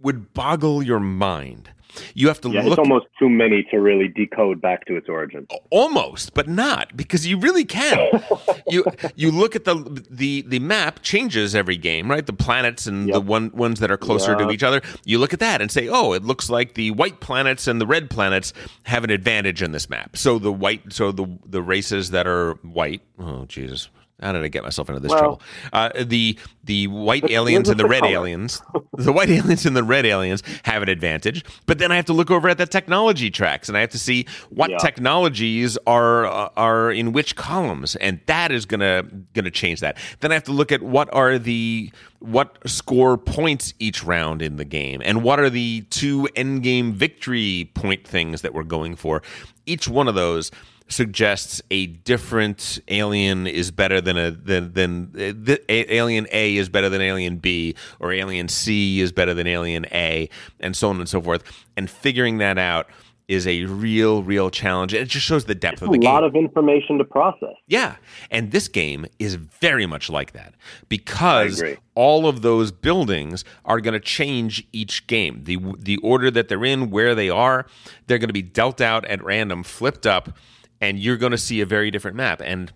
would 0.02 0.34
boggle 0.34 0.82
your 0.84 1.00
mind. 1.00 1.70
You 2.14 2.28
have 2.28 2.42
to 2.42 2.50
Yeah, 2.50 2.62
look 2.62 2.72
it's 2.74 2.80
almost 2.80 3.08
too 3.20 3.30
many 3.30 3.64
to 3.72 3.78
really 3.78 4.08
decode 4.08 4.62
back 4.62 4.86
to 4.86 4.96
its 4.96 5.08
origin. 5.10 5.48
almost 5.70 6.34
but 6.34 6.48
not 6.48 6.96
because 6.96 7.26
you 7.28 7.38
really 7.38 7.66
can. 7.66 7.98
You 8.68 8.86
you 9.16 9.32
look 9.32 9.56
at 9.56 9.66
the 9.66 9.76
the 10.10 10.44
the 10.48 10.60
map 10.60 11.02
changes 11.02 11.56
every 11.56 11.78
game 11.78 12.10
right? 12.10 12.26
The 12.26 12.34
planets 12.34 12.88
and 12.88 13.08
the 13.08 13.20
Yep. 13.20 13.24
one 13.24 13.52
ones 13.54 13.80
that 13.80 13.92
are 13.92 13.98
closer 13.98 14.36
to 14.36 14.50
each 14.52 14.64
other. 14.64 14.82
You 15.04 15.18
look 15.20 15.34
at 15.34 15.40
that 15.40 15.62
and 15.62 15.70
say 15.72 15.88
oh 15.90 16.14
it 16.14 16.24
looks 16.24 16.50
like 16.50 16.76
the 16.76 16.92
white 16.92 17.20
planets 17.20 17.68
and 17.68 17.82
the 17.82 17.88
red 17.88 18.10
planets 18.10 18.54
have 18.84 19.04
an 19.04 19.10
advantage 19.10 19.62
in 19.62 19.72
this 19.72 19.90
map. 19.90 20.16
So 20.16 20.40
the 20.40 20.52
white 20.54 20.94
so 20.94 21.12
the 21.12 21.28
the 21.46 21.62
races 21.62 22.12
that 22.12 22.28
are 22.28 22.54
white 22.64 23.02
oh 23.20 23.46
jesus 23.46 23.90
how 24.22 24.32
did 24.32 24.44
I 24.44 24.48
get 24.48 24.64
myself 24.64 24.90
into 24.90 25.00
this 25.02 25.10
Well- 25.10 25.20
trouble? 25.20 25.42
Uh, 25.74 25.90
the 26.04 26.38
the 26.64 26.86
white 26.88 27.28
aliens 27.32 27.70
and 27.70 27.80
the 27.80 27.88
red 27.88 28.02
color. 28.02 28.12
aliens, 28.14 28.62
the 28.96 29.12
white 29.12 29.30
aliens 29.32 29.66
and 29.66 29.76
the 29.76 29.84
red 29.84 30.06
aliens 30.06 30.44
have 30.64 30.84
an 30.84 30.90
advantage. 30.90 31.44
But 31.66 31.80
then 31.80 31.92
I 31.92 31.96
have 31.96 32.06
to 32.06 32.14
look 32.14 32.30
over 32.30 32.50
at 32.50 32.60
the 32.60 32.68
technology 32.68 33.32
tracks, 33.32 33.68
and 33.68 33.76
I 33.76 33.82
have 33.82 33.90
to 33.92 33.98
see 34.00 34.28
what 34.50 34.70
Yeah. 34.70 34.78
technologies 34.78 35.78
are 35.88 36.26
uh, 36.28 36.50
are 36.56 36.92
in 36.92 37.12
which 37.14 37.36
columns, 37.36 37.96
and 37.96 38.20
that 38.28 38.52
is 38.52 38.66
gonna 38.66 39.04
gonna 39.34 39.50
change 39.52 39.80
that. 39.80 39.98
Then 40.20 40.32
I 40.32 40.36
have 40.36 40.44
to 40.46 40.52
look 40.52 40.72
at 40.72 40.82
what 40.84 41.12
are 41.14 41.40
the 41.40 41.92
what 42.20 42.58
score 42.68 43.18
points 43.18 43.74
each 43.80 44.04
round 44.04 44.42
in 44.44 44.58
the 44.58 44.66
game, 44.66 45.02
and 45.04 45.24
what 45.24 45.40
are 45.40 45.50
the 45.50 45.82
two 45.90 46.30
end 46.36 46.62
game 46.62 46.94
victory 46.94 47.72
point 47.74 48.08
things 48.08 48.42
that 48.42 48.54
we're 48.54 48.64
going 48.64 48.96
for. 48.96 49.24
Each 49.66 49.88
one 49.88 50.08
of 50.08 50.14
those 50.16 50.52
suggests 50.92 51.62
a 51.72 51.88
different 51.88 52.80
alien 52.88 53.48
is 53.48 53.72
better 53.72 54.02
than 54.02 54.18
a 54.18 54.32
than 54.32 54.74
than 54.74 55.12
uh, 55.16 55.34
the, 55.36 55.62
a, 55.70 55.96
alien 55.96 56.28
A 56.32 56.58
is 56.58 56.70
better 56.70 56.90
than 56.90 57.02
alien 57.02 57.38
B 57.38 57.76
or 58.00 58.12
alien 58.12 58.48
C 58.48 59.00
is 59.02 59.12
better 59.12 59.34
than 59.34 59.48
alien 59.48 59.86
A 59.92 60.30
and 60.60 60.76
so 60.76 60.90
on 60.90 61.00
and 61.00 61.10
so 61.10 61.22
forth. 61.22 61.44
And 61.78 61.90
figuring 61.90 62.38
that 62.40 62.58
out 62.58 62.88
is 63.28 63.48
a 63.48 63.64
real 63.66 64.24
real 64.24 64.50
challenge. 64.50 64.94
And 64.94 65.04
it 65.04 65.10
just 65.10 65.26
shows 65.26 65.46
the 65.46 65.56
depth 65.56 65.82
A 65.82 65.86
of 65.86 65.92
the 65.92 65.98
game 65.98 66.10
A 66.10 66.14
lot 66.14 66.24
of 66.24 66.36
information 66.36 66.98
to 66.98 67.06
process. 67.06 67.56
yeah, 67.68 67.96
and 68.30 68.52
this 68.52 68.68
game 68.68 69.06
is 69.20 69.36
very 69.36 69.86
much 69.86 70.10
like 70.10 70.34
that 70.34 70.54
because 70.90 71.64
all 71.96 72.28
of 72.28 72.42
those 72.42 72.72
buildings 72.72 73.46
are 73.64 73.80
going 73.80 73.94
to 73.94 74.00
change 74.00 74.68
each 74.74 75.08
game. 75.08 75.44
the 75.44 75.58
The 75.80 75.98
order 75.98 76.30
that 76.32 76.50
they're 76.50 76.66
in, 76.66 76.90
where 76.90 77.16
they 77.16 77.30
are, 77.30 77.66
they're 78.08 78.20
going 78.20 78.30
to 78.30 78.34
be 78.34 78.42
dealt 78.42 78.82
out 78.82 79.06
at 79.06 79.24
random, 79.24 79.64
flipped 79.64 80.06
up, 80.06 80.38
and 80.82 81.00
you're 81.00 81.18
going 81.18 81.32
to 81.32 81.38
see 81.38 81.62
a 81.62 81.66
very 81.66 81.92
different 81.92 82.18
map. 82.18 82.42
And 82.44 82.74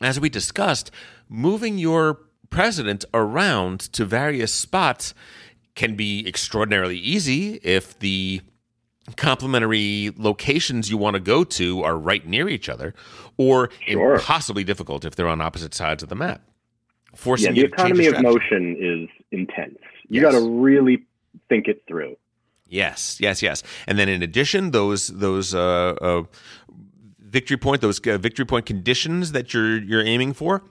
as 0.00 0.18
we 0.18 0.28
discussed, 0.30 0.90
moving 1.28 1.76
your 1.76 2.20
president 2.48 3.04
around 3.12 3.80
to 3.92 4.04
various 4.04 4.54
spots 4.54 5.12
can 5.74 5.96
be 5.96 6.26
extraordinarily 6.26 6.96
easy 6.98 7.54
if 7.62 7.98
the 7.98 8.40
complementary 9.16 10.12
locations 10.16 10.90
you 10.90 10.96
want 10.96 11.14
to 11.14 11.20
go 11.20 11.42
to 11.42 11.82
are 11.82 11.96
right 11.98 12.26
near 12.26 12.48
each 12.48 12.68
other, 12.68 12.94
or 13.36 13.70
Sure. 13.86 14.14
impossibly 14.14 14.62
difficult 14.64 15.04
if 15.04 15.16
they're 15.16 15.28
on 15.28 15.40
opposite 15.40 15.74
sides 15.74 16.02
of 16.02 16.08
the 16.08 16.14
map. 16.14 16.42
Forcing 17.16 17.46
Yeah, 17.46 17.52
the 17.52 17.56
you 17.56 17.62
to 17.68 17.76
change 17.76 17.98
economy 18.00 18.06
of 18.06 18.22
motion 18.22 18.76
is 18.78 19.08
intense. 19.32 19.78
You 20.08 20.22
Yes. 20.22 20.32
got 20.32 20.38
to 20.38 20.48
really 20.48 21.04
think 21.48 21.66
it 21.66 21.82
through. 21.88 22.16
Yes, 22.68 23.18
yes, 23.20 23.42
yes. 23.42 23.64
And 23.88 23.98
then 23.98 24.08
in 24.08 24.22
addition, 24.22 24.70
those 24.70 25.08
those 25.08 25.54
uh, 25.54 25.94
uh, 26.00 26.22
victory 27.30 27.56
point, 27.56 27.80
those 27.80 28.00
uh, 28.06 28.18
victory 28.18 28.44
point 28.44 28.66
conditions 28.66 29.32
that 29.32 29.52
you're 29.54 29.78
you're 29.78 30.04
aiming 30.04 30.32
for. 30.34 30.62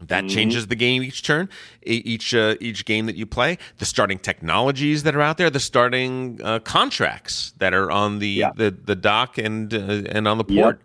That 0.00 0.24
Mm-hmm. 0.24 0.28
changes 0.28 0.66
the 0.66 0.74
game 0.74 1.02
each 1.04 1.22
turn, 1.22 1.48
each 1.84 2.34
uh, 2.34 2.56
each 2.60 2.84
game 2.84 3.06
that 3.06 3.14
you 3.16 3.26
play. 3.26 3.58
The 3.78 3.84
starting 3.84 4.18
technologies 4.18 5.04
that 5.04 5.14
are 5.14 5.20
out 5.22 5.38
there, 5.38 5.50
the 5.50 5.60
starting 5.60 6.40
uh, 6.42 6.58
contracts 6.58 7.52
that 7.58 7.72
are 7.72 7.90
on 7.90 8.18
the 8.18 8.28
Yeah. 8.28 8.50
the, 8.56 8.70
the 8.72 8.96
dock 8.96 9.38
and 9.38 9.72
uh, 9.72 10.02
and 10.10 10.26
on 10.26 10.38
the 10.38 10.44
Yep. 10.48 10.62
port 10.64 10.80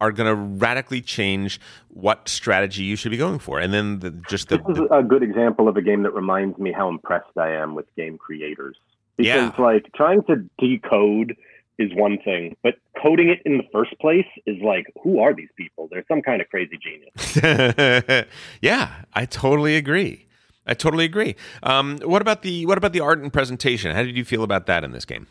are 0.00 0.10
going 0.10 0.26
to 0.28 0.34
radically 0.34 1.00
change 1.00 1.60
what 1.88 2.28
strategy 2.28 2.82
you 2.82 2.96
should 2.96 3.12
be 3.12 3.16
going 3.16 3.38
for. 3.38 3.60
And 3.60 3.72
then 3.72 4.00
the, 4.00 4.10
just 4.28 4.48
the, 4.48 4.58
This 4.58 4.76
is 4.76 4.82
a 4.90 5.02
good 5.02 5.22
example 5.22 5.68
of 5.68 5.76
a 5.76 5.82
game 5.82 6.02
that 6.02 6.12
reminds 6.12 6.58
me 6.58 6.72
how 6.72 6.88
impressed 6.88 7.38
I 7.38 7.52
am 7.52 7.74
with 7.76 7.86
game 7.96 8.18
creators. 8.18 8.76
Because 9.16 9.52
Yeah. 9.56 9.64
like 9.64 9.86
trying 9.94 10.22
to 10.24 10.44
decode 10.58 11.36
is 11.78 11.90
one 11.94 12.18
thing, 12.24 12.56
but 12.62 12.74
coding 13.02 13.28
it 13.28 13.40
in 13.44 13.58
the 13.58 13.64
first 13.72 13.98
place 14.00 14.26
is 14.46 14.56
like, 14.62 14.86
who 15.02 15.20
are 15.20 15.34
these 15.34 15.48
people? 15.56 15.88
They're 15.90 16.04
some 16.08 16.22
kind 16.22 16.40
of 16.40 16.48
crazy 16.48 16.78
genius. 16.78 18.26
yeah, 18.62 19.02
I 19.12 19.26
totally 19.26 19.76
agree. 19.76 20.26
I 20.66 20.74
totally 20.74 21.04
agree. 21.04 21.36
Um, 21.62 21.98
what 22.04 22.22
about 22.22 22.42
the 22.42 22.64
what 22.64 22.78
about 22.78 22.92
the 22.92 23.00
art 23.00 23.18
and 23.18 23.32
presentation? 23.32 23.94
How 23.94 24.02
did 24.02 24.16
you 24.16 24.24
feel 24.24 24.42
about 24.42 24.66
that 24.66 24.82
in 24.82 24.92
this 24.92 25.04
game? 25.04 25.26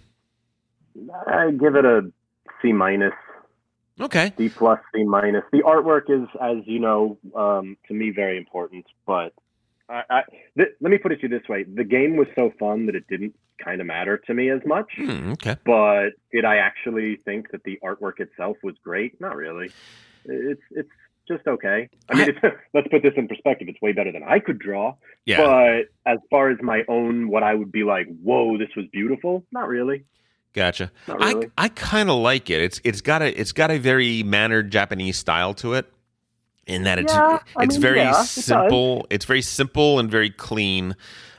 I 1.27 1.49
give 1.51 1.75
it 1.75 1.85
a 1.85 2.11
C 2.61 2.71
minus, 2.71 3.13
Okay. 3.99 4.33
D 4.37 4.49
plus, 4.49 4.79
C 4.93 5.03
minus. 5.03 5.43
The 5.51 5.59
artwork 5.59 6.09
is, 6.09 6.27
as 6.41 6.57
you 6.65 6.79
know, 6.79 7.17
um, 7.35 7.77
to 7.87 7.93
me 7.93 8.11
very 8.11 8.37
important. 8.37 8.85
But 9.05 9.33
I, 9.87 10.03
I 10.09 10.21
th- 10.57 10.69
let 10.81 10.91
me 10.91 10.97
put 10.97 11.11
it 11.11 11.17
to 11.17 11.23
you 11.23 11.29
this 11.29 11.47
way: 11.47 11.63
the 11.63 11.83
game 11.83 12.15
was 12.15 12.27
so 12.35 12.51
fun 12.59 12.87
that 12.87 12.95
it 12.95 13.07
didn't 13.07 13.35
kind 13.63 13.81
of 13.81 13.87
matter 13.87 14.17
to 14.17 14.33
me 14.33 14.49
as 14.49 14.61
much. 14.65 14.91
Hmm, 14.97 15.31
okay. 15.33 15.57
But 15.65 16.09
did 16.31 16.45
I 16.45 16.57
actually 16.57 17.17
think 17.25 17.51
that 17.51 17.63
the 17.63 17.79
artwork 17.83 18.19
itself 18.19 18.57
was 18.63 18.75
great? 18.83 19.19
Not 19.19 19.35
really. 19.35 19.71
It's 20.25 20.61
it's 20.71 20.89
just 21.27 21.47
okay. 21.47 21.89
I 22.09 22.15
mean, 22.15 22.23
I- 22.23 22.29
it's, 22.47 22.55
let's 22.73 22.87
put 22.89 23.01
this 23.03 23.13
in 23.15 23.27
perspective. 23.27 23.67
It's 23.69 23.81
way 23.81 23.93
better 23.93 24.11
than 24.11 24.23
I 24.23 24.39
could 24.39 24.59
draw. 24.59 24.95
Yeah. 25.25 25.37
But 25.37 26.11
as 26.11 26.19
far 26.29 26.49
as 26.49 26.57
my 26.61 26.83
own, 26.87 27.29
what 27.29 27.43
I 27.43 27.53
would 27.53 27.71
be 27.71 27.83
like, 27.83 28.07
whoa, 28.21 28.57
this 28.57 28.69
was 28.75 28.85
beautiful. 28.91 29.45
Not 29.51 29.67
really. 29.67 30.05
Gotcha. 30.53 30.91
Not 31.07 31.21
I 31.21 31.31
really. 31.33 31.51
I 31.57 31.67
kind 31.69 32.09
of 32.09 32.17
like 32.17 32.49
it. 32.49 32.61
It's 32.61 32.79
it's 32.83 33.01
got 33.01 33.21
a 33.21 33.39
it's 33.39 33.51
got 33.53 33.71
a 33.71 33.77
very 33.79 34.21
mannered 34.23 34.71
Japanese 34.71 35.17
style 35.17 35.53
to 35.55 35.73
it. 35.73 35.91
In 36.65 36.83
that 36.83 36.97
it's 36.97 37.13
Yeah, 37.13 37.39
it's 37.59 37.75
mean, 37.75 37.81
very 37.81 37.99
yeah, 37.99 38.21
it 38.21 38.25
simple. 38.25 39.05
It's 39.09 39.25
very 39.25 39.41
simple 39.41 39.99
and 39.99 40.09
very 40.09 40.29
clean. 40.29 40.95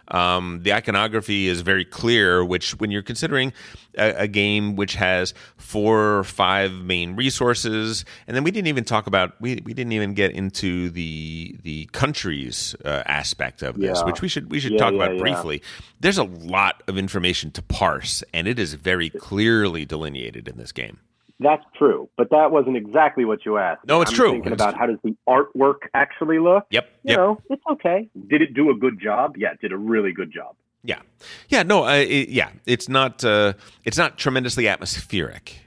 Um, 0.09 0.61
the 0.63 0.73
iconography 0.73 1.49
is 1.49 1.63
very 1.63 1.85
clear, 1.85 2.45
which 2.45 2.79
when 2.79 2.91
you're 2.91 3.03
considering 3.03 3.53
a, 3.97 4.11
a 4.25 4.29
game 4.29 4.77
which 4.77 4.95
has 4.97 5.33
four 5.57 6.19
or 6.19 6.25
five 6.25 6.73
main 6.73 7.17
resources, 7.17 8.05
and 8.27 8.37
then 8.37 8.45
we 8.45 8.51
didn't 8.51 8.69
even 8.69 8.85
talk 8.85 9.07
about 9.07 9.33
we, 9.41 9.61
we 9.65 9.73
didn't 9.73 9.93
even 9.93 10.15
get 10.15 10.33
into 10.33 10.91
the 10.91 11.57
the 11.63 11.87
countries 11.93 12.75
uh, 12.85 13.03
aspect 13.07 13.63
of 13.63 13.79
this, 13.81 13.99
Yeah. 13.99 14.05
which 14.05 14.21
we 14.21 14.29
should 14.29 14.51
we 14.51 14.61
should 14.61 14.73
Yeah, 14.73 14.79
talk 14.79 14.93
yeah, 14.93 15.05
about 15.05 15.19
briefly. 15.19 15.63
There's 16.01 16.19
a 16.19 16.25
lot 16.25 16.83
of 16.87 16.99
information 16.99 17.51
to 17.53 17.63
parse, 17.63 18.23
and 18.35 18.47
it 18.47 18.59
is 18.59 18.75
very 18.75 19.09
clearly 19.11 19.85
delineated 19.85 20.49
in 20.49 20.59
this 20.59 20.73
game. 20.73 20.99
That's 21.41 21.65
true, 21.77 22.09
but 22.17 22.31
that 22.31 22.53
wasn't 22.53 22.77
exactly 22.77 23.25
what 23.25 23.45
you 23.45 23.59
asked. 23.59 23.87
No, 23.87 24.01
it's 24.03 24.11
I'm 24.13 24.17
true. 24.17 24.31
Thinking 24.33 24.53
It's- 24.53 24.65
about 24.67 24.79
how 24.79 24.87
does 24.87 24.99
the 25.03 25.17
artwork 25.29 25.89
actually 25.93 26.39
look? 26.39 26.65
Yep. 26.71 26.85
You 27.03 27.11
Yep. 27.11 27.17
know, 27.19 27.41
it's 27.51 27.63
okay. 27.73 28.09
Did 28.29 28.41
it 28.43 28.55
do 28.55 28.71
a 28.71 28.75
good 28.75 29.01
job? 29.01 29.37
Yeah, 29.37 29.53
it 29.53 29.61
did 29.61 29.73
a 29.73 29.77
really 29.77 30.13
good 30.13 30.31
job. 30.33 30.55
Yeah, 30.85 31.01
yeah, 31.49 31.63
no, 31.63 31.85
uh, 31.87 31.93
it, 31.95 32.29
yeah. 32.29 32.51
It's 32.67 32.89
not. 32.89 33.25
Uh, 33.25 33.55
it's 33.85 33.97
not 33.97 34.19
tremendously 34.19 34.69
atmospheric. 34.69 35.59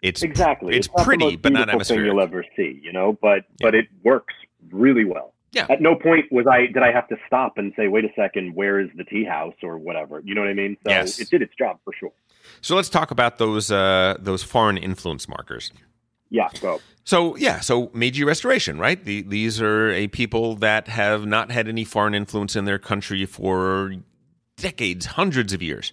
It's 0.00 0.22
Exactly. 0.22 0.76
It's, 0.76 0.88
the 0.96 1.02
pretty, 1.04 1.36
but 1.36 1.52
not 1.52 1.66
beautiful 1.68 1.96
thing 1.96 2.04
you'll 2.06 2.20
ever 2.22 2.44
see. 2.56 2.80
You 2.82 2.92
know, 2.92 3.12
but 3.20 3.44
but 3.60 3.74
it 3.74 3.88
works 4.04 4.32
really 4.70 5.04
well. 5.04 5.34
Yeah. 5.52 5.66
At 5.68 5.80
no 5.82 5.96
point 5.96 6.30
was 6.30 6.46
I 6.46 6.66
did 6.66 6.78
I 6.78 6.92
have 6.92 7.08
to 7.08 7.16
stop 7.26 7.58
and 7.58 7.72
say, 7.76 7.88
wait 7.88 8.04
a 8.04 8.12
second, 8.14 8.54
where 8.54 8.78
is 8.78 8.88
the 8.94 9.02
tea 9.04 9.24
house 9.24 9.54
or 9.64 9.76
whatever. 9.76 10.22
You 10.24 10.34
know 10.36 10.40
what 10.42 10.50
I 10.50 10.54
mean? 10.54 10.76
So 10.84 10.90
Yes. 10.92 11.18
it 11.18 11.28
did 11.28 11.42
its 11.42 11.52
job 11.58 11.78
for 11.84 11.92
sure. 11.92 12.12
So 12.60 12.76
let's 12.76 12.88
talk 12.88 13.10
about 13.10 13.38
those 13.38 13.70
uh, 13.70 14.16
those 14.18 14.42
foreign 14.42 14.76
influence 14.76 15.28
markers. 15.28 15.72
Yeah. 16.28 16.48
Go. 16.60 16.80
So 17.04 17.36
yeah, 17.36 17.60
so 17.60 17.90
Meiji 17.92 18.24
Restoration, 18.24 18.78
right? 18.78 19.02
The, 19.02 19.22
these 19.22 19.60
are 19.60 19.90
a 19.90 20.06
people 20.08 20.54
that 20.56 20.88
have 20.88 21.26
not 21.26 21.50
had 21.50 21.66
any 21.66 21.84
foreign 21.84 22.14
influence 22.14 22.54
in 22.54 22.66
their 22.66 22.78
country 22.78 23.26
for 23.26 23.94
decades, 24.56 25.06
hundreds 25.06 25.52
of 25.52 25.62
years. 25.62 25.92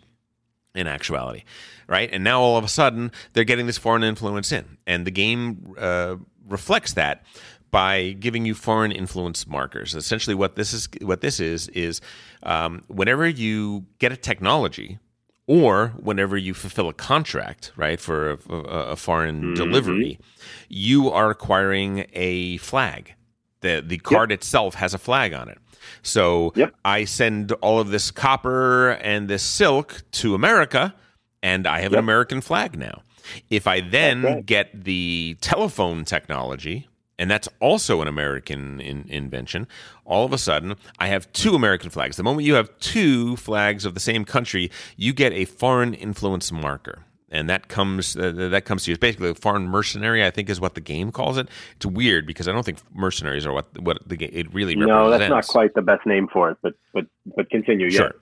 In 0.75 0.85
actuality, 0.85 1.43
right? 1.87 2.07
And 2.13 2.23
now 2.23 2.39
all 2.39 2.55
of 2.55 2.63
a 2.63 2.67
sudden 2.67 3.11
they're 3.33 3.43
getting 3.43 3.65
this 3.65 3.79
foreign 3.79 4.03
influence 4.03 4.51
in, 4.51 4.77
and 4.85 5.07
the 5.07 5.11
game 5.11 5.73
uh, 5.75 6.17
reflects 6.47 6.93
that 6.93 7.25
by 7.71 8.11
giving 8.11 8.45
you 8.45 8.53
foreign 8.53 8.91
influence 8.91 9.47
markers. 9.47 9.95
Essentially, 9.95 10.35
what 10.35 10.55
this 10.55 10.73
is 10.73 10.87
what 11.01 11.21
this 11.21 11.39
is 11.39 11.67
is 11.69 11.99
um, 12.43 12.83
whenever 12.87 13.27
you 13.27 13.85
get 13.97 14.11
a 14.11 14.17
technology 14.17 14.99
or 15.47 15.93
whenever 15.97 16.37
you 16.37 16.53
fulfill 16.53 16.89
a 16.89 16.93
contract, 16.93 17.71
right, 17.77 17.99
for 17.99 18.31
a, 18.31 18.53
a, 18.53 18.95
foreign 18.97 19.41
mm-hmm. 19.41 19.53
delivery, 19.53 20.19
you 20.67 21.09
are 21.09 21.31
acquiring 21.31 22.05
a 22.13 22.57
flag. 22.57 23.15
The 23.61 23.81
the 23.85 23.97
card 23.97 24.31
itself 24.31 24.75
has 24.75 24.93
a 24.93 24.97
flag 24.97 25.33
on 25.33 25.49
it. 25.49 25.57
So 26.03 26.51
Yep. 26.55 26.75
I 26.85 27.05
send 27.05 27.53
all 27.53 27.79
of 27.79 27.89
this 27.89 28.11
copper 28.11 28.91
and 28.91 29.29
this 29.29 29.41
silk 29.41 30.03
to 30.11 30.35
America, 30.35 30.93
and 31.41 31.65
I 31.65 31.79
have 31.79 31.93
an 31.93 31.99
American 31.99 32.41
flag 32.41 32.77
now. 32.77 33.01
If 33.49 33.67
I 33.67 33.81
then 33.81 34.23
right. 34.23 34.45
get 34.45 34.83
the 34.83 35.37
telephone 35.41 36.05
technology 36.05 36.87
and 37.19 37.29
that's 37.29 37.49
also 37.59 38.01
an 38.01 38.07
American 38.07 38.79
in, 38.79 39.05
invention. 39.09 39.67
All 40.05 40.25
of 40.25 40.33
a 40.33 40.37
sudden, 40.37 40.75
I 40.99 41.07
have 41.07 41.31
two 41.33 41.55
American 41.55 41.89
flags. 41.89 42.17
The 42.17 42.23
moment 42.23 42.45
you 42.45 42.53
have 42.53 42.77
two 42.79 43.35
flags 43.37 43.85
of 43.85 43.93
the 43.93 43.99
same 43.99 44.25
country, 44.25 44.71
you 44.95 45.13
get 45.13 45.33
a 45.33 45.45
foreign 45.45 45.93
influence 45.93 46.51
marker 46.51 47.06
and 47.29 47.49
that 47.49 47.67
comes 47.67 48.15
uh, 48.15 48.31
that 48.51 48.65
comes 48.65 48.83
to 48.83 48.91
you. 48.91 48.93
It's 48.93 49.01
basically 49.01 49.29
a 49.29 49.35
foreign 49.35 49.67
mercenary, 49.67 50.25
I 50.25 50.31
think, 50.31 50.49
is 50.49 50.61
what 50.61 50.75
the 50.75 50.81
game 50.81 51.11
calls 51.11 51.37
it. 51.37 51.49
It's 51.75 51.85
weird 51.85 52.25
because 52.25 52.47
I 52.47 52.51
don't 52.51 52.63
think 52.63 52.79
mercenaries 52.93 53.45
are 53.45 53.53
what 53.53 53.67
what 53.81 53.97
the 54.07 54.15
game 54.15 54.29
it 54.31 54.53
really 54.53 54.75
represents. 54.75 54.87
No, 54.87 55.09
that's 55.09 55.29
not 55.29 55.47
quite 55.47 55.73
the 55.73 55.81
best 55.81 56.05
name 56.05 56.27
for 56.31 56.51
it, 56.51 56.57
but 56.61 56.75
but 56.93 57.05
but 57.35 57.49
continue. 57.49 57.89
Sure. 57.89 58.15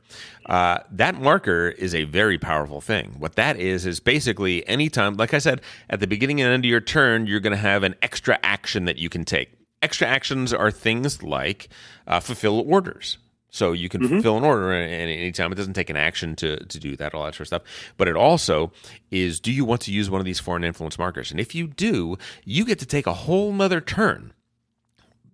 Yeah. 0.47 0.55
Uh, 0.55 0.83
that 0.91 1.21
marker 1.21 1.69
is 1.69 1.93
a 1.93 2.05
very 2.05 2.37
powerful 2.37 2.81
thing. 2.81 3.15
What 3.19 3.35
that 3.35 3.57
is 3.57 3.85
is 3.85 3.99
basically 3.99 4.67
anytime, 4.67 5.15
like 5.15 5.33
I 5.33 5.39
said, 5.39 5.61
at 5.89 5.99
the 5.99 6.07
beginning 6.07 6.41
and 6.41 6.51
end 6.51 6.65
of 6.65 6.69
your 6.69 6.81
turn, 6.81 7.27
you're 7.27 7.39
going 7.39 7.51
to 7.51 7.57
have 7.57 7.83
an 7.83 7.95
extra 8.01 8.39
action 8.43 8.85
that 8.85 8.97
you 8.97 9.09
can 9.09 9.23
take. 9.25 9.53
Extra 9.81 10.07
actions 10.07 10.51
are 10.51 10.71
things 10.71 11.21
like 11.21 11.69
uh, 12.07 12.19
fulfill 12.19 12.59
orders. 12.67 13.17
So 13.55 13.71
you 13.71 13.87
can 13.87 14.01
mm-hmm. 14.01 14.19
fill 14.19 14.35
an 14.35 14.43
order 14.43 14.73
at 14.73 14.89
any 14.89 15.31
time. 15.31 15.53
It 15.53 15.55
doesn't 15.55 15.75
take 15.75 15.89
an 15.89 15.95
action 15.95 16.35
to, 16.35 16.57
to 16.57 16.77
do 16.77 16.97
that, 16.97 17.13
all 17.13 17.23
that 17.23 17.35
sort 17.35 17.41
of 17.41 17.47
stuff. 17.47 17.61
But 17.95 18.09
it 18.09 18.17
also 18.17 18.73
is 19.11 19.39
do 19.39 19.49
you 19.49 19.63
want 19.63 19.79
to 19.83 19.93
use 19.93 20.09
one 20.09 20.19
of 20.19 20.25
these 20.25 20.41
foreign 20.41 20.65
influence 20.65 20.99
markers? 20.99 21.31
And 21.31 21.39
if 21.39 21.55
you 21.55 21.67
do, 21.67 22.17
you 22.43 22.65
get 22.65 22.79
to 22.79 22.85
take 22.85 23.07
a 23.07 23.13
whole 23.13 23.53
nother 23.53 23.79
turn. 23.79 24.33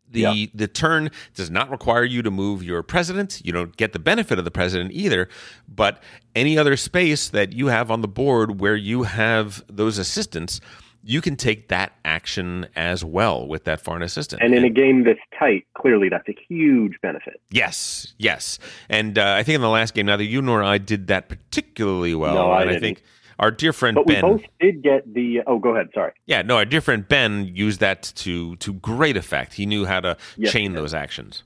The 0.08 0.20
yeah. 0.20 0.46
the 0.54 0.68
turn 0.68 1.10
does 1.34 1.50
not 1.50 1.72
require 1.72 2.04
you 2.04 2.22
to 2.22 2.30
move 2.30 2.62
your 2.62 2.84
president. 2.84 3.42
You 3.44 3.54
don't 3.54 3.76
get 3.76 3.92
the 3.92 3.98
benefit 3.98 4.38
of 4.38 4.46
the 4.46 4.52
president 4.52 4.92
either. 4.92 5.28
But 5.68 6.04
any 6.36 6.60
other 6.60 6.78
space 6.78 7.28
that 7.30 7.54
you 7.54 7.68
have 7.68 7.90
on 7.90 8.02
the 8.02 8.08
board 8.08 8.60
where 8.60 8.76
you 8.76 9.02
have 9.04 9.64
those 9.68 9.98
assistants 9.98 10.62
you 11.04 11.22
can 11.22 11.36
take 11.36 11.70
that 11.70 11.94
action 12.06 12.68
as 12.76 13.04
well 13.04 13.48
with 13.48 13.64
that 13.66 13.82
foreign 13.82 14.04
assistant. 14.04 14.42
And 14.42 14.54
in 14.54 14.64
a 14.64 14.70
game 14.70 15.04
that's 15.04 15.20
tight, 15.38 15.66
clearly 15.76 16.10
that's 16.10 16.28
a 16.30 16.36
huge 16.48 16.94
benefit. 17.02 17.42
Yes, 17.50 18.14
yes. 18.18 18.60
And 18.90 19.18
uh, 19.18 19.34
I 19.38 19.44
think 19.44 19.56
in 19.56 19.62
the 19.62 19.70
last 19.70 19.94
game, 19.94 20.06
neither 20.06 20.24
you 20.24 20.42
nor 20.42 20.64
I 20.64 20.78
did 20.78 21.08
that 21.08 21.30
particularly 21.30 22.16
well. 22.16 22.36
No, 22.36 22.52
I 22.52 22.62
and 22.62 22.70
didn't. 22.70 22.84
I 22.84 22.88
think 22.88 23.04
our 23.40 23.52
dear 23.52 23.74
friend 23.74 23.96
but 23.96 24.06
Ben. 24.06 24.24
we 24.24 24.32
both 24.34 24.44
did 24.60 24.84
get 24.84 25.12
the. 25.12 25.42
Oh, 25.48 25.58
go 25.58 25.70
ahead. 25.76 25.90
Sorry. 25.94 26.14
Yeah, 26.28 26.44
no, 26.44 26.58
our 26.58 26.66
dear 26.66 26.82
friend 26.82 27.08
Ben 27.08 27.50
used 27.54 27.80
that 27.80 28.04
to 28.18 28.56
to 28.58 28.74
great 28.74 29.18
effect. 29.18 29.56
He 29.56 29.66
knew 29.66 29.86
how 29.86 30.00
to 30.02 30.18
Yes, 30.38 30.54
chain 30.54 30.74
those 30.74 30.94
actions. 30.94 31.44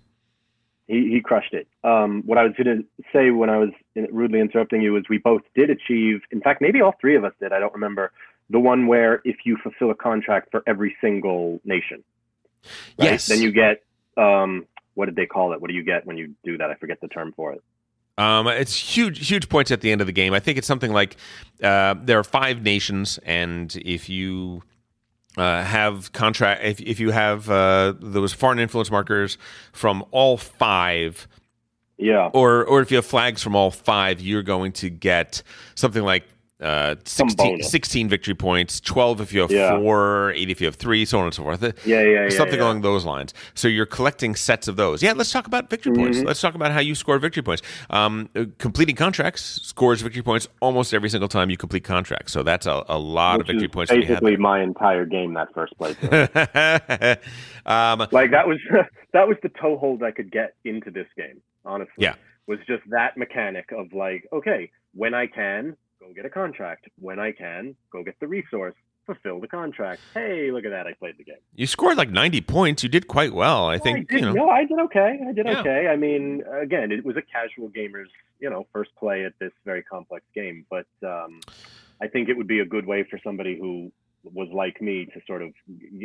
He, 0.87 1.09
he 1.09 1.21
crushed 1.21 1.53
it. 1.53 1.67
Um, 1.83 2.21
what 2.25 2.37
I 2.37 2.43
was 2.43 2.53
going 2.55 2.77
to 2.77 3.03
say 3.11 3.31
when 3.31 3.49
I 3.49 3.57
was 3.57 3.69
rudely 4.11 4.39
interrupting 4.39 4.81
you 4.81 4.95
is 4.97 5.05
we 5.09 5.17
both 5.17 5.41
did 5.55 5.71
achieve, 5.71 6.21
in 6.29 6.41
fact, 6.41 6.61
maybe 6.61 6.79
all 6.79 6.93
three 7.01 7.15
of 7.15 7.23
us 7.23 7.33
did, 7.41 7.51
I 7.51 7.59
don't 7.59 7.73
remember, 7.73 8.11
the 8.49 8.59
one 8.59 8.87
where 8.87 9.21
if 9.25 9.37
you 9.45 9.57
fulfill 9.57 9.91
a 9.91 9.95
contract 9.95 10.49
for 10.51 10.63
every 10.67 10.95
single 11.01 11.59
nation, 11.65 12.03
right, 12.99 13.11
Yes. 13.11 13.27
then 13.27 13.41
you 13.41 13.51
get, 13.51 13.83
um, 14.17 14.65
what 14.93 15.05
did 15.07 15.15
they 15.15 15.25
call 15.25 15.53
it? 15.53 15.61
What 15.61 15.69
do 15.69 15.75
you 15.75 15.83
get 15.83 16.05
when 16.05 16.17
you 16.17 16.35
do 16.43 16.57
that? 16.57 16.69
I 16.69 16.75
forget 16.75 17.01
the 17.01 17.07
term 17.07 17.33
for 17.35 17.53
it. 17.53 17.63
Um, 18.17 18.47
it's 18.47 18.75
huge, 18.77 19.27
huge 19.27 19.49
points 19.49 19.71
at 19.71 19.81
the 19.81 19.91
end 19.91 19.99
of 19.99 20.07
the 20.07 20.13
game. 20.13 20.33
I 20.33 20.39
think 20.39 20.57
it's 20.57 20.67
something 20.67 20.93
like 20.93 21.17
uh, 21.61 21.95
there 22.01 22.17
are 22.17 22.23
five 22.23 22.61
nations, 22.63 23.19
and 23.25 23.75
if 23.83 24.07
you 24.07 24.63
uh, 25.37 25.63
have 25.63 26.13
contract, 26.13 26.63
if 26.63 26.79
if 26.79 26.97
you 27.01 27.11
have 27.11 27.49
uh, 27.49 27.93
those 27.99 28.31
foreign 28.31 28.57
influence 28.59 28.89
markers 28.89 29.37
from 29.73 30.05
all 30.11 30.37
five, 30.37 31.27
Yeah. 31.97 32.29
or 32.33 32.63
or 32.63 32.79
if 32.81 32.89
you 32.89 32.95
have 32.95 33.05
flags 33.05 33.43
from 33.43 33.53
all 33.53 33.69
five, 33.69 34.21
you're 34.21 34.43
going 34.43 34.71
to 34.73 34.89
get 34.89 35.43
something 35.75 36.03
like 36.03 36.23
uh, 36.61 36.95
16, 37.03 37.63
16 37.63 38.07
victory 38.07 38.33
points, 38.33 38.79
12 38.79 39.19
if 39.21 39.33
you 39.33 39.41
have 39.41 39.51
Yeah. 39.51 39.77
four, 39.77 40.31
8 40.31 40.49
if 40.49 40.61
you 40.61 40.67
have 40.67 40.75
three, 40.75 41.03
so 41.03 41.19
on 41.19 41.25
and 41.25 41.33
so 41.33 41.43
forth. 41.43 41.61
Yeah, 41.85 42.01
yeah, 42.01 42.23
yeah. 42.23 42.29
Something 42.29 42.59
yeah. 42.59 42.65
along 42.65 42.81
those 42.81 43.03
lines. 43.03 43.33
So 43.55 43.67
you're 43.67 43.85
collecting 43.85 44.35
sets 44.35 44.67
of 44.69 44.77
those. 44.77 45.03
Yeah, 45.03 45.13
let's 45.13 45.31
talk 45.31 45.47
about 45.47 45.69
victory 45.69 45.93
points. 45.93 46.17
Mm-hmm. 46.17 46.27
Let's 46.27 46.39
talk 46.39 46.55
about 46.55 46.71
how 46.71 46.79
you 46.79 46.95
score 46.95 47.19
victory 47.19 47.43
points. 47.43 47.61
Um, 47.89 48.29
uh, 48.35 48.45
completing 48.57 48.95
contracts 48.95 49.59
scores 49.63 50.01
victory 50.01 50.23
points 50.23 50.47
almost 50.61 50.93
every 50.93 51.09
single 51.09 51.27
time 51.27 51.49
you 51.49 51.57
complete 51.57 51.83
contracts. 51.83 52.31
So 52.31 52.41
that's 52.41 52.65
a, 52.65 52.83
a 52.87 52.97
lot 52.97 53.39
Which 53.39 53.49
of 53.49 53.53
victory 53.53 53.67
points 53.67 53.91
to 53.91 53.97
be 53.99 54.05
had. 54.05 54.21
basically 54.21 54.37
my 54.37 54.61
entire 54.63 55.05
game 55.05 55.33
that 55.33 55.53
first 55.53 55.77
place. 55.77 55.97
um, 57.65 58.07
like 58.11 58.31
that 58.31 58.47
was 58.47 58.59
that 59.13 59.27
was 59.27 59.37
the 59.43 59.49
toehold 59.49 60.03
I 60.03 60.11
could 60.11 60.31
get 60.31 60.55
into 60.63 60.91
this 60.91 61.07
game. 61.17 61.41
Honestly, 61.65 61.93
Yeah. 61.97 62.15
was 62.47 62.59
just 62.67 62.83
that 62.91 63.17
mechanic 63.17 63.71
of 63.71 63.91
like, 63.93 64.25
okay, 64.31 64.71
when 64.93 65.13
I 65.13 65.27
can, 65.27 65.75
go 66.07 66.13
get 66.13 66.25
a 66.25 66.29
contract. 66.29 66.87
When 66.99 67.19
I 67.19 67.31
can, 67.31 67.75
go 67.91 68.03
get 68.03 68.19
the 68.19 68.27
resource, 68.27 68.75
fulfill 69.05 69.39
the 69.39 69.47
contract. 69.47 70.01
Hey, 70.13 70.51
look 70.51 70.65
at 70.65 70.71
that! 70.71 70.87
I 70.87 70.93
played 70.93 71.17
the 71.17 71.23
game. 71.23 71.35
you 71.55 71.67
scored 71.67 71.97
like 71.97 72.09
90 72.09 72.41
points. 72.41 72.83
You 72.83 72.89
did 72.89 73.07
quite 73.07 73.33
well. 73.33 73.67
I 73.67 73.77
think, 73.77 74.09
I 74.11 74.13
did, 74.13 74.19
you 74.21 74.25
know. 74.27 74.33
no, 74.33 74.49
I 74.49 74.65
did 74.65 74.79
okay. 74.79 75.19
I 75.27 75.31
did 75.31 75.45
Yeah. 75.45 75.59
okay. 75.59 75.87
I 75.87 75.95
mean, 75.95 76.43
again, 76.51 76.91
it 76.91 77.05
was 77.05 77.15
a 77.17 77.21
casual 77.21 77.69
gamer's, 77.69 78.09
you 78.39 78.49
know, 78.49 78.65
first 78.73 78.91
play 78.95 79.25
at 79.25 79.33
this 79.39 79.51
very 79.63 79.83
complex 79.83 80.25
game. 80.33 80.65
But 80.69 80.87
um, 81.03 81.39
I 82.01 82.07
think 82.07 82.29
it 82.29 82.37
would 82.37 82.47
be 82.47 82.59
a 82.59 82.65
good 82.65 82.85
way 82.85 83.03
for 83.09 83.19
somebody 83.23 83.57
who 83.57 83.91
was 84.33 84.49
like 84.51 84.81
me 84.81 85.05
to 85.05 85.21
sort 85.27 85.43
of 85.43 85.53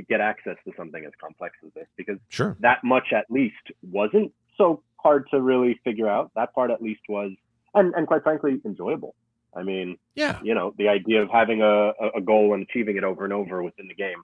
get 0.08 0.20
access 0.20 0.56
to 0.66 0.72
something 0.76 1.02
as 1.06 1.12
complex 1.20 1.56
as 1.64 1.72
this, 1.74 1.86
because 1.96 2.18
Sure. 2.28 2.54
that 2.60 2.84
much 2.84 3.12
at 3.14 3.24
least 3.30 3.56
wasn't 3.90 4.30
so 4.58 4.82
hard 4.98 5.26
to 5.30 5.40
really 5.40 5.80
figure 5.84 6.06
out. 6.06 6.30
That 6.36 6.52
part 6.54 6.70
at 6.70 6.82
least 6.82 7.00
was, 7.08 7.32
and 7.74 7.94
and 7.94 8.06
quite 8.06 8.22
frankly, 8.22 8.60
enjoyable. 8.66 9.14
I 9.54 9.62
mean, 9.62 9.98
Yeah. 10.14 10.38
you 10.42 10.54
know, 10.54 10.74
the 10.78 10.88
idea 10.88 11.22
of 11.22 11.30
having 11.30 11.60
a, 11.62 11.92
a- 12.14 12.20
goal 12.20 12.54
and 12.54 12.62
achieving 12.62 12.96
it 12.96 13.04
over 13.04 13.24
and 13.24 13.32
over 13.32 13.62
within 13.62 13.88
the 13.88 13.94
game 13.94 14.22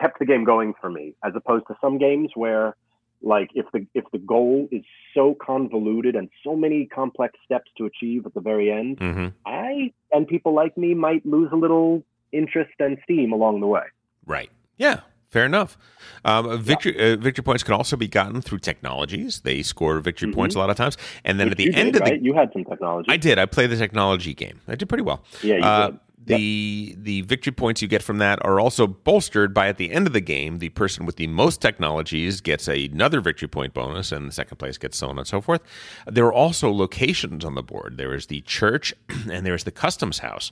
kept 0.00 0.18
the 0.18 0.26
game 0.26 0.44
going 0.44 0.74
for 0.80 0.90
me, 0.90 1.14
as 1.24 1.32
opposed 1.34 1.66
to 1.68 1.74
some 1.80 1.98
games 1.98 2.30
where, 2.34 2.76
like, 3.22 3.50
if 3.54 3.66
the 3.72 3.86
if 3.94 4.04
the 4.12 4.18
goal 4.18 4.68
is 4.70 4.84
so 5.14 5.34
convoluted 5.34 6.14
and 6.14 6.28
so 6.44 6.54
many 6.54 6.86
complex 6.86 7.36
steps 7.44 7.70
to 7.78 7.86
achieve 7.86 8.26
at 8.26 8.34
the 8.34 8.40
very 8.40 8.70
end, 8.70 8.98
hmm 8.98 9.28
I 9.46 9.92
and 10.12 10.28
people 10.28 10.52
like 10.54 10.76
me 10.76 10.94
might 10.94 11.24
lose 11.26 11.50
a 11.52 11.56
little 11.56 12.04
interest 12.32 12.74
and 12.78 12.98
steam 13.04 13.32
along 13.32 13.60
the 13.60 13.66
way. 13.66 13.84
Right. 14.26 14.50
Yeah. 14.76 15.00
Fair 15.36 15.44
enough. 15.44 15.76
Um, 16.24 16.58
victory 16.62 16.98
uh, 16.98 17.16
victory 17.16 17.44
points 17.44 17.62
can 17.62 17.74
also 17.74 17.94
be 17.94 18.08
gotten 18.08 18.40
through 18.40 18.60
technologies. 18.60 19.42
They 19.42 19.62
score 19.62 20.00
victory 20.00 20.32
points 20.32 20.54
a 20.54 20.58
lot 20.58 20.70
of 20.70 20.78
times, 20.78 20.96
and 21.26 21.38
then 21.38 21.50
Which 21.50 21.60
at 21.60 21.72
the 21.72 21.74
end 21.74 21.92
did, 21.92 22.00
of 22.00 22.06
the 22.06 22.12
right? 22.12 22.22
you 22.22 22.32
had 22.32 22.50
some 22.54 22.64
technology. 22.64 23.10
I 23.10 23.18
did. 23.18 23.38
I 23.38 23.44
played 23.44 23.68
the 23.68 23.76
technology 23.76 24.32
game. 24.32 24.62
I 24.66 24.76
did 24.76 24.88
pretty 24.88 25.02
well. 25.02 25.22
Yeah, 25.42 25.56
you 25.56 25.62
uh, 25.62 25.90
did. 25.90 26.00
The 26.24 26.96
the 26.96 27.20
victory 27.20 27.52
points 27.52 27.82
you 27.82 27.88
get 27.88 28.02
from 28.02 28.16
that 28.16 28.42
are 28.46 28.58
also 28.58 28.86
bolstered 28.86 29.52
by 29.52 29.68
at 29.68 29.76
the 29.76 29.90
end 29.90 30.06
of 30.06 30.14
the 30.14 30.22
game, 30.22 30.58
the 30.58 30.70
person 30.70 31.04
with 31.04 31.16
the 31.16 31.26
most 31.26 31.60
technologies 31.60 32.40
gets 32.40 32.66
another 32.66 33.20
victory 33.20 33.48
point 33.48 33.74
bonus, 33.74 34.10
and 34.10 34.26
the 34.26 34.32
second 34.32 34.56
place 34.56 34.78
gets 34.78 34.96
so 34.96 35.10
on 35.10 35.18
and 35.18 35.26
so 35.26 35.42
forth. 35.42 35.60
There 36.06 36.24
are 36.24 36.32
also 36.32 36.72
locations 36.72 37.44
on 37.44 37.56
the 37.56 37.62
board. 37.62 37.98
There 37.98 38.14
is 38.14 38.28
the 38.28 38.40
church, 38.40 38.94
and 39.30 39.44
there 39.44 39.54
is 39.54 39.64
the 39.64 39.70
customs 39.70 40.20
house. 40.20 40.50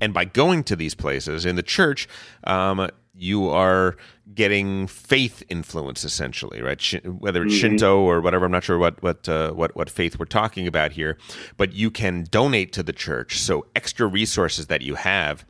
And 0.00 0.14
by 0.14 0.24
going 0.24 0.62
to 0.64 0.76
these 0.76 0.94
places 0.94 1.44
in 1.44 1.56
the 1.56 1.62
church, 1.62 2.06
um, 2.44 2.88
you 3.18 3.48
are 3.48 3.96
getting 4.34 4.86
faith 4.86 5.42
influence 5.48 6.04
essentially, 6.04 6.60
right? 6.60 6.80
Sh- 6.80 6.96
whether 7.04 7.44
it's 7.44 7.54
Shinto 7.54 8.00
or 8.00 8.20
whatever, 8.20 8.44
I'm 8.44 8.52
not 8.52 8.64
sure 8.64 8.78
what 8.78 9.02
what 9.02 9.28
uh, 9.28 9.52
what 9.52 9.74
what 9.76 9.88
faith 9.90 10.18
we're 10.18 10.26
talking 10.26 10.66
about 10.66 10.92
here, 10.92 11.16
but 11.56 11.72
you 11.72 11.90
can 11.90 12.24
donate 12.30 12.72
to 12.74 12.82
the 12.82 12.92
church. 12.92 13.38
So 13.38 13.66
extra 13.74 14.06
resources 14.06 14.66
that 14.66 14.82
you 14.82 14.94
have 14.96 15.44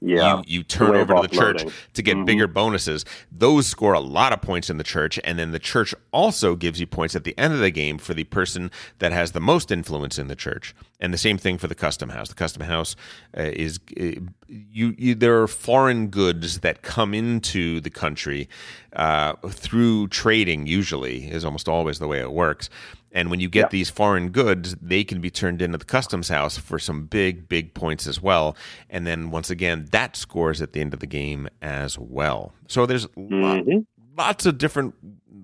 yeah, 0.00 0.38
you, 0.38 0.58
you 0.58 0.62
turn 0.62 0.94
over 0.96 1.14
to 1.14 1.22
the 1.22 1.28
church 1.28 1.64
offloading. 1.64 1.72
to 1.94 2.02
get 2.02 2.16
Mhm. 2.16 2.26
bigger 2.26 2.46
bonuses. 2.46 3.04
Those 3.32 3.66
score 3.66 3.94
a 3.94 4.00
lot 4.00 4.32
of 4.32 4.40
points 4.40 4.70
in 4.70 4.76
the 4.78 4.84
church, 4.84 5.18
and 5.24 5.38
then 5.38 5.52
the 5.52 5.58
church 5.58 5.94
also 6.12 6.54
gives 6.56 6.78
you 6.80 6.86
points 6.86 7.16
at 7.16 7.24
the 7.24 7.36
end 7.38 7.52
of 7.54 7.60
the 7.60 7.70
game 7.70 7.98
for 7.98 8.14
the 8.14 8.24
person 8.24 8.70
that 9.00 9.12
has 9.12 9.32
the 9.32 9.40
most 9.40 9.70
influence 9.70 10.18
in 10.18 10.28
the 10.28 10.36
church. 10.36 10.74
And 11.00 11.14
the 11.14 11.18
same 11.18 11.38
thing 11.38 11.58
for 11.58 11.68
the 11.68 11.74
custom 11.76 12.08
house. 12.10 12.28
The 12.28 12.34
custom 12.34 12.62
house 12.62 12.96
uh, 13.36 13.42
is 13.42 13.78
uh, 14.00 14.20
you, 14.48 14.94
you. 14.98 15.14
There 15.14 15.40
are 15.42 15.46
foreign 15.46 16.08
goods 16.08 16.60
that 16.60 16.82
come 16.82 17.14
into 17.14 17.80
the 17.80 17.90
country 17.90 18.48
uh, 18.96 19.34
through 19.48 20.08
trading. 20.08 20.66
Usually, 20.66 21.26
is 21.26 21.44
almost 21.44 21.68
always 21.68 21.98
the 22.00 22.08
way 22.08 22.18
it 22.20 22.32
works. 22.32 22.68
And 23.12 23.30
when 23.30 23.40
you 23.40 23.48
get 23.48 23.70
these 23.70 23.90
foreign 23.90 24.28
goods, 24.30 24.76
they 24.82 25.02
can 25.02 25.20
be 25.20 25.30
turned 25.30 25.62
into 25.62 25.78
the 25.78 25.84
customs 25.84 26.28
house 26.28 26.58
for 26.58 26.78
some 26.78 27.04
big, 27.06 27.48
big 27.48 27.72
points 27.74 28.06
as 28.06 28.20
well. 28.22 28.56
And 28.90 29.06
then 29.06 29.30
once 29.30 29.50
again, 29.50 29.86
that 29.92 30.16
scores 30.16 30.60
at 30.60 30.72
the 30.72 30.80
end 30.80 30.92
of 30.94 31.00
the 31.00 31.06
game 31.06 31.48
as 31.62 31.98
well. 31.98 32.52
So 32.66 32.84
there's 32.86 33.06
Mhm. 33.06 33.86
lots 34.16 34.46
of 34.46 34.58
different 34.58 34.94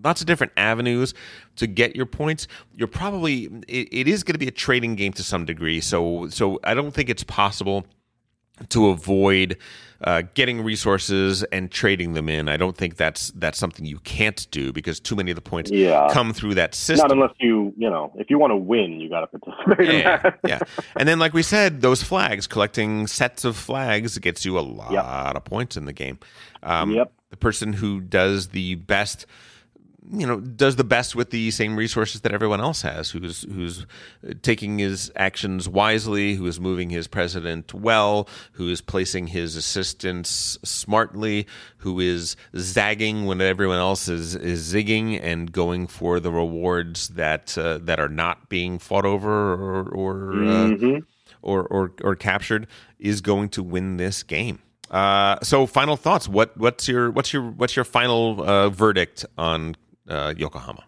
lots 0.02 0.20
of 0.20 0.26
different 0.26 0.52
avenues 0.58 1.14
to 1.56 1.66
get 1.66 1.96
your 1.96 2.04
points. 2.04 2.46
You're 2.76 2.88
probably 2.88 3.44
it, 3.66 3.88
it 3.90 4.08
is 4.08 4.22
going 4.22 4.34
to 4.34 4.38
be 4.38 4.48
a 4.48 4.50
trading 4.52 4.96
game 4.96 5.14
to 5.14 5.22
some 5.22 5.46
degree. 5.46 5.80
So 5.80 6.28
so 6.28 6.60
I 6.64 6.74
don't 6.74 6.92
think 6.92 7.08
it's 7.08 7.24
possible 7.24 7.86
to 8.68 8.89
avoid 8.89 9.56
uh, 10.02 10.22
getting 10.35 10.60
resources 10.62 11.43
and 11.44 11.70
trading 11.70 12.12
them 12.12 12.28
in. 12.28 12.48
I 12.48 12.56
don't 12.56 12.76
think 12.76 12.97
that's 12.97 13.31
that's 13.36 13.59
something 13.59 13.86
you 13.86 13.98
can't 14.01 14.47
do 14.51 14.72
because 14.72 15.01
too 15.01 15.16
many 15.16 15.31
of 15.31 15.35
the 15.35 15.40
points 15.40 15.70
Yeah. 15.70 16.09
come 16.12 16.32
through 16.35 16.55
that 16.56 16.74
system. 16.74 17.09
Not 17.09 17.12
unless 17.16 17.35
you, 17.40 17.72
you 17.76 17.89
know, 17.89 18.12
if 18.16 18.28
you 18.28 18.39
want 18.39 18.51
to 18.51 18.56
win, 18.56 19.01
you 19.01 19.09
got 19.09 19.20
to 19.31 19.39
participate 19.39 19.89
in 19.89 20.01
yeah, 20.01 20.16
that. 20.22 20.39
yeah. 20.47 20.59
And 20.97 21.09
then, 21.09 21.18
like 21.18 21.32
we 21.32 21.43
said, 21.43 21.81
those 21.81 22.02
flags, 22.02 22.47
collecting 22.47 23.06
sets 23.06 23.44
of 23.44 23.56
flags 23.56 24.18
gets 24.18 24.44
you 24.44 24.59
a 24.59 24.60
lot 24.60 25.36
of 25.36 25.44
points 25.44 25.76
in 25.76 25.86
the 25.86 25.93
game. 25.93 26.18
Um, 26.62 26.90
Yep. 26.93 27.12
The 27.31 27.36
person 27.39 27.72
who 27.72 28.01
does 28.01 28.48
the 28.48 28.76
best, 28.76 29.26
you 30.10 30.26
know, 30.26 30.39
does 30.39 30.76
the 30.76 30.85
best 30.85 31.16
with 31.16 31.31
the 31.31 31.51
same 31.51 31.76
resources 31.76 32.20
that 32.22 32.32
everyone 32.32 32.60
else 32.60 32.82
has, 32.82 33.10
who's 33.10 33.43
who's 33.44 33.86
taking 34.43 34.78
his 34.78 35.10
actions 35.16 35.68
wisely, 35.68 36.35
who 36.35 36.47
is 36.47 36.60
moving 36.60 36.90
his 36.90 37.06
president 37.06 37.72
well, 37.72 38.28
who 38.52 38.68
is 38.68 38.81
placing 38.82 39.28
his 39.28 39.56
assistants 39.56 40.59
smartly, 40.62 41.47
who 41.78 42.01
is 42.01 42.36
zagging 42.56 43.24
when 43.24 43.40
everyone 43.40 43.78
else 43.78 44.09
is 44.09 44.35
is 44.35 44.72
zigging 44.74 45.18
and 45.22 45.52
going 45.52 45.86
for 45.86 46.20
the 46.20 46.31
rewards 46.31 47.09
that 47.10 47.56
uh, 47.56 47.78
that 47.78 47.98
are 47.98 48.09
not 48.09 48.48
being 48.48 48.78
fought 48.78 49.06
over 49.06 49.55
or 49.55 49.89
or, 49.89 50.44
uh, 50.44 50.66
Mhm. 50.68 51.02
or 51.40 51.62
or 51.68 51.93
or 52.02 52.14
captured 52.14 52.66
is 52.98 53.20
going 53.20 53.48
to 53.51 53.62
win 53.62 53.97
this 53.97 54.22
game. 54.22 54.59
Uh, 54.90 55.36
so, 55.43 55.66
final 55.66 55.97
thoughts. 55.97 56.28
What 56.28 56.56
what's 56.59 56.86
your 56.89 57.10
what's 57.10 57.32
your 57.32 57.43
what's 57.51 57.74
your 57.74 57.85
final 57.86 58.43
uh, 58.43 58.68
verdict 58.68 59.24
on 59.39 59.76
uh, 60.09 60.35
Yokohama? 60.36 60.85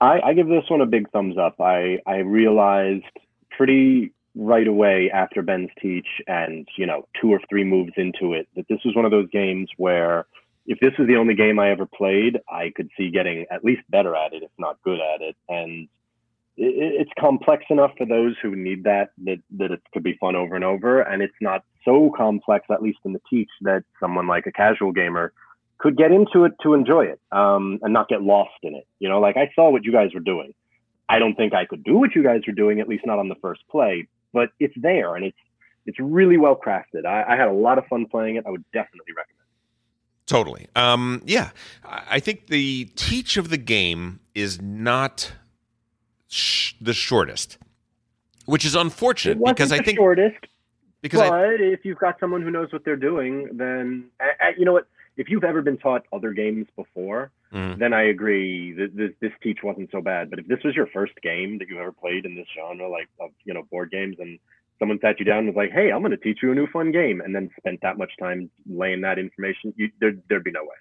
I, 0.00 0.20
I 0.20 0.32
give 0.34 0.48
this 0.48 0.64
one 0.68 0.80
a 0.80 0.86
big 0.86 1.10
thumbs 1.10 1.38
up. 1.38 1.60
I, 1.60 1.98
I 2.06 2.18
realized 2.18 3.04
pretty 3.50 4.12
right 4.34 4.66
away 4.66 5.10
after 5.12 5.42
Ben's 5.42 5.70
teach 5.80 6.08
and, 6.26 6.66
you 6.76 6.86
know, 6.86 7.06
two 7.20 7.30
or 7.30 7.40
three 7.48 7.64
moves 7.64 7.92
into 7.96 8.34
it 8.34 8.48
that 8.56 8.66
this 8.68 8.80
was 8.84 8.94
one 8.96 9.04
of 9.04 9.12
those 9.12 9.28
games 9.30 9.70
where 9.76 10.26
if 10.66 10.80
this 10.80 10.92
was 10.98 11.06
the 11.06 11.16
only 11.16 11.34
game 11.34 11.58
I 11.58 11.70
ever 11.70 11.86
played, 11.86 12.40
I 12.48 12.72
could 12.74 12.90
see 12.96 13.10
getting 13.10 13.46
at 13.50 13.64
least 13.64 13.82
better 13.88 14.16
at 14.16 14.32
it, 14.32 14.42
if 14.42 14.50
not 14.58 14.82
good 14.82 14.98
at 14.98 15.20
it. 15.20 15.36
And 15.48 15.88
it, 16.56 17.00
it's 17.00 17.10
complex 17.18 17.64
enough 17.70 17.92
for 17.96 18.06
those 18.06 18.34
who 18.42 18.56
need 18.56 18.84
that, 18.84 19.10
that, 19.24 19.38
that 19.58 19.70
it 19.70 19.82
could 19.92 20.02
be 20.02 20.16
fun 20.20 20.34
over 20.34 20.54
and 20.54 20.64
over. 20.64 21.00
And 21.00 21.22
it's 21.22 21.34
not 21.40 21.64
so 21.84 22.10
complex, 22.16 22.66
at 22.70 22.82
least 22.82 22.98
in 23.04 23.12
the 23.12 23.20
teach, 23.30 23.50
that 23.60 23.84
someone 24.00 24.26
like 24.26 24.46
a 24.46 24.52
casual 24.52 24.90
gamer 24.90 25.32
could 25.78 25.96
get 25.96 26.12
into 26.12 26.44
it 26.44 26.52
to 26.62 26.74
enjoy 26.74 27.04
it 27.04 27.20
um, 27.32 27.78
and 27.82 27.92
not 27.92 28.08
get 28.08 28.22
lost 28.22 28.52
in 28.62 28.74
it. 28.74 28.86
You 28.98 29.08
know, 29.08 29.20
like 29.20 29.36
I 29.36 29.50
saw 29.54 29.70
what 29.70 29.84
you 29.84 29.92
guys 29.92 30.14
were 30.14 30.20
doing. 30.20 30.54
I 31.08 31.18
don't 31.18 31.34
think 31.34 31.52
I 31.52 31.66
could 31.66 31.84
do 31.84 31.96
what 31.96 32.14
you 32.14 32.22
guys 32.22 32.40
were 32.46 32.54
doing, 32.54 32.80
at 32.80 32.88
least 32.88 33.04
not 33.04 33.18
on 33.18 33.28
the 33.28 33.34
first 33.36 33.62
play, 33.68 34.08
but 34.32 34.50
it's 34.58 34.74
there 34.76 35.16
and 35.16 35.24
it's 35.24 35.36
it's 35.86 36.00
really 36.00 36.38
well 36.38 36.56
crafted. 36.56 37.04
I, 37.04 37.24
I 37.28 37.36
had 37.36 37.48
a 37.48 37.52
lot 37.52 37.76
of 37.76 37.86
fun 37.86 38.06
playing 38.06 38.36
it. 38.36 38.44
I 38.46 38.50
would 38.50 38.64
definitely 38.72 39.12
recommend. 39.14 39.44
Totally. 40.26 40.66
Um, 40.74 41.22
yeah, 41.26 41.50
I 41.84 42.02
I 42.12 42.20
think 42.20 42.46
the 42.46 42.86
teach 42.96 43.36
of 43.36 43.50
the 43.50 43.58
game 43.58 44.20
is 44.34 44.60
not 44.62 45.32
sh- 46.28 46.72
the 46.80 46.94
shortest, 46.94 47.58
which 48.46 48.64
is 48.64 48.74
It 48.74 48.80
unfortunate 48.80 49.44
because 49.44 49.72
I 49.72 49.78
think 49.78 49.98
shortest, 49.98 50.46
because 51.02 51.20
but 51.20 51.32
I, 51.32 51.52
if 51.52 51.84
you've 51.84 51.98
got 51.98 52.18
someone 52.18 52.40
who 52.40 52.50
knows 52.50 52.72
what 52.72 52.84
they're 52.84 52.96
doing, 52.96 53.50
then 53.52 54.06
uh, 54.18 54.46
you 54.56 54.64
know 54.64 54.72
what? 54.72 54.88
If 55.16 55.28
you've 55.28 55.44
ever 55.44 55.62
been 55.62 55.78
taught 55.78 56.04
other 56.12 56.32
games 56.32 56.66
before, 56.76 57.30
Mhm. 57.52 57.78
then 57.78 57.92
I 57.92 58.02
agree 58.04 58.72
that 58.72 58.96
this, 58.96 59.12
this 59.20 59.32
teach 59.42 59.62
wasn't 59.62 59.90
so 59.92 60.00
bad. 60.00 60.28
But 60.28 60.40
if 60.40 60.46
this 60.48 60.62
was 60.64 60.74
your 60.74 60.86
first 60.88 61.14
game 61.22 61.58
that 61.58 61.68
you 61.68 61.78
ever 61.78 61.92
played 61.92 62.24
in 62.26 62.34
this 62.34 62.48
genre, 62.54 62.88
like 62.88 63.08
of 63.20 63.30
you 63.44 63.54
know 63.54 63.62
board 63.70 63.90
games, 63.90 64.16
and 64.18 64.38
someone 64.80 64.98
sat 65.00 65.20
you 65.20 65.24
down 65.24 65.38
and 65.38 65.46
was 65.48 65.56
like, 65.56 65.70
"Hey, 65.70 65.92
I'm 65.92 66.00
going 66.00 66.10
to 66.10 66.16
teach 66.16 66.42
you 66.42 66.50
a 66.50 66.54
new 66.54 66.66
fun 66.66 66.90
game," 66.90 67.20
and 67.20 67.34
then 67.34 67.48
spent 67.58 67.80
that 67.82 67.96
much 67.96 68.10
time 68.18 68.50
laying 68.68 69.02
that 69.02 69.18
information, 69.20 69.72
you, 69.76 69.90
there, 70.00 70.14
there'd 70.28 70.42
be 70.42 70.50
no 70.50 70.64
way. 70.64 70.76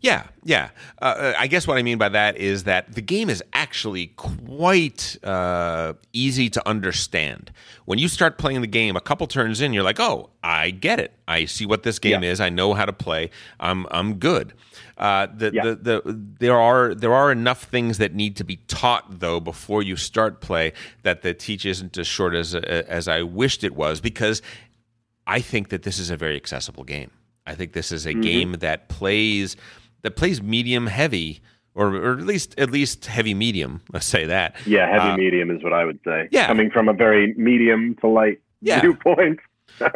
Yeah, 0.00 0.24
yeah. 0.44 0.70
Uh, 1.00 1.32
I 1.38 1.46
guess 1.46 1.66
what 1.66 1.78
I 1.78 1.82
mean 1.82 1.98
by 1.98 2.08
that 2.10 2.36
is 2.36 2.64
that 2.64 2.94
the 2.94 3.00
game 3.00 3.30
is 3.30 3.42
actually 3.52 4.08
quite 4.08 5.16
uh, 5.24 5.94
easy 6.12 6.50
to 6.50 6.68
understand. 6.68 7.50
When 7.84 7.98
you 7.98 8.08
start 8.08 8.38
playing 8.38 8.60
the 8.60 8.66
game, 8.66 8.96
a 8.96 9.00
couple 9.00 9.26
turns 9.26 9.60
in, 9.60 9.72
you're 9.72 9.82
like, 9.82 10.00
"Oh, 10.00 10.30
I 10.42 10.70
get 10.70 10.98
it. 11.00 11.12
I 11.26 11.44
see 11.46 11.66
what 11.66 11.82
this 11.82 11.98
game 11.98 12.22
Yeah. 12.22 12.30
is. 12.30 12.40
I 12.40 12.48
know 12.48 12.74
how 12.74 12.84
to 12.84 12.92
play. 12.92 13.30
I'm 13.60 13.86
I'm 13.90 14.14
good." 14.14 14.52
Uh, 14.98 15.26
the, 15.34 15.50
Yeah. 15.52 15.62
the, 15.64 15.74
the 15.76 16.02
there 16.38 16.60
are 16.60 16.94
there 16.94 17.14
are 17.14 17.32
enough 17.32 17.64
things 17.64 17.98
that 17.98 18.14
need 18.14 18.36
to 18.36 18.44
be 18.44 18.56
taught 18.68 19.20
though 19.20 19.40
before 19.40 19.82
you 19.82 19.96
start 19.96 20.40
play 20.40 20.72
that 21.02 21.22
the 21.22 21.34
teach 21.34 21.64
isn't 21.66 21.96
as 21.98 22.06
short 22.06 22.34
as 22.34 22.54
as 22.54 23.08
I 23.08 23.22
wished 23.22 23.64
it 23.64 23.74
was 23.74 24.00
because 24.00 24.42
I 25.26 25.40
think 25.40 25.70
that 25.70 25.82
this 25.82 25.98
is 25.98 26.10
a 26.10 26.16
very 26.16 26.36
accessible 26.36 26.84
game. 26.84 27.10
I 27.46 27.54
think 27.54 27.72
this 27.72 27.90
is 27.92 28.06
a 28.06 28.14
game 28.14 28.52
that 28.60 28.88
plays 28.88 29.56
that 30.02 30.16
plays 30.16 30.42
medium 30.42 30.86
heavy, 30.86 31.40
or, 31.74 31.94
or 31.94 32.12
at 32.18 32.24
least 32.26 32.58
at 32.58 32.70
least 32.70 33.06
heavy 33.06 33.34
medium. 33.34 33.80
Let's 33.92 34.06
say 34.06 34.26
that. 34.26 34.56
Yeah, 34.66 34.88
heavy 34.88 35.12
Uh, 35.12 35.16
medium 35.16 35.50
is 35.50 35.62
what 35.62 35.72
I 35.72 35.84
would 35.84 35.98
say. 36.04 36.28
yeah. 36.30 36.46
coming 36.46 36.70
from 36.70 36.88
a 36.88 36.92
very 36.92 37.34
medium 37.34 37.96
to 38.00 38.06
light 38.08 38.40
Yeah. 38.60 38.80
viewpoint. 38.80 39.40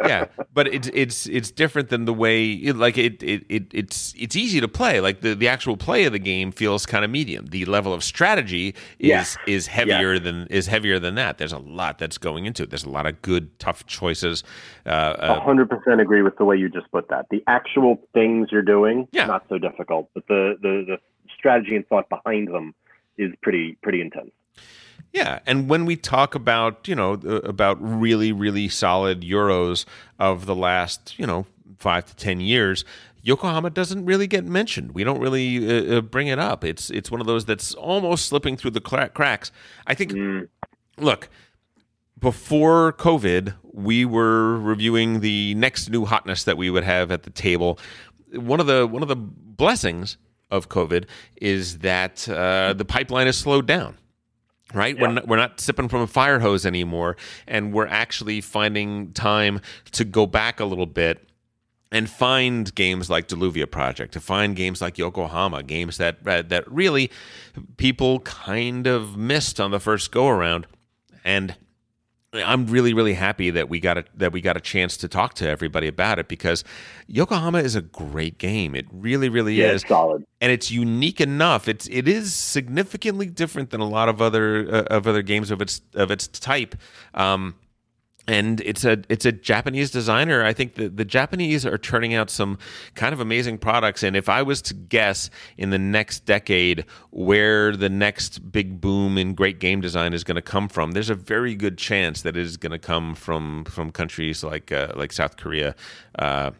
Yeah, 0.05 0.25
but 0.53 0.67
it's 0.67 0.89
it's 0.93 1.27
it's 1.27 1.51
different 1.51 1.89
than 1.89 2.05
the 2.05 2.13
way 2.13 2.51
it, 2.51 2.75
like 2.75 2.97
it, 2.97 3.21
it 3.23 3.43
it 3.49 3.63
it's 3.73 4.13
it's 4.17 4.35
easy 4.35 4.59
to 4.61 4.67
play. 4.67 4.99
Like 4.99 5.21
the, 5.21 5.33
the 5.35 5.47
actual 5.47 5.77
play 5.77 6.05
of 6.05 6.11
the 6.13 6.19
game 6.19 6.51
feels 6.51 6.85
kind 6.85 7.03
of 7.05 7.11
medium. 7.11 7.47
The 7.47 7.65
level 7.65 7.93
of 7.93 8.03
strategy 8.03 8.75
is 8.99 9.09
Yeah. 9.47 9.53
is 9.55 9.67
heavier 9.67 10.19
than 10.19 10.47
is 10.49 10.67
heavier 10.67 10.99
than 10.99 11.15
that. 11.15 11.37
There's 11.37 11.53
a 11.53 11.57
lot 11.59 11.97
that's 11.97 12.17
going 12.17 12.45
into 12.45 12.63
it. 12.63 12.69
There's 12.69 12.83
a 12.85 12.89
lot 12.89 13.05
of 13.05 13.21
good 13.21 13.57
tough 13.59 13.85
choices. 13.85 14.43
Uh, 14.85 15.15
A 15.19 15.31
uh, 15.33 15.39
hundred 15.41 15.69
percent 15.69 16.01
agree 16.01 16.21
with 16.21 16.37
the 16.37 16.45
way 16.45 16.55
you 16.57 16.69
just 16.69 16.89
put 16.91 17.09
that. 17.09 17.27
The 17.29 17.43
actual 17.47 17.99
things 18.13 18.49
you're 18.51 18.61
doing, 18.61 19.07
Yeah. 19.11 19.25
not 19.25 19.45
so 19.49 19.57
difficult, 19.57 20.09
but 20.13 20.27
the, 20.27 20.55
the 20.61 20.83
the 20.87 20.97
strategy 21.37 21.75
and 21.75 21.87
thought 21.87 22.09
behind 22.09 22.47
them 22.47 22.73
is 23.17 23.31
pretty 23.41 23.77
pretty 23.81 24.01
intense. 24.01 24.31
Yeah, 25.13 25.39
and 25.45 25.69
when 25.69 25.85
we 25.85 25.95
talk 25.95 26.35
about 26.35 26.87
you 26.87 26.95
know 26.95 27.13
uh, 27.13 27.41
about 27.41 27.77
really 27.81 28.31
really 28.31 28.67
solid 28.67 29.21
euros 29.21 29.85
of 30.19 30.45
the 30.45 30.55
last 30.55 31.17
you 31.17 31.25
know 31.25 31.45
five 31.77 32.05
to 32.05 32.15
ten 32.15 32.39
years, 32.39 32.85
Yokohama 33.21 33.69
doesn't 33.69 34.05
really 34.05 34.27
get 34.27 34.45
mentioned. 34.45 34.93
We 34.93 35.03
don't 35.03 35.19
really 35.19 35.57
uh, 35.67 35.97
uh, 35.97 36.01
bring 36.01 36.27
it 36.27 36.39
up. 36.39 36.63
It's 36.63 36.89
it's 36.89 37.09
one 37.09 37.21
of 37.21 37.27
those 37.27 37.45
that's 37.45 37.73
almost 37.73 38.27
slipping 38.27 38.57
through 38.57 38.71
the 38.71 38.81
cra- 38.81 39.09
cracks. 39.09 39.51
I 39.85 39.93
think. 39.93 40.13
Look, 40.99 41.29
before 42.19 42.93
COVID, 42.93 43.53
we 43.63 44.03
were 44.03 44.57
reviewing 44.57 45.19
the 45.19 45.53
next 45.55 45.89
new 45.89 46.05
hotness 46.05 46.43
that 46.45 46.57
we 46.57 46.69
would 46.69 46.83
have 46.83 47.11
at 47.11 47.23
the 47.23 47.29
table. 47.29 47.79
One 48.33 48.59
of 48.59 48.65
the 48.65 48.87
one 48.87 49.03
of 49.03 49.07
the 49.07 49.15
blessings 49.15 50.17
of 50.49 50.69
COVID 50.69 51.05
is 51.35 51.79
that 51.79 52.27
uh, 52.29 52.73
the 52.73 52.85
pipeline 52.85 53.27
has 53.27 53.37
slowed 53.37 53.67
down 53.67 53.97
right? 54.73 54.99
We're, 54.99 55.11
not, 55.11 55.27
we're 55.27 55.37
not 55.37 55.59
sipping 55.59 55.87
from 55.87 56.01
a 56.01 56.07
fire 56.07 56.39
hose 56.39 56.65
anymore, 56.65 57.17
and 57.47 57.73
we're 57.73 57.87
actually 57.87 58.41
finding 58.41 59.13
time 59.13 59.61
to 59.91 60.03
go 60.03 60.25
back 60.25 60.59
a 60.59 60.65
little 60.65 60.85
bit 60.85 61.27
and 61.91 62.09
find 62.09 62.73
games 62.75 63.09
like 63.09 63.29
Dilluvia 63.29 63.69
Project, 63.69 64.11
to 64.13 64.19
find 64.19 64.55
games 64.55 64.81
like 64.81 64.97
Yokohama, 64.97 65.63
games 65.63 65.97
that 65.97 66.17
uh, 66.27 66.41
that 66.43 66.69
really 66.69 67.09
people 67.77 68.19
kind 68.21 68.87
of 68.87 69.15
missed 69.15 69.59
on 69.59 69.71
the 69.71 69.79
first 69.79 70.11
go 70.11 70.27
around, 70.27 70.67
and. 71.23 71.55
I'm 72.33 72.67
really, 72.67 72.93
really 72.93 73.13
happy 73.13 73.49
that 73.51 73.69
we 73.69 73.79
got 73.79 73.97
a 73.97 74.05
that 74.15 74.33
we 74.33 74.41
got 74.41 74.57
a 74.57 74.59
chance 74.59 74.97
to 74.97 75.07
talk 75.07 75.33
to 75.35 75.47
everybody 75.47 75.87
about 75.87 76.19
it 76.19 76.27
because 76.27 76.63
Yokohama 77.07 77.59
is 77.59 77.75
a 77.75 77.81
great 77.81 78.37
game. 78.37 78.75
It 78.75 78.85
really, 78.91 79.29
really 79.29 79.55
Yeah, 79.55 79.71
is 79.71 79.83
solid. 79.87 80.25
and 80.41 80.51
it's 80.51 80.69
unique 80.69 81.21
enough. 81.21 81.69
It's 81.69 81.87
it 81.89 82.05
is 82.07 82.33
significantly 82.35 83.27
different 83.27 83.69
than 83.69 83.79
a 83.79 83.87
lot 83.87 84.09
of 84.09 84.21
other 84.21 84.67
uh, 84.69 84.81
of 84.83 85.07
other 85.07 85.21
games 85.21 85.51
of 85.51 85.61
its 85.61 85.79
of 85.93 86.11
its 86.11 86.27
type. 86.27 86.75
Um, 87.13 87.55
and 88.27 88.59
it's 88.61 88.83
a 88.83 89.01
it's 89.07 89.25
a 89.25 89.31
Japanese 89.31 89.89
designer. 89.89 90.43
I 90.43 90.53
think 90.53 90.75
the, 90.75 90.89
the 90.89 91.05
Japanese 91.05 91.65
are 91.65 91.77
turning 91.77 92.13
out 92.13 92.29
some 92.29 92.57
kind 92.93 93.13
of 93.13 93.19
amazing 93.19 93.57
products. 93.57 94.03
And 94.03 94.15
if 94.15 94.27
I 94.27 94.41
was 94.41 94.61
to 94.63 94.73
guess 94.73 95.29
in 95.57 95.69
the 95.69 95.79
next 95.79 96.25
decade 96.25 96.85
where 97.11 97.75
the 97.75 97.89
next 97.89 98.51
big 98.51 98.81
boom 98.81 99.17
in 99.17 99.33
great 99.33 99.59
game 99.59 99.79
design 99.79 100.13
is 100.13 100.23
going 100.23 100.35
to 100.35 100.41
come 100.41 100.67
from, 100.67 100.91
there's 100.91 101.09
a 101.09 101.15
very 101.15 101.55
good 101.55 101.77
chance 101.77 102.21
that 102.23 102.35
it 102.35 102.41
is 102.41 102.57
going 102.57 102.73
to 102.73 102.79
come 102.79 103.15
from 103.15 103.63
from 103.65 103.91
countries 103.91 104.43
like 104.43 104.71
uh, 104.71 104.91
like 104.95 105.13
South 105.13 105.37
Korea, 105.37 105.73
uh, 106.19 106.51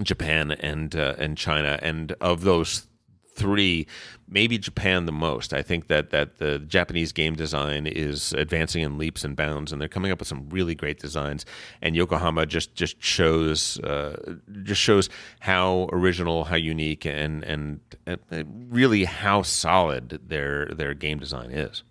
Japan, 0.00 0.52
and 0.52 0.94
uh, 0.94 1.14
and 1.18 1.36
China. 1.36 1.78
And 1.82 2.14
of 2.20 2.42
those 2.42 2.86
three, 3.34 3.86
maybe 4.28 4.58
Japan 4.58 5.06
the 5.06 5.12
most. 5.12 5.52
I 5.52 5.62
think 5.62 5.88
that 5.88 6.10
that 6.10 6.38
the 6.38 6.58
Japanese 6.60 7.12
game 7.12 7.34
design 7.34 7.86
is 7.86 8.32
advancing 8.34 8.82
in 8.82 8.98
leaps 8.98 9.24
and 9.24 9.36
bounds, 9.36 9.72
and 9.72 9.80
they're 9.80 9.88
coming 9.88 10.10
up 10.12 10.18
with 10.18 10.28
some 10.28 10.48
really 10.50 10.74
great 10.74 10.98
designs. 10.98 11.44
And 11.82 11.94
Yokohama 11.96 12.46
just 12.46 12.74
just 12.74 13.02
shows 13.02 13.78
uh, 13.80 14.36
just 14.62 14.80
shows 14.80 15.08
how 15.40 15.88
original, 15.92 16.44
how 16.44 16.56
unique, 16.56 17.04
and, 17.06 17.42
and 17.44 17.80
and 18.06 18.66
really 18.70 19.04
how 19.04 19.42
solid 19.42 20.20
their 20.26 20.66
their 20.66 20.94
game 20.94 21.18
design 21.18 21.50
is. 21.50 21.82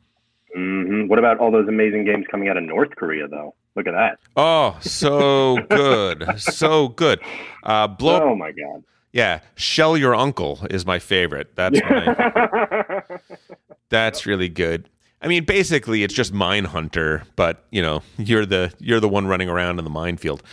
hmm 0.56 1.08
What 1.08 1.20
about 1.20 1.40
all 1.40 1.52
those 1.52 1.68
amazing 1.68 2.06
games 2.06 2.26
coming 2.30 2.48
out 2.50 2.58
of 2.58 2.64
North 2.64 2.96
Korea, 2.96 3.28
though? 3.28 3.56
Look 3.76 3.88
at 3.88 3.94
that. 3.94 4.20
Oh, 4.36 4.78
so 4.82 5.58
good, 5.70 6.26
so 6.40 6.90
good. 6.90 7.20
Uh, 7.64 7.88
blow. 7.88 8.22
Oh 8.22 8.36
my 8.36 8.52
god. 8.52 8.84
Yeah, 9.14 9.42
shell 9.56 9.96
your 9.96 10.16
uncle 10.16 10.60
is 10.72 10.86
my 10.86 11.00
favorite. 11.00 11.56
That's 11.56 11.80
my. 11.82 13.04
that's 13.90 14.26
really 14.26 14.50
good. 14.50 14.90
I 15.22 15.28
mean, 15.28 15.46
basically, 15.46 16.04
it's 16.04 16.14
just 16.14 16.34
Mine 16.34 16.66
Hunter, 16.66 17.24
but 17.36 17.64
you 17.72 17.82
know, 17.82 18.02
you're 18.18 18.46
the 18.46 18.74
you're 18.80 19.00
the 19.00 19.08
one 19.08 19.28
running 19.28 19.50
around 19.50 19.78
in 19.80 19.86
the 19.86 19.92
minefield. 19.92 20.44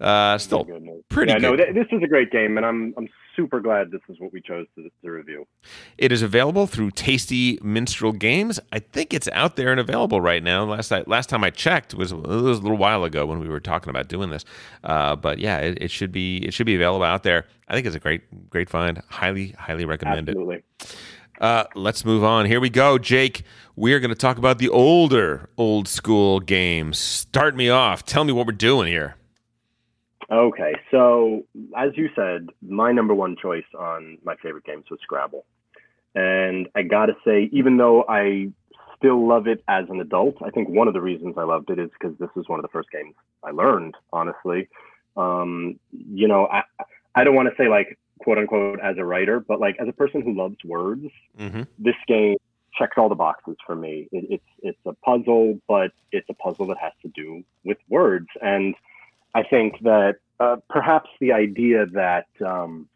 Uh, 0.00 0.36
still 0.38 0.64
pretty 1.08 1.32
yeah, 1.32 1.38
good. 1.38 1.42
no, 1.42 1.56
th- 1.56 1.74
this 1.74 1.86
is 1.90 2.02
a 2.02 2.06
great 2.06 2.30
game, 2.30 2.56
and 2.56 2.66
I'm 2.66 2.92
I'm 2.96 3.08
super 3.38 3.60
glad 3.60 3.92
this 3.92 4.00
is 4.08 4.18
what 4.18 4.32
we 4.32 4.40
chose 4.40 4.66
to, 4.74 4.90
to 5.02 5.10
review. 5.10 5.46
It 5.96 6.10
is 6.10 6.22
available 6.22 6.66
through 6.66 6.90
Tasty 6.90 7.58
Minstrel 7.62 8.12
Games. 8.12 8.58
I 8.72 8.80
think 8.80 9.14
it's 9.14 9.28
out 9.32 9.54
there 9.54 9.70
and 9.70 9.78
available 9.78 10.20
right 10.20 10.42
now. 10.42 10.64
Last 10.64 10.90
I, 10.90 11.04
last 11.06 11.28
time 11.28 11.44
I 11.44 11.50
checked 11.50 11.94
was 11.94 12.10
it 12.10 12.16
was 12.16 12.58
a 12.58 12.62
little 12.62 12.76
while 12.76 13.04
ago 13.04 13.26
when 13.26 13.38
we 13.38 13.48
were 13.48 13.60
talking 13.60 13.90
about 13.90 14.08
doing 14.08 14.30
this. 14.30 14.44
Uh, 14.82 15.14
but 15.14 15.38
yeah, 15.38 15.58
it, 15.58 15.78
it 15.80 15.90
should 15.90 16.10
be 16.10 16.38
it 16.38 16.52
should 16.52 16.66
be 16.66 16.74
available 16.74 17.04
out 17.04 17.22
there. 17.22 17.46
I 17.68 17.74
think 17.74 17.86
it's 17.86 17.96
a 17.96 18.00
great 18.00 18.50
great 18.50 18.68
find. 18.68 19.00
Highly 19.08 19.50
highly 19.52 19.84
recommend 19.84 20.28
it. 20.28 20.32
Absolutely. 20.32 20.64
Uh, 21.40 21.64
let's 21.76 22.04
move 22.04 22.24
on. 22.24 22.46
Here 22.46 22.58
we 22.58 22.68
go, 22.68 22.98
Jake. 22.98 23.44
We 23.76 23.92
are 23.92 24.00
going 24.00 24.10
to 24.10 24.16
talk 24.16 24.38
about 24.38 24.58
the 24.58 24.68
older 24.68 25.48
old 25.56 25.86
school 25.86 26.40
games. 26.40 26.98
Start 26.98 27.54
me 27.54 27.70
off. 27.70 28.04
Tell 28.04 28.24
me 28.24 28.32
what 28.32 28.46
we're 28.46 28.52
doing 28.52 28.88
here. 28.88 29.14
Okay, 30.30 30.74
so 30.90 31.44
as 31.76 31.92
you 31.96 32.10
said, 32.14 32.48
my 32.60 32.92
number 32.92 33.14
one 33.14 33.36
choice 33.40 33.64
on 33.78 34.18
my 34.24 34.36
favorite 34.36 34.64
games 34.64 34.84
was 34.90 35.00
Scrabble. 35.02 35.46
And 36.14 36.68
I 36.74 36.82
gotta 36.82 37.14
say, 37.24 37.48
even 37.52 37.76
though 37.78 38.04
I 38.08 38.50
still 38.96 39.26
love 39.26 39.46
it 39.46 39.62
as 39.68 39.86
an 39.88 40.00
adult, 40.00 40.36
I 40.44 40.50
think 40.50 40.68
one 40.68 40.88
of 40.88 40.94
the 40.94 41.00
reasons 41.00 41.36
I 41.38 41.44
loved 41.44 41.70
it 41.70 41.78
is 41.78 41.90
because 41.98 42.16
this 42.18 42.28
was 42.34 42.48
one 42.48 42.58
of 42.58 42.62
the 42.62 42.68
first 42.68 42.90
games 42.90 43.14
I 43.42 43.52
learned, 43.52 43.94
honestly. 44.12 44.68
Um, 45.16 45.78
you 45.90 46.28
know, 46.28 46.46
I, 46.46 46.62
I 47.14 47.24
don't 47.24 47.34
want 47.34 47.48
to 47.48 47.54
say 47.56 47.68
like 47.68 47.98
quote 48.18 48.38
unquote 48.38 48.80
as 48.80 48.98
a 48.98 49.04
writer, 49.04 49.40
but 49.40 49.60
like 49.60 49.76
as 49.80 49.88
a 49.88 49.92
person 49.92 50.20
who 50.22 50.34
loves 50.34 50.56
words, 50.64 51.06
Mm-hmm. 51.38 51.62
this 51.78 51.94
game 52.06 52.36
checks 52.76 52.94
all 52.98 53.08
the 53.08 53.14
boxes 53.14 53.56
for 53.64 53.74
me. 53.74 54.08
It, 54.12 54.26
it's 54.30 54.44
it's 54.62 54.78
a 54.84 54.92
puzzle, 54.92 55.58
but 55.68 55.92
it's 56.12 56.28
a 56.28 56.34
puzzle 56.34 56.66
that 56.66 56.78
has 56.78 56.92
to 57.02 57.08
do 57.08 57.44
with 57.64 57.78
words, 57.88 58.28
and 58.42 58.74
I 59.34 59.42
think 59.42 59.80
that 59.82 60.16
uh, 60.40 60.56
perhaps 60.68 61.10
the 61.20 61.32
idea 61.32 61.86
that 61.86 62.26
um, 62.44 62.88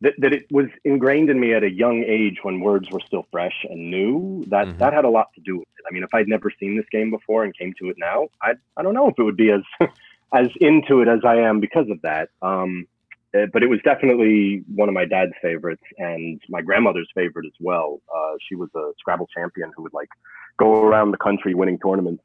that 0.00 0.14
that 0.18 0.32
it 0.32 0.46
was 0.50 0.66
ingrained 0.84 1.30
in 1.30 1.38
me 1.40 1.54
at 1.54 1.62
a 1.62 1.70
young 1.70 2.04
age 2.06 2.38
when 2.42 2.60
words 2.60 2.90
were 2.90 3.00
still 3.06 3.26
fresh 3.30 3.64
and 3.68 3.90
new. 3.90 4.44
That 4.48 4.66
Mhm. 4.68 4.78
that 4.78 4.92
had 4.92 5.04
a 5.04 5.10
lot 5.10 5.28
to 5.34 5.40
do 5.40 5.58
with 5.58 5.68
it. 5.78 5.84
I 5.88 5.92
mean, 5.92 6.02
if 6.02 6.12
I'd 6.14 6.28
never 6.28 6.50
seen 6.50 6.76
this 6.76 6.86
game 6.90 7.10
before 7.10 7.44
and 7.44 7.56
came 7.56 7.72
to 7.80 7.88
it 7.90 7.96
now, 7.98 8.28
I 8.40 8.54
I 8.76 8.82
don't 8.82 8.94
know 8.94 9.08
if 9.08 9.18
it 9.18 9.22
would 9.22 9.36
be 9.36 9.50
as 9.50 9.62
as 10.34 10.48
into 10.60 11.00
it 11.02 11.08
as 11.08 11.20
I 11.24 11.36
am 11.36 11.60
because 11.60 11.88
of 11.90 12.00
that. 12.02 12.30
Um, 12.42 12.86
uh, 13.34 13.46
but 13.52 13.62
it 13.62 13.68
was 13.68 13.80
definitely 13.82 14.62
one 14.74 14.88
of 14.88 14.94
my 14.94 15.06
dad's 15.06 15.32
favorites 15.40 15.82
and 15.98 16.40
my 16.50 16.60
grandmother's 16.60 17.08
favorite 17.14 17.46
as 17.46 17.52
well. 17.60 18.00
Uh, 18.14 18.34
she 18.46 18.54
was 18.54 18.68
a 18.74 18.92
Scrabble 18.98 19.26
champion 19.34 19.72
who 19.74 19.82
would 19.82 19.94
like 19.94 20.10
go 20.58 20.82
around 20.84 21.12
the 21.12 21.16
country 21.16 21.54
winning 21.54 21.78
tournaments, 21.78 22.22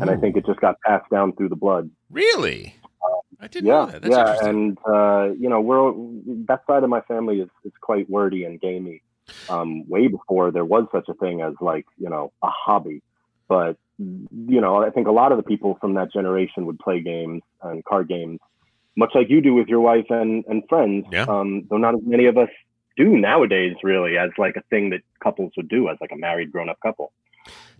and 0.00 0.10
I 0.10 0.16
think 0.16 0.36
it 0.36 0.46
just 0.46 0.60
got 0.60 0.80
passed 0.80 1.10
down 1.10 1.32
through 1.32 1.48
the 1.48 1.56
blood. 1.56 1.90
really. 2.10 2.74
I 3.40 3.46
didn't 3.46 3.68
yeah, 3.68 3.74
know 3.74 3.86
that. 3.86 4.02
That's 4.02 4.42
yeah, 4.42 4.48
and 4.48 4.78
uh, 4.86 5.30
you 5.38 5.48
know, 5.48 5.60
we're 5.60 5.92
that 6.48 6.62
side 6.66 6.82
of 6.82 6.90
my 6.90 7.00
family 7.02 7.40
is 7.40 7.48
is 7.64 7.72
quite 7.80 8.10
wordy 8.10 8.44
and 8.44 8.60
gamey. 8.60 9.02
Um, 9.48 9.88
way 9.88 10.08
before 10.08 10.50
there 10.50 10.64
was 10.64 10.86
such 10.90 11.08
a 11.08 11.14
thing 11.14 11.42
as 11.42 11.54
like 11.60 11.86
you 11.98 12.08
know 12.08 12.32
a 12.42 12.48
hobby, 12.48 13.02
but 13.48 13.76
you 13.98 14.60
know, 14.60 14.82
I 14.82 14.90
think 14.90 15.06
a 15.06 15.12
lot 15.12 15.32
of 15.32 15.38
the 15.38 15.44
people 15.44 15.76
from 15.80 15.94
that 15.94 16.12
generation 16.12 16.66
would 16.66 16.78
play 16.78 17.00
games 17.00 17.42
and 17.62 17.84
card 17.84 18.08
games, 18.08 18.40
much 18.96 19.10
like 19.14 19.28
you 19.28 19.40
do 19.40 19.54
with 19.54 19.68
your 19.68 19.80
wife 19.80 20.06
and 20.10 20.44
and 20.48 20.62
friends. 20.68 21.06
Yeah. 21.12 21.26
Um, 21.28 21.66
though 21.70 21.76
not 21.76 21.94
as 21.94 22.00
many 22.04 22.26
of 22.26 22.36
us 22.38 22.48
do 22.96 23.16
nowadays, 23.16 23.76
really, 23.82 24.18
as 24.18 24.30
like 24.38 24.56
a 24.56 24.62
thing 24.70 24.90
that 24.90 25.00
couples 25.22 25.52
would 25.56 25.68
do 25.68 25.88
as 25.88 25.96
like 26.00 26.10
a 26.12 26.16
married 26.16 26.50
grown 26.50 26.68
up 26.68 26.80
couple. 26.80 27.12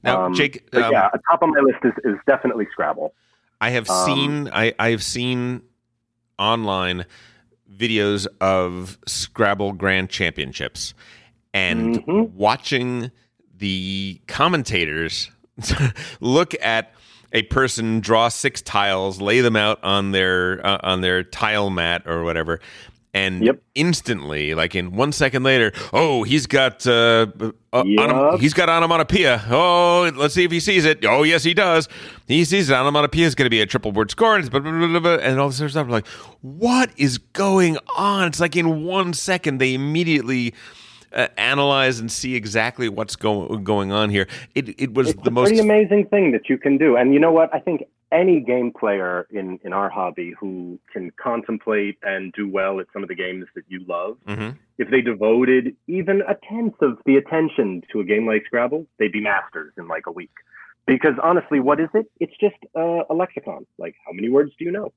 Now, 0.03 0.27
Um, 0.27 0.35
Jake, 0.35 0.69
um, 0.75 0.93
yeah, 0.93 1.09
top 1.31 1.43
of 1.43 1.49
my 1.51 1.61
list 1.61 1.79
is, 1.85 1.93
is 2.05 2.19
definitely 2.27 2.67
Scrabble. 2.73 3.15
I 3.61 3.71
have 3.71 3.89
Um, 3.91 3.97
seen 4.07 4.51
I 4.53 4.73
I've 4.79 5.03
seen 5.03 5.63
online 6.39 7.05
videos 7.73 8.27
of 8.41 8.99
Scrabble 9.07 9.73
Grand 9.73 10.09
Championships 10.11 10.95
and 11.53 11.97
Mhm. 12.07 12.31
watching 12.33 13.11
the 13.57 14.21
commentators 14.29 15.31
look 16.21 16.55
at 16.63 16.93
a 17.33 17.43
person 17.45 18.01
draw 18.01 18.29
six 18.29 18.63
tiles, 18.63 19.21
lay 19.21 19.41
them 19.41 19.57
out 19.57 19.83
on 19.83 20.13
their 20.13 20.65
uh, 20.65 20.79
on 20.83 21.01
their 21.01 21.23
tile 21.25 21.69
mat 21.71 22.03
or 22.07 22.23
whatever, 22.23 22.61
and 23.19 23.45
Yep. 23.45 23.63
instantly, 23.75 24.55
like 24.55 24.75
in 24.75 24.93
one 24.93 25.13
second 25.13 25.43
later, 25.43 25.73
oh, 25.93 26.23
he's 26.23 26.47
got 26.47 26.87
uh, 26.87 27.27
uh, 27.73 27.83
Yep. 27.87 28.11
onom- 28.11 28.41
he's 28.41 28.55
got 28.55 28.69
onomatopoeia. 28.69 29.43
Oh, 29.51 30.11
let's 30.17 30.35
see 30.35 30.45
if 30.45 30.51
he 30.51 30.61
sees 30.61 30.85
it. 30.85 31.05
Oh, 31.05 31.23
yes, 31.23 31.43
he 31.45 31.55
does. 31.55 31.89
He 32.27 32.45
sees 32.45 32.71
it. 32.71 32.75
Onomatopoeia 32.75 33.27
is 33.27 33.35
going 33.35 33.47
to 33.47 33.51
be 33.51 33.61
a 33.61 33.67
triple 33.67 33.93
word 33.93 34.11
score, 34.11 34.37
and, 34.37 34.51
blah, 34.51 34.61
blah, 34.61 35.01
blah, 35.01 35.15
and 35.17 35.39
all 35.41 35.49
this 35.49 35.61
other 35.61 35.69
stuff. 35.69 35.85
I'm 35.87 35.91
like, 35.91 36.07
what 36.43 36.91
is 36.97 37.19
going 37.19 37.79
on? 37.97 38.29
It's 38.29 38.41
like 38.41 38.57
in 38.57 38.85
one 38.85 39.13
second 39.13 39.59
they 39.59 39.75
immediately. 39.75 40.55
Uh, 41.11 41.27
analyze 41.39 41.99
and 42.01 42.13
see 42.13 42.35
exactly 42.35 42.87
what's 42.87 43.17
going 43.17 43.65
going 43.65 43.91
on 43.91 44.11
here. 44.11 44.27
It 44.55 44.79
it 44.79 44.93
was 44.93 45.09
it's 45.09 45.23
the 45.23 45.31
most 45.31 45.59
amazing 45.59 46.05
thing 46.09 46.33
that 46.33 46.51
you 46.51 46.59
can 46.59 46.77
do. 46.77 46.97
And 46.99 47.15
you 47.15 47.19
know 47.19 47.33
what? 47.33 47.49
I 47.55 47.61
think 47.61 47.85
any 48.11 48.41
game 48.41 48.73
player 48.73 49.27
in 49.31 49.59
in 49.63 49.73
our 49.73 49.89
hobby 49.91 50.35
who 50.39 50.79
can 50.93 51.11
contemplate 51.13 51.99
and 52.03 52.33
do 52.33 52.49
well 52.49 52.81
at 52.81 52.87
some 52.93 53.03
of 53.03 53.09
the 53.09 53.15
games 53.15 53.47
that 53.55 53.65
you 53.69 53.85
love, 53.87 54.17
Mhm. 54.27 54.57
if 54.79 54.91
they 54.91 55.03
devoted 55.03 55.77
even 55.87 56.23
a 56.23 56.35
tenth 56.35 56.81
of 56.81 56.99
the 57.05 57.17
attention 57.17 57.83
to 57.93 58.01
a 58.01 58.05
game 58.05 58.27
like 58.27 58.45
Scrabble, 58.47 58.87
they'd 58.99 59.13
be 59.13 59.21
masters 59.21 59.73
in 59.77 59.89
like 59.89 60.07
a 60.07 60.13
week. 60.13 60.33
Because 60.87 61.19
honestly, 61.23 61.61
what 61.61 61.81
is 61.81 61.91
it? 61.93 62.11
It's 62.19 62.37
just 62.39 62.57
uh, 62.75 63.05
a 63.11 63.15
lexicon. 63.15 63.67
Like, 63.77 63.95
how 64.07 64.13
many 64.13 64.31
words 64.31 64.53
do 64.59 64.65
you 64.65 64.73
know? 64.73 64.93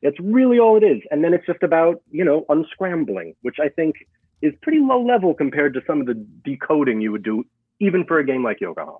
It's 0.00 0.18
really 0.20 0.58
all 0.58 0.76
it 0.76 0.82
is. 0.82 1.02
And 1.10 1.22
then 1.22 1.34
it's 1.34 1.46
just 1.46 1.62
about, 1.62 2.00
you 2.10 2.24
know, 2.24 2.46
unscrambling, 2.48 3.34
which 3.42 3.56
I 3.60 3.68
think 3.68 4.06
is 4.40 4.54
pretty 4.62 4.80
low 4.80 5.02
level 5.02 5.34
compared 5.34 5.74
to 5.74 5.82
some 5.86 6.00
of 6.00 6.06
the 6.06 6.14
decoding 6.44 7.00
you 7.00 7.12
would 7.12 7.22
do, 7.22 7.44
even 7.80 8.04
for 8.04 8.18
a 8.18 8.24
game 8.24 8.42
like 8.42 8.60
Yokohama. 8.60 8.98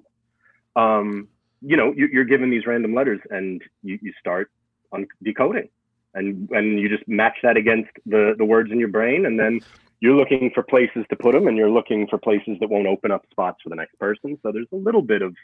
Um, 0.76 1.28
you 1.64 1.76
know, 1.76 1.92
you, 1.96 2.08
you're 2.12 2.24
given 2.24 2.50
these 2.50 2.66
random 2.66 2.94
letters 2.94 3.20
and 3.30 3.62
you, 3.82 3.98
you 4.02 4.12
start 4.18 4.50
on 4.92 5.06
decoding 5.22 5.68
and, 6.14 6.48
and 6.50 6.78
you 6.78 6.88
just 6.88 7.06
match 7.08 7.36
that 7.42 7.56
against 7.56 7.90
the, 8.06 8.34
the 8.36 8.44
words 8.44 8.70
in 8.70 8.78
your 8.78 8.88
brain. 8.88 9.26
And 9.26 9.38
then 9.38 9.60
you're 10.00 10.14
looking 10.14 10.50
for 10.54 10.62
places 10.62 11.04
to 11.10 11.16
put 11.16 11.32
them 11.32 11.48
and 11.48 11.56
you're 11.56 11.70
looking 11.70 12.06
for 12.06 12.18
places 12.18 12.58
that 12.60 12.68
won't 12.68 12.86
open 12.86 13.10
up 13.10 13.24
spots 13.30 13.60
for 13.62 13.70
the 13.70 13.76
next 13.76 13.98
person. 13.98 14.38
So 14.42 14.52
there's 14.52 14.68
a 14.72 14.76
little 14.76 15.02
bit 15.02 15.22
of, 15.22 15.34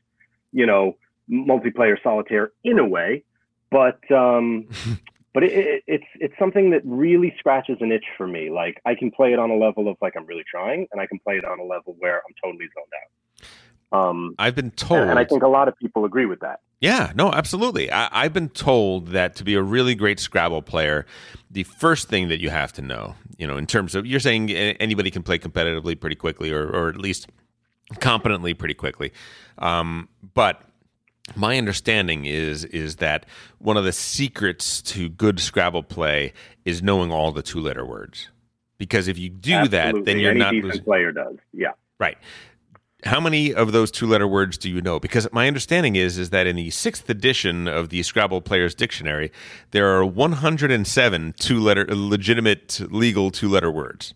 you 0.52 0.66
know, 0.66 0.96
multiplayer 1.30 1.96
solitaire 2.02 2.52
in 2.64 2.78
a 2.78 2.86
way, 2.86 3.24
but, 3.70 3.98
um, 4.10 4.68
but 5.32 5.44
it, 5.44 5.52
it, 5.52 5.84
it's 5.86 6.04
it's 6.16 6.34
something 6.38 6.70
that 6.70 6.82
really 6.84 7.34
scratches 7.38 7.78
an 7.80 7.92
itch 7.92 8.04
for 8.16 8.26
me. 8.26 8.50
Like 8.50 8.80
I 8.84 8.96
can 8.96 9.10
play 9.12 9.32
it 9.32 9.38
on 9.38 9.50
a 9.50 9.56
level 9.56 9.88
of 9.88 9.96
like 10.02 10.14
I'm 10.16 10.26
really 10.26 10.44
trying, 10.50 10.88
and 10.90 11.00
I 11.00 11.06
can 11.06 11.20
play 11.20 11.36
it 11.36 11.44
on 11.44 11.60
a 11.60 11.64
level 11.64 11.94
where 12.00 12.16
I'm 12.16 12.34
totally 12.42 12.68
zoned 12.74 12.92
out. 12.92 13.46
Um, 13.92 14.34
I've 14.38 14.54
been 14.54 14.70
told 14.70 15.00
and 15.08 15.18
I 15.18 15.24
think 15.24 15.42
a 15.42 15.48
lot 15.48 15.66
of 15.68 15.76
people 15.76 16.04
agree 16.04 16.26
with 16.26 16.40
that. 16.40 16.60
Yeah, 16.80 17.12
no, 17.14 17.32
absolutely. 17.32 17.90
I, 17.90 18.08
I've 18.12 18.32
been 18.32 18.48
told 18.48 19.08
that 19.08 19.36
to 19.36 19.44
be 19.44 19.54
a 19.54 19.62
really 19.62 19.94
great 19.94 20.18
Scrabble 20.20 20.62
player, 20.62 21.06
the 21.50 21.64
first 21.64 22.08
thing 22.08 22.28
that 22.28 22.40
you 22.40 22.50
have 22.50 22.72
to 22.74 22.82
know, 22.82 23.16
you 23.36 23.46
know, 23.46 23.56
in 23.56 23.66
terms 23.66 23.94
of 23.94 24.06
you're 24.06 24.20
saying 24.20 24.50
anybody 24.50 25.10
can 25.10 25.22
play 25.22 25.38
competitively 25.38 25.98
pretty 25.98 26.16
quickly, 26.16 26.52
or 26.52 26.66
or 26.68 26.88
at 26.88 26.96
least 26.96 27.28
competently 27.98 28.54
pretty 28.54 28.74
quickly, 28.74 29.12
um, 29.58 30.08
but 30.34 30.62
my 31.36 31.58
understanding 31.58 32.24
is 32.24 32.64
is 32.66 32.96
that 32.96 33.26
one 33.58 33.76
of 33.76 33.84
the 33.84 33.92
secrets 33.92 34.80
to 34.82 35.08
good 35.08 35.38
Scrabble 35.40 35.82
play 35.82 36.32
is 36.64 36.82
knowing 36.82 37.10
all 37.12 37.32
the 37.32 37.42
two 37.42 37.60
letter 37.60 37.84
words. 37.84 38.28
Because 38.78 39.08
if 39.08 39.18
you 39.18 39.28
do 39.28 39.68
that, 39.68 39.94
then 40.06 40.18
you're 40.18 40.30
Any 40.30 40.40
not 40.40 40.54
losing. 40.54 40.82
player 40.82 41.12
does. 41.12 41.36
Yeah. 41.52 41.72
Right. 41.98 42.16
How 43.04 43.20
many 43.20 43.54
of 43.54 43.72
those 43.72 43.90
two 43.90 44.06
letter 44.06 44.28
words 44.28 44.58
do 44.58 44.68
you 44.68 44.80
know? 44.80 45.00
Because 45.00 45.26
my 45.32 45.46
understanding 45.46 45.96
is 45.96 46.18
is 46.18 46.30
that 46.30 46.46
in 46.46 46.56
the 46.56 46.70
sixth 46.70 47.08
edition 47.08 47.66
of 47.66 47.88
the 47.88 48.02
Scrabble 48.02 48.40
Players 48.40 48.74
Dictionary, 48.74 49.32
there 49.70 49.88
are 49.96 50.04
107 50.04 51.34
two 51.38 51.60
letter 51.60 51.86
legitimate 51.88 52.80
legal 52.90 53.30
two 53.30 53.48
letter 53.48 53.70
words. 53.70 54.14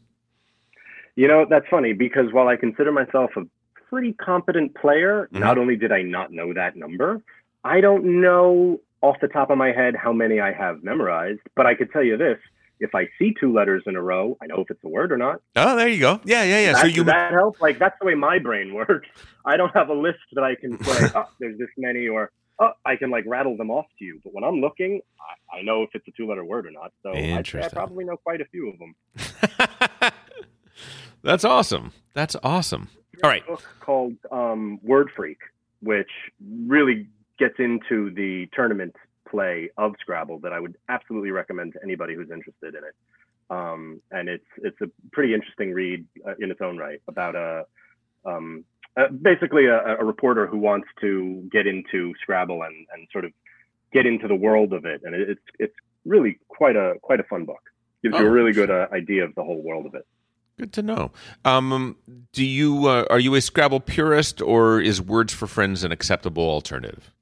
You 1.17 1.29
know, 1.29 1.47
that's 1.49 1.67
funny 1.71 1.93
because 1.93 2.33
while 2.33 2.49
I 2.49 2.57
consider 2.57 2.93
myself 2.93 3.31
a 3.37 3.43
pretty 3.89 4.13
competent 4.15 4.75
player, 4.75 5.29
Mhm. 5.33 5.41
not 5.41 5.59
only 5.59 5.77
did 5.77 5.93
I 5.93 6.03
not 6.03 6.33
know 6.33 6.53
that 6.53 6.77
number, 6.77 7.23
I 7.65 7.81
don't 7.81 8.21
know 8.21 8.81
off 9.01 9.21
the 9.21 9.29
top 9.29 9.51
of 9.51 9.59
my 9.59 9.71
head 9.71 9.95
how 9.95 10.13
many 10.13 10.41
I 10.41 10.53
have 10.53 10.83
memorized, 10.83 11.41
but 11.55 11.67
I 11.67 11.75
could 11.75 11.93
tell 11.93 12.03
you 12.03 12.17
this. 12.17 12.39
If 12.81 12.95
I 12.95 13.09
see 13.19 13.35
two 13.39 13.53
letters 13.53 13.83
in 13.87 13.97
a 13.97 14.03
row, 14.03 14.37
I 14.43 14.47
know 14.47 14.61
if 14.61 14.71
it's 14.71 14.83
a 14.85 14.89
word 14.89 15.13
or 15.13 15.17
not. 15.17 15.41
Oh, 15.57 15.77
there 15.77 15.89
you 15.89 16.01
go. 16.01 16.21
Yeah, 16.25 16.43
yeah, 16.43 16.61
yeah. 16.61 16.73
That, 16.73 16.81
so 16.81 16.87
you 16.87 17.05
that 17.05 17.33
help? 17.33 17.61
Like 17.61 17.79
that's 17.79 17.97
the 18.01 18.07
way 18.07 18.15
my 18.15 18.39
brain 18.39 18.75
works. 18.89 19.09
I 19.45 19.57
don't 19.57 19.75
have 19.75 19.89
a 19.89 19.95
list 19.95 20.19
that 20.33 20.45
I 20.45 20.55
can 20.55 20.83
say. 20.83 21.11
oh, 21.15 21.29
there's 21.39 21.59
this 21.59 21.69
many, 21.77 22.09
or 22.09 22.31
oh, 22.59 22.71
I 22.85 22.97
can 22.97 23.11
like 23.11 23.25
rattle 23.27 23.57
them 23.57 23.71
off 23.71 23.87
to 23.99 24.05
you. 24.05 24.21
But 24.25 24.35
when 24.35 24.45
I'm 24.45 24.61
looking, 24.61 25.01
I, 25.53 25.59
I 25.59 25.63
know 25.63 25.83
if 25.83 25.91
it's 25.95 26.07
a 26.09 26.13
two 26.17 26.29
letter 26.29 26.45
word 26.45 26.67
or 26.67 26.71
not. 26.71 26.93
So 27.03 27.13
I'd 27.13 27.55
I 27.57 27.69
probably 27.69 28.05
know 28.05 28.17
quite 28.17 28.41
a 28.41 28.47
few 28.47 28.71
of 28.71 28.79
them. 28.79 28.95
That's 31.23 31.45
awesome. 31.45 31.93
That's 32.13 32.37
awesome. 32.43 32.91
All 33.23 33.31
right. 33.31 33.43
a 33.45 33.53
book 33.53 33.63
called 33.81 34.15
um, 34.31 34.79
Word 34.83 35.11
Freak, 35.17 35.39
which 35.81 36.11
really 36.67 37.09
gets 37.39 37.55
into 37.59 38.11
the 38.11 38.47
tournament 38.53 38.95
play 39.35 39.71
of 39.77 39.95
Scrabble 40.01 40.39
that 40.41 40.53
I 40.53 40.61
would 40.61 40.77
absolutely 40.89 41.31
recommend 41.31 41.73
to 41.75 41.81
anybody 41.83 42.15
who's 42.15 42.31
interested 42.31 42.75
in 42.79 42.85
it. 42.85 42.95
Um, 43.51 44.01
and 44.11 44.29
it's 44.29 44.51
it's 44.59 44.81
a 44.81 44.89
pretty 45.13 45.35
interesting 45.35 45.73
read 45.73 46.07
uh, 46.27 46.35
in 46.39 46.51
its 46.51 46.61
own 46.61 46.77
right 46.79 47.01
about 47.09 47.35
a 47.35 47.67
um, 48.25 48.65
uh, 48.97 49.09
basically 49.09 49.67
a, 49.67 49.97
a 50.01 50.05
reporter 50.05 50.47
who 50.47 50.59
wants 50.59 50.89
to 51.01 51.47
get 51.53 51.67
into 51.67 52.15
Scrabble 52.23 52.63
and, 52.63 52.87
and 52.93 53.09
sort 53.13 53.25
of 53.25 53.33
get 53.93 54.07
into 54.07 54.27
the 54.29 54.35
world 54.35 54.73
of 54.73 54.85
it, 54.87 55.03
and 55.05 55.15
it, 55.15 55.29
it's 55.33 55.47
it's 55.59 55.75
really 56.05 56.39
quite 56.49 56.77
a 56.77 56.95
quite 57.03 57.21
a 57.21 57.25
fun 57.25 57.45
book. 57.45 57.63
Gives 58.03 58.19
you 58.19 58.27
Oh, 58.27 58.29
a 58.29 58.31
really 58.31 58.53
good 58.53 58.71
uh, 58.71 58.87
idea 58.93 59.25
of 59.25 59.35
the 59.35 59.43
whole 59.43 59.63
world 59.63 59.87
of 59.87 59.95
it. 59.95 60.07
Good 60.59 60.73
to 60.75 60.83
know. 60.83 61.11
Um, 61.45 61.97
do 62.33 62.45
you 62.45 62.87
uh, 62.87 63.05
are 63.11 63.19
you 63.19 63.35
a 63.35 63.41
Scrabble 63.41 63.81
purist, 63.81 64.41
or 64.41 64.81
is 64.81 65.03
Words 65.03 65.33
for 65.35 65.47
Friends 65.47 65.85
an 65.85 65.93
acceptable 65.93 66.45
alternative? 66.45 67.13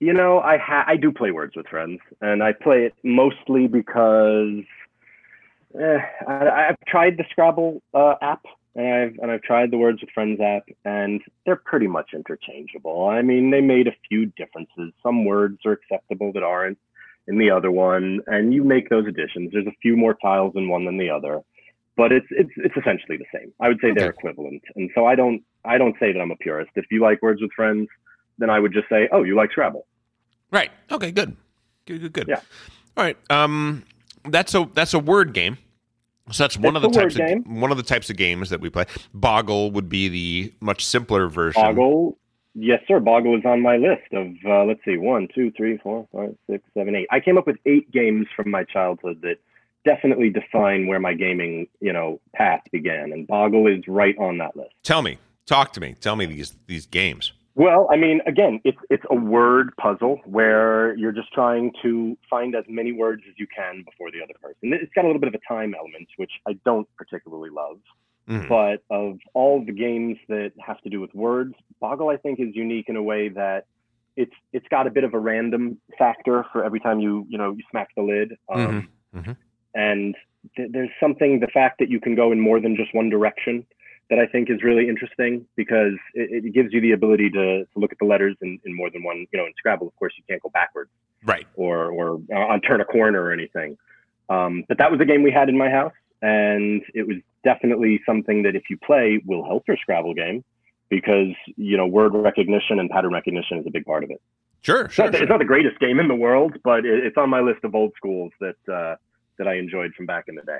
You 0.00 0.14
know, 0.14 0.40
I 0.40 0.56
ha- 0.56 0.84
I 0.86 0.96
do 0.96 1.12
play 1.12 1.30
Words 1.30 1.54
with 1.56 1.66
Friends, 1.66 2.00
and 2.22 2.42
I 2.42 2.52
play 2.52 2.86
it 2.86 2.94
mostly 3.04 3.66
because 3.66 4.64
eh, 5.78 5.98
I, 6.26 6.68
I've 6.70 6.80
tried 6.88 7.18
the 7.18 7.24
Scrabble 7.30 7.82
uh, 7.92 8.14
app, 8.22 8.42
and 8.74 8.94
I've 8.94 9.18
and 9.22 9.30
I've 9.30 9.42
tried 9.42 9.70
the 9.70 9.76
Words 9.76 10.00
with 10.00 10.08
Friends 10.10 10.40
app, 10.40 10.64
and 10.86 11.20
they're 11.44 11.60
pretty 11.62 11.86
much 11.86 12.14
interchangeable. 12.14 13.08
I 13.08 13.20
mean, 13.20 13.50
they 13.50 13.60
made 13.60 13.88
a 13.88 13.94
few 14.08 14.26
differences. 14.38 14.92
Some 15.02 15.26
words 15.26 15.58
are 15.66 15.72
acceptable 15.72 16.32
that 16.32 16.42
aren't 16.42 16.78
in 17.28 17.36
the 17.36 17.50
other 17.50 17.70
one, 17.70 18.20
and 18.26 18.54
you 18.54 18.64
make 18.64 18.88
those 18.88 19.06
additions. 19.06 19.50
There's 19.52 19.66
a 19.66 19.76
few 19.82 19.98
more 19.98 20.14
tiles 20.14 20.54
in 20.56 20.70
one 20.70 20.86
than 20.86 20.96
the 20.96 21.10
other, 21.10 21.42
but 21.98 22.10
it's 22.10 22.26
it's 22.30 22.52
it's 22.56 22.76
essentially 22.78 23.18
the 23.18 23.38
same. 23.38 23.52
I 23.60 23.68
would 23.68 23.80
say 23.82 23.92
they're 23.94 24.08
equivalent, 24.08 24.62
and 24.76 24.90
so 24.94 25.04
I 25.04 25.14
don't 25.14 25.42
I 25.62 25.76
don't 25.76 25.96
say 26.00 26.10
that 26.10 26.20
I'm 26.20 26.30
a 26.30 26.36
purist. 26.36 26.70
If 26.74 26.86
you 26.90 27.02
like 27.02 27.20
Words 27.20 27.42
with 27.42 27.52
Friends, 27.52 27.86
then 28.40 28.50
I 28.50 28.58
would 28.58 28.72
just 28.72 28.88
say, 28.88 29.08
oh, 29.12 29.22
you 29.22 29.36
like 29.36 29.52
Scrabble. 29.52 29.86
Right. 30.50 30.70
Okay. 30.90 31.12
Good. 31.12 31.36
Good. 31.86 32.00
Good. 32.00 32.12
Good. 32.12 32.28
Yeah. 32.28 32.40
All 32.96 33.04
right. 33.04 33.16
Um, 33.30 33.84
that's 34.28 34.54
a 34.54 34.68
that's 34.74 34.94
a 34.94 34.98
word 34.98 35.32
game. 35.32 35.58
So 36.32 36.44
that's 36.44 36.56
one 36.56 36.76
It's 36.76 36.84
of 36.84 36.92
the 36.92 36.98
types 36.98 37.16
of 37.16 37.46
one 37.46 37.70
of 37.70 37.76
the 37.76 37.82
types 37.82 38.10
of 38.10 38.16
games 38.16 38.50
that 38.50 38.60
we 38.60 38.70
play. 38.70 38.84
Boggle 39.14 39.70
would 39.72 39.88
be 39.88 40.08
the 40.08 40.54
much 40.60 40.84
simpler 40.84 41.28
version. 41.28 41.62
Boggle, 41.62 42.18
yes, 42.54 42.80
sir. 42.86 43.00
Boggle 43.00 43.36
is 43.36 43.44
on 43.44 43.62
my 43.62 43.76
list 43.76 44.12
of 44.12 44.28
uh, 44.46 44.64
let's 44.64 44.84
see, 44.84 44.96
one, 44.96 45.28
two, 45.34 45.50
three, 45.56 45.78
four, 45.78 46.06
five, 46.12 46.36
six, 46.48 46.64
seven, 46.74 46.94
eight. 46.94 47.08
I 47.10 47.20
came 47.20 47.36
up 47.36 47.46
with 47.46 47.56
eight 47.66 47.90
games 47.90 48.26
from 48.34 48.50
my 48.50 48.64
childhood 48.64 49.22
that 49.22 49.38
definitely 49.84 50.30
define 50.30 50.86
where 50.86 51.00
my 51.00 51.14
gaming, 51.14 51.66
you 51.80 51.92
know, 51.92 52.20
path 52.34 52.60
began, 52.70 53.12
and 53.12 53.26
Boggle 53.26 53.66
is 53.66 53.88
right 53.88 54.16
on 54.18 54.38
that 54.38 54.56
list. 54.56 54.74
Tell 54.82 55.02
me. 55.02 55.18
Talk 55.46 55.72
to 55.72 55.80
me. 55.80 55.96
Tell 56.00 56.14
me 56.14 56.26
these 56.26 56.54
these 56.68 56.86
games. 56.86 57.32
Well, 57.56 57.88
I 57.90 57.96
mean, 57.96 58.20
again, 58.26 58.60
it's 58.64 58.78
it's 58.90 59.02
a 59.10 59.14
word 59.14 59.74
puzzle 59.76 60.20
where 60.24 60.94
you're 60.96 61.12
just 61.12 61.32
trying 61.32 61.72
to 61.82 62.16
find 62.28 62.54
as 62.54 62.64
many 62.68 62.92
words 62.92 63.22
as 63.28 63.34
you 63.38 63.46
can 63.54 63.82
before 63.82 64.10
the 64.10 64.22
other 64.22 64.34
person. 64.40 64.72
It's 64.72 64.92
got 64.94 65.04
a 65.04 65.08
little 65.08 65.20
bit 65.20 65.28
of 65.28 65.34
a 65.34 65.52
time 65.52 65.74
element, 65.76 66.08
which 66.16 66.30
I 66.46 66.52
don't 66.64 66.88
particularly 66.96 67.50
love. 67.50 67.80
Mhm. 68.28 68.48
But 68.48 68.82
of 68.90 69.18
all 69.34 69.64
the 69.64 69.72
games 69.72 70.16
that 70.28 70.52
have 70.64 70.80
to 70.82 70.88
do 70.90 71.00
with 71.00 71.12
words, 71.14 71.54
Boggle 71.80 72.08
I 72.08 72.16
think 72.16 72.38
is 72.38 72.54
unique 72.54 72.88
in 72.88 72.96
a 72.96 73.02
way 73.02 73.28
that 73.28 73.66
it's 74.16 74.34
it's 74.52 74.68
got 74.68 74.86
a 74.86 74.90
bit 74.90 75.02
of 75.04 75.14
a 75.14 75.18
random 75.18 75.80
factor 75.98 76.44
for 76.52 76.64
every 76.64 76.80
time 76.80 77.00
you 77.00 77.26
you 77.28 77.38
know 77.38 77.52
you 77.52 77.62
smack 77.70 77.88
the 77.96 78.02
lid. 78.02 78.36
Um, 78.48 78.88
Mhm. 79.14 79.36
And 79.74 80.16
th- 80.56 80.70
there's 80.72 80.90
something 81.00 81.40
the 81.40 81.48
fact 81.48 81.78
that 81.80 81.88
you 81.90 82.00
can 82.00 82.14
go 82.14 82.30
in 82.32 82.40
more 82.40 82.60
than 82.60 82.76
just 82.76 82.94
one 82.94 83.08
direction 83.08 83.66
that 84.10 84.18
I 84.18 84.26
think 84.26 84.50
is 84.50 84.62
really 84.62 84.88
interesting 84.88 85.46
because 85.56 85.94
it, 86.14 86.44
it 86.46 86.52
gives 86.52 86.72
you 86.72 86.80
the 86.80 86.92
ability 86.92 87.30
to, 87.30 87.64
to 87.64 87.78
look 87.78 87.92
at 87.92 87.98
the 87.98 88.04
letters 88.04 88.36
in, 88.42 88.58
in 88.64 88.74
more 88.76 88.90
than 88.90 89.02
one. 89.04 89.26
You 89.32 89.38
know, 89.38 89.46
in 89.46 89.52
Scrabble, 89.56 89.86
of 89.86 89.96
course, 89.96 90.12
you 90.18 90.24
can't 90.28 90.42
go 90.42 90.50
backwards 90.50 90.90
Right. 91.24 91.46
or 91.54 91.90
or 91.90 92.20
uh, 92.32 92.38
on 92.52 92.60
turn 92.60 92.80
a 92.80 92.84
corner 92.84 93.22
or 93.22 93.32
anything. 93.32 93.76
Um, 94.28 94.64
but 94.68 94.78
that 94.78 94.90
was 94.90 95.00
a 95.00 95.04
game 95.04 95.22
we 95.22 95.30
had 95.32 95.48
in 95.48 95.56
my 95.58 95.70
house, 95.70 95.92
and 96.22 96.82
it 96.94 97.06
was 97.06 97.16
definitely 97.44 98.00
something 98.06 98.42
that 98.42 98.54
if 98.54 98.64
you 98.70 98.76
play 98.78 99.22
will 99.26 99.44
help 99.44 99.64
your 99.66 99.76
Scrabble 99.78 100.14
game 100.14 100.44
because 100.88 101.28
you 101.56 101.76
know 101.76 101.86
word 101.86 102.12
recognition 102.14 102.78
and 102.80 102.90
pattern 102.90 103.12
recognition 103.12 103.58
is 103.58 103.66
a 103.66 103.70
big 103.70 103.84
part 103.84 104.02
of 104.04 104.10
it. 104.10 104.20
Sure. 104.62 104.82
It's 104.82 104.94
Sure. 104.94 105.06
not, 105.06 105.12
the- 105.12 105.18
sure. 105.18 105.24
it's 105.24 105.30
not 105.30 105.38
the 105.38 105.44
greatest 105.44 105.78
game 105.80 106.00
in 106.00 106.08
the 106.08 106.14
world, 106.14 106.56
but 106.64 106.84
it, 106.84 107.04
it's 107.06 107.16
on 107.16 107.30
my 107.30 107.40
list 107.40 107.64
of 107.64 107.74
old 107.74 107.92
schools 107.96 108.32
that 108.40 108.56
uh, 108.72 108.96
that 109.38 109.46
I 109.48 109.54
enjoyed 109.56 109.94
from 109.94 110.06
back 110.06 110.24
in 110.28 110.34
the 110.34 110.42
day. 110.42 110.58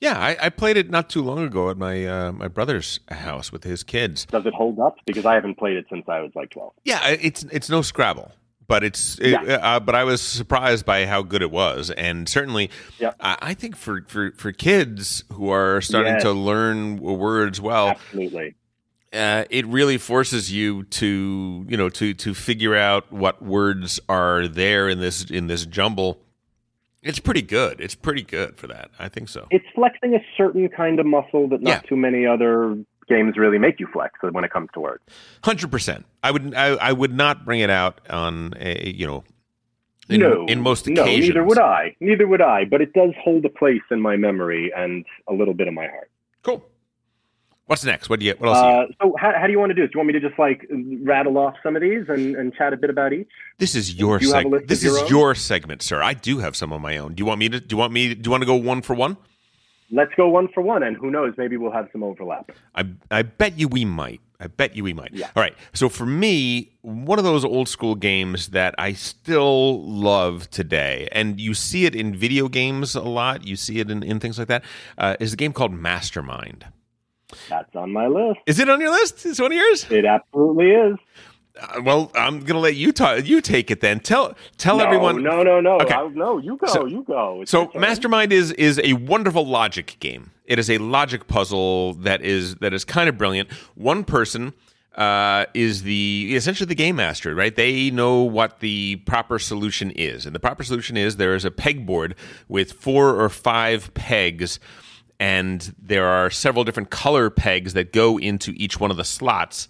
Yeah, 0.00 0.18
I, 0.18 0.36
I 0.46 0.48
played 0.50 0.76
it 0.76 0.90
not 0.90 1.08
too 1.08 1.22
long 1.22 1.38
ago 1.38 1.70
at 1.70 1.78
my 1.78 2.04
uh, 2.06 2.32
my 2.32 2.48
brother's 2.48 3.00
house 3.08 3.50
with 3.50 3.64
his 3.64 3.82
kids. 3.82 4.26
Does 4.26 4.44
it 4.44 4.52
hold 4.54 4.78
up? 4.78 4.96
Because 5.06 5.24
I 5.24 5.34
haven't 5.34 5.56
played 5.56 5.76
it 5.76 5.86
since 5.90 6.06
I 6.08 6.20
was 6.20 6.32
like 6.34 6.50
twelve. 6.50 6.74
Yeah, 6.84 7.08
it's 7.08 7.44
it's 7.44 7.70
no 7.70 7.80
Scrabble, 7.80 8.30
but 8.68 8.84
it's 8.84 9.18
it, 9.20 9.30
Yeah. 9.30 9.54
uh, 9.54 9.80
but 9.80 9.94
I 9.94 10.04
was 10.04 10.20
surprised 10.20 10.84
by 10.84 11.06
how 11.06 11.22
good 11.22 11.40
it 11.40 11.50
was, 11.50 11.90
and 11.90 12.28
certainly, 12.28 12.68
Yeah. 12.98 13.12
I, 13.20 13.38
I 13.40 13.54
think 13.54 13.74
for, 13.74 14.02
for 14.06 14.32
for 14.32 14.52
kids 14.52 15.24
who 15.32 15.48
are 15.48 15.80
starting 15.80 16.12
Yes. 16.14 16.22
to 16.24 16.32
learn 16.32 16.98
words 16.98 17.58
well, 17.60 17.88
Absolutely. 17.88 18.54
uh, 19.14 19.44
it 19.48 19.66
really 19.66 19.96
forces 19.96 20.52
you 20.52 20.82
to 20.84 21.64
you 21.68 21.76
know 21.78 21.88
to 21.88 22.12
to 22.12 22.34
figure 22.34 22.76
out 22.76 23.10
what 23.10 23.40
words 23.40 23.98
are 24.10 24.46
there 24.46 24.90
in 24.90 25.00
this 25.00 25.24
in 25.30 25.46
this 25.46 25.64
jumble. 25.64 26.20
It's 27.06 27.18
pretty 27.20 27.42
good. 27.42 27.80
It's 27.80 27.94
pretty 27.94 28.22
good 28.22 28.56
for 28.56 28.66
that. 28.68 28.90
I 28.98 29.08
think 29.08 29.28
so. 29.28 29.46
It's 29.50 29.64
flexing 29.74 30.14
a 30.14 30.20
certain 30.36 30.68
kind 30.68 30.98
of 31.00 31.06
muscle 31.06 31.48
that 31.48 31.62
not 31.62 31.70
Yeah. 31.70 31.80
too 31.88 31.96
many 31.96 32.26
other 32.26 32.76
games 33.08 33.36
really 33.36 33.58
make 33.58 33.78
you 33.78 33.86
flex 33.92 34.14
when 34.22 34.42
it 34.44 34.50
comes 34.52 34.68
to 34.74 34.80
words. 34.80 35.02
Hundred 35.44 35.70
percent. 35.70 36.04
I 36.22 36.30
would 36.32 36.54
I, 36.54 36.68
I 36.74 36.92
would 36.92 37.12
not 37.14 37.44
bring 37.44 37.60
it 37.60 37.70
out 37.70 38.00
on 38.10 38.54
a 38.58 38.90
you 38.90 39.06
know 39.06 39.24
in, 40.08 40.20
no, 40.20 40.44
in 40.46 40.60
most 40.60 40.86
occasions. 40.86 41.06
no, 41.06 41.26
neither 41.26 41.44
would 41.44 41.58
I. 41.58 41.96
Neither 42.00 42.26
would 42.28 42.42
I. 42.42 42.64
But 42.64 42.80
it 42.80 42.92
does 42.92 43.10
hold 43.22 43.44
a 43.44 43.48
place 43.48 43.82
in 43.90 44.00
my 44.00 44.16
memory 44.16 44.72
and 44.76 45.04
a 45.28 45.32
little 45.32 45.54
bit 45.54 45.66
of 45.68 45.74
my 45.74 45.86
heart. 45.86 46.10
Cool. 46.42 46.64
What's 47.66 47.84
next? 47.84 48.08
What 48.08 48.20
do 48.20 48.26
you 48.26 48.34
what 48.38 48.48
else? 48.48 48.60
do 48.60 48.66
you 48.66 48.72
Uh, 48.72 48.86
so 49.02 49.16
how, 49.18 49.32
how 49.40 49.46
do 49.46 49.52
you 49.52 49.58
want 49.58 49.70
to 49.70 49.74
do 49.74 49.82
this? 49.82 49.90
Do 49.90 49.96
you 49.96 49.98
want 49.98 50.06
me 50.06 50.12
to 50.12 50.20
just 50.20 50.38
like 50.38 50.66
rattle 51.02 51.36
off 51.36 51.54
some 51.64 51.74
of 51.74 51.82
these 51.82 52.04
and, 52.08 52.36
and 52.36 52.54
chat 52.54 52.72
a 52.72 52.76
bit 52.76 52.90
about 52.90 53.12
each? 53.12 53.28
This 53.58 53.74
is 53.74 53.94
your 53.94 54.20
you 54.20 54.28
segment. 54.28 54.68
This 54.68 54.84
your 54.84 54.96
is 54.96 55.02
own? 55.02 55.08
your 55.08 55.34
segment, 55.34 55.82
sir. 55.82 56.00
I 56.00 56.14
do 56.14 56.38
have 56.38 56.54
some 56.54 56.72
of 56.72 56.80
my 56.80 56.96
own. 56.96 57.14
Do 57.14 57.20
you 57.20 57.26
want 57.26 57.40
me 57.40 57.48
to? 57.48 57.58
Do 57.58 57.74
you 57.74 57.78
want 57.78 57.92
me? 57.92 58.14
Do 58.14 58.28
you 58.28 58.30
want 58.30 58.42
to 58.42 58.46
go 58.46 58.54
one 58.54 58.82
for 58.82 58.94
one? 58.94 59.16
Let's 59.90 60.12
go 60.16 60.28
one 60.28 60.48
for 60.48 60.62
one, 60.62 60.82
and 60.82 60.96
who 60.96 61.10
knows, 61.10 61.34
maybe 61.36 61.56
we'll 61.56 61.72
have 61.72 61.88
some 61.92 62.02
overlap. 62.04 62.52
I 62.74 62.86
I 63.10 63.22
bet 63.22 63.58
you 63.58 63.66
we 63.68 63.84
might. 63.84 64.20
I 64.38 64.48
bet 64.48 64.76
you 64.76 64.84
we 64.84 64.92
might. 64.92 65.12
Yeah. 65.12 65.30
All 65.34 65.42
right. 65.42 65.54
So 65.72 65.88
for 65.88 66.06
me, 66.06 66.70
one 66.82 67.18
of 67.18 67.24
those 67.24 67.44
old 67.44 67.68
school 67.68 67.94
games 67.94 68.48
that 68.48 68.74
I 68.78 68.92
still 68.92 69.82
love 69.82 70.50
today, 70.50 71.08
and 71.10 71.40
you 71.40 71.54
see 71.54 71.84
it 71.84 71.94
in 71.96 72.14
video 72.14 72.48
games 72.48 72.94
a 72.94 73.00
lot. 73.00 73.46
You 73.46 73.56
see 73.56 73.78
it 73.80 73.90
in, 73.90 74.02
in 74.02 74.20
things 74.20 74.38
like 74.38 74.48
that. 74.48 74.62
Uh, 74.98 75.16
is 75.18 75.32
a 75.32 75.36
game 75.36 75.52
called 75.52 75.72
Mastermind. 75.72 76.66
That's 77.48 77.74
on 77.74 77.92
my 77.92 78.06
list. 78.06 78.40
Is 78.46 78.58
it 78.58 78.68
on 78.68 78.80
your 78.80 78.90
list? 78.90 79.24
Is 79.26 79.38
it 79.38 79.42
one 79.42 79.52
of 79.52 79.56
yours? 79.56 79.86
It 79.90 80.04
absolutely 80.04 80.70
is. 80.70 80.96
Uh, 81.60 81.80
well, 81.82 82.12
I'm 82.14 82.40
gonna 82.40 82.60
let 82.60 82.76
you 82.76 82.92
ta- 82.92 83.14
you 83.14 83.40
take 83.40 83.70
it 83.70 83.80
then. 83.80 84.00
Tell 84.00 84.36
tell 84.58 84.78
no, 84.78 84.84
everyone. 84.84 85.22
No, 85.22 85.42
no, 85.42 85.60
no. 85.60 85.76
Okay. 85.80 85.94
I, 85.94 86.06
no, 86.08 86.38
you 86.38 86.56
go. 86.56 86.66
So- 86.66 86.86
you 86.86 87.02
go. 87.02 87.42
It's 87.42 87.50
So. 87.50 87.70
Mastermind 87.74 88.32
is 88.32 88.52
is 88.52 88.78
a 88.84 88.92
wonderful 88.94 89.46
logic 89.46 89.96
game. 90.00 90.32
It 90.44 90.58
is 90.58 90.70
a 90.70 90.78
logic 90.78 91.26
puzzle 91.26 91.94
that 91.94 92.22
is 92.22 92.56
that 92.56 92.72
is 92.72 92.84
kind 92.84 93.08
of 93.08 93.16
brilliant. 93.18 93.50
One 93.74 94.04
person 94.04 94.52
uh, 94.96 95.46
is 95.54 95.82
the 95.82 96.32
essentially 96.34 96.66
the 96.66 96.74
game 96.74 96.96
master, 96.96 97.34
right? 97.34 97.54
They 97.54 97.90
know 97.90 98.22
what 98.22 98.60
the 98.60 98.96
proper 99.06 99.38
solution 99.38 99.90
is, 99.92 100.26
and 100.26 100.34
the 100.34 100.40
proper 100.40 100.62
solution 100.62 100.96
is 100.96 101.16
there 101.16 101.34
is 101.34 101.44
a 101.44 101.50
pegboard 101.50 102.14
with 102.48 102.72
four 102.72 103.20
or 103.20 103.28
five 103.28 103.92
pegs, 103.94 104.58
and 105.18 105.74
there 105.78 106.06
are 106.06 106.30
several 106.30 106.64
different 106.64 106.90
color 106.90 107.30
pegs 107.30 107.72
that 107.72 107.92
go 107.92 108.18
into 108.18 108.52
each 108.56 108.78
one 108.78 108.90
of 108.90 108.96
the 108.96 109.04
slots 109.04 109.68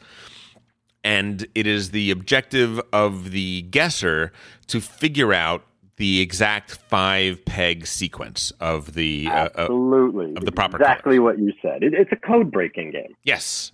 and 1.05 1.47
it 1.55 1.68
is 1.68 1.93
the 1.93 2.10
objective 2.10 2.81
of 2.93 3.31
the 3.31 3.62
guesser 3.62 4.32
to 4.66 4.81
figure 4.81 5.32
out 5.32 5.64
the 5.97 6.20
exact 6.20 6.73
five 6.89 7.44
peg 7.44 7.86
sequence 7.86 8.51
of 8.60 8.94
the 8.94 9.27
uh, 9.28 9.31
uh, 9.31 9.51
Absolutely. 9.56 10.35
of 10.36 10.44
the 10.44 10.52
proper 10.52 10.77
Exactly 10.77 11.18
what 11.18 11.39
you 11.39 11.52
said. 11.62 11.82
It, 11.82 11.94
it's 11.94 12.12
a 12.12 12.16
code 12.16 12.51
breaking 12.51 12.90
game. 12.90 13.14
yes 13.23 13.73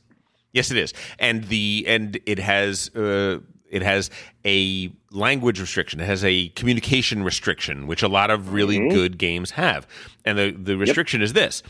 yes 0.53 0.71
it 0.71 0.77
is 0.77 0.93
and 1.19 1.45
the 1.45 1.85
and 1.89 2.21
it 2.27 2.39
has 2.39 2.95
uh, 2.95 3.39
it 3.73 3.83
has 3.83 4.11
a 4.45 4.93
language 5.11 5.59
restriction. 5.61 5.99
It 5.99 6.07
has 6.07 6.25
a 6.25 6.49
communication 6.51 7.25
restriction 7.25 7.89
which 7.89 8.03
a 8.05 8.09
lot 8.09 8.31
of 8.31 8.53
really 8.53 8.79
Mm-hmm. 8.79 8.95
good 8.95 9.19
games 9.19 9.51
have. 9.53 9.87
And 10.25 10.39
the 10.39 10.51
the 10.53 10.77
restriction 10.77 11.21
is 11.23 11.33
this. 11.33 11.63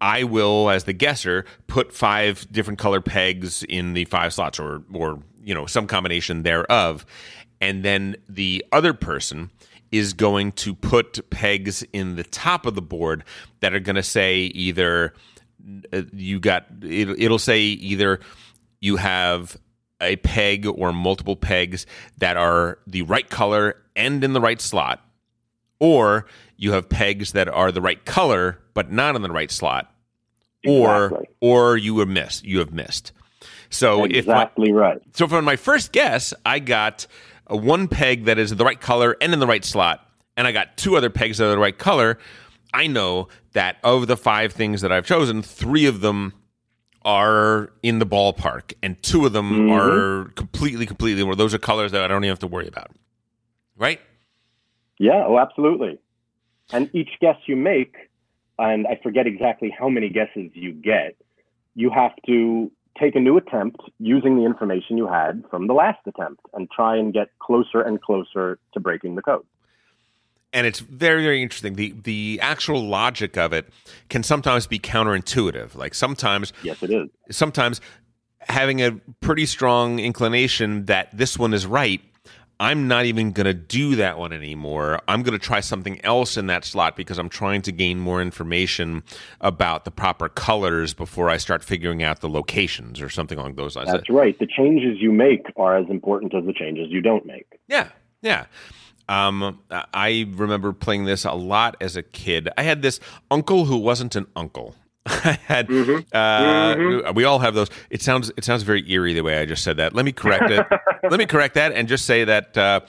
I 0.00 0.24
will, 0.24 0.70
as 0.70 0.84
the 0.84 0.94
guesser, 0.94 1.44
put 1.66 1.92
five 1.92 2.46
different 2.50 2.78
color 2.78 3.02
pegs 3.02 3.62
in 3.64 3.92
the 3.92 4.06
five 4.06 4.32
slots, 4.32 4.58
or 4.58 4.82
or 4.94 5.18
you 5.44 5.52
know 5.54 5.66
some 5.66 5.86
combination 5.86 6.42
thereof, 6.42 7.04
and 7.60 7.84
then 7.84 8.16
the 8.28 8.64
other 8.72 8.94
person 8.94 9.50
is 9.92 10.12
going 10.14 10.52
to 10.52 10.74
put 10.74 11.28
pegs 11.30 11.82
in 11.92 12.14
the 12.16 12.22
top 12.24 12.64
of 12.64 12.74
the 12.76 12.82
board 12.82 13.24
that 13.58 13.74
are 13.74 13.80
going 13.80 13.96
to 13.96 14.02
say 14.02 14.36
either 14.54 15.12
uh, 15.92 16.02
you 16.12 16.38
got 16.40 16.64
it, 16.82 17.08
it'll 17.20 17.38
say 17.38 17.60
either 17.60 18.20
you 18.80 18.96
have 18.96 19.56
a 20.00 20.16
peg 20.16 20.66
or 20.66 20.92
multiple 20.92 21.36
pegs 21.36 21.86
that 22.18 22.36
are 22.36 22.78
the 22.86 23.02
right 23.02 23.28
color 23.28 23.76
and 23.96 24.22
in 24.24 24.32
the 24.32 24.40
right 24.40 24.60
slot 24.60 25.04
or 25.78 26.26
you 26.56 26.72
have 26.72 26.88
pegs 26.88 27.32
that 27.32 27.48
are 27.48 27.72
the 27.72 27.80
right 27.80 28.04
color 28.04 28.58
but 28.74 28.90
not 28.90 29.16
in 29.16 29.22
the 29.22 29.30
right 29.30 29.50
slot 29.50 29.92
or 30.66 31.06
Exactly. 31.06 31.28
or 31.40 31.76
you 31.76 31.98
have 32.00 32.08
missed 32.08 32.44
you 32.44 32.58
have 32.58 32.72
missed 32.72 33.12
so 33.70 34.04
if 34.04 34.26
my, 34.26 34.42
exactly 34.42 34.72
right. 34.72 35.00
so 35.12 35.28
for 35.28 35.40
my 35.42 35.54
first 35.56 35.92
guess, 35.92 36.34
I 36.44 36.58
got 36.58 37.06
a 37.46 37.56
one 37.56 37.86
peg 37.86 38.24
that 38.24 38.36
is 38.38 38.54
the 38.54 38.64
right 38.64 38.80
color 38.80 39.16
and 39.20 39.32
in 39.32 39.38
the 39.38 39.46
right 39.46 39.64
slot, 39.64 40.04
and 40.36 40.46
I 40.46 40.52
got 40.52 40.76
two 40.76 40.96
other 40.96 41.08
pegs 41.08 41.38
that 41.38 41.46
are 41.46 41.50
the 41.50 41.58
right 41.58 41.78
color. 41.78 42.18
I 42.74 42.88
know 42.88 43.28
that 43.52 43.76
of 43.84 44.08
the 44.08 44.16
five 44.16 44.52
things 44.52 44.80
that 44.80 44.90
I've 44.90 45.06
chosen, 45.06 45.40
three 45.42 45.86
of 45.86 46.00
them 46.00 46.32
are 47.02 47.72
in 47.82 47.98
the 47.98 48.06
ballpark, 48.06 48.74
and 48.82 49.02
two 49.02 49.24
of 49.24 49.32
them 49.32 49.68
Mhm. 49.68 49.72
are 49.72 50.30
completely, 50.32 50.86
completely. 50.86 51.22
Where 51.22 51.34
those 51.34 51.54
are 51.54 51.58
colors 51.58 51.92
that 51.92 52.02
I 52.02 52.08
don't 52.08 52.24
even 52.24 52.30
have 52.30 52.38
to 52.40 52.46
worry 52.46 52.68
about. 52.68 52.90
Right? 53.76 54.00
Yeah, 54.98 55.24
oh, 55.26 55.38
absolutely. 55.38 55.98
And 56.72 56.90
each 56.92 57.10
guess 57.20 57.36
you 57.46 57.56
make, 57.56 57.96
and 58.58 58.86
I 58.86 58.96
forget 59.02 59.26
exactly 59.26 59.70
how 59.70 59.88
many 59.88 60.10
guesses 60.10 60.50
you 60.54 60.72
get, 60.72 61.16
you 61.74 61.88
have 61.90 62.12
to 62.26 62.70
take 62.98 63.16
a 63.16 63.20
new 63.20 63.38
attempt 63.38 63.80
using 63.98 64.36
the 64.36 64.44
information 64.44 64.98
you 64.98 65.06
had 65.06 65.42
from 65.48 65.66
the 65.66 65.72
last 65.72 66.00
attempt 66.06 66.42
and 66.52 66.70
try 66.70 66.96
and 66.96 67.14
get 67.14 67.28
closer 67.38 67.80
and 67.80 68.02
closer 68.02 68.58
to 68.74 68.80
breaking 68.80 69.14
the 69.14 69.22
code. 69.22 69.46
And 70.52 70.66
it's 70.66 70.80
very 70.80 71.22
very 71.22 71.42
interesting 71.42 71.74
the 71.74 71.94
the 72.04 72.38
actual 72.42 72.82
logic 72.86 73.36
of 73.36 73.52
it 73.52 73.68
can 74.08 74.22
sometimes 74.22 74.66
be 74.66 74.78
counterintuitive 74.78 75.74
like 75.74 75.94
sometimes 75.94 76.52
Yes, 76.62 76.82
it 76.82 76.90
is. 76.90 77.08
sometimes 77.30 77.80
having 78.40 78.80
a 78.82 78.92
pretty 79.20 79.46
strong 79.46 79.98
inclination 79.98 80.86
that 80.86 81.08
this 81.16 81.38
one 81.38 81.52
is 81.54 81.66
right 81.66 82.00
i'm 82.58 82.88
not 82.88 83.04
even 83.04 83.32
going 83.32 83.44
to 83.46 83.54
do 83.54 83.96
that 83.96 84.18
one 84.18 84.32
anymore 84.32 84.98
i'm 85.08 85.22
going 85.22 85.38
to 85.38 85.44
try 85.44 85.60
something 85.60 86.02
else 86.04 86.36
in 86.36 86.46
that 86.46 86.64
slot 86.64 86.96
because 86.96 87.18
i'm 87.18 87.28
trying 87.28 87.62
to 87.62 87.70
gain 87.72 87.98
more 87.98 88.20
information 88.20 89.02
about 89.40 89.84
the 89.84 89.90
proper 89.90 90.28
colors 90.28 90.94
before 90.94 91.30
i 91.30 91.36
start 91.36 91.62
figuring 91.62 92.02
out 92.02 92.20
the 92.20 92.28
locations 92.28 93.00
or 93.00 93.08
something 93.08 93.38
along 93.38 93.54
those 93.54 93.76
lines 93.76 93.90
That's 93.92 94.10
right. 94.10 94.36
The 94.38 94.46
changes 94.48 94.96
you 95.00 95.12
make 95.12 95.46
are 95.56 95.76
as 95.76 95.88
important 95.90 96.34
as 96.34 96.44
the 96.44 96.52
changes 96.52 96.88
you 96.90 97.00
don't 97.02 97.24
make. 97.26 97.46
yeah, 97.68 97.88
yeah. 98.22 98.46
Um, 99.10 99.58
I 99.70 100.26
remember 100.36 100.72
playing 100.72 101.04
this 101.04 101.24
a 101.24 101.32
lot 101.32 101.76
as 101.80 101.96
a 101.96 102.02
kid. 102.02 102.48
I 102.56 102.62
had 102.62 102.80
this 102.82 103.00
uncle 103.30 103.64
who 103.64 103.76
wasn't 103.78 104.14
an 104.14 104.26
uncle. 104.36 104.76
I 105.06 105.38
had. 105.46 105.68
Uh, 106.12 107.12
We 107.14 107.24
all 107.24 107.40
have 107.40 107.54
those. 107.54 107.68
It 107.90 108.02
sounds. 108.02 108.30
It 108.36 108.44
sounds 108.44 108.62
very 108.62 108.88
eerie 108.88 109.12
the 109.14 109.22
way 109.22 109.38
I 109.40 109.46
just 109.46 109.64
said 109.64 109.78
that. 109.78 109.94
Let 109.94 110.04
me 110.04 110.12
correct 110.12 110.50
it. 110.50 110.64
Let 111.10 111.18
me 111.18 111.26
correct 111.26 111.54
that 111.54 111.72
and 111.72 111.88
just 111.88 112.06
say 112.06 112.24
that 112.24 112.56
uh, 112.56 112.80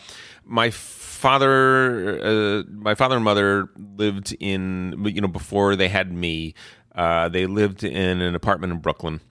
my 0.45 0.69
father, 0.69 2.19
uh, 2.21 2.63
my 2.69 2.93
father 2.95 3.15
and 3.15 3.23
mother 3.25 3.69
lived 3.97 4.35
in. 4.39 5.03
You 5.05 5.21
know, 5.21 5.27
before 5.27 5.75
they 5.75 5.87
had 5.87 6.11
me, 6.13 6.53
uh, 6.93 7.29
they 7.29 7.45
lived 7.47 7.83
in 7.83 8.21
an 8.21 8.35
apartment 8.35 8.73
in 8.73 8.79
Brooklyn 8.79 9.21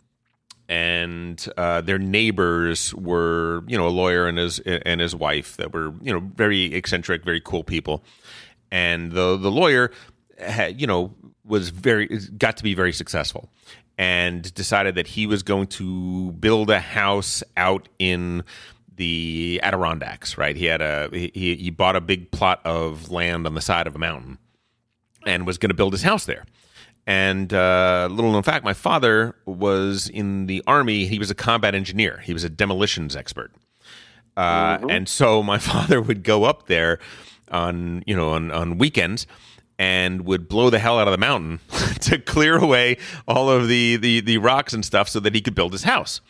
and 0.70 1.44
uh, 1.56 1.80
their 1.80 1.98
neighbors 1.98 2.94
were, 2.94 3.64
you 3.66 3.76
know, 3.76 3.88
a 3.88 3.90
lawyer 3.90 4.28
and 4.28 4.38
his 4.38 4.60
and 4.60 5.00
his 5.00 5.16
wife 5.16 5.56
that 5.56 5.74
were, 5.74 5.92
you 6.00 6.12
know, 6.12 6.20
very 6.20 6.72
eccentric, 6.72 7.24
very 7.24 7.40
cool 7.40 7.64
people. 7.64 8.04
And 8.70 9.10
the 9.10 9.36
the 9.36 9.50
lawyer 9.50 9.90
had, 10.38 10.80
you 10.80 10.86
know, 10.86 11.12
was 11.44 11.70
very 11.70 12.06
got 12.38 12.56
to 12.58 12.62
be 12.62 12.74
very 12.74 12.92
successful, 12.92 13.50
and 13.98 14.54
decided 14.54 14.94
that 14.94 15.08
he 15.08 15.26
was 15.26 15.42
going 15.42 15.66
to 15.66 16.30
build 16.32 16.70
a 16.70 16.78
house 16.78 17.42
out 17.56 17.88
in 17.98 18.44
the 18.94 19.58
Adirondacks. 19.64 20.38
Right? 20.38 20.54
He 20.54 20.66
had 20.66 20.80
a 20.80 21.08
he 21.12 21.56
he 21.56 21.70
bought 21.70 21.96
a 21.96 22.00
big 22.00 22.30
plot 22.30 22.60
of 22.64 23.10
land 23.10 23.44
on 23.44 23.54
the 23.56 23.60
side 23.60 23.88
of 23.88 23.96
a 23.96 23.98
mountain, 23.98 24.38
and 25.26 25.48
was 25.48 25.58
going 25.58 25.70
to 25.70 25.74
build 25.74 25.94
his 25.94 26.02
house 26.04 26.26
there. 26.26 26.44
And 27.06 27.52
uh, 27.52 28.08
little 28.10 28.30
known 28.30 28.42
fact, 28.42 28.64
my 28.64 28.74
father 28.74 29.34
was 29.46 30.08
in 30.08 30.46
the 30.46 30.62
army. 30.66 31.06
He 31.06 31.18
was 31.18 31.30
a 31.30 31.34
combat 31.34 31.74
engineer. 31.74 32.18
He 32.24 32.32
was 32.32 32.44
a 32.44 32.48
demolitions 32.50 33.16
expert. 33.16 33.52
Uh, 34.36 34.78
And 34.88 35.08
so 35.08 35.42
my 35.42 35.58
father 35.70 36.00
would 36.00 36.22
go 36.22 36.44
up 36.44 36.66
there 36.66 36.98
on 37.50 38.02
you 38.06 38.14
know 38.14 38.30
on, 38.30 38.50
on 38.52 38.78
weekends 38.78 39.26
and 39.78 40.24
would 40.24 40.48
blow 40.48 40.70
the 40.70 40.78
hell 40.78 40.98
out 41.00 41.08
of 41.08 41.12
the 41.12 41.18
mountain 41.18 41.58
to 42.00 42.18
clear 42.18 42.56
away 42.56 42.96
all 43.26 43.50
of 43.50 43.66
the, 43.66 43.96
the 43.96 44.20
the 44.20 44.38
rocks 44.38 44.72
and 44.72 44.84
stuff 44.84 45.08
so 45.08 45.18
that 45.20 45.34
he 45.34 45.40
could 45.40 45.54
build 45.54 45.72
his 45.72 45.82
house. 45.84 46.20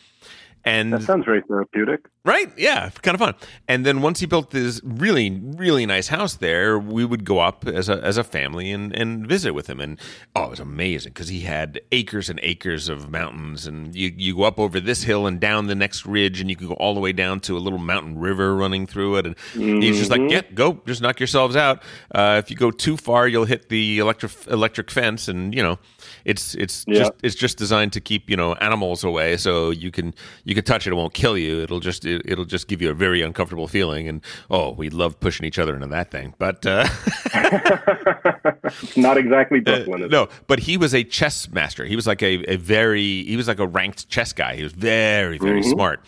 And 0.65 0.93
That 0.93 1.03
sounds 1.03 1.25
very 1.25 1.43
therapeutic. 1.43 2.01
Right? 2.23 2.53
Yeah, 2.59 2.91
kind 3.01 3.15
of 3.15 3.19
fun. 3.19 3.35
And 3.67 3.87
then 3.87 4.03
once 4.03 4.21
he 4.21 4.27
built 4.27 4.51
this 4.51 4.79
really, 4.85 5.31
really 5.31 5.87
nice 5.87 6.09
house 6.09 6.35
there, 6.35 6.79
we 6.79 7.03
would 7.03 7.25
go 7.25 7.39
up 7.39 7.67
as 7.67 7.89
a 7.89 7.95
as 8.05 8.19
a 8.19 8.25
family 8.25 8.71
and, 8.71 8.95
and 8.95 9.27
visit 9.27 9.55
with 9.55 9.71
him. 9.71 9.81
And 9.81 9.99
oh, 10.37 10.45
it 10.45 10.51
was 10.51 10.61
amazing 10.61 11.13
because 11.15 11.29
he 11.29 11.41
had 11.41 11.81
acres 11.93 12.29
and 12.29 12.39
acres 12.43 12.91
of 12.91 13.11
mountains, 13.11 13.67
and 13.67 13.95
you 13.95 14.13
you 14.15 14.37
go 14.37 14.43
up 14.43 14.61
over 14.61 14.81
this 14.81 15.05
hill 15.05 15.27
and 15.27 15.41
down 15.41 15.67
the 15.69 15.75
next 15.75 16.05
ridge, 16.05 16.43
and 16.43 16.51
you 16.51 16.57
can 16.57 16.69
go 16.69 16.75
all 16.75 16.93
the 16.93 17.01
way 17.01 17.13
down 17.15 17.41
to 17.41 17.57
a 17.57 17.59
little 17.59 17.79
mountain 17.79 18.19
river 18.19 18.55
running 18.55 18.87
through 18.87 19.17
it. 19.17 19.27
And 19.27 19.37
he's 19.83 19.97
just 19.97 20.11
like, 20.11 20.21
yeah, 20.31 20.43
go, 20.53 20.75
just 20.87 21.01
knock 21.01 21.21
yourselves 21.21 21.57
out. 21.57 21.83
Uh, 22.15 22.37
if 22.45 22.51
you 22.51 22.57
go 22.57 22.71
too 22.71 22.99
far, 22.99 23.29
you'll 23.29 23.47
hit 23.47 23.71
the 23.71 23.99
electric 23.99 24.33
electric 24.49 24.91
fence, 24.91 25.27
and 25.27 25.55
you 25.55 25.63
know, 25.63 25.79
it's 26.27 26.55
it's 26.57 26.85
Yeah. 26.87 26.99
just 26.99 27.13
it's 27.23 27.35
just 27.35 27.57
designed 27.57 27.95
to 27.95 28.01
keep 28.03 28.29
you 28.29 28.37
know 28.37 28.53
animals 28.57 29.05
away, 29.05 29.39
so 29.39 29.71
you 29.71 29.91
can 29.91 30.13
you 30.45 30.55
can 30.55 30.65
touch 30.65 30.87
it, 30.87 30.91
it 30.91 30.97
won't 30.97 31.15
kill 31.15 31.39
you. 31.39 31.63
It'll 31.63 31.81
just 31.81 32.05
it, 32.11 32.23
it'll 32.25 32.45
just 32.45 32.69
give 32.69 32.83
you 32.83 32.91
a 32.91 32.95
very 32.95 33.23
uncomfortable 33.23 33.69
feeling. 33.69 34.09
And 34.09 34.21
oh, 34.51 34.73
we 34.73 34.91
love 34.91 35.19
pushing 35.21 35.47
each 35.47 35.59
other 35.59 35.75
into 35.75 35.87
that 35.89 36.11
thing. 36.11 36.35
But 36.39 36.67
uh, 36.67 36.89
not 38.97 39.17
exactly 39.17 39.61
Brooklyn. 39.61 40.01
is 40.01 40.07
it? 40.07 40.11
no, 40.11 40.29
but 40.47 40.61
he 40.61 40.77
was 40.77 40.95
a 40.95 41.05
chess 41.05 41.49
master. 41.51 41.85
He 41.85 41.97
was 41.97 42.07
like 42.07 42.23
a, 42.23 42.53
a 42.53 42.57
very 42.57 43.25
he 43.25 43.37
was 43.37 43.49
like 43.49 43.59
a 43.59 43.67
ranked 43.67 44.09
chess 44.09 44.33
guy. 44.33 44.57
He 44.57 44.63
was 44.63 44.73
very 44.73 45.39
very 45.39 45.63
smart. 45.63 46.05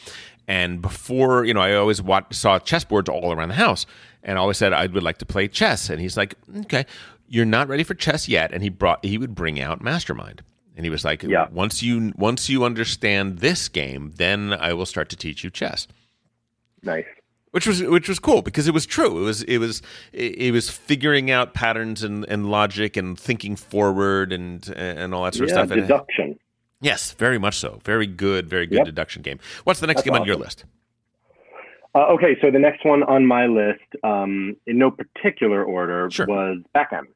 And 0.48 0.82
before 0.82 1.44
you 1.44 1.54
know, 1.54 1.60
I 1.60 1.74
always 1.74 2.02
watched, 2.02 2.34
saw 2.34 2.58
chessboards 2.58 3.08
all 3.08 3.32
around 3.32 3.48
the 3.48 3.54
house, 3.54 3.86
and 4.22 4.38
I 4.38 4.40
always 4.40 4.58
said 4.58 4.72
I 4.72 4.86
would 4.86 5.02
like 5.02 5.18
to 5.18 5.26
play 5.26 5.48
chess. 5.48 5.88
And 5.88 6.00
he's 6.00 6.16
like, 6.16 6.34
okay, 6.62 6.84
you're 7.28 7.44
not 7.46 7.68
ready 7.68 7.84
for 7.84 7.94
chess 7.94 8.28
yet. 8.28 8.52
And 8.52 8.62
he 8.62 8.68
brought 8.68 9.04
he 9.04 9.18
would 9.18 9.34
bring 9.34 9.60
out 9.60 9.80
Mastermind. 9.80 10.42
And 10.76 10.86
he 10.86 10.90
was 10.90 11.04
like, 11.04 11.22
Yeah. 11.22 11.48
once 11.50 11.82
you 11.82 12.12
once 12.16 12.48
you 12.48 12.64
understand 12.64 13.38
this 13.40 13.68
game, 13.68 14.12
then 14.16 14.52
I 14.52 14.72
will 14.72 14.86
start 14.86 15.08
to 15.10 15.16
teach 15.16 15.44
you 15.44 15.50
chess 15.50 15.86
Nice. 16.82 17.04
which 17.50 17.66
was 17.66 17.82
which 17.82 18.08
was 18.08 18.18
cool 18.18 18.40
because 18.42 18.66
it 18.68 18.74
was 18.74 18.86
true. 18.86 19.18
It 19.18 19.24
was 19.24 19.42
it 19.42 19.58
was 19.58 19.82
it, 20.12 20.52
was 20.52 20.70
figuring 20.70 21.30
out 21.30 21.52
patterns 21.54 22.02
and, 22.02 22.24
and 22.26 22.50
logic 22.50 22.96
and 22.96 23.18
thinking 23.18 23.54
forward 23.56 24.32
and 24.32 24.66
and 24.74 25.14
all 25.14 25.24
that 25.24 25.34
sort 25.34 25.50
Yeah, 25.50 25.60
of 25.60 25.66
stuff. 25.68 25.76
And- 25.76 25.82
deduction. 25.88 26.38
yes, 26.80 27.12
very 27.12 27.38
much 27.38 27.56
so. 27.58 27.80
Very 27.84 28.06
good, 28.06 28.48
very 28.48 28.66
good 28.66 28.78
Yep. 28.78 28.86
deduction 28.86 29.22
game. 29.22 29.38
What's 29.64 29.80
the 29.80 29.86
next 29.86 30.02
That's 30.04 30.10
game 30.10 30.20
on 30.20 30.26
your 30.26 30.36
list? 30.36 30.64
Uh, 31.94 32.06
okay, 32.14 32.34
so 32.40 32.50
the 32.50 32.58
next 32.58 32.86
one 32.86 33.02
on 33.02 33.26
my 33.26 33.44
list, 33.44 33.84
um, 34.02 34.56
in 34.66 34.78
no 34.78 34.90
particular 34.90 35.62
order, 35.62 36.08
Sure. 36.10 36.24
was 36.24 36.56
backgammon. 36.72 37.12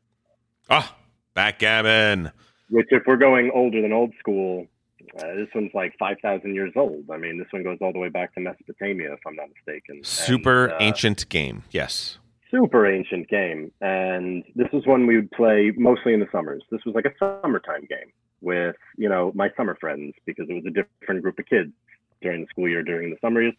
Ah, 0.69 0.95
backgammon. 1.33 2.31
Which, 2.71 2.87
if 2.91 3.03
we're 3.07 3.17
going 3.17 3.51
older 3.55 3.81
than 3.81 3.93
old 3.93 4.13
school, 4.19 4.67
uh, 5.19 5.35
this 5.35 5.49
one's 5.55 5.71
like 5.75 5.95
five 5.99 6.17
thousand 6.21 6.55
years 6.55 6.73
old. 6.77 7.05
I 7.13 7.17
mean, 7.17 7.39
this 7.39 7.47
one 7.51 7.63
goes 7.63 7.79
all 7.81 7.93
the 7.93 7.99
way 7.99 8.09
back 8.09 8.35
to 8.35 8.41
Mesopotamia, 8.41 9.13
if 9.13 9.21
I'm 9.27 9.37
not 9.37 9.49
mistaken. 9.49 9.97
And, 9.97 10.07
Super 10.07 10.71
uh, 10.73 10.77
ancient 10.81 11.29
game. 11.29 11.63
Yes. 11.71 12.19
super 12.51 12.87
ancient 12.87 13.29
game. 13.29 13.73
And 13.81 14.45
this 14.55 14.69
was 14.73 14.87
one 14.87 15.07
we 15.07 15.17
would 15.17 15.31
play 15.31 15.73
mostly 15.77 16.15
in 16.15 16.21
the 16.21 16.29
summers. 16.33 16.63
This 16.71 16.81
was 16.85 16.95
like 16.95 17.05
a 17.05 17.13
summertime 17.19 17.87
game 17.89 18.13
with, 18.41 18.77
you 18.97 19.09
know, 19.09 19.33
my 19.35 19.51
summer 19.57 19.77
friends 19.81 20.15
because 20.25 20.47
it 20.49 20.55
was 20.55 20.65
a 20.67 20.71
different 20.71 21.23
group 21.23 21.39
of 21.39 21.47
kids 21.47 21.73
during 22.23 22.43
the 22.43 22.47
school 22.49 22.69
year, 22.69 22.83
during 22.83 23.11
the 23.11 23.17
summer 23.21 23.43
years. 23.43 23.55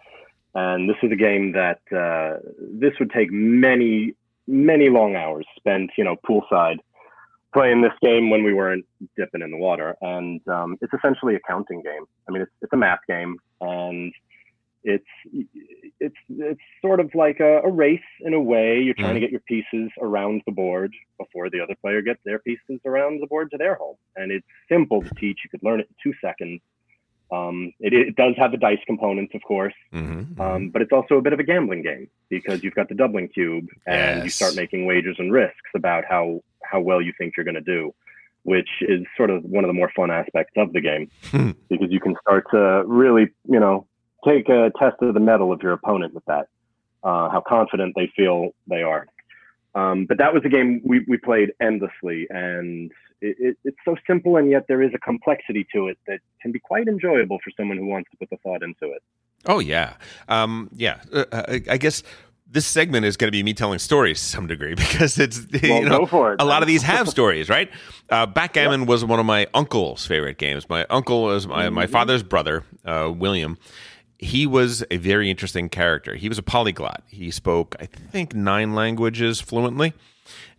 And 0.55 0.89
this 0.89 0.95
was 1.03 1.11
a 1.11 1.15
game 1.15 1.51
that 1.53 1.81
uh, 1.91 2.39
this 2.59 2.93
would 2.99 3.11
take 3.11 3.31
many, 3.31 4.15
many 4.47 4.89
long 4.89 5.15
hours 5.15 5.45
spent, 5.57 5.91
you 5.97 6.03
know, 6.03 6.15
poolside 6.27 6.77
playing 7.53 7.81
this 7.81 7.93
game 8.01 8.29
when 8.29 8.43
we 8.43 8.53
weren't 8.53 8.85
dipping 9.15 9.41
in 9.41 9.51
the 9.51 9.57
water. 9.57 9.95
And 10.01 10.45
um, 10.47 10.77
it's 10.81 10.93
essentially 10.93 11.35
a 11.35 11.39
counting 11.47 11.81
game. 11.81 12.05
I 12.27 12.31
mean, 12.31 12.41
it's, 12.41 12.51
it's 12.61 12.73
a 12.73 12.77
math 12.77 12.99
game 13.07 13.37
and 13.61 14.13
it's 14.83 15.05
it's 15.99 16.15
it's 16.29 16.61
sort 16.81 16.99
of 16.99 17.13
like 17.13 17.39
a, 17.39 17.59
a 17.59 17.69
race 17.69 17.99
in 18.21 18.33
a 18.33 18.41
way. 18.41 18.79
You're 18.79 18.93
trying 18.93 19.15
to 19.15 19.19
get 19.19 19.31
your 19.31 19.41
pieces 19.41 19.91
around 20.01 20.43
the 20.45 20.51
board 20.51 20.93
before 21.17 21.49
the 21.49 21.59
other 21.59 21.75
player 21.81 22.01
gets 22.01 22.19
their 22.23 22.39
pieces 22.39 22.79
around 22.85 23.19
the 23.21 23.27
board 23.27 23.51
to 23.51 23.57
their 23.57 23.75
home. 23.75 23.97
And 24.15 24.31
it's 24.31 24.47
simple 24.69 25.01
to 25.01 25.09
teach. 25.15 25.39
You 25.43 25.49
could 25.49 25.63
learn 25.63 25.81
it 25.81 25.89
in 25.89 26.11
two 26.11 26.17
seconds. 26.21 26.61
Um, 27.31 27.73
it, 27.79 27.93
it 27.93 28.15
does 28.15 28.35
have 28.37 28.51
the 28.51 28.57
dice 28.57 28.79
components, 28.85 29.33
of 29.35 29.41
course, 29.43 29.73
Mm-hmm. 29.93 30.39
um, 30.39 30.69
but 30.69 30.81
it's 30.81 30.93
also 30.93 31.15
a 31.15 31.21
bit 31.21 31.33
of 31.33 31.39
a 31.39 31.43
gambling 31.43 31.83
game 31.83 32.09
because 32.29 32.63
you've 32.63 32.75
got 32.75 32.87
the 32.89 32.95
doubling 32.95 33.27
cube 33.27 33.67
and 33.85 34.23
you 34.23 34.29
start 34.29 34.55
making 34.55 34.85
wagers 34.85 35.17
and 35.19 35.31
risks 35.33 35.71
about 35.75 36.05
how 36.05 36.41
how 36.63 36.79
well 36.79 37.01
you 37.01 37.13
think 37.17 37.35
you're 37.35 37.43
going 37.43 37.55
to 37.55 37.61
do, 37.61 37.93
which 38.43 38.69
is 38.81 39.01
sort 39.15 39.29
of 39.29 39.43
one 39.43 39.63
of 39.63 39.67
the 39.67 39.73
more 39.73 39.91
fun 39.95 40.09
aspects 40.11 40.53
of 40.57 40.71
the 40.73 40.81
game 40.81 41.09
Hmm. 41.31 41.51
because 41.69 41.91
you 41.91 41.99
can 41.99 42.15
start 42.21 42.45
to 42.51 42.83
really, 42.85 43.29
you 43.45 43.59
know, 43.59 43.85
take 44.25 44.47
a 44.49 44.71
test 44.79 44.95
of 45.01 45.13
the 45.13 45.19
mettle 45.19 45.51
of 45.51 45.61
your 45.61 45.73
opponent 45.73 46.13
with 46.13 46.25
that, 46.25 46.47
uh, 47.03 47.29
how 47.29 47.41
confident 47.45 47.93
they 47.95 48.11
feel 48.15 48.51
they 48.67 48.83
are. 48.83 49.05
Um, 49.75 50.05
but 50.05 50.17
that 50.17 50.33
was 50.33 50.43
a 50.45 50.49
game 50.49 50.81
we, 50.83 51.05
we 51.07 51.17
played 51.17 51.51
endlessly, 51.61 52.25
and 52.29 52.91
it, 53.21 53.35
it, 53.39 53.57
it's 53.63 53.77
so 53.85 53.95
simple, 54.05 54.37
and 54.37 54.49
yet 54.49 54.65
there 54.67 54.81
is 54.81 54.91
a 54.93 54.99
complexity 54.99 55.65
to 55.73 55.87
it 55.87 55.97
that 56.07 56.19
can 56.41 56.51
be 56.51 56.59
quite 56.59 56.87
enjoyable 56.87 57.37
for 57.43 57.51
someone 57.57 57.77
who 57.77 57.87
wants 57.87 58.09
to 58.11 58.17
put 58.17 58.29
the 58.29 58.37
thought 58.37 58.63
into 58.63 58.93
it. 58.93 59.01
Oh 59.45 59.59
yeah, 59.59 59.93
um, 60.27 60.69
yeah. 60.75 60.99
Uh, 61.13 61.25
I, 61.33 61.61
I 61.71 61.77
guess 61.77 62.03
this 62.49 62.65
segment 62.65 63.05
is 63.05 63.17
going 63.17 63.27
to 63.27 63.31
be 63.31 63.43
me 63.43 63.53
telling 63.53 63.77
stories 63.79 64.19
to 64.19 64.25
some 64.25 64.47
degree 64.47 64.73
because 64.75 65.19
it's 65.19 65.45
Well, 65.63 65.81
you 65.81 65.89
know 65.89 65.99
go 65.99 66.05
for 66.05 66.33
it. 66.33 66.41
a 66.41 66.45
lot 66.45 66.61
of 66.61 66.67
these 66.67 66.81
have 66.83 67.07
stories, 67.09 67.49
right? 67.49 67.69
Uh, 68.09 68.25
backgammon 68.25 68.85
was 68.85 69.03
one 69.03 69.19
of 69.19 69.25
my 69.25 69.47
uncle's 69.53 70.05
favorite 70.05 70.37
games. 70.37 70.67
My 70.69 70.85
uncle 70.89 71.23
was 71.23 71.45
my, 71.47 71.69
my 71.69 71.85
Mhm. 71.85 71.89
father's 71.89 72.23
brother, 72.23 72.63
uh, 72.85 73.11
William. 73.15 73.57
He 74.19 74.47
was 74.47 74.83
a 74.89 74.97
very 74.97 75.29
interesting 75.29 75.69
character. 75.69 76.15
He 76.15 76.27
was 76.29 76.37
a 76.39 76.43
polyglot. 76.43 77.03
He 77.07 77.29
spoke, 77.29 77.75
I 77.79 77.85
think, 77.85 78.33
nine 78.33 78.73
languages 78.73 79.39
fluently, 79.41 79.93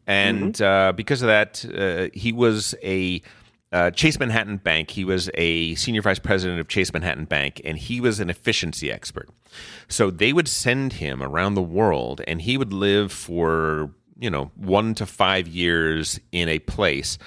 and 0.09 0.61
uh, 0.63 0.93
because 0.97 1.23
of 1.23 1.29
that, 1.29 1.65
uh, 1.65 2.09
he 2.19 2.33
was 2.33 2.75
a 2.83 3.23
uh, 3.71 3.91
Chase 3.91 4.19
Manhattan 4.19 4.57
Bank. 4.57 4.91
He 4.91 5.05
was 5.05 5.31
a 5.35 5.75
senior 5.75 6.01
vice 6.01 6.19
president 6.19 6.61
of 6.61 6.69
Chase 6.69 6.93
Manhattan 6.93 7.27
Bank, 7.27 7.61
and 7.65 7.77
he 7.77 8.01
was 8.01 8.19
an 8.19 8.31
efficiency 8.31 8.91
expert. 8.91 9.29
So 9.87 10.11
they 10.11 10.33
would 10.33 10.49
send 10.49 10.95
him 10.95 11.23
around 11.23 11.55
the 11.55 11.63
world, 11.63 12.23
and 12.27 12.41
he 12.41 12.57
would 12.57 12.73
live 12.73 13.13
for 13.13 13.91
you 14.19 14.31
know 14.31 14.51
one 14.57 14.95
to 14.95 15.07
five 15.07 15.47
years 15.47 16.19
in 16.33 16.49
a 16.49 16.59
place. 16.61 17.19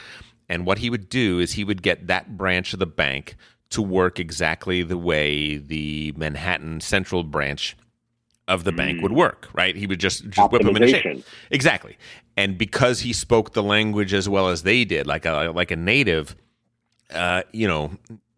And 0.50 0.66
what 0.66 0.80
he 0.80 0.90
would 0.90 1.08
do 1.08 1.40
is 1.40 1.54
he 1.54 1.64
would 1.64 1.82
get 1.82 2.08
that 2.08 2.36
branch 2.36 2.74
of 2.74 2.80
the 2.80 2.88
bank 2.88 3.36
to 3.70 3.82
work 3.82 4.20
exactly 4.20 4.84
the 4.84 4.98
way 4.98 5.58
the 5.58 6.14
Manhattan 6.18 6.82
Central 6.82 7.24
branch 7.24 7.78
of 8.54 8.64
the 8.64 8.72
bank 8.72 9.02
would 9.02 9.12
work. 9.14 9.50
Right? 9.54 9.76
He 9.76 9.88
would 9.88 10.00
just 10.00 10.30
just 10.30 10.52
whip 10.52 10.62
them 10.62 10.76
into 10.76 10.88
shape. 10.88 11.06
Optimization. 11.06 11.24
Exactly. 11.52 11.98
And 12.38 12.58
because 12.58 13.02
he 13.02 13.14
spoke 13.14 13.54
the 13.54 13.64
language 13.64 14.14
as 14.14 14.28
well 14.30 14.48
as 14.50 14.64
they 14.64 14.86
did, 14.86 15.08
like 15.08 15.26
a 15.26 15.52
like 15.56 15.72
a 15.72 15.76
native, 15.76 16.36
uh, 17.14 17.44
you 17.52 17.68
know, 17.68 17.92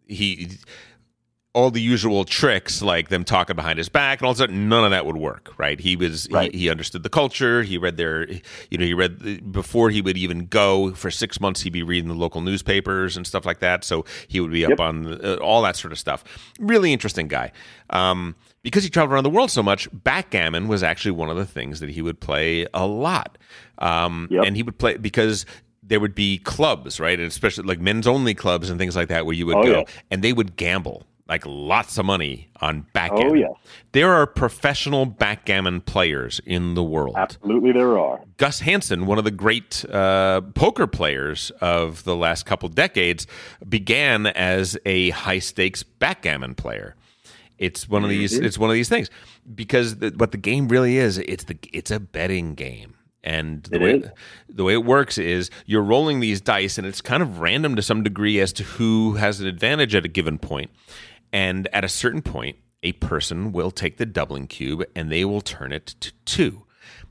he 0.08 0.50
all 1.56 1.70
the 1.70 1.80
usual 1.82 2.26
tricks 2.26 2.82
like 2.82 3.10
them 3.10 3.24
talking 3.24 3.56
behind 3.56 3.78
his 3.78 3.88
back 3.88 4.20
and 4.20 4.26
all 4.26 4.32
of 4.32 4.38
a 4.38 4.40
sudden 4.40 4.68
none 4.68 4.84
of 4.84 4.90
that 4.90 5.06
would 5.06 5.18
work 5.18 5.54
right 5.60 5.80
he 5.80 5.96
was 5.96 6.28
Right. 6.32 6.52
he, 6.52 6.62
he 6.62 6.70
understood 6.72 7.04
the 7.04 7.10
culture 7.12 7.62
he 7.62 7.78
read 7.78 7.96
their 7.96 8.28
you 8.72 8.78
know 8.80 8.86
he 8.86 8.96
read 8.96 9.52
before 9.52 9.92
he 9.92 10.02
would 10.02 10.18
even 10.18 10.48
go 10.48 10.96
for 10.96 11.12
six 11.12 11.40
months 11.40 11.62
he'd 11.62 11.70
be 11.72 11.84
reading 11.84 12.08
the 12.10 12.16
local 12.16 12.42
newspapers 12.42 13.16
and 13.16 13.28
stuff 13.28 13.46
like 13.46 13.60
that 13.60 13.84
so 13.84 14.04
he 14.28 14.40
would 14.40 14.52
be 14.52 14.66
up 14.66 14.72
Yep. 14.72 14.80
on 14.80 15.08
uh, 15.24 15.36
all 15.44 15.62
that 15.62 15.76
sort 15.76 15.92
of 15.92 16.00
stuff 16.00 16.24
really 16.60 16.92
interesting 16.92 17.28
guy 17.28 17.52
um, 17.92 18.36
because 18.64 18.84
he 18.84 18.90
traveled 18.90 19.14
around 19.14 19.24
the 19.24 19.30
world 19.30 19.52
so 19.52 19.62
much 19.62 19.88
backgammon 19.94 20.68
was 20.68 20.82
actually 20.84 21.12
one 21.12 21.30
of 21.30 21.38
the 21.38 21.46
things 21.46 21.80
that 21.80 21.90
he 21.90 22.02
would 22.02 22.20
play 22.20 22.66
a 22.74 22.86
lot 22.88 23.38
um, 23.80 24.28
Yep. 24.32 24.44
and 24.46 24.56
he 24.56 24.64
would 24.64 24.78
play 24.78 24.98
because 24.98 25.46
there 25.84 26.00
would 26.00 26.16
be 26.16 26.38
clubs 26.40 27.00
right 27.00 27.20
and 27.20 27.28
especially 27.28 27.66
like 27.66 27.80
men's 27.80 28.08
only 28.08 28.34
clubs 28.34 28.70
and 28.70 28.80
things 28.80 28.96
like 28.96 29.10
that 29.10 29.26
where 29.26 29.36
you 29.36 29.46
would 29.46 29.58
Oh, 29.58 29.64
go 29.64 29.78
yeah. 29.80 29.84
and 30.10 30.24
they 30.24 30.34
would 30.34 30.56
gamble 30.56 31.06
like 31.28 31.46
lots 31.46 31.98
of 31.98 32.06
money 32.06 32.50
on 32.60 32.86
backgammon. 32.92 33.32
Oh, 33.32 33.34
yes. 33.34 33.52
There 33.94 34.12
are 34.12 34.28
professional 34.28 35.06
backgammon 35.06 35.80
players 35.80 36.42
in 36.46 36.74
the 36.76 36.84
world. 36.84 37.16
Absolutely, 37.18 37.72
there 37.72 37.98
are. 37.98 38.20
Gus 38.36 38.60
Hansen, 38.60 39.06
one 39.06 39.18
of 39.18 39.24
the 39.24 39.32
great 39.32 39.86
uh, 39.90 40.42
poker 40.54 40.86
players 40.86 41.50
of 41.62 42.04
the 42.04 42.14
last 42.18 42.46
couple 42.46 42.68
decades, 42.68 43.26
began 43.68 44.28
as 44.28 44.78
a 44.86 45.12
high 45.12 45.40
stakes 45.40 45.82
backgammon 45.82 46.56
player. 46.56 46.94
It's 47.64 47.88
one 47.90 48.04
of 48.04 48.10
these. 48.10 48.34
Mm-hmm. 48.36 48.46
It's 48.46 48.58
one 48.58 48.70
of 48.70 48.74
these 48.74 48.90
things 48.90 49.10
because 49.56 49.98
the, 49.98 50.10
what 50.18 50.32
the 50.32 50.38
game 50.38 50.68
really 50.68 50.98
is. 50.98 51.18
It's 51.18 51.46
the. 51.46 51.58
It's 51.72 51.92
a 51.92 52.00
betting 52.00 52.56
game. 52.56 52.96
And 53.24 53.64
the 53.64 53.76
It 53.78 53.82
way 53.82 53.92
is. 53.96 54.10
the 54.50 54.64
way 54.66 54.74
it 54.74 54.84
works 54.84 55.18
is 55.18 55.50
you're 55.66 55.82
rolling 55.82 56.20
these 56.20 56.42
dice, 56.42 56.78
and 56.78 56.86
it's 56.86 57.00
kind 57.02 57.24
of 57.24 57.40
random 57.40 57.76
to 57.78 57.82
some 57.82 58.04
degree 58.04 58.40
as 58.42 58.52
to 58.54 58.64
who 58.64 59.14
has 59.14 59.40
an 59.40 59.48
advantage 59.48 59.96
at 59.96 60.04
a 60.04 60.10
given 60.10 60.38
point. 60.38 60.72
And 61.32 61.68
at 61.72 61.86
a 61.86 61.90
certain 61.90 62.22
point, 62.22 62.58
a 62.84 62.92
person 62.94 63.54
will 63.54 63.72
take 63.72 63.98
the 63.98 64.06
doubling 64.06 64.48
cube 64.48 64.84
and 64.96 65.10
they 65.12 65.24
will 65.26 65.42
turn 65.42 65.72
it 65.72 65.96
to 66.02 66.12
two. 66.26 66.64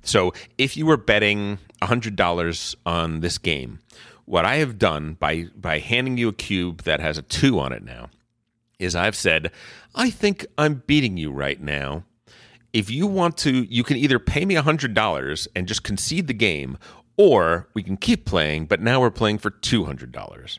So 0.02 0.32
if 0.58 0.76
you 0.76 0.84
were 0.86 0.96
betting 0.98 1.58
$100 1.80 2.74
on 2.84 3.20
this 3.20 3.38
game, 3.38 3.80
what 4.26 4.44
I 4.44 4.56
have 4.56 4.78
done 4.78 5.14
by, 5.14 5.46
by 5.56 5.78
handing 5.78 6.18
you 6.18 6.28
a 6.28 6.32
cube 6.32 6.82
that 6.82 7.00
has 7.00 7.18
a 7.18 7.22
two 7.22 7.58
on 7.58 7.72
it 7.72 7.82
now 7.82 8.10
is 8.78 8.94
I've 8.96 9.16
said, 9.16 9.50
I 9.94 10.10
think 10.10 10.46
I'm 10.58 10.82
beating 10.86 11.16
you 11.16 11.30
right 11.30 11.60
now. 11.60 12.04
If 12.72 12.90
you 12.90 13.06
want 13.06 13.36
to, 13.38 13.50
you 13.52 13.84
can 13.84 13.96
either 13.96 14.18
pay 14.18 14.44
me 14.44 14.54
$100 14.54 15.48
and 15.54 15.68
just 15.68 15.82
concede 15.82 16.26
the 16.26 16.34
game, 16.34 16.78
or 17.18 17.68
we 17.74 17.82
can 17.82 17.96
keep 17.98 18.24
playing, 18.24 18.66
but 18.66 18.80
now 18.80 19.00
we're 19.00 19.10
playing 19.10 19.38
for 19.38 19.50
$200 19.50 20.58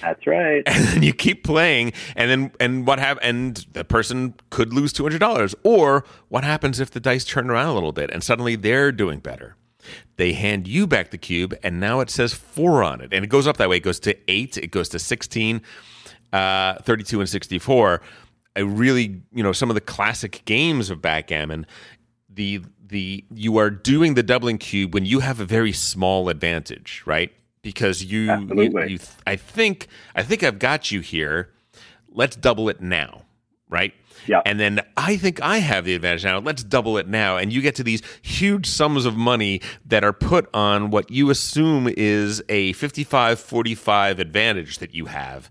That's 0.00 0.26
right. 0.26 0.62
and 0.66 0.84
then 0.86 1.02
you 1.02 1.12
keep 1.12 1.42
playing 1.42 1.92
and 2.14 2.30
then 2.30 2.52
and 2.60 2.86
what 2.86 3.00
hap- 3.00 3.18
and 3.22 3.56
the 3.72 3.84
person 3.84 4.34
could 4.50 4.72
lose 4.72 4.92
$200 4.92 5.54
or 5.64 6.04
what 6.28 6.44
happens 6.44 6.78
if 6.78 6.92
the 6.92 7.00
dice 7.00 7.24
turn 7.24 7.50
around 7.50 7.66
a 7.68 7.74
little 7.74 7.92
bit 7.92 8.10
and 8.12 8.22
suddenly 8.22 8.54
they're 8.54 8.92
doing 8.92 9.18
better 9.18 9.56
they 10.16 10.32
hand 10.34 10.68
you 10.68 10.86
back 10.86 11.10
the 11.10 11.18
cube 11.18 11.52
and 11.64 11.80
now 11.80 11.98
it 11.98 12.08
says 12.08 12.32
4 12.32 12.84
on 12.84 13.00
it 13.00 13.12
and 13.12 13.24
it 13.24 13.28
goes 13.28 13.48
up 13.48 13.56
that 13.56 13.68
way 13.68 13.78
it 13.78 13.82
goes 13.82 13.98
to 14.00 14.16
8 14.30 14.56
it 14.58 14.70
goes 14.70 14.88
to 14.90 15.00
16 15.00 15.60
uh, 16.32 16.74
32 16.82 17.20
and 17.20 17.28
64 17.28 18.00
I 18.54 18.60
really 18.60 19.22
you 19.32 19.42
know 19.42 19.52
some 19.52 19.70
of 19.70 19.74
the 19.74 19.80
classic 19.80 20.42
games 20.44 20.90
of 20.90 21.00
backgammon 21.02 21.66
the 22.28 22.62
the 22.86 23.24
you 23.34 23.56
are 23.58 23.70
doing 23.70 24.14
the 24.14 24.22
doubling 24.22 24.58
cube 24.58 24.94
when 24.94 25.06
you 25.06 25.20
have 25.20 25.40
a 25.40 25.44
very 25.44 25.72
small 25.72 26.28
advantage 26.28 27.02
right 27.06 27.32
because 27.62 28.04
you, 28.04 28.20
you, 28.54 28.86
you 28.86 28.98
I 29.26 29.36
think 29.36 29.86
I 30.14 30.22
think 30.22 30.42
I've 30.42 30.58
got 30.58 30.90
you 30.90 31.00
here. 31.00 31.50
Let's 32.10 32.36
double 32.36 32.68
it 32.68 32.80
now, 32.80 33.22
right? 33.68 33.94
Yeah. 34.26 34.42
And 34.44 34.60
then 34.60 34.80
I 34.96 35.16
think 35.16 35.40
I 35.40 35.58
have 35.58 35.84
the 35.84 35.94
advantage 35.94 36.24
now. 36.24 36.38
Let's 36.38 36.62
double 36.62 36.98
it 36.98 37.08
now. 37.08 37.38
And 37.38 37.52
you 37.52 37.62
get 37.62 37.74
to 37.76 37.82
these 37.82 38.02
huge 38.20 38.66
sums 38.66 39.06
of 39.06 39.16
money 39.16 39.60
that 39.86 40.04
are 40.04 40.12
put 40.12 40.48
on 40.54 40.90
what 40.90 41.10
you 41.10 41.30
assume 41.30 41.88
is 41.88 42.42
a 42.48 42.72
55 42.74 43.40
45 43.40 44.18
advantage 44.18 44.78
that 44.78 44.94
you 44.94 45.06
have 45.06 45.50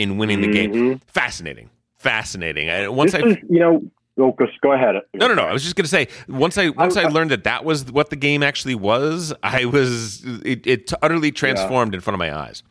in 0.00 0.16
winning 0.16 0.40
the 0.40 0.48
game. 0.48 0.72
Mm-hmm. 0.72 0.96
Fascinating. 1.06 1.70
Fascinating. 1.98 2.68
And 2.68 2.96
once 2.96 3.12
this 3.12 3.22
I 3.22 3.26
is, 3.26 3.36
you 3.48 3.58
know, 3.58 3.82
oh, 4.18 4.32
go, 4.32 4.32
go, 4.32 4.46
go 4.62 4.72
ahead. 4.72 4.94
no, 5.14 5.28
no, 5.28 5.34
no. 5.34 5.42
I 5.42 5.52
was 5.52 5.62
just 5.62 5.76
going 5.76 5.84
to 5.84 5.90
say 5.90 6.08
once 6.28 6.56
I 6.56 6.70
once 6.70 6.96
I, 6.96 7.02
I- 7.02 7.08
learned 7.08 7.30
that 7.30 7.44
that 7.44 7.64
was 7.64 7.90
what 7.92 8.10
the 8.10 8.16
game 8.16 8.42
actually 8.42 8.74
was, 8.74 9.34
I 9.42 9.66
was 9.66 10.24
it, 10.44 10.66
it 10.66 10.92
utterly 11.02 11.30
transformed 11.30 11.94
in 11.94 12.00
front 12.00 12.14
of 12.14 12.18
my 12.18 12.34
eyes. 12.34 12.62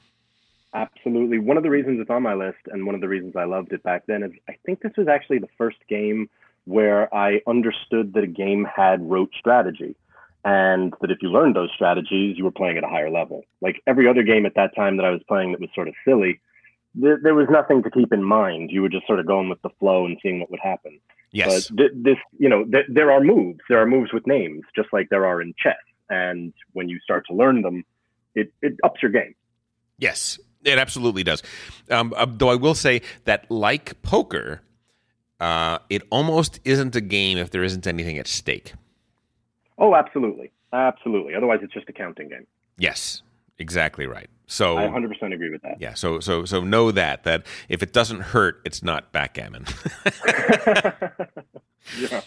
Absolutely. 0.73 1.39
One 1.39 1.57
of 1.57 1.63
the 1.63 1.69
reasons 1.69 1.99
it's 1.99 2.09
on 2.09 2.21
my 2.21 2.33
list 2.33 2.59
and 2.67 2.85
one 2.85 2.93
of 2.93 3.01
the 3.01 3.07
reasons 3.07 3.35
I 3.35 3.45
loved 3.45 3.73
it 3.73 3.81
back 3.83 4.03
then 4.07 4.23
is 4.23 4.31
I 4.47 4.55
think 4.65 4.81
this 4.81 4.91
was 4.97 5.07
actually 5.07 5.39
the 5.39 5.49
first 5.57 5.77
game 5.87 6.29
where 6.65 7.13
I 7.13 7.41
understood 7.47 8.13
that 8.13 8.23
a 8.23 8.27
game 8.27 8.65
had 8.65 9.07
rote 9.09 9.31
strategy 9.37 9.95
and 10.45 10.93
that 11.01 11.09
if 11.11 11.17
you 11.21 11.29
learned 11.29 11.55
those 11.55 11.71
strategies, 11.73 12.37
you 12.37 12.43
were 12.43 12.51
playing 12.51 12.77
at 12.77 12.83
a 12.83 12.87
higher 12.87 13.09
level. 13.09 13.43
Like 13.61 13.81
every 13.87 14.07
other 14.07 14.23
game 14.23 14.45
at 14.45 14.55
that 14.55 14.75
time 14.75 14.97
that 14.97 15.05
I 15.05 15.09
was 15.09 15.21
playing 15.27 15.51
that 15.51 15.61
was 15.61 15.69
sort 15.73 15.87
of 15.87 15.95
silly, 16.05 16.39
there, 16.95 17.19
there 17.21 17.35
was 17.35 17.47
nothing 17.49 17.83
to 17.83 17.91
keep 17.91 18.11
in 18.11 18.23
mind. 18.23 18.71
You 18.71 18.81
were 18.81 18.89
just 18.89 19.07
sort 19.07 19.19
of 19.19 19.27
going 19.27 19.49
with 19.49 19.61
the 19.61 19.69
flow 19.79 20.05
and 20.05 20.17
seeing 20.21 20.39
what 20.39 20.49
would 20.51 20.59
happen. 20.61 20.99
Yes. 21.31 21.69
But 21.69 21.77
th- 21.77 21.91
this, 21.95 22.17
you 22.37 22.49
know, 22.49 22.63
th- 22.65 22.85
there 22.89 23.11
are 23.11 23.21
moves. 23.21 23.59
There 23.69 23.81
are 23.81 23.85
moves 23.85 24.11
with 24.11 24.25
names, 24.25 24.63
just 24.75 24.89
like 24.91 25.09
there 25.09 25.25
are 25.25 25.41
in 25.41 25.53
chess. 25.61 25.75
And 26.09 26.53
when 26.73 26.89
you 26.89 26.99
start 26.99 27.25
to 27.27 27.35
learn 27.35 27.61
them, 27.61 27.83
it, 28.35 28.51
it 28.61 28.73
ups 28.83 29.01
your 29.01 29.11
game. 29.11 29.35
Yes, 29.99 30.39
it 30.63 30.79
absolutely 30.79 31.23
does. 31.23 31.43
Um, 31.91 32.13
uh, 32.15 32.25
though 32.27 32.49
I 32.49 32.55
will 32.55 32.75
say 32.75 33.01
that, 33.25 33.49
like 33.51 34.01
poker, 34.01 34.61
uh, 35.39 35.79
it 35.89 36.03
almost 36.09 36.59
isn't 36.65 36.95
a 36.95 37.01
game 37.01 37.37
if 37.37 37.51
there 37.51 37.63
isn't 37.63 37.85
anything 37.85 38.17
at 38.17 38.27
stake. 38.27 38.73
Oh, 39.77 39.95
absolutely, 39.95 40.51
absolutely. 40.73 41.35
Otherwise, 41.35 41.59
it's 41.61 41.73
just 41.73 41.87
a 41.89 41.93
counting 41.93 42.29
game. 42.29 42.47
Yes, 42.77 43.21
exactly 43.57 44.07
right. 44.07 44.29
So 44.51 44.77
I 44.77 44.87
100% 44.87 45.31
agree 45.31 45.51
with 45.51 45.61
that. 45.61 45.79
yeah, 45.79 45.93
so 45.93 46.19
so 46.19 46.43
so 46.43 46.61
know 46.63 46.91
that 46.91 47.23
that 47.23 47.45
if 47.69 47.83
it 47.83 47.93
doesn't 47.93 48.21
hurt, 48.21 48.61
it's 48.65 48.81
not 48.81 49.11
backgammon. 49.11 49.65
yeah. 51.99 52.21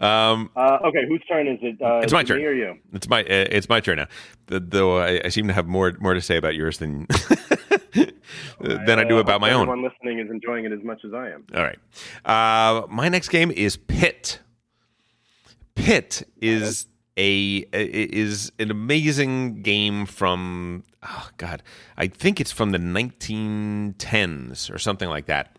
um, 0.00 0.50
Uh, 0.56 0.78
okay, 0.86 1.06
whose 1.08 1.22
turn 1.28 1.46
is 1.46 1.58
it? 1.62 1.80
Uh, 1.80 2.00
It's 2.02 2.12
my 2.12 2.24
turn. 2.24 2.38
Me 2.38 2.44
or 2.46 2.52
you? 2.52 2.78
It's 2.92 3.08
my 3.08 3.20
uh, 3.22 3.24
it's 3.28 3.68
my 3.68 3.78
turn 3.80 3.98
now. 3.98 4.08
The, 4.46 4.58
though 4.60 4.98
I, 4.98 5.20
I 5.24 5.28
seem 5.28 5.46
to 5.48 5.54
have 5.54 5.66
more 5.66 5.92
more 6.00 6.14
to 6.14 6.20
say 6.20 6.36
about 6.36 6.54
yours 6.56 6.78
than 6.78 7.06
than 8.60 8.98
I 8.98 9.04
do 9.04 9.18
Uh, 9.18 9.20
about 9.20 9.40
my 9.40 9.50
hope 9.50 9.60
own. 9.68 9.68
Everyone 9.68 9.82
listening 9.90 10.18
is 10.18 10.30
enjoying 10.30 10.64
it 10.64 10.72
as 10.72 10.82
much 10.82 11.04
as 11.04 11.12
I 11.14 11.30
am. 11.30 11.44
All 11.54 11.62
right. 11.62 11.78
Uh, 12.24 12.86
my 12.88 13.08
next 13.08 13.28
game 13.28 13.50
is 13.50 13.76
Pit. 13.76 14.40
Pit 15.76 16.24
is 16.40 16.86
a 17.18 17.66
is 17.72 18.52
an 18.58 18.70
amazing 18.70 19.62
game 19.62 20.06
from 20.06 20.84
oh 21.02 21.28
god, 21.36 21.62
I 21.96 22.06
think 22.06 22.40
it's 22.40 22.52
from 22.52 22.70
the 22.70 22.78
1910s 22.78 24.72
or 24.72 24.78
something 24.78 25.08
like 25.08 25.26
that. 25.26 25.58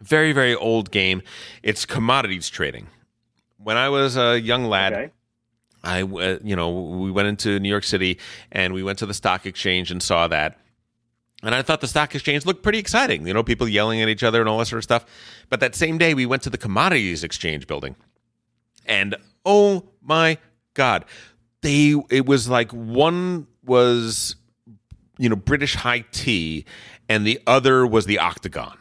Very 0.00 0.32
very 0.32 0.54
old 0.54 0.90
game. 0.90 1.22
It's 1.62 1.84
commodities 1.84 2.48
trading. 2.48 2.88
When 3.58 3.76
I 3.76 3.88
was 3.88 4.16
a 4.16 4.40
young 4.40 4.64
lad, 4.64 4.92
Okay. 4.94 5.10
I 5.84 6.02
uh, 6.02 6.38
you 6.42 6.56
know 6.56 6.70
we 6.70 7.10
went 7.10 7.28
into 7.28 7.60
New 7.60 7.68
York 7.68 7.84
City 7.84 8.18
and 8.50 8.72
we 8.72 8.82
went 8.82 8.98
to 9.00 9.06
the 9.06 9.14
stock 9.14 9.46
exchange 9.46 9.90
and 9.90 10.02
saw 10.02 10.26
that. 10.28 10.58
And 11.42 11.54
I 11.54 11.62
thought 11.62 11.80
the 11.80 11.86
stock 11.86 12.14
exchange 12.16 12.46
looked 12.46 12.64
pretty 12.64 12.80
exciting. 12.80 13.24
You 13.24 13.32
know, 13.32 13.44
people 13.44 13.68
yelling 13.68 14.02
at 14.02 14.08
each 14.08 14.24
other 14.24 14.40
and 14.40 14.48
all 14.48 14.58
that 14.58 14.66
sort 14.66 14.78
of 14.78 14.84
stuff. 14.84 15.06
But 15.48 15.60
that 15.60 15.76
same 15.76 15.96
day, 15.96 16.12
we 16.12 16.26
went 16.26 16.42
to 16.42 16.50
the 16.50 16.58
commodities 16.58 17.22
exchange 17.22 17.68
building, 17.68 17.94
and 18.86 19.14
oh 19.44 19.84
my 20.02 20.38
god, 20.78 21.04
they 21.60 21.94
it 22.08 22.24
was 22.24 22.48
like 22.48 22.70
one 22.72 23.46
was 23.64 24.36
you 25.18 25.28
know 25.28 25.36
British 25.36 25.74
high 25.74 26.04
tea, 26.12 26.64
and 27.08 27.26
the 27.26 27.40
other 27.46 27.86
was 27.86 28.06
the 28.06 28.18
octagon 28.18 28.77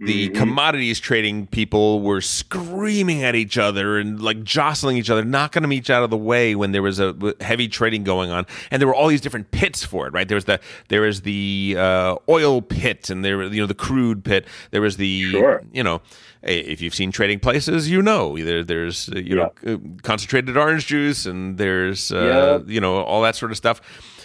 the 0.00 0.28
commodities 0.30 0.98
trading 0.98 1.46
people 1.46 2.00
were 2.00 2.20
screaming 2.20 3.22
at 3.22 3.34
each 3.34 3.56
other 3.56 3.98
and 3.98 4.20
like 4.20 4.42
jostling 4.42 4.96
each 4.96 5.08
other, 5.08 5.24
knocking 5.24 5.62
them 5.62 5.72
each 5.72 5.88
out 5.88 6.02
of 6.02 6.10
the 6.10 6.16
way 6.16 6.54
when 6.54 6.72
there 6.72 6.82
was 6.82 6.98
a 6.98 7.14
heavy 7.40 7.68
trading 7.68 8.02
going 8.02 8.30
on. 8.30 8.44
And 8.70 8.80
there 8.80 8.88
were 8.88 8.94
all 8.94 9.08
these 9.08 9.20
different 9.20 9.50
pits 9.52 9.84
for 9.84 10.06
it, 10.06 10.12
right? 10.12 10.26
There 10.26 10.34
was 10.34 10.46
the 10.46 10.60
there 10.88 11.02
was 11.02 11.22
the 11.22 11.76
uh, 11.78 12.16
oil 12.28 12.60
pit, 12.60 13.08
and 13.08 13.24
there 13.24 13.42
you 13.44 13.60
know 13.60 13.66
the 13.66 13.74
crude 13.74 14.24
pit. 14.24 14.46
There 14.72 14.82
was 14.82 14.96
the 14.96 15.30
Sure. 15.30 15.62
you 15.72 15.82
know 15.82 16.02
if 16.42 16.80
you've 16.80 16.94
seen 16.94 17.10
trading 17.10 17.40
places, 17.40 17.88
you 17.88 18.02
know 18.02 18.36
there, 18.36 18.64
there's 18.64 19.08
uh, 19.08 19.18
you 19.18 19.36
know 19.36 19.52
uh, 19.66 19.76
concentrated 20.02 20.56
orange 20.56 20.86
juice, 20.86 21.24
and 21.24 21.56
there's 21.56 22.10
uh, 22.12 22.62
you 22.66 22.80
know 22.80 22.96
all 23.02 23.22
that 23.22 23.36
sort 23.36 23.50
of 23.52 23.56
stuff. 23.56 23.80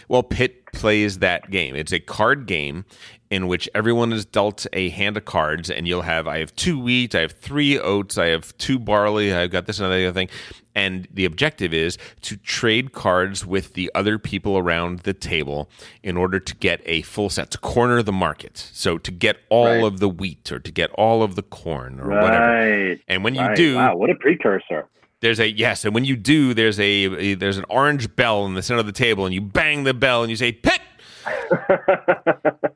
Well, 0.09 0.23
Pit 0.23 0.58
plays 0.73 1.19
that 1.19 1.49
game. 1.49 1.75
It's 1.75 1.91
a 1.91 1.99
card 1.99 2.45
game 2.45 2.85
in 3.29 3.47
which 3.47 3.69
everyone 3.75 4.11
is 4.11 4.25
dealt 4.25 4.65
a 4.73 4.89
hand 4.89 5.15
of 5.15 5.23
cards, 5.25 5.69
and 5.69 5.87
you'll 5.87 6.01
have 6.01 6.27
I 6.27 6.39
have 6.39 6.55
two 6.55 6.79
wheat, 6.79 7.13
I 7.13 7.21
have 7.21 7.33
three 7.33 7.77
oats, 7.79 8.17
I 8.17 8.27
have 8.27 8.57
two 8.57 8.79
barley, 8.79 9.31
I've 9.33 9.51
got 9.51 9.67
this 9.67 9.79
and 9.79 9.91
that 9.91 9.95
other 9.95 10.11
thing. 10.11 10.29
And 10.73 11.07
the 11.13 11.25
objective 11.25 11.73
is 11.73 11.97
to 12.21 12.37
trade 12.37 12.93
cards 12.93 13.45
with 13.45 13.73
the 13.73 13.91
other 13.93 14.17
people 14.17 14.57
around 14.57 14.99
the 14.99 15.13
table 15.13 15.69
in 16.03 16.15
order 16.15 16.39
to 16.39 16.55
get 16.55 16.81
a 16.85 17.01
full 17.01 17.29
set, 17.29 17.51
to 17.51 17.57
corner 17.57 18.01
the 18.01 18.13
market. 18.13 18.69
So 18.73 18.97
to 18.97 19.11
get 19.11 19.37
all 19.49 19.65
Right. 19.65 19.83
of 19.83 19.99
the 19.99 20.09
wheat 20.09 20.51
or 20.51 20.59
to 20.59 20.71
get 20.71 20.89
all 20.91 21.21
of 21.21 21.35
the 21.35 21.43
corn 21.43 21.99
or 21.99 22.09
whatever. 22.09 22.95
And 23.07 23.23
when 23.23 23.35
you 23.35 23.41
right. 23.41 23.57
do, 23.57 23.75
wow, 23.75 23.95
what 23.95 24.09
a 24.09 24.15
precursor. 24.15 24.87
There's 25.21 25.39
a 25.39 25.49
yes, 25.49 25.85
and 25.85 25.93
when 25.93 26.05
you 26.05 26.15
do, 26.15 26.53
there's 26.53 26.79
a, 26.79 26.83
a 26.83 27.33
there's 27.35 27.57
an 27.57 27.65
orange 27.69 28.15
bell 28.15 28.45
in 28.45 28.53
the 28.53 28.61
center 28.61 28.79
of 28.79 28.85
the 28.85 28.91
table, 28.91 29.25
and 29.25 29.33
you 29.33 29.41
bang 29.41 29.83
the 29.83 29.93
bell 29.93 30.21
and 30.23 30.29
you 30.29 30.35
say 30.35 30.51
"pit," 30.51 30.79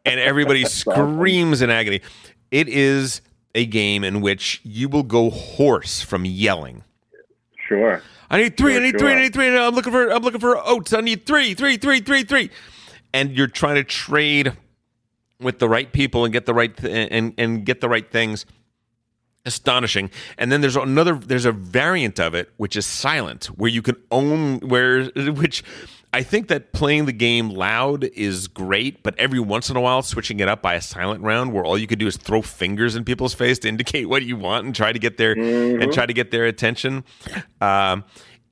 and 0.06 0.20
everybody 0.20 0.66
screams 0.66 1.62
in 1.62 1.70
agony. 1.70 2.02
It 2.52 2.68
is 2.68 3.22
a 3.56 3.66
game 3.66 4.04
in 4.04 4.22
which 4.22 4.62
you 4.64 4.90
will 4.90 5.04
go 5.04 5.30
hoarse 5.30 6.02
from 6.02 6.26
yelling. 6.26 6.84
Sure. 7.68 8.02
I 8.30 8.38
need 8.42 8.58
three. 8.58 8.74
I 8.74 8.78
Sure, 8.78 8.84
need 8.84 9.00
three. 9.00 9.12
I 9.14 9.22
need 9.22 9.34
three. 9.34 9.58
I'm 9.58 9.74
looking 9.76 9.92
for. 9.94 10.10
I'm 10.12 10.22
looking 10.24 10.40
for 10.40 10.58
oats. 10.68 10.92
I 10.94 11.02
need 11.02 11.26
three. 11.26 11.54
Three. 11.54 11.78
Three. 11.78 12.00
Three. 12.02 12.24
Three. 12.24 12.50
And 13.14 13.32
you're 13.32 13.48
trying 13.48 13.76
to 13.76 13.84
trade 13.84 14.54
with 15.40 15.60
the 15.60 15.70
right 15.70 15.92
people 15.92 16.26
and 16.26 16.34
get 16.34 16.46
the 16.46 16.54
right 16.54 16.76
th- 16.76 17.08
and 17.12 17.34
and 17.38 17.66
get 17.66 17.80
the 17.80 17.90
right 17.90 18.10
things. 18.10 18.46
Astonishing. 19.46 20.10
And 20.38 20.52
then 20.52 20.62
there's 20.62 20.78
another. 20.78 21.16
There's 21.16 21.46
a 21.46 21.52
variant 21.52 22.20
of 22.20 22.34
it 22.34 22.52
which 22.58 22.76
is 22.76 22.86
silent, 22.86 23.46
where 23.48 23.70
you 23.70 23.82
can 23.82 23.98
own 24.12 24.60
where 24.60 25.06
which. 25.16 25.64
I 26.16 26.22
think 26.22 26.48
that 26.50 26.74
playing 26.74 27.06
the 27.06 27.12
game 27.12 27.50
loud 27.50 28.04
is 28.04 28.48
great, 28.48 29.02
but 29.02 29.18
every 29.18 29.40
once 29.40 29.72
in 29.72 29.76
a 29.76 29.82
while, 29.82 30.04
switching 30.04 30.40
it 30.42 30.48
up 30.48 30.62
by 30.62 30.76
a 30.76 30.82
silent 30.82 31.24
round 31.24 31.54
where 31.54 31.66
all 31.66 31.76
you 31.76 31.88
could 31.88 31.98
do 31.98 32.06
is 32.06 32.18
throw 32.18 32.44
fingers 32.44 32.96
in 32.96 33.04
people's 33.04 33.34
face 33.34 33.58
to 33.60 33.68
indicate 33.68 34.06
what 34.10 34.22
you 34.22 34.38
want 34.38 34.64
and 34.68 34.76
try 34.76 34.94
to 34.94 35.00
get 35.00 35.18
their 35.18 35.32
and 35.34 35.92
try 35.92 36.06
to 36.06 36.14
get 36.14 36.30
their 36.30 36.46
attention. 36.46 37.04
Um, 37.60 38.04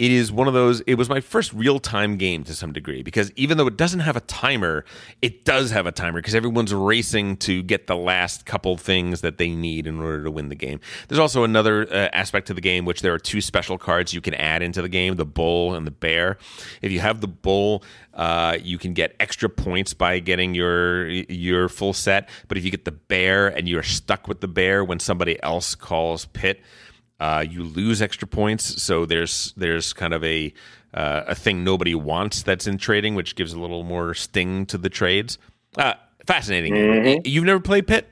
it 0.02 0.10
is 0.10 0.32
one 0.32 0.48
of 0.48 0.56
those. 0.56 0.82
It 0.88 0.96
was 0.96 1.10
my 1.10 1.22
first 1.22 1.54
real 1.54 1.78
time 1.78 2.18
game 2.18 2.44
to 2.46 2.56
some 2.56 2.74
degree 2.74 3.04
because 3.04 3.32
even 3.36 3.60
though 3.60 3.68
it 3.68 3.78
doesn't 3.78 4.00
have 4.00 4.16
a 4.16 4.22
timer, 4.22 4.84
it 5.22 5.46
does 5.46 5.70
have 5.70 5.86
a 5.86 5.92
timer 5.92 6.18
because 6.18 6.34
everyone's 6.34 6.74
racing 6.74 7.38
to 7.38 7.62
get 7.62 7.86
the 7.86 7.96
last 7.96 8.48
couple 8.48 8.76
things 8.78 9.22
that 9.22 9.38
they 9.38 9.50
need 9.52 9.86
in 9.86 10.00
order 10.00 10.24
to 10.24 10.32
win 10.32 10.50
the 10.50 10.56
game. 10.56 10.80
There's 11.08 11.20
also 11.20 11.44
another 11.44 11.84
uh, 11.84 12.10
aspect 12.14 12.48
to 12.48 12.56
the 12.56 12.62
game 12.62 12.84
which 12.84 13.04
there 13.04 13.14
are 13.14 13.20
two 13.20 13.42
special 13.42 13.78
cards 13.78 14.12
you 14.12 14.22
can 14.22 14.34
add 14.34 14.64
into 14.64 14.82
the 14.82 14.90
game: 14.90 15.18
the 15.18 15.26
bull 15.26 15.76
and 15.76 15.86
the 15.86 15.92
bear. 15.92 16.40
If 16.82 16.92
you 16.92 17.00
have 17.00 17.22
the 17.22 17.28
bull, 17.28 17.84
uh, 18.16 18.58
you 18.60 18.80
can 18.80 18.96
get 18.96 19.16
extra 19.20 19.50
points 19.50 19.94
by 19.94 20.18
getting 20.18 20.56
your 20.56 21.10
your 21.10 21.70
full 21.70 21.94
set. 21.94 22.28
But 22.48 22.58
if 22.58 22.66
you 22.66 22.72
get 22.72 22.86
the 22.86 22.92
bear 22.92 23.50
and 23.50 23.70
you're 23.70 23.84
stuck 23.84 24.28
with 24.28 24.42
the 24.42 24.48
bear 24.48 24.84
when 24.84 25.00
somebody 25.00 25.42
else 25.44 25.76
calls 25.76 26.26
pit 26.26 26.60
uh, 27.22 27.46
you 27.48 27.64
lose 27.64 28.02
extra 28.02 28.28
points. 28.28 28.82
So 28.82 29.06
there's 29.06 29.54
there's 29.56 29.94
kind 29.94 30.14
of 30.14 30.24
a 30.24 30.52
uh, 30.94 31.24
a 31.28 31.36
thing 31.36 31.64
nobody 31.64 31.96
wants 31.96 32.42
that's 32.44 32.68
in 32.68 32.78
trading, 32.78 33.16
which 33.16 33.36
gives 33.36 33.54
a 33.54 33.60
little 33.60 33.84
more 33.84 34.14
sting 34.14 34.66
to 34.66 34.78
the 34.78 34.90
trades. 34.90 35.38
Uh, 35.78 35.94
fascinating. 36.26 36.74
Mhm. 36.74 37.22
You've 37.26 37.46
never 37.46 37.60
played 37.62 37.88
Pit? 37.88 38.10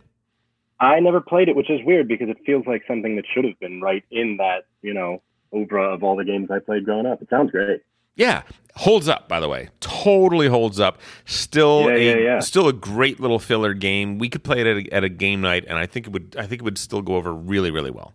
I 0.79 0.99
never 1.01 1.19
played 1.19 1.49
it, 1.49 1.55
which 1.57 1.69
is 1.69 1.81
weird 1.85 2.07
because 2.07 2.29
it 2.29 2.37
feels 2.45 2.65
like 2.65 2.83
something 2.87 3.17
that 3.17 3.25
should 3.33 3.43
have 3.43 3.59
been 3.59 3.81
right 3.81 4.03
in 4.11 4.37
that, 4.37 4.63
you 4.81 4.93
know, 4.93 5.21
obra 5.53 5.93
of 5.93 6.03
all 6.03 6.15
the 6.15 6.23
games 6.23 6.49
I 6.49 6.59
played 6.59 6.85
growing 6.85 7.05
up. 7.05 7.21
It 7.21 7.29
sounds 7.29 7.51
great. 7.51 7.81
Yeah, 8.15 8.43
holds 8.75 9.09
up. 9.09 9.27
By 9.27 9.39
the 9.41 9.49
way, 9.49 9.69
totally 9.81 10.47
holds 10.47 10.79
up. 10.79 10.99
Still, 11.25 11.89
Yeah, 11.89 11.95
a, 11.95 11.99
yeah, 11.99 12.17
yeah. 12.23 12.39
still 12.39 12.67
a 12.69 12.73
great 12.73 13.19
little 13.19 13.39
filler 13.39 13.73
game. 13.73 14.19
We 14.19 14.29
could 14.29 14.43
play 14.43 14.61
it 14.61 14.67
at 14.67 14.77
a, 14.77 14.93
at 14.93 15.03
a 15.03 15.09
game 15.09 15.41
night, 15.41 15.65
and 15.67 15.77
I 15.77 15.85
think 15.85 16.07
it 16.07 16.13
would. 16.13 16.35
I 16.39 16.45
think 16.47 16.61
it 16.61 16.65
would 16.65 16.77
still 16.77 17.01
go 17.01 17.15
over 17.15 17.33
really, 17.33 17.71
really 17.71 17.91
well. 17.91 18.13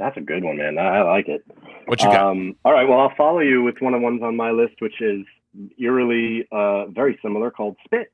That's 0.00 0.16
a 0.16 0.20
good 0.20 0.42
one, 0.42 0.56
man. 0.56 0.78
I 0.78 0.98
I 0.98 1.02
like 1.02 1.28
it. 1.28 1.44
What 1.86 2.00
you 2.00 2.06
got? 2.08 2.22
Um, 2.30 2.56
all 2.64 2.72
right. 2.72 2.88
Well, 2.88 2.98
I'll 3.00 3.14
follow 3.16 3.40
you 3.40 3.62
with 3.62 3.76
one 3.80 3.94
of 3.94 4.00
the 4.00 4.04
ones 4.04 4.22
on 4.22 4.34
my 4.34 4.50
list, 4.50 4.74
which 4.80 5.00
is 5.00 5.24
eerily 5.78 6.48
uh, 6.50 6.86
very 6.86 7.18
similar, 7.22 7.50
called 7.50 7.76
Spit, 7.84 8.10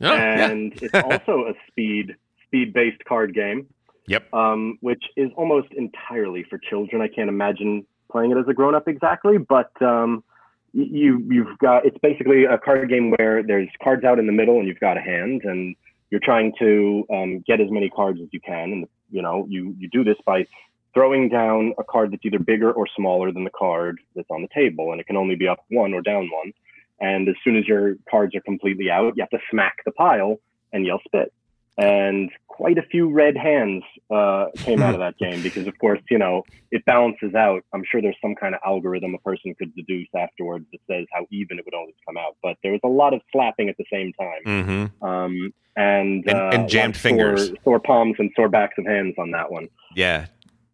Oh, 0.00 0.12
yeah. 0.14 0.48
and 0.50 0.72
it's 0.82 0.94
also 1.12 1.46
a 1.48 1.52
speed 1.68 2.16
speed 2.46 2.72
based 2.72 3.04
card 3.04 3.34
game. 3.34 3.66
Yep. 4.06 4.32
um, 4.32 4.78
which 4.80 5.04
is 5.18 5.30
almost 5.36 5.68
entirely 5.74 6.42
for 6.48 6.56
children. 6.56 7.02
I 7.02 7.08
can't 7.08 7.28
imagine 7.28 7.84
playing 8.10 8.30
it 8.30 8.38
as 8.38 8.48
a 8.48 8.54
grown 8.54 8.74
up 8.74 8.88
exactly, 8.88 9.36
but 9.36 9.70
um, 9.82 10.24
you 10.72 11.22
you've 11.30 11.58
got 11.58 11.84
it's 11.84 11.98
basically 11.98 12.44
a 12.44 12.56
card 12.56 12.88
game 12.88 13.10
where 13.18 13.42
there's 13.42 13.68
cards 13.84 14.04
out 14.04 14.18
in 14.18 14.24
the 14.26 14.32
middle 14.32 14.58
and 14.60 14.66
you've 14.66 14.80
got 14.80 14.96
a 14.96 15.00
hand 15.02 15.42
and 15.44 15.76
you're 16.10 16.20
trying 16.24 16.54
to 16.58 17.04
um, 17.12 17.44
get 17.46 17.60
as 17.60 17.70
many 17.70 17.90
cards 17.90 18.18
as 18.22 18.28
you 18.32 18.40
can, 18.40 18.72
and 18.72 18.88
you 19.10 19.20
know 19.20 19.44
you 19.50 19.74
you 19.78 19.88
do 19.90 20.02
this 20.04 20.16
by 20.24 20.46
throwing 20.94 21.28
down 21.28 21.74
a 21.78 21.84
card 21.84 22.12
that's 22.12 22.24
either 22.24 22.38
bigger 22.38 22.72
or 22.72 22.86
smaller 22.96 23.32
than 23.32 23.44
the 23.44 23.50
card 23.50 23.98
that's 24.14 24.30
on 24.30 24.42
the 24.42 24.48
table, 24.54 24.92
and 24.92 25.00
it 25.00 25.06
can 25.06 25.16
only 25.16 25.36
be 25.36 25.48
up 25.48 25.60
one 25.70 25.94
or 25.94 26.00
down 26.02 26.28
one. 26.32 26.52
And 27.00 27.28
as 27.28 27.36
soon 27.44 27.56
as 27.56 27.66
your 27.66 27.96
cards 28.10 28.34
are 28.34 28.40
completely 28.40 28.90
out, 28.90 29.14
you 29.16 29.22
have 29.22 29.30
to 29.30 29.38
smack 29.50 29.76
the 29.84 29.92
pile 29.92 30.40
and 30.72 30.84
yell 30.84 31.00
spit. 31.06 31.32
And 31.76 32.30
quite 32.48 32.76
a 32.76 32.82
few 32.82 33.08
red 33.08 33.36
hands 33.36 33.84
uh, 34.10 34.46
came 34.56 34.82
out 34.82 34.94
of 34.94 35.00
that 35.00 35.16
game 35.16 35.40
because, 35.44 35.68
of 35.68 35.78
course, 35.78 36.00
you 36.10 36.18
know, 36.18 36.42
it 36.72 36.84
balances 36.84 37.36
out. 37.36 37.62
I'm 37.72 37.84
sure 37.88 38.02
there's 38.02 38.16
some 38.20 38.34
kind 38.34 38.52
of 38.56 38.60
algorithm 38.66 39.14
a 39.14 39.18
person 39.18 39.54
could 39.56 39.72
deduce 39.76 40.08
afterwards 40.12 40.66
that 40.72 40.80
says 40.90 41.06
how 41.12 41.24
even 41.30 41.60
it 41.60 41.64
would 41.64 41.74
always 41.74 41.94
come 42.04 42.16
out. 42.16 42.36
But 42.42 42.56
there 42.64 42.72
was 42.72 42.80
a 42.82 42.88
lot 42.88 43.14
of 43.14 43.20
slapping 43.30 43.68
at 43.68 43.76
the 43.76 43.84
same 43.92 44.12
time. 44.14 44.42
Mm-hmm. 44.44 45.04
Um, 45.06 45.54
and, 45.76 46.28
And- 46.28 46.30
uh, 46.36 46.50
and 46.52 46.68
jammed 46.68 46.96
of 46.96 47.00
fingers. 47.00 47.46
Sore, 47.46 47.56
sore 47.62 47.80
palms 47.80 48.16
and 48.18 48.32
sore 48.34 48.48
backs 48.48 48.74
of 48.76 48.84
hands 48.84 49.14
on 49.16 49.30
that 49.30 49.52
one. 49.52 49.68
Yeah, 49.94 50.26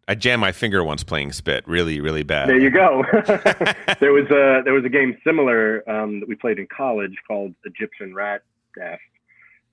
I 0.07 0.15
jammed 0.15 0.41
my 0.41 0.51
finger 0.51 0.83
once 0.83 1.03
playing 1.03 1.31
Spit. 1.31 1.67
Really, 1.67 1.99
really 1.99 2.23
bad. 2.23 2.47
There 2.49 2.59
you 2.59 2.69
go. 2.69 3.03
there 3.99 4.13
was 4.13 4.29
a 4.29 4.61
there 4.63 4.73
was 4.73 4.85
a 4.85 4.89
game 4.89 5.17
similar 5.25 5.87
um, 5.89 6.19
that 6.19 6.29
we 6.29 6.35
played 6.35 6.59
in 6.59 6.67
college 6.67 7.15
called 7.27 7.53
Egyptian 7.65 8.13
Rat 8.13 8.41
Dash 8.77 8.99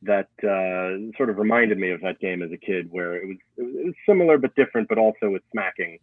that 0.03 0.29
uh, 0.43 1.17
sort 1.17 1.31
of 1.31 1.39
reminded 1.39 1.79
me 1.79 1.91
of 1.91 2.01
that 2.01 2.19
game 2.19 2.43
as 2.43 2.51
a 2.51 2.57
kid, 2.57 2.89
where 2.91 3.17
it 3.17 3.29
was 3.29 3.37
it 3.57 3.63
was, 3.63 3.75
it 3.75 3.87
was 3.87 3.95
similar 4.07 4.39
but 4.39 4.55
different, 4.55 4.89
but 4.89 4.99
also 4.99 5.31
with 5.31 5.43
smacking, 5.53 5.99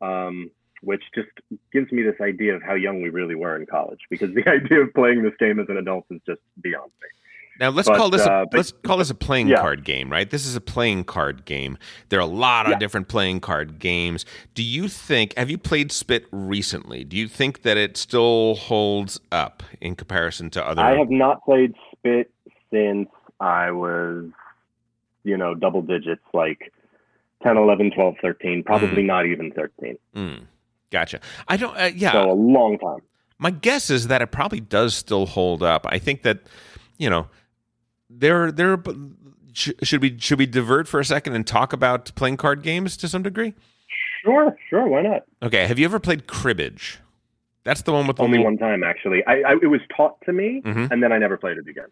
um, 0.00 0.50
which 0.82 1.02
just 1.14 1.28
gives 1.72 1.90
me 1.92 2.02
this 2.02 2.20
idea 2.20 2.54
of 2.54 2.62
how 2.62 2.74
young 2.74 3.00
we 3.00 3.10
really 3.10 3.34
were 3.34 3.56
in 3.56 3.66
college. 3.66 4.00
Because 4.10 4.34
the 4.34 4.48
idea 4.48 4.80
of 4.80 4.92
playing 4.94 5.22
this 5.22 5.34
game 5.38 5.60
as 5.60 5.66
an 5.68 5.76
adult 5.76 6.04
is 6.10 6.20
just 6.26 6.40
beyond 6.60 6.90
me. 7.00 7.08
Now 7.60 7.68
let's 7.70 7.88
But, 7.88 7.96
call 7.98 8.10
this 8.10 8.26
a, 8.26 8.32
uh, 8.32 8.44
but- 8.50 8.56
let's 8.56 8.72
call 8.72 8.96
this 8.96 9.10
a 9.10 9.14
playing 9.14 9.48
Yeah. 9.48 9.60
card 9.60 9.84
game, 9.84 10.10
right? 10.10 10.28
This 10.28 10.44
is 10.46 10.56
a 10.56 10.60
playing 10.60 11.04
card 11.04 11.44
game. 11.44 11.78
There 12.08 12.18
are 12.18 12.22
a 12.22 12.26
lot 12.26 12.66
of 12.66 12.72
Yeah. 12.72 12.78
different 12.78 13.06
playing 13.08 13.40
card 13.40 13.78
games. 13.78 14.24
Do 14.54 14.62
you 14.62 14.88
think 14.88 15.36
have 15.36 15.50
you 15.50 15.58
played 15.58 15.92
Spit 15.92 16.26
recently? 16.32 17.04
Do 17.04 17.16
you 17.16 17.28
think 17.28 17.62
that 17.62 17.76
it 17.76 17.96
still 17.96 18.56
holds 18.56 19.20
up 19.30 19.62
in 19.80 19.94
comparison 19.94 20.50
to 20.50 20.66
other 20.66 20.82
I 20.82 20.96
have 20.96 21.10
not 21.10 21.44
played 21.44 21.74
Spit 21.92 22.30
since 22.72 23.08
I 23.40 23.70
was, 23.70 24.24
you 25.22 25.36
know, 25.36 25.54
double 25.54 25.82
digits, 25.82 26.22
like 26.32 26.72
10, 27.44 27.56
11, 27.56 27.90
12, 27.92 28.16
13, 28.20 28.64
probably 28.64 29.02
not 29.04 29.26
even 29.26 29.52
13. 29.52 29.96
Mm, 30.16 30.40
gotcha. 30.90 31.20
I 31.46 31.56
don't. 31.56 31.76
Uh, 31.78 31.90
yeah. 31.94 32.12
So 32.12 32.30
a 32.30 32.32
long 32.32 32.78
time. 32.78 33.00
My 33.38 33.50
guess 33.50 33.90
is 33.90 34.08
that 34.08 34.22
it 34.22 34.32
probably 34.32 34.60
does 34.60 34.94
still 34.94 35.26
hold 35.26 35.62
up. 35.62 35.86
I 35.88 35.98
think 35.98 36.22
that, 36.22 36.38
you 36.98 37.10
know, 37.10 37.26
there 38.18 38.50
there 38.52 38.76
should 39.52 40.02
we 40.02 40.18
should 40.18 40.38
we 40.38 40.46
divert 40.46 40.88
for 40.88 41.00
a 41.00 41.04
second 41.04 41.34
and 41.34 41.46
talk 41.46 41.72
about 41.72 42.14
playing 42.14 42.36
card 42.36 42.62
games 42.62 42.96
to 42.98 43.08
some 43.08 43.22
degree? 43.22 43.54
Sure, 44.24 44.56
sure, 44.70 44.86
why 44.88 45.02
not? 45.02 45.24
Okay. 45.42 45.66
Have 45.66 45.78
you 45.78 45.84
ever 45.84 46.00
played 46.00 46.26
cribbage? 46.26 46.98
That's 47.64 47.82
the 47.82 47.92
one 47.92 48.06
with 48.06 48.20
Only 48.20 48.38
little- 48.38 48.44
one 48.44 48.58
time, 48.58 48.82
actually. 48.82 49.22
I, 49.26 49.42
I 49.46 49.52
It 49.62 49.68
was 49.70 49.80
taught 49.96 50.16
to 50.26 50.32
me, 50.32 50.60
Mhm. 50.64 50.90
and 50.90 51.02
then 51.02 51.12
I 51.12 51.18
never 51.18 51.36
played 51.36 51.58
it 51.58 51.68
again. 51.68 51.86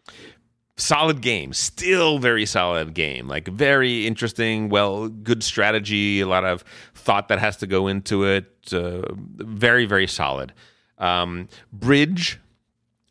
solid 0.77 1.21
game 1.21 1.53
still 1.53 2.19
very 2.19 2.47
solid 2.47 2.95
game 2.95 3.29
like 3.29 3.47
very 3.47 4.07
interesting 4.07 4.71
well 4.71 5.07
good 5.07 5.43
strategy 5.45 6.21
a 6.21 6.27
lot 6.27 6.45
of 6.47 6.65
thought 6.95 7.29
that 7.29 7.39
has 7.39 7.59
to 7.59 7.67
go 7.67 7.87
into 7.87 8.25
it 8.25 8.47
uh, 8.73 9.03
very 9.37 9.85
very 9.85 10.07
solid 10.07 10.51
um, 10.97 11.47
bridge 11.75 12.41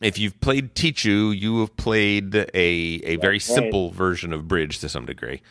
if 0.01 0.17
you've 0.17 0.39
played 0.41 0.75
Tichu, 0.75 1.37
you 1.37 1.59
have 1.61 1.75
played 1.77 2.35
a, 2.35 2.47
a 2.53 3.15
very 3.17 3.35
right. 3.35 3.41
simple 3.41 3.91
version 3.91 4.33
of 4.33 4.47
bridge 4.47 4.79
to 4.79 4.89
some 4.89 5.05
degree 5.05 5.41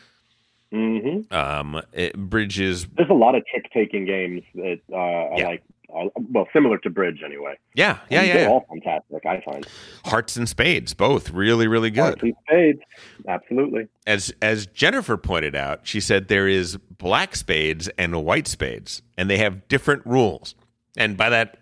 hmm 0.71 1.19
um, 1.31 1.81
it, 1.93 2.17
bridge 2.17 2.59
is 2.59 2.87
There's 2.95 3.09
a 3.09 3.13
lot 3.13 3.35
of 3.35 3.43
trick-taking 3.45 4.05
games 4.05 4.43
that 4.55 4.79
uh, 4.91 4.95
I 4.95 5.43
like. 5.43 5.63
Uh, 5.93 6.07
well, 6.29 6.47
similar 6.53 6.77
to 6.77 6.89
Bridge, 6.89 7.21
anyway. 7.25 7.57
yeah 7.75 7.97
yeah 8.09 8.19
And 8.19 8.27
yeah, 8.27 8.33
They're 8.33 8.43
yeah. 8.43 8.49
all 8.49 8.65
fantastic, 8.69 9.25
I 9.25 9.41
find. 9.41 9.67
hearts 10.05 10.37
and 10.37 10.47
spades 10.47 10.93
both 10.93 11.31
really 11.31 11.67
really 11.67 11.89
good 11.89 12.01
Hearts 12.01 12.23
and 12.23 12.35
Spades, 12.47 12.81
absolutely. 13.27 13.87
as 14.07 14.33
as 14.41 14.67
Jennifer 14.67 15.17
pointed 15.17 15.55
out, 15.55 15.81
she 15.83 15.99
said 15.99 16.29
there 16.29 16.47
is 16.47 16.77
black 16.77 17.35
spades 17.35 17.89
and 17.97 18.23
white 18.23 18.47
spades, 18.47 19.01
and 19.17 19.29
they 19.29 19.39
have 19.39 19.67
different 19.67 20.05
rules. 20.05 20.55
And 20.95 21.17
by 21.17 21.29
that. 21.29 21.57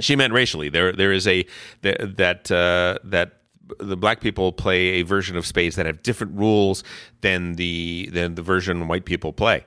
She 0.00 0.16
meant 0.16 0.32
racially. 0.32 0.68
There 0.68 0.92
there 0.92 1.12
is 1.12 1.26
a 1.26 1.44
that 1.82 2.16
that 2.16 2.50
uh, 2.50 2.98
that 3.04 3.40
the 3.80 3.96
black 3.96 4.20
people 4.20 4.52
play 4.52 5.00
a 5.00 5.02
version 5.02 5.36
of 5.36 5.44
spades 5.46 5.76
that 5.76 5.86
have 5.86 6.02
different 6.02 6.34
rules 6.38 6.84
than 7.20 7.54
the 7.54 8.08
than 8.12 8.34
the 8.34 8.42
version 8.42 8.86
white 8.88 9.04
people 9.04 9.32
play. 9.32 9.64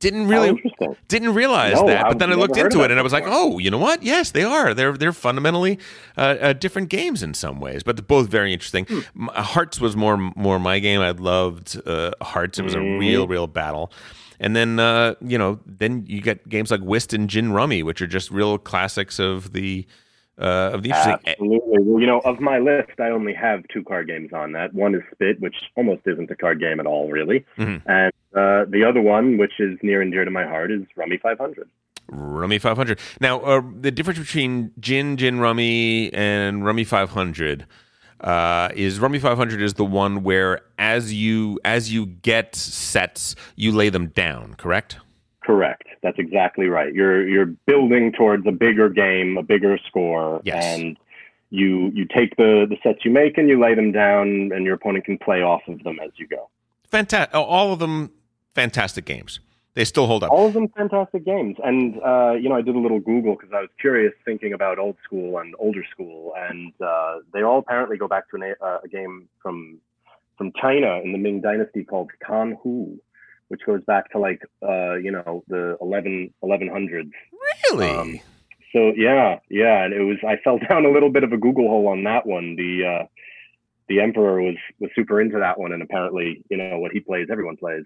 Didn't 0.00 0.28
really 0.28 0.62
didn't 1.08 1.34
realize 1.34 1.74
No, 1.74 1.88
that, 1.88 2.04
but 2.06 2.20
then 2.20 2.30
I 2.30 2.36
looked 2.36 2.56
into 2.56 2.82
it 2.84 2.92
and 2.92 3.00
I 3.00 3.02
was 3.02 3.12
like, 3.12 3.24
oh, 3.26 3.58
you 3.58 3.68
know 3.68 3.78
what? 3.78 4.00
Yes, 4.04 4.30
they 4.30 4.44
are. 4.44 4.72
They're 4.72 4.92
they're 4.96 5.12
fundamentally 5.12 5.80
uh, 6.16 6.36
uh, 6.40 6.52
different 6.52 6.88
games 6.88 7.20
in 7.24 7.34
some 7.34 7.58
ways, 7.58 7.82
but 7.82 7.96
they're 7.96 8.04
both 8.04 8.28
very 8.28 8.52
interesting. 8.52 8.86
Hmm. 8.86 9.26
Hearts 9.34 9.80
was 9.80 9.96
more 9.96 10.16
more 10.16 10.60
my 10.60 10.78
game. 10.78 11.00
I 11.00 11.10
loved 11.10 11.80
uh, 11.84 12.12
Hearts. 12.22 12.60
It 12.60 12.62
was 12.62 12.74
a 12.74 12.78
Mhm. 12.78 13.00
real 13.00 13.26
real 13.26 13.48
battle. 13.48 13.90
And 14.40 14.54
then 14.54 14.78
uh, 14.78 15.14
you 15.20 15.38
know, 15.38 15.60
then 15.66 16.04
you 16.06 16.20
get 16.20 16.48
games 16.48 16.70
like 16.70 16.80
Whist 16.80 17.12
and 17.12 17.28
Gin 17.28 17.52
Rummy, 17.52 17.82
which 17.82 18.00
are 18.00 18.06
just 18.06 18.30
real 18.30 18.58
classics 18.58 19.18
of 19.18 19.52
the 19.52 19.86
uh, 20.38 20.70
of 20.74 20.82
the 20.82 20.90
interesting. 20.90 21.18
Absolutely. 21.26 21.78
Well, 21.80 22.00
you 22.00 22.06
know, 22.06 22.20
of 22.20 22.40
my 22.40 22.58
list, 22.58 23.00
I 23.00 23.08
only 23.10 23.34
have 23.34 23.64
two 23.72 23.82
card 23.82 24.06
games 24.06 24.32
on 24.32 24.52
that. 24.52 24.72
One 24.72 24.94
is 24.94 25.02
Spit, 25.12 25.40
which 25.40 25.56
almost 25.76 26.02
isn't 26.06 26.30
a 26.30 26.36
card 26.36 26.60
game 26.60 26.78
at 26.78 26.86
all, 26.86 27.10
really. 27.10 27.44
Mhm. 27.58 27.82
And 27.86 28.12
uh, 28.34 28.64
the 28.70 28.84
other 28.88 29.02
one, 29.02 29.36
which 29.38 29.58
is 29.58 29.78
near 29.82 30.00
and 30.00 30.12
dear 30.12 30.24
to 30.24 30.30
my 30.30 30.44
heart, 30.44 30.70
is 30.70 30.82
Rummy 30.96 31.16
500. 31.16 31.68
Rummy 32.10 32.58
500. 32.58 32.98
Now, 33.20 33.40
uh, 33.40 33.62
the 33.80 33.90
difference 33.90 34.18
between 34.18 34.72
Gin, 34.78 35.16
Gin 35.16 35.40
Rummy, 35.40 36.12
and 36.14 36.64
Rummy 36.64 36.84
500 36.84 37.66
uh, 38.20 38.68
is 38.74 38.98
Rummy 39.00 39.18
500 39.18 39.60
is 39.62 39.74
the 39.74 39.84
one 39.84 40.22
where 40.22 40.60
as 40.78 41.12
you 41.12 41.58
as 41.64 41.92
you 41.92 42.06
get 42.06 42.54
sets, 42.54 43.34
you 43.56 43.72
lay 43.72 43.88
them 43.90 44.08
down. 44.08 44.54
Correct? 44.54 44.96
Correct. 45.44 45.84
That's 46.02 46.18
exactly 46.18 46.66
right. 46.66 46.92
You're 46.92 47.26
you're 47.28 47.46
building 47.46 48.12
towards 48.12 48.46
a 48.46 48.52
bigger 48.52 48.88
game, 48.88 49.36
a 49.38 49.42
bigger 49.42 49.78
score, 49.86 50.40
Yes. 50.44 50.64
and 50.78 50.96
you 51.50 51.90
you 51.94 52.04
take 52.04 52.36
the 52.36 52.66
the 52.68 52.76
sets 52.82 53.04
you 53.04 53.10
make 53.10 53.38
and 53.38 53.48
you 53.48 53.58
lay 53.60 53.74
them 53.74 53.92
down, 53.92 54.50
and 54.52 54.64
your 54.64 54.74
opponent 54.74 55.04
can 55.06 55.16
play 55.18 55.42
off 55.42 55.62
of 55.68 55.82
them 55.84 55.98
as 56.04 56.10
you 56.16 56.26
go. 56.26 56.48
Fantastic. 56.90 57.34
All 57.34 57.72
of 57.72 57.78
them 57.78 58.10
fantastic 58.54 59.04
games. 59.04 59.40
They 59.78 59.84
still 59.84 60.08
hold 60.08 60.24
up. 60.24 60.32
All 60.32 60.48
of 60.48 60.54
them 60.54 60.66
fantastic 60.76 61.24
games. 61.24 61.54
And, 61.62 62.02
uh, 62.04 62.32
you 62.32 62.48
know, 62.48 62.56
I 62.56 62.62
did 62.62 62.74
a 62.74 62.80
little 62.80 62.98
Google 62.98 63.36
because 63.36 63.52
I 63.54 63.60
was 63.60 63.70
curious 63.80 64.12
thinking 64.24 64.52
about 64.52 64.80
old 64.80 64.96
school 65.04 65.38
and 65.38 65.54
older 65.60 65.84
school. 65.92 66.32
And 66.36 66.72
uh, 66.84 67.18
they 67.32 67.42
all 67.42 67.60
apparently 67.60 67.96
go 67.96 68.08
back 68.08 68.28
to 68.30 68.36
an, 68.38 68.56
uh, 68.60 68.78
a 68.82 68.88
game 68.88 69.28
from 69.40 69.78
from 70.36 70.50
China 70.60 71.00
in 71.04 71.12
the 71.12 71.18
Ming 71.18 71.40
Dynasty 71.40 71.84
called 71.84 72.10
Khanhoo, 72.28 72.98
which 73.46 73.60
goes 73.64 73.80
back 73.86 74.10
to 74.10 74.18
like, 74.18 74.42
uh, 74.68 74.94
you 74.94 75.12
know, 75.12 75.44
the 75.46 75.76
11, 75.80 76.34
1100s. 76.42 77.12
Really? 77.70 77.90
Um, 77.90 78.18
So, 78.72 78.92
yeah, 78.96 79.38
yeah. 79.48 79.84
And 79.84 79.94
it 79.94 80.02
was, 80.02 80.16
I 80.26 80.38
fell 80.42 80.58
down 80.68 80.86
a 80.86 80.90
little 80.90 81.10
bit 81.10 81.22
of 81.22 81.32
a 81.32 81.36
Google 81.36 81.68
hole 81.68 81.86
on 81.86 82.02
that 82.02 82.26
one. 82.26 82.56
The, 82.56 82.84
uh, 82.84 83.06
the 83.88 84.00
Emperor 84.00 84.42
was, 84.42 84.56
was 84.80 84.90
super 84.96 85.20
into 85.20 85.38
that 85.38 85.56
one. 85.56 85.70
And 85.70 85.82
apparently, 85.82 86.42
you 86.50 86.56
know, 86.56 86.80
what 86.80 86.90
he 86.90 86.98
plays, 86.98 87.28
everyone 87.30 87.56
plays 87.56 87.84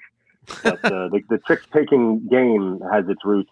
but 0.63 0.85
uh, 0.85 1.09
the, 1.09 1.21
the 1.29 1.39
trick 1.39 1.61
taking 1.73 2.27
game 2.29 2.81
has 2.93 3.09
its 3.09 3.25
roots 3.25 3.51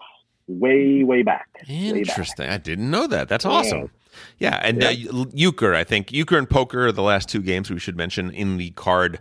way 0.49 1.05
way 1.05 1.23
back 1.23 1.49
way 1.69 1.93
back. 1.93 1.99
Interesting. 2.09 2.49
I 2.49 2.57
didn't 2.59 2.91
know 2.91 3.07
that. 3.07 3.29
That's 3.29 3.45
awesome. 3.45 3.91
Yeah, 4.39 4.59
and 4.63 4.83
Yeah. 4.83 5.11
Uh, 5.13 5.27
euchre. 5.33 5.75
I 5.75 5.85
think 5.85 6.13
euchre 6.13 6.37
and 6.37 6.51
poker 6.51 6.87
are 6.87 6.93
the 6.93 7.03
last 7.03 7.29
two 7.29 7.41
games 7.43 7.71
we 7.71 7.79
should 7.79 7.97
mention 7.97 8.31
in 8.31 8.57
the 8.57 8.71
card 8.71 9.21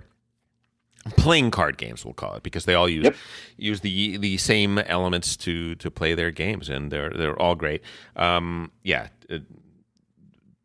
playing 1.18 1.52
card 1.52 1.78
games. 1.78 2.04
We'll 2.04 2.14
call 2.16 2.34
it 2.36 2.44
because 2.44 2.66
they 2.66 2.74
all 2.74 2.90
use 2.90 3.06
Yep. 3.06 3.16
use 3.58 3.80
the 3.82 4.18
the 4.18 4.38
same 4.38 4.80
elements 4.80 5.38
to 5.38 5.76
to 5.76 5.92
play 5.92 6.14
their 6.16 6.32
games, 6.32 6.70
and 6.70 6.92
they're 6.92 7.12
they're 7.12 7.40
all 7.40 7.56
great. 7.56 7.82
Um, 8.16 8.72
yeah. 8.84 9.08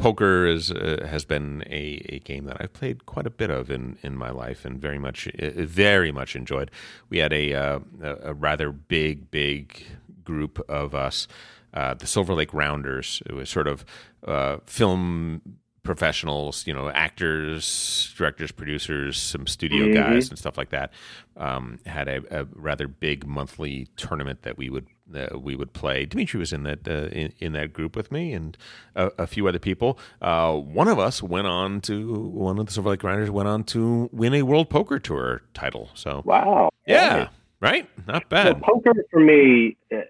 Poker 0.04 0.46
is 0.46 0.70
uh, 0.70 1.06
has 1.08 1.24
been 1.24 1.62
a, 1.66 2.04
a 2.10 2.18
game 2.18 2.44
that 2.44 2.58
I've 2.60 2.74
played 2.74 3.06
quite 3.06 3.26
a 3.26 3.30
bit 3.30 3.48
of 3.48 3.70
in, 3.70 3.96
in 4.02 4.18
my 4.18 4.28
life 4.28 4.66
and 4.66 4.78
very 4.78 4.98
much 4.98 5.26
uh, 5.28 5.50
very 5.56 6.12
much 6.12 6.36
enjoyed. 6.36 6.70
We 7.08 7.18
had 7.18 7.32
a 7.32 7.54
uh, 7.54 7.78
a, 8.02 8.34
rather 8.34 8.70
big 8.70 9.30
big 9.30 9.82
group 10.22 10.62
of 10.68 10.94
us, 10.94 11.26
uh, 11.72 11.94
the 11.94 12.06
Silver 12.06 12.34
Lake 12.34 12.52
Rounders. 12.52 13.22
It 13.24 13.32
was 13.32 13.48
sort 13.48 13.66
of 13.66 13.82
uh, 14.26 14.58
film 14.66 15.40
professionals, 15.84 16.66
you 16.66 16.74
know, 16.74 16.90
actors, 16.90 18.12
directors, 18.18 18.52
producers, 18.52 19.18
some 19.18 19.46
studio 19.46 19.86
Mhm. 19.86 19.94
guys, 19.94 20.28
and 20.28 20.38
stuff 20.38 20.58
like 20.58 20.68
that. 20.68 20.92
Um, 21.36 21.78
had 21.86 22.08
a, 22.08 22.42
a 22.42 22.44
rather 22.52 22.88
big 22.88 23.26
monthly 23.26 23.88
tournament 23.96 24.42
that 24.42 24.58
we 24.58 24.68
would 24.68 24.86
uh, 25.14 25.38
we 25.38 25.54
would 25.56 25.72
play. 25.72 26.06
Dimitri 26.06 26.38
was 26.38 26.52
in 26.52 26.62
that 26.64 26.86
uh, 26.88 27.08
in, 27.08 27.32
in 27.38 27.52
that 27.52 27.72
group 27.72 27.96
with 27.96 28.10
me 28.12 28.32
and 28.32 28.56
a, 28.94 29.10
a 29.18 29.26
few 29.26 29.46
other 29.48 29.58
people. 29.58 29.98
Uh, 30.22 30.54
one 30.56 30.88
of 30.88 30.98
us 30.98 31.22
went 31.22 31.46
on 31.46 31.80
to 31.82 32.14
one 32.14 32.58
of 32.58 32.66
the 32.66 32.72
Silver 32.72 32.90
Lake 32.90 33.00
Grinders 33.00 33.30
went 33.30 33.48
on 33.48 33.64
to 33.64 34.08
win 34.12 34.34
a 34.34 34.42
World 34.42 34.70
Poker 34.70 34.98
Tour 34.98 35.42
title. 35.52 35.90
So 35.94 36.22
wow 36.24 36.70
yeah, 36.86 37.16
Right. 37.16 37.28
right, 37.60 38.06
not 38.06 38.22
So 38.24 38.28
bad. 38.28 38.62
poker 38.62 38.92
for 39.10 39.20
me 39.20 39.76
uh, 39.92 40.00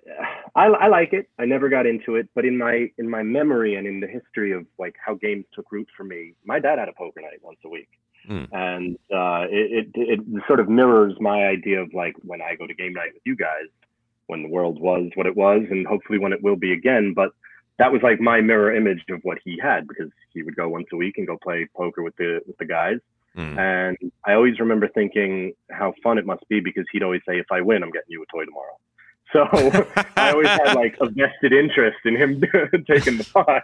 I, 0.57 0.67
I 0.67 0.87
like 0.89 1.13
it 1.13 1.29
i 1.39 1.45
never 1.45 1.69
got 1.69 1.87
into 1.87 2.17
it 2.17 2.29
but 2.35 2.45
in 2.45 2.57
my 2.59 2.89
in 2.99 3.09
my 3.09 3.23
memory 3.23 3.75
and 3.77 3.87
in 3.87 4.01
the 4.01 4.07
history 4.09 4.53
of 4.53 4.67
like 4.79 4.95
how 5.05 5.15
games 5.15 5.45
took 5.55 5.71
root 5.73 5.89
for 5.97 6.05
me 6.05 6.35
my 6.45 6.59
dad 6.59 6.79
had 6.79 6.89
a 6.89 6.93
poker 6.93 7.21
night 7.21 7.41
once 7.43 7.59
a 7.65 7.69
week 7.69 7.89
Hmm. 8.27 8.45
and 8.53 8.97
uh, 9.15 9.45
it, 9.51 9.89
it, 9.95 10.01
it 10.15 10.21
sort 10.47 10.59
of 10.59 10.67
mirrors 10.71 11.13
my 11.21 11.45
idea 11.47 11.83
of 11.83 11.93
like 11.93 12.15
when 12.23 12.41
i 12.41 12.55
go 12.55 12.67
to 12.67 12.73
game 12.73 12.95
night 12.95 13.11
with 13.13 13.23
you 13.27 13.37
guys 13.37 13.69
when 14.27 14.43
the 14.43 14.49
world 14.49 14.81
was 14.81 15.11
what 15.15 15.27
it 15.27 15.37
was 15.37 15.63
and 15.71 15.87
hopefully 15.87 16.19
when 16.19 16.33
it 16.33 16.43
will 16.43 16.57
be 16.57 16.73
again 16.73 17.13
but 17.15 17.31
that 17.79 17.93
was 17.93 18.03
like 18.03 18.21
my 18.21 18.41
mirror 18.41 18.75
image 18.75 19.03
of 19.11 19.21
what 19.23 19.39
he 19.45 19.59
had 19.61 19.87
because 19.89 20.11
he 20.33 20.43
would 20.43 20.57
go 20.57 20.69
once 20.69 20.87
a 20.93 20.97
week 20.97 21.19
and 21.19 21.27
go 21.27 21.37
play 21.43 21.67
poker 21.77 22.03
with 22.03 22.17
the 22.17 22.41
with 22.47 22.57
the 22.59 22.65
guys 22.65 22.99
Mm. 23.37 23.59
and 23.59 24.13
I 24.25 24.35
always 24.35 24.61
remember 24.61 24.89
thinking 24.89 25.55
how 25.71 25.93
fun 26.03 26.19
it 26.19 26.27
must 26.27 26.49
be 26.49 26.61
because 26.61 26.85
he'd 26.93 27.03
always 27.03 27.23
say, 27.27 27.39
if 27.39 27.47
I 27.51 27.61
win, 27.63 27.83
I'm 27.83 27.91
getting 27.91 28.11
you 28.11 28.23
a 28.23 28.27
toy 28.27 28.45
tomorrow. 28.45 28.79
So 29.35 29.49
I 30.17 30.31
always 30.31 30.47
had 30.47 30.75
like 30.75 30.97
a 31.01 31.07
vested 31.07 31.53
interest 31.53 31.99
in 32.05 32.17
him 32.17 32.41
taking 32.87 33.19
the 33.19 33.29
pot. 33.35 33.63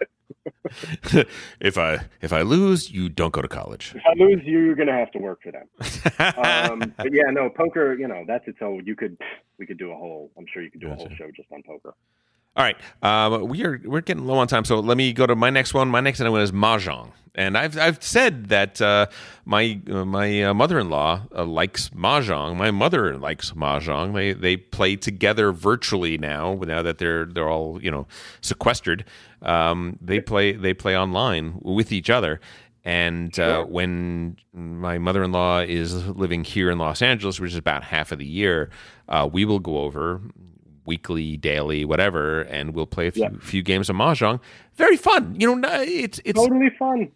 if 1.61 1.77
I 1.77 1.99
if 2.19 2.33
I 2.33 2.41
lose, 2.41 2.91
you 2.91 3.07
don't 3.07 3.31
go 3.31 3.41
to 3.41 3.47
college. 3.47 3.93
If 3.95 4.03
I 4.05 4.21
lose, 4.21 4.41
you're 4.43 4.75
going 4.75 4.89
to 4.89 4.93
have 4.93 5.11
to 5.11 5.19
work 5.19 5.39
for 5.41 5.51
them. 5.53 5.67
Um, 6.37 6.93
but 6.97 7.13
yeah, 7.13 7.31
no, 7.31 7.49
poker, 7.49 7.93
you 7.93 8.07
know, 8.07 8.25
that's 8.27 8.45
its 8.47 8.57
own. 8.61 8.85
You 8.85 8.97
could, 8.97 9.17
we 9.57 9.65
could 9.65 9.77
do 9.77 9.91
a 9.91 9.95
whole, 9.95 10.29
I'm 10.37 10.45
sure 10.53 10.61
you 10.61 10.69
could 10.69 10.81
do 10.81 10.91
a 10.91 10.95
whole 10.95 11.09
show 11.17 11.31
just 11.33 11.49
on 11.53 11.63
poker. 11.63 11.93
All 12.57 12.65
right, 12.65 12.75
um, 13.01 13.47
we 13.47 13.63
are 13.63 13.79
we're 13.85 14.01
getting 14.01 14.25
low 14.25 14.37
on 14.37 14.47
time, 14.47 14.65
so 14.65 14.81
let 14.81 14.97
me 14.97 15.13
go 15.13 15.25
to 15.25 15.37
my 15.37 15.49
next 15.49 15.73
one. 15.73 15.87
My 15.87 16.01
next 16.01 16.19
one 16.19 16.41
is 16.41 16.51
mahjong, 16.51 17.11
and 17.35 17.57
I've 17.57 17.77
I've 17.77 18.03
said 18.03 18.47
that 18.49 18.81
uh, 18.81 19.07
my 19.45 19.79
uh, 19.89 20.05
my 20.05 20.43
uh, 20.43 20.53
mother 20.53 20.79
in 20.79 20.89
law 20.89 21.21
uh, 21.35 21.45
likes 21.45 21.89
mahjong. 21.89 22.57
My 22.57 22.71
mother 22.71 23.17
likes 23.17 23.51
mahjong. 23.51 24.13
They 24.13 24.33
they 24.33 24.57
play 24.57 24.95
together 24.95 25.51
virtually 25.51 26.17
now. 26.17 26.55
Now 26.55 26.81
that 26.81 26.97
they're 26.97 27.25
they're 27.25 27.49
all 27.49 27.81
you 27.81 27.91
know 27.91 28.07
sequestered, 28.41 29.05
um, 29.41 29.97
they 30.01 30.19
play 30.19 30.53
they 30.53 30.73
play 30.73 30.97
online 30.97 31.59
with 31.61 31.91
each 31.91 32.09
other. 32.09 32.39
And 32.83 33.37
uh, 33.39 33.63
when 33.65 34.37
my 34.53 34.97
mother 34.97 35.23
in 35.23 35.31
law 35.31 35.59
is 35.59 36.07
living 36.07 36.43
here 36.43 36.71
in 36.71 36.79
Los 36.79 37.03
Angeles, 37.03 37.39
which 37.39 37.51
is 37.51 37.57
about 37.57 37.83
half 37.83 38.11
of 38.11 38.17
the 38.17 38.25
year, 38.25 38.71
uh, 39.07 39.29
we 39.31 39.45
will 39.45 39.59
go 39.59 39.81
over 39.81 40.19
weekly, 40.87 41.37
daily, 41.37 41.85
whatever, 41.85 42.41
and 42.41 42.73
we'll 42.73 42.87
play 42.87 43.05
a 43.05 43.11
few, 43.11 43.21
Yeah. 43.23 43.29
few 43.39 43.61
games 43.61 43.87
of 43.91 43.95
mahjong. 43.95 44.39
Very 44.75 44.97
fun, 44.97 45.35
you 45.39 45.55
know. 45.55 45.69
It's 45.81 46.19
it's 46.25 46.39
Totally 46.39 46.71
fun. 46.71 47.11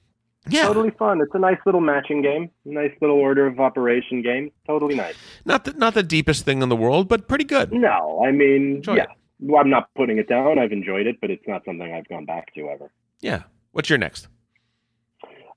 Yeah, 0.47 0.67
Totally 0.67 0.91
fun. 0.91 1.21
It's 1.21 1.33
a 1.33 1.39
nice 1.39 1.57
little 1.65 1.81
matching 1.81 2.21
game. 2.21 2.51
Nice 2.65 2.91
little 3.01 3.17
order 3.17 3.47
of 3.47 3.59
operation 3.59 4.21
game. 4.21 4.51
Totally 4.67 4.95
nice. 4.95 5.15
not 5.45 5.65
the, 5.65 5.73
not 5.73 5.95
the 5.95 6.03
deepest 6.03 6.45
thing 6.45 6.61
in 6.61 6.69
the 6.69 6.75
world, 6.75 7.07
but 7.07 7.27
pretty 7.27 7.45
good. 7.45 7.71
No, 7.73 8.23
I 8.25 8.31
mean, 8.31 8.77
Enjoy 8.77 8.95
yeah. 8.95 9.03
it. 9.03 9.09
Well, 9.39 9.59
I'm 9.59 9.69
not 9.69 9.89
putting 9.95 10.17
it 10.17 10.29
down. 10.29 10.59
I've 10.59 10.71
enjoyed 10.71 11.07
it, 11.07 11.19
but 11.19 11.29
it's 11.29 11.43
not 11.47 11.65
something 11.65 11.93
I've 11.93 12.07
gone 12.07 12.25
back 12.25 12.53
to 12.55 12.69
ever. 12.69 12.91
Yeah. 13.21 13.43
What's 13.71 13.89
your 13.89 13.97
next? 13.97 14.27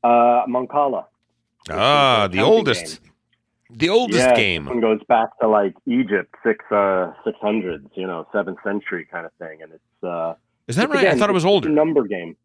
Uh, 0.02 0.47
Mancala. 0.48 1.05
Ah, 1.70 2.28
the 2.31 2.40
oldest, 2.40 3.01
the 3.70 3.89
oldest 3.89 4.20
yeah, 4.20 4.35
game. 4.35 4.66
One 4.66 4.81
goes 4.81 5.01
back 5.09 5.28
to 5.40 5.48
like 5.48 5.74
Egypt, 5.86 6.35
six 6.43 6.65
uh 6.73 7.12
six 7.24 7.36
hundreds, 7.40 7.86
you 7.94 8.06
know, 8.06 8.27
seventh 8.32 8.59
century 8.65 9.06
kind 9.10 9.27
of 9.27 9.32
thing, 9.39 9.62
and 9.62 9.73
it's 9.73 10.05
uh. 10.05 10.35
Is 10.66 10.77
that 10.77 10.89
right? 10.89 11.06
I 11.06 11.16
thought 11.16 11.31
it 11.31 11.35
was 11.35 11.44
older. 11.44 11.69
Number 11.69 12.06
game. 12.06 12.36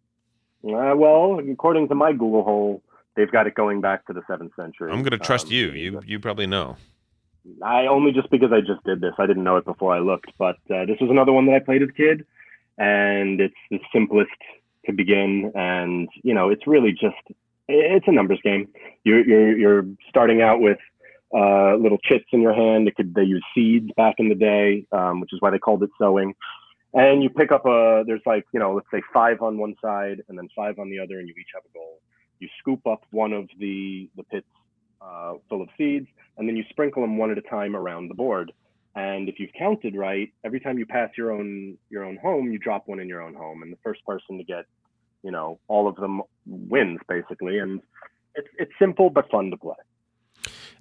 Uh, 0.65 0.93
well, 0.95 1.39
according 1.51 1.87
to 1.89 1.95
my 1.95 2.11
Google 2.11 2.43
hole, 2.43 2.81
they've 3.15 3.31
got 3.31 3.47
it 3.47 3.55
going 3.55 3.81
back 3.81 4.05
to 4.07 4.13
the 4.13 4.21
seventh 4.27 4.53
century. 4.55 4.91
I'm 4.91 5.03
going 5.03 5.11
to 5.11 5.17
trust 5.17 5.47
Um, 5.47 5.53
you. 5.53 5.71
You 5.71 6.01
you 6.05 6.19
probably 6.19 6.47
know. 6.47 6.77
I 7.61 7.87
only 7.87 8.13
just 8.13 8.29
because 8.29 8.51
I 8.53 8.61
just 8.61 8.83
did 8.85 9.01
this. 9.01 9.13
I 9.17 9.25
didn't 9.25 9.43
know 9.43 9.57
it 9.57 9.65
before 9.65 9.93
I 9.93 9.99
looked, 9.99 10.31
but 10.37 10.55
uh, 10.73 10.85
this 10.85 10.97
was 11.01 11.09
another 11.09 11.33
one 11.33 11.45
that 11.47 11.55
I 11.55 11.59
played 11.59 11.83
as 11.83 11.89
a 11.89 11.93
kid, 11.93 12.25
and 12.77 13.41
it's 13.41 13.53
the 13.69 13.79
simplest 13.91 14.31
to 14.85 14.93
begin, 14.93 15.51
and 15.55 16.07
you 16.23 16.33
know, 16.33 16.49
it's 16.49 16.65
really 16.67 16.91
just 16.91 17.15
it's 17.67 18.07
a 18.07 18.11
numbers 18.11 18.39
game. 18.43 18.69
You're 19.03 19.25
you're 19.27 19.57
you're 19.57 19.85
starting 20.07 20.41
out 20.41 20.61
with 20.61 20.77
uh, 21.35 21.75
little 21.75 21.97
chits 21.97 22.25
in 22.31 22.41
your 22.41 22.53
hand. 22.53 22.87
It 22.87 22.95
could 22.95 23.13
they 23.13 23.23
use 23.23 23.43
seeds 23.53 23.89
back 23.97 24.15
in 24.19 24.29
the 24.29 24.35
day, 24.35 24.85
um, 24.93 25.19
which 25.19 25.33
is 25.33 25.41
why 25.41 25.49
they 25.49 25.59
called 25.59 25.83
it 25.83 25.89
sowing. 25.97 26.35
And 26.93 27.23
you 27.23 27.29
pick 27.29 27.51
up 27.51 27.65
a 27.65 28.03
there's 28.05 28.21
like 28.25 28.45
you 28.53 28.59
know 28.59 28.73
let's 28.73 28.87
say 28.93 29.01
five 29.13 29.41
on 29.41 29.57
one 29.57 29.75
side 29.81 30.21
and 30.29 30.37
then 30.37 30.47
five 30.55 30.79
on 30.79 30.89
the 30.89 30.99
other, 30.99 31.19
and 31.19 31.27
you 31.27 31.33
each 31.39 31.47
have 31.53 31.63
a 31.69 31.73
goal. 31.73 31.99
You 32.39 32.47
scoop 32.59 32.85
up 32.85 33.03
one 33.11 33.33
of 33.33 33.49
the 33.59 34.09
the 34.15 34.23
pits 34.23 34.47
uh, 35.01 35.33
full 35.49 35.61
of 35.61 35.69
seeds, 35.77 36.07
and 36.37 36.47
then 36.47 36.55
you 36.55 36.63
sprinkle 36.69 37.01
them 37.01 37.17
one 37.17 37.31
at 37.31 37.37
a 37.37 37.41
time 37.41 37.75
around 37.75 38.09
the 38.09 38.13
board. 38.13 38.51
And 38.95 39.27
if 39.27 39.39
you've 39.39 39.53
counted 39.57 39.95
right, 39.95 40.31
every 40.45 40.59
time 40.59 40.77
you 40.77 40.85
pass 40.85 41.09
your 41.17 41.31
own 41.31 41.77
your 41.89 42.03
own 42.03 42.17
home, 42.17 42.51
you 42.51 42.59
drop 42.59 42.87
one 42.87 42.99
in 42.99 43.07
your 43.07 43.21
own 43.21 43.33
home, 43.33 43.63
and 43.63 43.73
the 43.73 43.77
first 43.83 44.05
person 44.05 44.37
to 44.37 44.43
get, 44.43 44.65
you 45.23 45.31
know, 45.31 45.59
all 45.67 45.87
of 45.87 45.95
them 45.95 46.21
wins 46.45 46.99
basically. 47.09 47.57
And 47.57 47.81
it's 48.35 48.47
it's 48.59 48.71
simple 48.79 49.09
but 49.09 49.29
fun 49.31 49.49
to 49.49 49.57
play. 49.57 49.75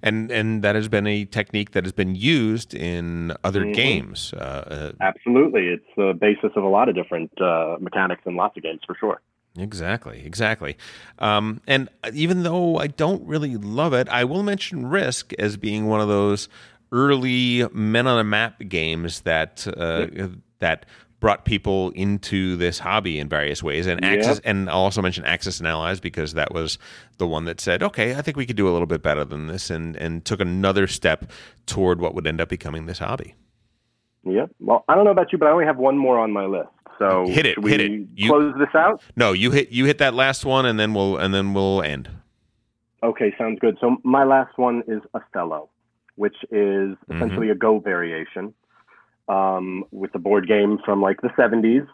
And 0.03 0.29
and 0.29 0.61
that 0.63 0.75
has 0.75 0.89
been 0.89 1.07
a 1.07 1.23
technique 1.25 1.71
that 1.71 1.85
has 1.85 1.93
been 1.93 2.13
used 2.13 2.73
in 2.75 3.31
other 3.43 3.65
Mhm. 3.65 3.73
games. 3.73 4.33
Uh, 4.33 4.91
Absolutely, 4.99 5.67
it's 5.69 5.91
the 5.95 6.13
basis 6.13 6.51
of 6.57 6.63
a 6.63 6.67
lot 6.67 6.89
of 6.89 6.95
different 6.95 7.31
uh, 7.41 7.77
mechanics 7.79 8.21
in 8.25 8.35
lots 8.35 8.57
of 8.57 8.63
games 8.63 8.81
for 8.85 8.95
sure. 8.99 9.21
uh, 9.57 9.61
exactly, 9.61 10.25
exactly. 10.25 10.75
Um, 11.19 11.61
and 11.67 11.87
even 12.13 12.43
though 12.43 12.77
I 12.77 12.87
don't 12.87 13.25
really 13.25 13.55
love 13.55 13.93
it, 13.93 14.09
I 14.09 14.25
will 14.25 14.43
mention 14.43 14.87
Risk 14.87 15.31
as 15.39 15.55
being 15.57 15.87
one 15.87 16.01
of 16.01 16.09
those 16.09 16.49
early 16.91 17.65
men 17.71 18.05
on 18.05 18.19
a 18.19 18.23
map 18.23 18.61
games 18.67 19.21
that 19.21 19.65
uh, 19.77 20.07
that 20.59 20.85
brought 21.23 21.45
people 21.45 21.89
into 21.91 22.57
this 22.57 22.79
hobby 22.79 23.17
in 23.17 23.29
various 23.29 23.63
ways. 23.63 23.87
And 23.87 24.03
Axis, 24.03 24.41
and 24.43 24.69
I'll 24.69 24.79
also 24.81 25.01
mention 25.01 25.23
Axis 25.23 25.57
and 25.59 25.65
Allies 25.69 26.01
because 26.01 26.33
that 26.33 26.53
was 26.53 26.77
the 27.17 27.25
one 27.25 27.45
that 27.45 27.61
said, 27.61 27.81
"Okay, 27.81 28.13
I 28.13 28.21
think 28.21 28.35
we 28.35 28.45
could 28.45 28.57
do 28.57 28.67
a 28.67 28.73
little 28.73 28.87
bit 28.87 29.01
better 29.01 29.23
than 29.23 29.47
this," 29.47 29.69
and 29.69 29.95
and 29.95 30.25
took 30.25 30.41
another 30.41 30.85
step 30.85 31.31
toward 31.65 32.01
what 32.01 32.13
would 32.13 32.27
end 32.27 32.41
up 32.41 32.49
becoming 32.49 32.87
this 32.87 32.99
hobby. 32.99 33.35
Yep. 34.25 34.49
Well, 34.59 34.83
I 34.89 34.95
don't 34.95 35.05
know 35.05 35.11
about 35.11 35.31
you, 35.31 35.37
but 35.37 35.47
I 35.47 35.51
only 35.51 35.63
have 35.63 35.77
one 35.77 35.97
more 35.97 36.19
on 36.19 36.33
my 36.33 36.45
list. 36.45 36.67
So 36.99 37.25
Hit 37.25 37.45
it, 37.45 37.61
we 37.63 37.71
hit 37.71 37.79
it. 37.79 37.91
You- 38.15 38.29
close 38.29 38.53
this 38.59 38.75
out? 38.75 39.01
No, 39.15 39.31
you 39.31 39.51
hit 39.51 39.71
you 39.71 39.85
hit 39.85 39.99
that 39.99 40.13
last 40.13 40.43
one, 40.43 40.65
and 40.65 40.77
then 40.77 40.93
we'll 40.93 41.15
and 41.15 41.33
then 41.33 41.53
we'll 41.53 41.81
end. 41.83 42.09
Okay, 43.01 43.33
sounds 43.37 43.59
good. 43.59 43.77
So 43.79 43.95
my 44.03 44.25
last 44.25 44.57
one 44.57 44.83
is 44.89 45.01
Othello, 45.13 45.69
which 46.15 46.35
is 46.51 46.51
Mm-hmm. 46.97 47.13
essentially 47.15 47.49
a 47.49 47.55
Go 47.55 47.79
variation 47.79 48.53
um, 49.27 49.85
with 49.91 50.13
a 50.15 50.19
board 50.19 50.47
game 50.47 50.79
from 50.85 51.01
like 51.01 51.21
the 51.21 51.29
70s, 51.29 51.87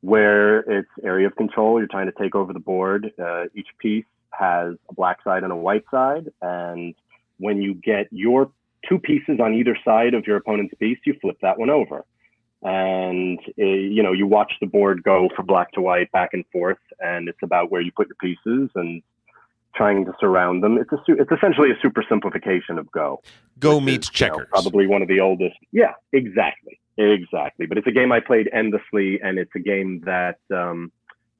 where 0.00 0.60
it's 0.60 0.88
area 1.02 1.26
of 1.26 1.36
control. 1.36 1.78
You're 1.78 1.88
trying 1.88 2.06
to 2.06 2.14
take 2.20 2.34
over 2.34 2.52
the 2.52 2.60
board. 2.60 3.12
Uh, 3.18 3.44
each 3.54 3.68
piece 3.78 4.04
has 4.30 4.74
a 4.88 4.94
black 4.94 5.22
side 5.24 5.42
and 5.42 5.52
a 5.52 5.56
white 5.56 5.84
side, 5.90 6.30
and 6.42 6.94
when 7.38 7.60
you 7.60 7.74
get 7.74 8.06
your 8.10 8.50
two 8.88 8.98
pieces 8.98 9.40
on 9.40 9.54
either 9.54 9.76
side 9.84 10.14
of 10.14 10.26
your 10.26 10.36
opponent's 10.36 10.74
piece, 10.74 10.98
you 11.04 11.14
flip 11.20 11.36
that 11.42 11.58
one 11.58 11.70
over. 11.70 12.04
And 12.62 13.38
uh, 13.58 13.64
you 13.64 14.02
know 14.02 14.12
you 14.12 14.26
watch 14.26 14.52
the 14.60 14.66
board 14.66 15.02
go 15.02 15.28
from 15.36 15.46
black 15.46 15.72
to 15.72 15.80
white, 15.80 16.10
back 16.12 16.30
and 16.32 16.44
forth, 16.52 16.78
and 17.00 17.28
it's 17.28 17.38
about 17.42 17.70
where 17.70 17.80
you 17.80 17.92
put 17.92 18.08
your 18.08 18.16
pieces 18.16 18.70
and 18.74 19.02
trying 19.76 20.06
to 20.06 20.12
surround 20.18 20.62
them. 20.62 20.78
It's 20.78 20.90
a 20.90 20.96
su- 21.06 21.16
it's 21.18 21.30
essentially 21.30 21.70
a 21.70 21.78
super 21.82 22.02
simplification 22.08 22.78
of 22.78 22.90
Go. 22.90 23.22
Go 23.58 23.78
meets 23.78 24.08
is, 24.08 24.20
you 24.20 24.26
know, 24.26 24.34
checkers. 24.36 24.48
probably 24.50 24.86
one 24.86 25.02
of 25.02 25.08
the 25.08 25.20
oldest. 25.20 25.56
Yeah, 25.70 25.92
exactly, 26.12 26.75
exactly. 26.96 27.66
But 27.66 27.78
it's 27.78 27.86
a 27.86 27.92
game 27.92 28.12
I 28.12 28.20
played 28.20 28.48
endlessly, 28.52 29.20
and 29.22 29.38
it's 29.38 29.54
a 29.54 29.58
game 29.60 30.02
that 30.06 30.38
um, 30.54 30.90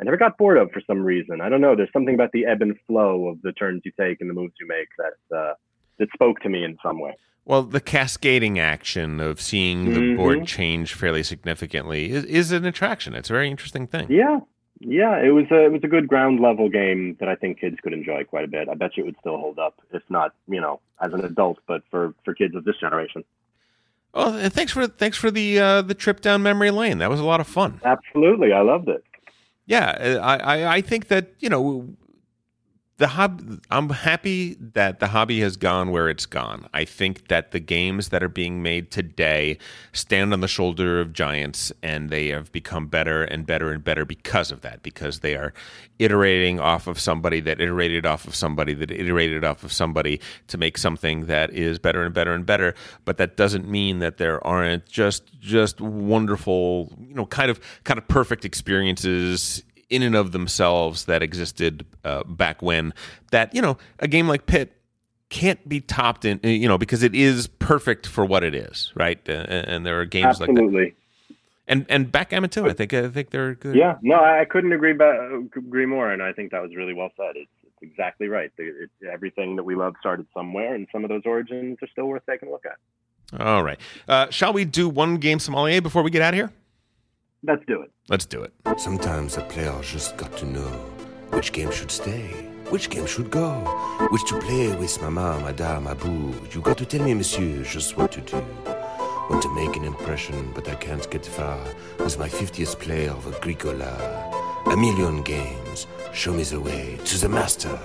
I 0.00 0.04
never 0.04 0.16
got 0.16 0.36
bored 0.38 0.58
of 0.58 0.70
for 0.72 0.82
some 0.86 1.02
reason. 1.02 1.40
I 1.40 1.48
don't 1.48 1.60
know. 1.60 1.74
There's 1.76 1.92
something 1.92 2.14
about 2.14 2.32
the 2.32 2.46
ebb 2.46 2.62
and 2.62 2.76
flow 2.86 3.28
of 3.28 3.42
the 3.42 3.52
turns 3.52 3.82
you 3.84 3.92
take 3.98 4.20
and 4.20 4.28
the 4.30 4.34
moves 4.34 4.54
you 4.60 4.66
make 4.66 4.88
that 4.98 5.36
uh, 5.36 5.54
that 5.98 6.08
spoke 6.12 6.40
to 6.40 6.48
me 6.48 6.64
in 6.64 6.76
some 6.82 6.98
way. 7.00 7.14
Well, 7.46 7.62
the 7.62 7.80
cascading 7.80 8.58
action 8.58 9.20
of 9.20 9.40
seeing 9.40 9.94
the 9.94 10.00
Mhm. 10.00 10.16
board 10.16 10.46
change 10.46 10.94
fairly 10.94 11.22
significantly 11.22 12.10
is, 12.10 12.24
is 12.24 12.50
an 12.52 12.64
attraction. 12.64 13.14
It's 13.14 13.30
a 13.30 13.32
very 13.32 13.48
interesting 13.48 13.86
thing. 13.86 14.10
Yeah, 14.10 14.40
yeah. 14.80 15.16
It 15.20 15.30
was 15.30 15.46
a 15.52 15.64
it 15.64 15.72
was 15.72 15.82
a 15.84 15.88
good 15.88 16.08
ground 16.08 16.40
level 16.40 16.68
game 16.68 17.16
that 17.20 17.28
I 17.28 17.36
think 17.36 17.60
kids 17.60 17.76
could 17.82 17.92
enjoy 17.92 18.24
quite 18.24 18.44
a 18.44 18.48
bit. 18.48 18.68
I 18.68 18.74
bet 18.74 18.96
you 18.96 19.04
it 19.04 19.06
would 19.06 19.16
still 19.20 19.38
hold 19.38 19.58
up, 19.60 19.80
if 19.92 20.02
not 20.10 20.34
you 20.48 20.60
know 20.60 20.80
as 21.00 21.12
an 21.14 21.24
adult, 21.24 21.58
but 21.68 21.82
for 21.90 22.14
for 22.24 22.34
kids 22.34 22.54
of 22.56 22.64
this 22.64 22.76
generation. 22.78 23.22
Oh, 24.18 24.34
and 24.34 24.50
thanks 24.50 24.72
for 24.72 24.86
thanks 24.86 25.18
for 25.18 25.30
the 25.30 25.58
uh, 25.58 25.82
the 25.82 25.94
trip 25.94 26.22
down 26.22 26.42
memory 26.42 26.70
lane. 26.70 26.98
That 26.98 27.10
was 27.10 27.20
a 27.20 27.24
lot 27.24 27.38
of 27.38 27.46
fun. 27.46 27.82
Absolutely, 27.84 28.50
I 28.50 28.62
loved 28.62 28.88
it. 28.88 29.04
Yeah, 29.66 30.20
I, 30.22 30.36
I, 30.38 30.74
I 30.76 30.80
think 30.80 31.08
that 31.08 31.34
you 31.38 31.50
know 31.50 31.86
the 32.98 33.08
hob. 33.08 33.60
I'm 33.70 33.90
happy 33.90 34.54
that 34.54 35.00
the 35.00 35.08
hobby 35.08 35.40
has 35.40 35.58
gone 35.58 35.90
where 35.90 36.08
it's 36.08 36.24
gone. 36.24 36.66
I 36.72 36.86
think 36.86 37.28
that 37.28 37.50
the 37.50 37.60
games 37.60 38.08
that 38.08 38.22
are 38.22 38.28
being 38.28 38.62
made 38.62 38.90
today 38.90 39.58
stand 39.92 40.32
on 40.32 40.40
the 40.40 40.48
shoulder 40.48 41.00
of 41.00 41.12
giants, 41.12 41.72
and 41.82 42.08
they 42.08 42.28
have 42.28 42.50
become 42.52 42.86
better 42.86 43.22
and 43.22 43.46
better 43.46 43.70
and 43.70 43.84
better 43.84 44.06
because 44.06 44.50
of 44.50 44.62
that. 44.62 44.82
Because 44.82 45.20
they 45.20 45.34
are 45.34 45.52
iterating 45.98 46.58
off 46.58 46.86
of 46.86 46.98
somebody 46.98 47.40
that 47.40 47.60
iterated 47.60 48.06
off 48.06 48.26
of 48.26 48.34
somebody 48.34 48.72
that 48.72 48.90
iterated 48.90 49.44
off 49.44 49.62
of 49.62 49.72
somebody 49.72 50.18
to 50.46 50.56
make 50.56 50.78
something 50.78 51.26
that 51.26 51.52
is 51.52 51.78
better 51.78 52.02
and 52.02 52.14
better 52.14 52.32
and 52.32 52.46
better. 52.46 52.74
But 53.04 53.18
that 53.18 53.36
doesn't 53.36 53.68
mean 53.68 53.98
that 53.98 54.16
there 54.16 54.44
aren't 54.46 54.86
just 54.86 55.38
just 55.38 55.82
wonderful, 55.82 56.92
you 56.98 57.14
know, 57.14 57.26
kind 57.26 57.50
of 57.50 57.60
kind 57.84 57.98
of 57.98 58.08
perfect 58.08 58.46
experiences 58.46 59.62
in 59.90 60.02
and 60.02 60.14
of 60.16 60.32
themselves 60.32 61.04
that 61.04 61.22
existed 61.22 61.86
uh, 62.04 62.24
back 62.24 62.60
when 62.62 62.92
that 63.30 63.54
you 63.54 63.62
know 63.62 63.76
a 64.00 64.08
game 64.08 64.26
like 64.28 64.46
Pit 64.46 64.72
can't 65.28 65.68
be 65.68 65.80
topped 65.80 66.24
in 66.24 66.40
you 66.42 66.68
know 66.68 66.78
because 66.78 67.02
it 67.02 67.14
is 67.14 67.46
perfect 67.58 68.06
for 68.06 68.24
what 68.24 68.44
it 68.44 68.54
is 68.54 68.92
right 68.94 69.20
uh, 69.28 69.32
and 69.32 69.84
there 69.84 69.98
are 70.00 70.04
games 70.04 70.40
like 70.40 70.48
that 70.48 70.52
Absolutely. 70.52 70.94
and 71.66 71.84
and 71.88 72.12
backgammon 72.12 72.48
too 72.50 72.66
I 72.66 72.72
think 72.72 72.94
I 72.94 73.08
think 73.08 73.30
they're 73.30 73.54
good 73.54 73.74
Yeah, 73.76 73.96
no, 74.02 74.16
I 74.16 74.40
I 74.42 74.44
couldn't 74.44 74.72
agree 74.72 74.92
ba- 74.92 75.42
agree 75.56 75.86
more, 75.86 76.10
and 76.10 76.22
I 76.22 76.32
think 76.32 76.52
that 76.52 76.62
was 76.62 76.74
really 76.76 76.94
well 76.94 77.10
said. 77.16 77.32
It's, 77.34 77.50
it's 77.64 77.82
exactly 77.82 78.28
right. 78.28 78.50
It, 78.58 78.90
it, 79.00 79.06
everything 79.12 79.56
that 79.56 79.64
we 79.64 79.74
love 79.74 79.94
started 80.00 80.26
somewhere, 80.32 80.74
and 80.74 80.86
some 80.92 81.02
of 81.04 81.10
those 81.10 81.22
origins 81.24 81.78
are 81.82 81.88
still 81.88 82.06
worth 82.06 82.22
taking 82.28 82.48
a 82.48 82.52
look 82.52 82.64
at. 82.66 83.40
all 83.40 83.62
right 83.64 83.80
uh, 84.08 84.30
shall 84.30 84.52
we 84.52 84.64
do 84.64 84.88
one 84.88 85.16
game 85.16 85.40
sommelier 85.40 85.80
before 85.80 86.02
we 86.04 86.10
get 86.10 86.22
out 86.22 86.32
of 86.34 86.38
here 86.38 86.50
Let's 87.46 87.64
do 87.66 87.82
it. 87.82 87.90
let's 88.08 88.26
do 88.26 88.42
it 88.42 88.52
Sometimes 88.76 89.36
a 89.36 89.42
player 89.42 89.72
just 89.80 90.16
got 90.16 90.36
to 90.38 90.44
know 90.44 90.70
which 91.30 91.52
game 91.52 91.70
should 91.70 91.90
stay, 91.90 92.26
which 92.70 92.90
game 92.90 93.06
should 93.06 93.30
go, 93.30 93.50
which 94.10 94.24
to 94.28 94.38
play 94.40 94.74
with 94.74 95.00
mama, 95.02 95.40
madame, 95.44 95.86
abou. 95.86 96.34
You 96.52 96.60
got 96.60 96.78
to 96.78 96.86
tell 96.86 97.02
me, 97.02 97.14
monsieur, 97.14 97.62
just 97.62 97.96
what 97.96 98.12
to 98.12 98.20
do. 98.20 98.44
Want 99.30 99.42
to 99.42 99.54
make 99.54 99.76
an 99.76 99.84
impression, 99.84 100.52
but 100.54 100.68
I 100.68 100.76
can't 100.76 101.08
get 101.10 101.26
far 101.26 101.58
with 101.98 102.18
my 102.18 102.28
50th 102.28 102.78
play 102.78 103.08
of 103.08 103.26
Agricola. 103.26 103.92
A 104.66 104.76
million 104.76 105.22
games, 105.22 105.86
show 106.12 106.32
me 106.32 106.42
the 106.44 106.60
way 106.60 106.98
to 107.04 107.18
the 107.18 107.28
master, 107.28 107.78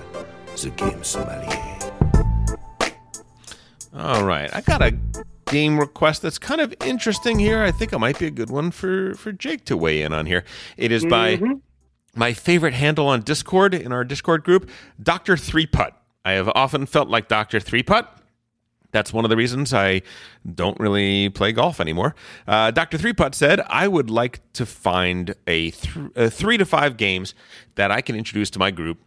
the 0.61 0.69
game 0.71 1.03
sommelier. 1.03 1.77
all 3.93 4.23
right 4.23 4.49
I 4.55 4.61
got 4.61 4.81
a 4.81 4.91
game 5.51 5.79
request 5.79 6.21
that's 6.23 6.39
kind 6.39 6.61
of 6.61 6.73
interesting 6.83 7.37
here 7.37 7.61
I 7.61 7.71
think 7.71 7.93
it 7.93 7.99
might 7.99 8.17
be 8.17 8.25
a 8.25 8.31
good 8.31 8.49
one 8.49 8.71
for 8.71 9.13
for 9.15 9.31
Jake 9.31 9.65
to 9.65 9.77
weigh 9.77 10.01
in 10.01 10.13
on 10.13 10.25
here 10.25 10.43
it 10.77 10.91
is 10.91 11.05
by 11.05 11.39
my 12.15 12.33
favorite 12.33 12.73
handle 12.73 13.07
on 13.07 13.21
Discord 13.21 13.73
in 13.73 13.91
our 13.91 14.03
Discord 14.03 14.43
group, 14.43 14.69
Dr. 15.01 15.37
Three 15.37 15.65
Putt. 15.65 15.97
I 16.25 16.33
have 16.33 16.49
often 16.49 16.85
felt 16.85 17.07
like 17.07 17.27
Dr. 17.27 17.59
Three 17.59 17.83
Putt. 17.83 18.17
That's 18.91 19.13
one 19.13 19.23
of 19.23 19.29
the 19.29 19.37
reasons 19.37 19.73
I 19.73 20.01
don't 20.53 20.77
really 20.77 21.29
play 21.29 21.53
golf 21.53 21.79
anymore. 21.79 22.13
Uh, 22.45 22.71
Dr. 22.71 22.97
Three 22.97 23.13
Putt 23.13 23.33
said, 23.33 23.61
I 23.69 23.87
would 23.87 24.09
like 24.09 24.41
to 24.53 24.65
find 24.65 25.33
a, 25.47 25.71
th- 25.71 25.95
a 26.15 26.29
three 26.29 26.57
to 26.57 26.65
five 26.65 26.97
games 26.97 27.33
that 27.75 27.89
I 27.89 28.01
can 28.01 28.17
introduce 28.17 28.49
to 28.51 28.59
my 28.59 28.69
group 28.69 28.99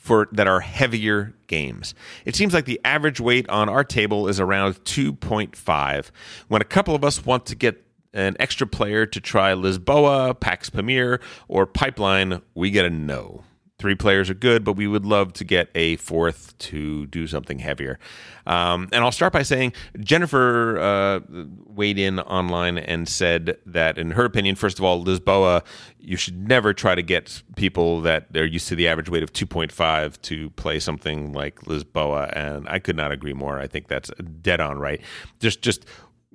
for 0.00 0.28
that 0.32 0.48
are 0.48 0.60
heavier 0.60 1.34
games. 1.46 1.94
It 2.24 2.34
seems 2.34 2.54
like 2.54 2.64
the 2.64 2.80
average 2.84 3.20
weight 3.20 3.48
on 3.48 3.68
our 3.68 3.84
table 3.84 4.28
is 4.28 4.40
around 4.40 4.82
2.5. 4.84 6.10
When 6.48 6.62
a 6.62 6.64
couple 6.64 6.94
of 6.94 7.04
us 7.04 7.24
want 7.24 7.46
to 7.46 7.54
get 7.54 7.84
an 8.12 8.34
extra 8.40 8.66
player 8.66 9.06
to 9.06 9.20
try 9.20 9.52
Lisboa, 9.52 10.38
Pax 10.40 10.70
Pamir, 10.70 11.20
or 11.48 11.66
Pipeline, 11.66 12.40
we 12.54 12.70
get 12.70 12.86
a 12.86 12.90
no. 12.90 13.44
Three 13.80 13.94
players 13.94 14.28
are 14.28 14.34
good, 14.34 14.62
but 14.62 14.74
we 14.74 14.86
would 14.86 15.06
love 15.06 15.32
to 15.32 15.42
get 15.42 15.70
a 15.74 15.96
fourth 15.96 16.56
to 16.58 17.06
do 17.06 17.26
something 17.26 17.60
heavier. 17.60 17.98
Um, 18.44 18.90
and 18.92 19.02
I'll 19.02 19.10
start 19.10 19.32
by 19.32 19.42
saying 19.42 19.72
Jennifer 19.98 20.78
uh, 20.78 21.20
weighed 21.64 21.98
in 21.98 22.20
online 22.20 22.76
and 22.76 23.08
said 23.08 23.56
that, 23.64 23.96
in 23.96 24.10
her 24.10 24.26
opinion, 24.26 24.56
first 24.56 24.78
of 24.78 24.84
all, 24.84 25.02
Lisboa, 25.02 25.64
you 25.98 26.18
should 26.18 26.46
never 26.46 26.74
try 26.74 26.94
to 26.94 27.00
get 27.00 27.42
people 27.56 28.02
that 28.02 28.26
are 28.36 28.44
used 28.44 28.68
to 28.68 28.76
the 28.76 28.86
average 28.86 29.08
weight 29.08 29.22
of 29.22 29.32
2.5 29.32 30.20
to 30.20 30.50
play 30.50 30.78
something 30.78 31.32
like 31.32 31.62
Lisboa. 31.62 32.30
And 32.36 32.68
I 32.68 32.80
could 32.80 32.96
not 32.96 33.12
agree 33.12 33.32
more. 33.32 33.58
I 33.58 33.66
think 33.66 33.88
that's 33.88 34.10
dead 34.42 34.60
on 34.60 34.78
right. 34.78 35.00
Just, 35.38 35.62
just 35.62 35.86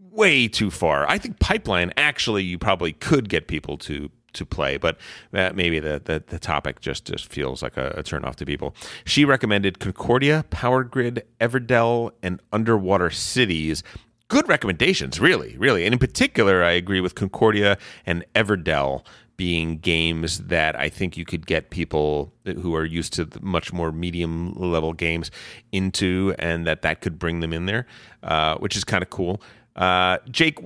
way 0.10 0.48
too 0.48 0.72
far. 0.72 1.08
I 1.08 1.20
think 1.20 1.40
Pipeline, 1.40 1.94
actually, 1.96 2.42
you 2.42 2.58
probably 2.58 2.94
could 2.94 3.30
get 3.30 3.48
people 3.48 3.78
to 3.80 4.10
to 4.36 4.46
play, 4.46 4.78
but 4.78 4.98
maybe 5.32 5.80
the, 5.80 6.02
the, 6.04 6.24
the 6.28 6.40
topic 6.40 6.80
just 6.80 7.06
just 7.06 7.28
feels 7.28 7.64
like 7.64 7.78
a, 7.78 7.88
a 7.98 8.04
turnoff 8.04 8.36
to 8.36 8.46
people. 8.46 8.76
She 9.06 9.26
recommended 9.26 9.80
Concordia, 9.80 10.46
Power 10.50 10.84
Grid, 10.84 11.26
Everdell, 11.40 12.12
and 12.22 12.42
Underwater 12.52 13.10
Cities. 13.10 13.84
Good 14.28 14.48
recommendations, 14.48 15.20
really, 15.20 15.56
really. 15.58 15.86
And 15.86 15.94
in 15.94 16.00
particular, 16.00 16.64
I 16.64 16.72
agree 16.72 17.02
with 17.02 17.16
Concordia 17.16 17.78
and 18.06 18.26
Everdell 18.34 19.06
being 19.38 19.78
games 19.78 20.40
that 20.40 20.80
I 20.80 20.90
think 20.90 21.18
you 21.18 21.26
could 21.26 21.46
get 21.46 21.70
people 21.70 22.34
who 22.46 22.74
are 22.74 22.86
used 22.86 23.14
to 23.14 23.28
much 23.42 23.74
more 23.74 23.92
medium 23.92 24.54
level 24.54 24.94
games 24.94 25.30
into, 25.72 26.34
and 26.40 26.66
that 26.66 26.82
that 26.84 27.02
could 27.02 27.20
bring 27.20 27.42
them 27.42 27.54
in 27.54 27.66
there, 27.66 27.86
uh, 28.24 28.56
which 28.56 28.76
is 28.76 28.84
kind 28.84 29.04
of 29.04 29.10
cool. 29.10 29.42
Uh, 29.76 30.20
Jake, 30.30 30.60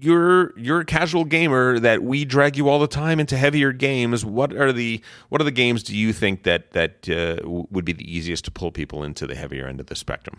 you're 0.00 0.58
you're 0.58 0.80
a 0.80 0.84
casual 0.84 1.24
gamer 1.24 1.78
that 1.78 2.02
we 2.02 2.24
drag 2.24 2.56
you 2.56 2.68
all 2.68 2.80
the 2.80 2.88
time 2.88 3.20
into 3.20 3.36
heavier 3.36 3.72
games. 3.72 4.24
What 4.24 4.52
are 4.54 4.72
the 4.72 5.00
what 5.28 5.40
are 5.40 5.44
the 5.44 5.52
games 5.52 5.84
do 5.84 5.96
you 5.96 6.12
think 6.12 6.42
that 6.42 6.72
that 6.72 7.08
uh, 7.08 7.48
would 7.48 7.84
be 7.84 7.92
the 7.92 8.12
easiest 8.12 8.44
to 8.46 8.50
pull 8.50 8.72
people 8.72 9.04
into 9.04 9.26
the 9.26 9.36
heavier 9.36 9.68
end 9.68 9.78
of 9.78 9.86
the 9.86 9.94
spectrum? 9.94 10.38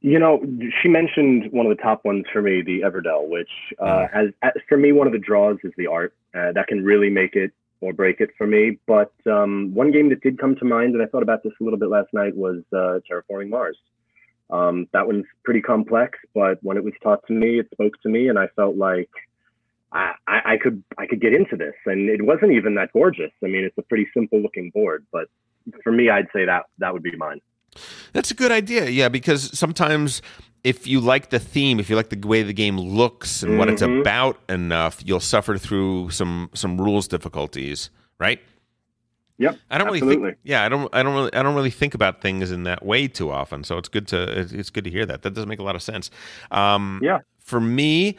You 0.00 0.18
know, 0.18 0.42
she 0.82 0.88
mentioned 0.88 1.50
one 1.50 1.66
of 1.66 1.74
the 1.74 1.82
top 1.82 2.04
ones 2.04 2.24
for 2.30 2.42
me, 2.42 2.60
the 2.60 2.80
Everdell, 2.80 3.28
which 3.28 3.50
uh, 3.78 4.06
has 4.12 4.30
for 4.68 4.76
me 4.76 4.92
one 4.92 5.06
of 5.06 5.12
the 5.12 5.18
draws 5.18 5.56
is 5.64 5.72
the 5.76 5.86
art 5.86 6.14
uh, 6.34 6.52
that 6.52 6.68
can 6.68 6.84
really 6.84 7.10
make 7.10 7.34
it 7.36 7.52
or 7.80 7.92
break 7.92 8.20
it 8.20 8.30
for 8.36 8.46
me. 8.46 8.78
But 8.86 9.12
um, 9.26 9.74
one 9.74 9.92
game 9.92 10.08
that 10.08 10.22
did 10.22 10.38
come 10.38 10.56
to 10.56 10.64
mind, 10.64 10.94
and 10.94 11.02
I 11.02 11.06
thought 11.06 11.22
about 11.22 11.42
this 11.42 11.52
a 11.60 11.64
little 11.64 11.78
bit 11.78 11.88
last 11.88 12.12
night, 12.12 12.34
was 12.34 12.62
uh, 12.72 13.00
Terraforming 13.10 13.50
Mars. 13.50 13.76
Um, 14.50 14.86
that 14.92 15.06
one's 15.06 15.24
pretty 15.42 15.60
complex, 15.60 16.18
but 16.34 16.58
when 16.62 16.76
it 16.76 16.84
was 16.84 16.92
taught 17.02 17.26
to 17.26 17.32
me, 17.32 17.58
it 17.58 17.68
spoke 17.72 18.00
to 18.02 18.08
me, 18.08 18.28
and 18.28 18.38
I 18.38 18.48
felt 18.54 18.76
like 18.76 19.10
I, 19.92 20.14
I, 20.26 20.56
could 20.60 20.82
I 20.98 21.06
could 21.06 21.20
get 21.20 21.34
into 21.34 21.56
this. 21.56 21.74
And 21.86 22.08
it 22.08 22.22
wasn't 22.22 22.52
even 22.52 22.74
that 22.74 22.92
gorgeous. 22.92 23.30
I 23.42 23.46
mean, 23.46 23.64
it's 23.64 23.78
a 23.78 23.82
pretty 23.82 24.08
simple 24.12 24.40
looking 24.40 24.70
board, 24.70 25.06
but 25.12 25.28
for 25.82 25.92
me, 25.92 26.10
I'd 26.10 26.26
say 26.32 26.44
that 26.44 26.64
that 26.78 26.92
would 26.92 27.02
be 27.02 27.16
mine. 27.16 27.40
That's 28.12 28.30
a 28.30 28.34
good 28.34 28.52
idea, 28.52 28.88
yeah, 28.88 29.08
because 29.08 29.56
sometimes 29.58 30.22
if 30.62 30.86
you 30.86 31.00
like 31.00 31.30
the 31.30 31.38
theme, 31.38 31.78
if 31.80 31.90
you 31.90 31.96
like 31.96 32.08
the 32.08 32.26
way 32.26 32.42
the 32.42 32.52
game 32.52 32.78
looks 32.78 33.42
and 33.42 33.52
mm-hmm. 33.52 33.58
what 33.58 33.68
it's 33.68 33.82
mm-hmm. 33.82 34.00
about 34.00 34.38
enough, 34.48 35.02
you'll 35.04 35.20
suffer 35.20 35.58
through 35.58 36.10
some 36.10 36.50
some 36.54 36.80
rules 36.80 37.08
difficulties, 37.08 37.90
right? 38.18 38.40
Yep. 39.38 39.58
I 39.70 39.78
don't 39.78 39.88
absolutely. 39.88 40.16
really 40.16 40.30
think. 40.30 40.38
Yeah, 40.44 40.64
I 40.64 40.68
don't. 40.68 40.94
I 40.94 41.02
don't 41.02 41.14
really. 41.14 41.34
I 41.34 41.42
don't 41.42 41.54
really 41.54 41.70
think 41.70 41.94
about 41.94 42.20
things 42.20 42.50
in 42.50 42.62
that 42.64 42.84
way 42.84 43.08
too 43.08 43.30
often. 43.30 43.64
So 43.64 43.78
it's 43.78 43.88
good 43.88 44.06
to. 44.08 44.46
It's 44.50 44.70
good 44.70 44.84
to 44.84 44.90
hear 44.90 45.04
that. 45.06 45.22
That 45.22 45.34
doesn't 45.34 45.48
make 45.48 45.58
a 45.58 45.64
lot 45.64 45.74
of 45.74 45.82
sense. 45.82 46.10
Um, 46.50 47.00
yeah. 47.02 47.20
For 47.40 47.60
me, 47.60 48.16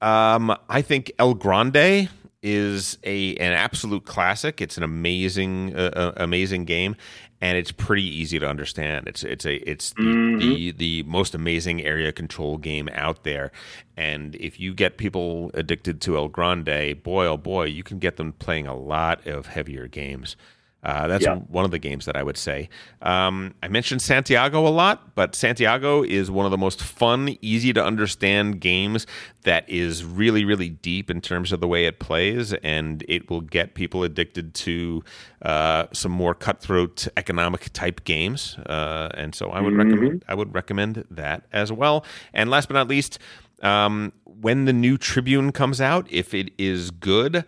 um, 0.00 0.56
I 0.68 0.82
think 0.82 1.12
El 1.18 1.34
Grande 1.34 2.08
is 2.42 2.98
a 3.04 3.34
an 3.36 3.52
absolute 3.52 4.04
classic. 4.04 4.60
It's 4.60 4.76
an 4.76 4.82
amazing, 4.82 5.74
uh, 5.76 5.90
uh 5.94 6.12
amazing 6.16 6.66
game, 6.66 6.96
and 7.40 7.56
it's 7.56 7.72
pretty 7.72 8.04
easy 8.04 8.38
to 8.38 8.48
understand. 8.48 9.08
It's 9.08 9.22
it's 9.22 9.44
a 9.44 9.56
it's 9.68 9.90
the, 9.90 10.02
mm-hmm. 10.02 10.38
the, 10.38 10.72
the 10.72 11.02
most 11.04 11.34
amazing 11.34 11.82
area 11.82 12.12
control 12.12 12.58
game 12.58 12.88
out 12.92 13.24
there. 13.24 13.52
And 13.96 14.34
if 14.36 14.58
you 14.58 14.74
get 14.74 14.98
people 14.98 15.50
addicted 15.54 16.00
to 16.02 16.16
El 16.16 16.28
Grande, 16.28 17.02
boy 17.02 17.26
oh 17.26 17.36
boy, 17.36 17.64
you 17.64 17.82
can 17.82 17.98
get 17.98 18.16
them 18.16 18.32
playing 18.32 18.66
a 18.66 18.74
lot 18.74 19.26
of 19.26 19.46
heavier 19.46 19.88
games. 19.88 20.36
Uh, 20.84 21.08
that's 21.08 21.24
yeah. 21.24 21.36
one 21.36 21.64
of 21.64 21.70
the 21.70 21.78
games 21.78 22.04
that 22.04 22.16
I 22.16 22.22
would 22.22 22.36
say. 22.36 22.68
Um, 23.00 23.54
I 23.62 23.68
mentioned 23.68 24.02
Santiago 24.02 24.66
a 24.66 24.68
lot, 24.68 25.14
but 25.14 25.34
Santiago 25.34 26.02
is 26.02 26.30
one 26.30 26.44
of 26.44 26.50
the 26.50 26.58
most 26.58 26.82
fun, 26.82 27.36
easy 27.40 27.72
to 27.72 27.82
understand 27.82 28.60
games 28.60 29.06
that 29.42 29.68
is 29.68 30.04
really, 30.04 30.44
really 30.44 30.68
deep 30.68 31.10
in 31.10 31.20
terms 31.20 31.52
of 31.52 31.60
the 31.60 31.68
way 31.68 31.86
it 31.86 32.00
plays, 32.00 32.52
and 32.54 33.04
it 33.08 33.30
will 33.30 33.40
get 33.40 33.74
people 33.74 34.02
addicted 34.02 34.54
to 34.54 35.02
uh, 35.42 35.86
some 35.92 36.12
more 36.12 36.34
cutthroat 36.34 37.08
economic 37.16 37.72
type 37.72 38.04
games. 38.04 38.56
Uh, 38.66 39.08
and 39.14 39.34
so 39.34 39.50
I 39.50 39.60
would 39.60 39.72
mm-hmm. 39.72 39.90
recommend 39.90 40.24
I 40.28 40.34
would 40.34 40.54
recommend 40.54 41.04
that 41.10 41.44
as 41.52 41.72
well. 41.72 42.04
And 42.32 42.50
last 42.50 42.68
but 42.68 42.74
not 42.74 42.88
least, 42.88 43.18
um, 43.62 44.12
when 44.24 44.66
the 44.66 44.72
new 44.72 44.98
Tribune 44.98 45.52
comes 45.52 45.80
out, 45.80 46.06
if 46.10 46.34
it 46.34 46.50
is 46.58 46.90
good 46.90 47.44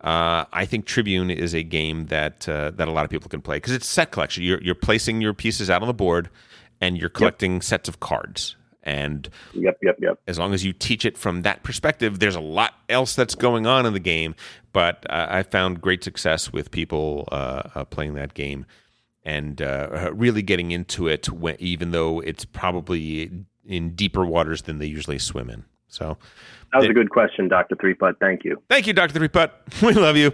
uh, 0.00 0.46
I 0.52 0.64
think 0.64 0.86
Tribune 0.86 1.30
is 1.30 1.54
a 1.54 1.62
game 1.62 2.06
that 2.06 2.48
uh, 2.48 2.70
that 2.70 2.88
a 2.88 2.90
lot 2.90 3.04
of 3.04 3.10
people 3.10 3.28
can 3.28 3.42
play 3.42 3.56
because 3.56 3.72
it's 3.72 3.86
set 3.86 4.10
collection. 4.10 4.42
You're 4.42 4.62
you're 4.62 4.74
placing 4.74 5.20
your 5.20 5.34
pieces 5.34 5.68
out 5.68 5.82
on 5.82 5.88
the 5.88 5.94
board, 5.94 6.30
and 6.80 6.96
you're 6.96 7.10
collecting 7.10 7.54
yep. 7.54 7.62
sets 7.62 7.88
of 7.88 8.00
cards. 8.00 8.56
And 8.82 9.28
yep, 9.52 9.78
yep, 9.82 9.96
yep. 10.00 10.18
As 10.26 10.38
long 10.38 10.54
as 10.54 10.64
you 10.64 10.72
teach 10.72 11.04
it 11.04 11.18
from 11.18 11.42
that 11.42 11.62
perspective, 11.62 12.18
there's 12.18 12.34
a 12.34 12.40
lot 12.40 12.74
else 12.88 13.14
that's 13.14 13.34
going 13.34 13.66
on 13.66 13.84
in 13.84 13.92
the 13.92 14.00
game. 14.00 14.34
But 14.72 15.04
uh, 15.10 15.26
I 15.28 15.42
found 15.42 15.82
great 15.82 16.02
success 16.02 16.50
with 16.50 16.70
people 16.70 17.28
uh, 17.30 17.62
uh, 17.74 17.84
playing 17.84 18.14
that 18.14 18.32
game 18.32 18.64
and 19.22 19.60
uh, 19.60 20.10
really 20.14 20.40
getting 20.40 20.70
into 20.70 21.08
it, 21.08 21.28
when, 21.28 21.56
even 21.58 21.90
though 21.90 22.20
it's 22.20 22.46
probably 22.46 23.44
in 23.66 23.94
deeper 23.94 24.24
waters 24.24 24.62
than 24.62 24.78
they 24.78 24.86
usually 24.86 25.18
swim 25.18 25.50
in. 25.50 25.64
So 25.90 26.16
that 26.72 26.78
was 26.78 26.88
a 26.88 26.92
good 26.92 27.10
question, 27.10 27.48
Dr. 27.48 27.74
Three 27.74 27.94
Putt. 27.94 28.16
Thank 28.20 28.44
you. 28.44 28.62
Thank 28.68 28.86
you, 28.86 28.92
Dr. 28.92 29.12
Three 29.12 29.28
Putt. 29.28 29.60
We 29.82 29.94
love 29.94 30.16
you. 30.16 30.32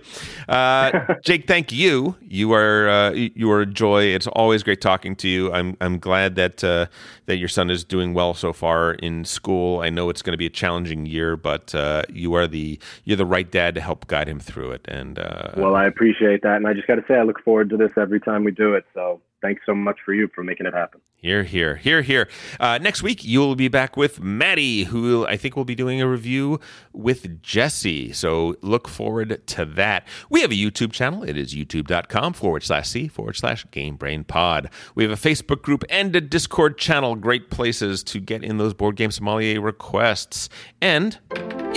Uh, 0.49 1.15
Jake, 1.25 1.47
thank 1.47 1.73
you. 1.73 2.17
You 2.21 2.53
are 2.53 2.89
uh, 2.89 3.11
you 3.13 3.51
are 3.53 3.63
a 3.63 3.67
joy. 3.67 4.05
It's 4.05 4.27
always 4.27 4.63
great 4.63 4.81
talking 4.81 5.17
to 5.17 5.29
you. 5.29 5.53
I'm 5.53 5.77
I'm 5.81 5.99
glad 5.99 6.35
that 6.35 6.63
uh, 6.63 6.87
that 7.27 7.37
your 7.37 7.49
son 7.49 7.71
is 7.71 7.85
doing 7.85 8.13
well 8.13 8.35
so 8.35 8.53
far 8.53 8.93
in 8.93 9.25
school. 9.25 9.81
I 9.81 9.89
know 9.89 10.11
it's 10.11 10.21
going 10.21 10.33
to 10.33 10.39
be 10.39 10.47
a 10.47 10.51
challenging 10.51 11.07
year, 11.07 11.37
but 11.37 11.75
uh, 11.75 12.03
you 12.13 12.35
are 12.35 12.47
the 12.47 12.79
you're 13.05 13.17
the 13.17 13.27
right 13.27 13.51
dad 13.51 13.75
to 13.77 13.81
help 13.81 14.07
guide 14.09 14.29
him 14.29 14.41
through 14.41 14.73
it. 14.73 14.83
And 14.89 15.19
uh, 15.19 15.53
well, 15.57 15.75
I 15.75 15.87
appreciate 15.87 16.43
that, 16.43 16.57
and 16.57 16.67
I 16.67 16.75
just 16.75 16.87
got 16.87 16.97
to 16.97 17.05
say 17.09 17.15
I 17.15 17.23
look 17.23 17.43
forward 17.43 17.71
to 17.71 17.77
this 17.77 17.93
every 17.97 18.21
time 18.21 18.45
we 18.45 18.51
do 18.51 18.75
it. 18.75 18.85
So 18.93 19.23
thanks 19.47 19.63
so 19.65 19.75
much 19.75 19.99
for 20.05 20.13
you 20.13 20.29
for 20.35 20.43
making 20.43 20.67
it 20.67 20.75
happen. 20.75 21.01
Here, 21.15 21.45
here, 21.45 21.77
here, 21.77 22.03
here. 22.03 22.29
Uh, 22.59 22.79
next 22.79 23.03
week, 23.03 23.25
you'll 23.25 23.55
be 23.55 23.69
back 23.69 23.97
with 23.97 24.21
Maddie, 24.21 24.85
who 24.85 25.25
I 25.27 25.37
think 25.37 25.57
will 25.57 25.65
be 25.65 25.77
doing 25.77 26.03
a 26.03 26.09
review 26.09 26.59
with 26.93 27.43
Jesse. 27.43 28.13
So 28.13 28.57
look 28.61 28.89
forward 28.89 29.47
to 29.47 29.65
that. 29.65 30.07
We 30.29 30.41
have 30.43 30.51
a 30.51 30.55
YouTube 30.55 30.93
channel. 30.93 31.23
It 31.23 31.37
is 31.37 31.55
youtube.com 31.55 32.33
forward 32.33 32.65
slash 32.65 32.89
C 32.89 33.07
forward 33.09 33.37
slash 33.37 33.65
Game 33.71 33.97
Brain 33.97 34.25
Pod. 34.25 34.69
We 34.95 35.05
have 35.05 35.13
a 35.13 35.17
Facebook 35.17 35.63
group 35.63 35.85
and 35.89 36.15
a 36.17 36.21
Discord 36.21 36.77
channel. 36.77 37.15
Great 37.15 37.51
places 37.51 38.03
to 38.05 38.19
get 38.19 38.43
in 38.43 38.59
those 38.59 38.75
board 38.75 38.97
game 38.97 39.13
sommelier 39.13 39.61
requests. 39.61 40.49
And 40.81 41.19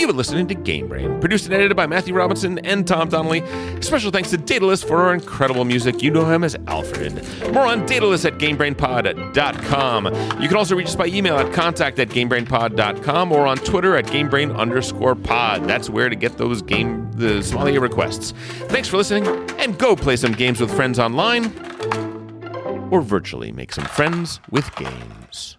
You've 0.00 0.08
been 0.08 0.16
listening 0.16 0.46
to 0.46 0.54
Game 0.54 0.88
Brain, 0.88 1.20
produced 1.20 1.44
and 1.44 1.52
edited 1.52 1.76
by 1.76 1.86
Matthew 1.86 2.14
Robinson 2.14 2.58
and 2.60 2.88
Tom 2.88 3.10
Donnelly. 3.10 3.42
Special 3.82 4.10
thanks 4.10 4.30
to 4.30 4.38
Daedalus 4.38 4.82
for 4.82 4.96
our 5.02 5.12
incredible 5.12 5.66
music. 5.66 6.02
You 6.02 6.10
know 6.10 6.24
him 6.24 6.42
as 6.42 6.56
Alfred. 6.68 7.22
More 7.52 7.66
on 7.66 7.84
Daedalus 7.84 8.24
at 8.24 8.38
GameBrainPod.com. 8.38 10.06
You 10.40 10.48
can 10.48 10.56
also 10.56 10.74
reach 10.74 10.86
us 10.86 10.96
by 10.96 11.04
email 11.08 11.36
at 11.36 11.52
contact 11.52 11.98
at 11.98 12.08
GameBrainPod.com 12.08 13.30
or 13.30 13.46
on 13.46 13.58
Twitter 13.58 13.94
at 13.94 14.06
GameBrain 14.06 14.56
underscore 14.56 15.14
pod. 15.14 15.68
That's 15.68 15.90
where 15.90 16.08
to 16.08 16.16
get 16.16 16.38
those 16.38 16.62
game 16.62 17.12
the 17.12 17.42
sommelier 17.42 17.80
requests. 17.80 18.32
Thanks 18.68 18.88
for 18.88 18.96
listening, 18.96 19.26
and 19.58 19.78
go 19.78 19.94
play 19.94 20.16
some 20.16 20.32
games 20.32 20.62
with 20.62 20.74
friends 20.74 20.98
online 20.98 21.52
or 22.90 23.02
virtually 23.02 23.52
make 23.52 23.74
some 23.74 23.84
friends 23.84 24.40
with 24.50 24.74
games. 24.76 25.58